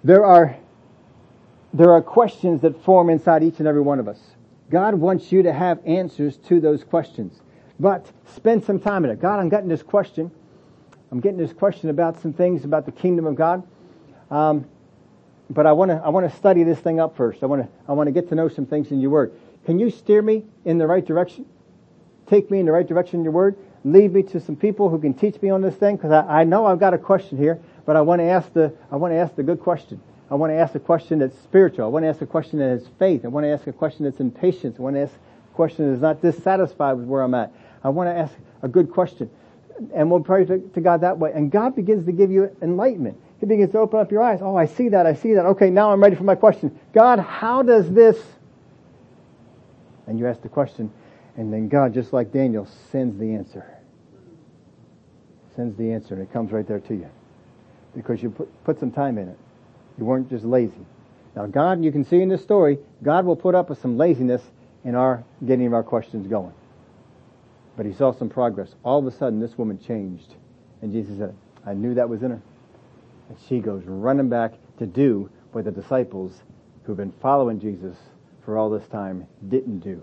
There 0.04 0.24
are, 0.24 0.56
there 1.74 1.90
are 1.90 2.02
questions 2.02 2.60
that 2.60 2.80
form 2.84 3.10
inside 3.10 3.42
each 3.42 3.58
and 3.58 3.66
every 3.66 3.82
one 3.82 3.98
of 3.98 4.06
us. 4.06 4.20
God 4.72 4.94
wants 4.94 5.30
you 5.30 5.42
to 5.42 5.52
have 5.52 5.86
answers 5.86 6.38
to 6.48 6.58
those 6.58 6.82
questions. 6.82 7.42
But 7.78 8.10
spend 8.34 8.64
some 8.64 8.80
time 8.80 9.04
in 9.04 9.10
it. 9.10 9.20
God, 9.20 9.38
I'm 9.38 9.50
getting 9.50 9.68
this 9.68 9.82
question. 9.82 10.30
I'm 11.10 11.20
getting 11.20 11.36
this 11.36 11.52
question 11.52 11.90
about 11.90 12.18
some 12.22 12.32
things 12.32 12.64
about 12.64 12.86
the 12.86 12.92
kingdom 12.92 13.26
of 13.26 13.34
God. 13.34 13.64
Um, 14.30 14.64
but 15.50 15.66
I 15.66 15.72
want 15.72 15.90
to 15.90 15.96
I 15.96 16.08
want 16.08 16.30
to 16.30 16.34
study 16.38 16.62
this 16.62 16.78
thing 16.78 17.00
up 17.00 17.18
first. 17.18 17.42
I 17.42 17.46
want 17.46 17.62
to 17.62 17.68
I 17.86 17.92
want 17.92 18.06
to 18.06 18.12
get 18.12 18.30
to 18.30 18.34
know 18.34 18.48
some 18.48 18.64
things 18.64 18.90
in 18.90 19.00
your 19.02 19.10
word. 19.10 19.34
Can 19.66 19.78
you 19.78 19.90
steer 19.90 20.22
me 20.22 20.44
in 20.64 20.78
the 20.78 20.86
right 20.86 21.04
direction? 21.04 21.44
Take 22.26 22.50
me 22.50 22.58
in 22.58 22.64
the 22.64 22.72
right 22.72 22.86
direction 22.86 23.20
in 23.20 23.24
your 23.24 23.32
word. 23.34 23.58
Lead 23.84 24.14
me 24.14 24.22
to 24.22 24.40
some 24.40 24.56
people 24.56 24.88
who 24.88 24.98
can 24.98 25.12
teach 25.12 25.42
me 25.42 25.50
on 25.50 25.60
this 25.60 25.74
thing 25.74 25.96
because 25.96 26.12
I, 26.12 26.40
I 26.40 26.44
know 26.44 26.64
I've 26.64 26.80
got 26.80 26.94
a 26.94 26.98
question 26.98 27.36
here, 27.36 27.60
but 27.84 27.94
I 27.94 28.00
want 28.00 28.20
to 28.20 28.24
ask 28.24 28.50
the 28.54 28.72
I 28.90 28.96
want 28.96 29.12
to 29.12 29.16
ask 29.16 29.34
the 29.34 29.42
good 29.42 29.60
question. 29.60 30.00
I 30.32 30.34
want 30.34 30.50
to 30.50 30.56
ask 30.56 30.74
a 30.74 30.80
question 30.80 31.18
that's 31.18 31.38
spiritual. 31.40 31.84
I 31.84 31.88
want 31.88 32.04
to 32.04 32.08
ask 32.08 32.22
a 32.22 32.26
question 32.26 32.58
that 32.60 32.70
has 32.70 32.88
faith. 32.98 33.26
I 33.26 33.28
want 33.28 33.44
to 33.44 33.50
ask 33.50 33.66
a 33.66 33.72
question 33.72 34.06
that's 34.06 34.18
in 34.18 34.30
patience. 34.30 34.78
I 34.78 34.82
want 34.82 34.96
to 34.96 35.02
ask 35.02 35.12
a 35.12 35.54
question 35.54 35.90
that's 35.90 36.00
not 36.00 36.22
dissatisfied 36.22 36.96
with 36.96 37.04
where 37.04 37.20
I'm 37.20 37.34
at. 37.34 37.52
I 37.84 37.90
want 37.90 38.08
to 38.08 38.16
ask 38.16 38.32
a 38.62 38.68
good 38.68 38.90
question. 38.90 39.28
And 39.94 40.10
we'll 40.10 40.20
pray 40.20 40.46
to, 40.46 40.58
to 40.58 40.80
God 40.80 41.02
that 41.02 41.18
way. 41.18 41.32
And 41.34 41.50
God 41.50 41.76
begins 41.76 42.06
to 42.06 42.12
give 42.12 42.30
you 42.30 42.56
enlightenment. 42.62 43.20
He 43.40 43.44
begins 43.44 43.72
to 43.72 43.78
open 43.78 44.00
up 44.00 44.10
your 44.10 44.22
eyes. 44.22 44.38
Oh, 44.40 44.56
I 44.56 44.64
see 44.64 44.88
that. 44.88 45.04
I 45.04 45.12
see 45.12 45.34
that. 45.34 45.44
Okay, 45.44 45.68
now 45.68 45.92
I'm 45.92 46.02
ready 46.02 46.16
for 46.16 46.24
my 46.24 46.34
question. 46.34 46.80
God, 46.94 47.18
how 47.18 47.60
does 47.60 47.90
this? 47.90 48.18
And 50.06 50.18
you 50.18 50.26
ask 50.26 50.40
the 50.40 50.48
question, 50.48 50.90
and 51.36 51.52
then 51.52 51.68
God, 51.68 51.92
just 51.92 52.14
like 52.14 52.32
Daniel, 52.32 52.66
sends 52.90 53.18
the 53.18 53.34
answer. 53.34 53.66
Sends 55.56 55.76
the 55.76 55.92
answer, 55.92 56.14
and 56.14 56.22
it 56.22 56.32
comes 56.32 56.52
right 56.52 56.66
there 56.66 56.80
to 56.80 56.94
you. 56.94 57.10
Because 57.94 58.22
you 58.22 58.30
put, 58.30 58.64
put 58.64 58.80
some 58.80 58.90
time 58.90 59.18
in 59.18 59.28
it. 59.28 59.38
You 60.02 60.06
weren't 60.06 60.28
just 60.28 60.44
lazy. 60.44 60.84
Now 61.36 61.46
God, 61.46 61.84
you 61.84 61.92
can 61.92 62.04
see 62.04 62.20
in 62.20 62.28
this 62.28 62.42
story, 62.42 62.80
God 63.04 63.24
will 63.24 63.36
put 63.36 63.54
up 63.54 63.70
with 63.70 63.80
some 63.80 63.96
laziness 63.96 64.42
in 64.82 64.96
our 64.96 65.22
getting 65.46 65.68
of 65.68 65.74
our 65.74 65.84
questions 65.84 66.26
going. 66.26 66.52
But 67.76 67.86
he 67.86 67.92
saw 67.92 68.10
some 68.10 68.28
progress. 68.28 68.74
All 68.82 68.98
of 68.98 69.06
a 69.06 69.16
sudden, 69.16 69.38
this 69.38 69.56
woman 69.56 69.78
changed. 69.78 70.34
And 70.80 70.92
Jesus 70.92 71.18
said, 71.18 71.36
I 71.64 71.74
knew 71.74 71.94
that 71.94 72.08
was 72.08 72.24
in 72.24 72.32
her. 72.32 72.42
And 73.28 73.38
she 73.48 73.60
goes 73.60 73.84
running 73.84 74.28
back 74.28 74.54
to 74.78 74.86
do 74.86 75.30
what 75.52 75.66
the 75.66 75.70
disciples 75.70 76.42
who've 76.82 76.96
been 76.96 77.14
following 77.22 77.60
Jesus 77.60 77.96
for 78.44 78.58
all 78.58 78.70
this 78.70 78.88
time 78.88 79.28
didn't 79.50 79.78
do. 79.78 80.02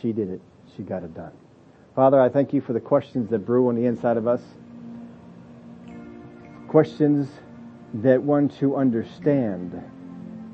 She 0.00 0.12
did 0.12 0.30
it. 0.30 0.40
She 0.76 0.84
got 0.84 1.02
it 1.02 1.14
done. 1.14 1.32
Father, 1.96 2.20
I 2.20 2.28
thank 2.28 2.52
you 2.52 2.60
for 2.60 2.74
the 2.74 2.80
questions 2.80 3.28
that 3.30 3.40
brew 3.40 3.70
on 3.70 3.74
the 3.74 3.86
inside 3.86 4.18
of 4.18 4.28
us. 4.28 4.42
Questions 6.68 7.28
that 8.02 8.22
want 8.22 8.56
to 8.58 8.76
understand, 8.76 9.82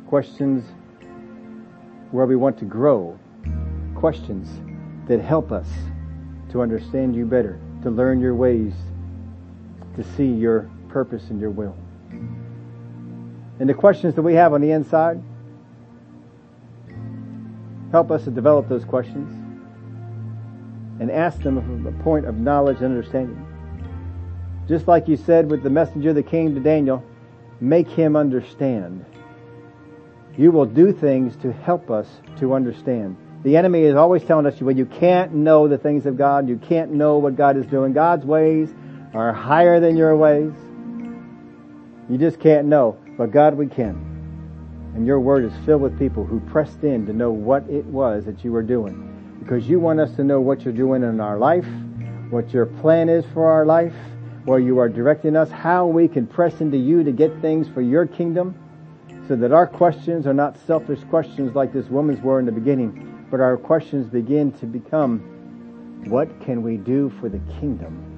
questions 0.07 0.65
where 2.13 2.27
we 2.27 2.37
want 2.37 2.59
to 2.59 2.65
grow, 2.65 3.19
questions 3.95 4.49
that 5.09 5.21
help 5.21 5.51
us 5.51 5.69
to 6.51 6.63
understand 6.63 7.17
you 7.17 7.27
better, 7.27 7.59
to 7.83 7.91
learn 7.91 8.21
your 8.21 8.35
ways, 8.35 8.75
to 9.97 10.05
see 10.17 10.27
your 10.27 10.71
purpose 10.89 11.31
and 11.31 11.41
your 11.41 11.51
will. 11.51 11.77
And 13.59 13.69
the 13.69 13.75
questions 13.75 14.15
that 14.15 14.23
we 14.23 14.35
have 14.35 14.53
on 14.53 14.61
the 14.61 14.71
inside, 14.71 15.21
help 17.91 18.11
us 18.11 18.25
to 18.25 18.31
develop 18.31 18.69
those 18.69 18.85
questions 18.85 19.31
and 21.01 21.11
ask 21.11 21.43
them 21.43 21.61
from 21.61 21.87
a 21.87 22.03
point 22.03 22.27
of 22.27 22.37
knowledge 22.37 22.77
and 22.77 22.87
understanding. 22.87 23.47
Just 24.69 24.87
like 24.87 25.09
you 25.09 25.17
said 25.17 25.51
with 25.51 25.63
the 25.63 25.71
messenger 25.71 26.13
that 26.13 26.27
came 26.29 26.55
to 26.55 26.61
Daniel, 26.61 27.05
make 27.63 27.89
him 27.89 28.17
understand. 28.17 29.05
You 30.37 30.51
will 30.51 30.67
do 30.67 30.93
things 30.93 31.37
to 31.37 31.53
help 31.53 31.91
us 31.91 32.09
to 32.39 32.55
understand. 32.55 33.17
The 33.45 33.57
enemy 33.57 33.83
is 33.83 33.95
always 33.95 34.25
telling 34.25 34.47
us, 34.47 34.61
well, 34.61 34.77
you 34.77 34.87
can't 34.87 35.33
know 35.33 35.69
the 35.69 35.79
things 35.79 36.07
of 36.07 36.17
God. 36.17 36.49
You 36.49 36.57
can't 36.57 36.93
know 36.93 37.19
what 37.19 37.37
God 37.37 37.57
is 37.57 37.67
doing. 37.67 37.93
God's 37.93 38.25
ways 38.25 38.73
are 39.15 39.33
higher 39.33 39.79
than 39.79 39.97
your 39.97 40.17
ways. 40.17 40.53
You 42.11 42.19
just 42.19 42.41
can't 42.41 42.67
know. 42.67 42.99
But 43.17 43.31
God, 43.31 43.55
we 43.55 43.67
can. 43.67 44.09
And 44.95 45.07
your 45.07 45.21
word 45.21 45.45
is 45.45 45.53
filled 45.65 45.83
with 45.83 45.99
people 45.99 46.25
who 46.25 46.41
pressed 46.41 46.83
in 46.83 47.07
to 47.07 47.13
know 47.13 47.31
what 47.31 47.69
it 47.69 47.85
was 47.85 48.25
that 48.25 48.45
you 48.45 48.53
were 48.53 48.63
doing. 48.63 49.37
Because 49.39 49.69
you 49.69 49.81
want 49.81 50.01
us 50.01 50.15
to 50.17 50.25
know 50.25 50.41
what 50.41 50.63
you're 50.63 50.75
doing 50.75 51.03
in 51.03 51.21
our 51.21 51.39
life, 51.39 51.67
what 52.31 52.53
your 52.53 52.67
plan 52.67 53.09
is 53.09 53.25
for 53.33 53.51
our 53.51 53.67
life, 53.67 53.95
where 54.45 54.59
you 54.59 54.79
are 54.79 54.89
directing 54.89 55.37
us, 55.37 55.51
how 55.51 55.87
we 55.87 56.09
can 56.09 56.27
press 56.27 56.61
into 56.61 56.77
you 56.77 57.05
to 57.05 57.13
get 57.13 57.41
things 57.41 57.69
for 57.69 57.81
your 57.81 58.07
kingdom, 58.07 58.55
so 59.29 59.37
that 59.37 59.53
our 59.53 59.67
questions 59.67 60.27
are 60.27 60.35
not 60.35 60.59
selfish 60.67 60.99
questions 61.05 61.55
like 61.55 61.73
this 61.73 61.87
woman's 61.87 62.21
were 62.21 62.41
in 62.41 62.47
the 62.47 62.53
beginning, 62.53 63.27
but 63.31 63.41
our 63.41 63.57
questions 63.57 64.07
begin 64.09 64.51
to 64.53 64.67
become, 64.67 65.21
what 66.07 66.29
can 66.41 66.63
we 66.63 66.77
do 66.77 67.13
for 67.21 67.29
the 67.29 67.39
kingdom? 67.61 68.09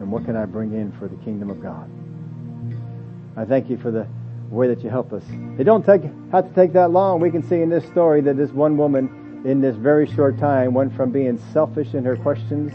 And 0.00 0.10
what 0.10 0.24
can 0.24 0.34
I 0.34 0.44
bring 0.44 0.72
in 0.72 0.90
for 0.92 1.06
the 1.06 1.16
kingdom 1.16 1.50
of 1.50 1.62
God? 1.62 1.88
I 3.36 3.44
thank 3.44 3.70
you 3.70 3.76
for 3.78 3.92
the 3.92 4.08
way 4.50 4.66
that 4.66 4.82
you 4.82 4.90
help 4.90 5.12
us. 5.12 5.22
It 5.56 5.64
don't 5.64 5.86
take, 5.86 6.02
have 6.32 6.48
to 6.48 6.54
take 6.54 6.72
that 6.72 6.90
long. 6.90 7.20
We 7.20 7.30
can 7.30 7.46
see 7.46 7.62
in 7.62 7.70
this 7.70 7.84
story 7.86 8.20
that 8.22 8.36
this 8.36 8.50
one 8.50 8.76
woman 8.76 9.42
in 9.44 9.60
this 9.60 9.76
very 9.76 10.12
short 10.12 10.36
time 10.38 10.74
went 10.74 10.94
from 10.96 11.12
being 11.12 11.38
selfish 11.52 11.94
in 11.94 12.04
her 12.04 12.16
questions 12.16 12.72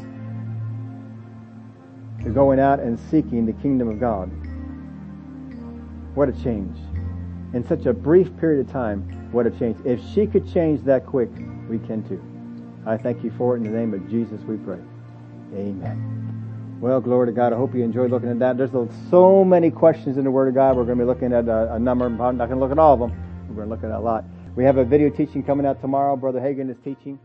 to 2.25 2.31
going 2.31 2.59
out 2.59 2.79
and 2.79 2.99
seeking 3.11 3.45
the 3.45 3.53
kingdom 3.53 3.87
of 3.87 3.99
God. 3.99 4.29
What 6.15 6.27
a 6.27 6.33
change. 6.43 6.77
In 7.53 7.65
such 7.67 7.85
a 7.85 7.93
brief 7.93 8.35
period 8.37 8.65
of 8.65 8.71
time, 8.71 9.29
what 9.31 9.45
a 9.45 9.51
change. 9.51 9.77
If 9.85 10.01
she 10.13 10.25
could 10.27 10.51
change 10.51 10.81
that 10.83 11.05
quick, 11.05 11.29
we 11.69 11.79
can 11.79 12.03
too. 12.07 12.21
I 12.85 12.97
thank 12.97 13.23
you 13.23 13.31
for 13.37 13.55
it. 13.55 13.59
In 13.59 13.63
the 13.63 13.77
name 13.77 13.93
of 13.93 14.09
Jesus, 14.09 14.41
we 14.41 14.57
pray. 14.57 14.79
Amen. 15.53 16.77
Well, 16.81 16.99
glory 16.99 17.27
to 17.27 17.31
God. 17.31 17.53
I 17.53 17.57
hope 17.57 17.73
you 17.73 17.83
enjoyed 17.83 18.11
looking 18.11 18.29
at 18.29 18.39
that. 18.39 18.57
There's 18.57 18.71
so 19.09 19.45
many 19.45 19.71
questions 19.71 20.17
in 20.17 20.23
the 20.23 20.31
Word 20.31 20.47
of 20.47 20.55
God. 20.55 20.75
We're 20.75 20.83
going 20.83 20.97
to 20.97 21.03
be 21.03 21.07
looking 21.07 21.31
at 21.31 21.47
a, 21.47 21.75
a 21.75 21.79
number. 21.79 22.05
I'm 22.05 22.17
not 22.17 22.49
going 22.49 22.49
to 22.49 22.59
look 22.59 22.71
at 22.71 22.79
all 22.79 22.93
of 22.93 22.99
them. 22.99 23.11
We're 23.49 23.55
going 23.55 23.69
to 23.69 23.75
look 23.75 23.83
at 23.83 23.91
a 23.91 23.99
lot. 23.99 24.25
We 24.55 24.63
have 24.65 24.77
a 24.77 24.85
video 24.85 25.09
teaching 25.09 25.43
coming 25.43 25.65
out 25.65 25.81
tomorrow. 25.81 26.15
Brother 26.15 26.41
Hagan 26.41 26.69
is 26.69 26.77
teaching. 26.83 27.19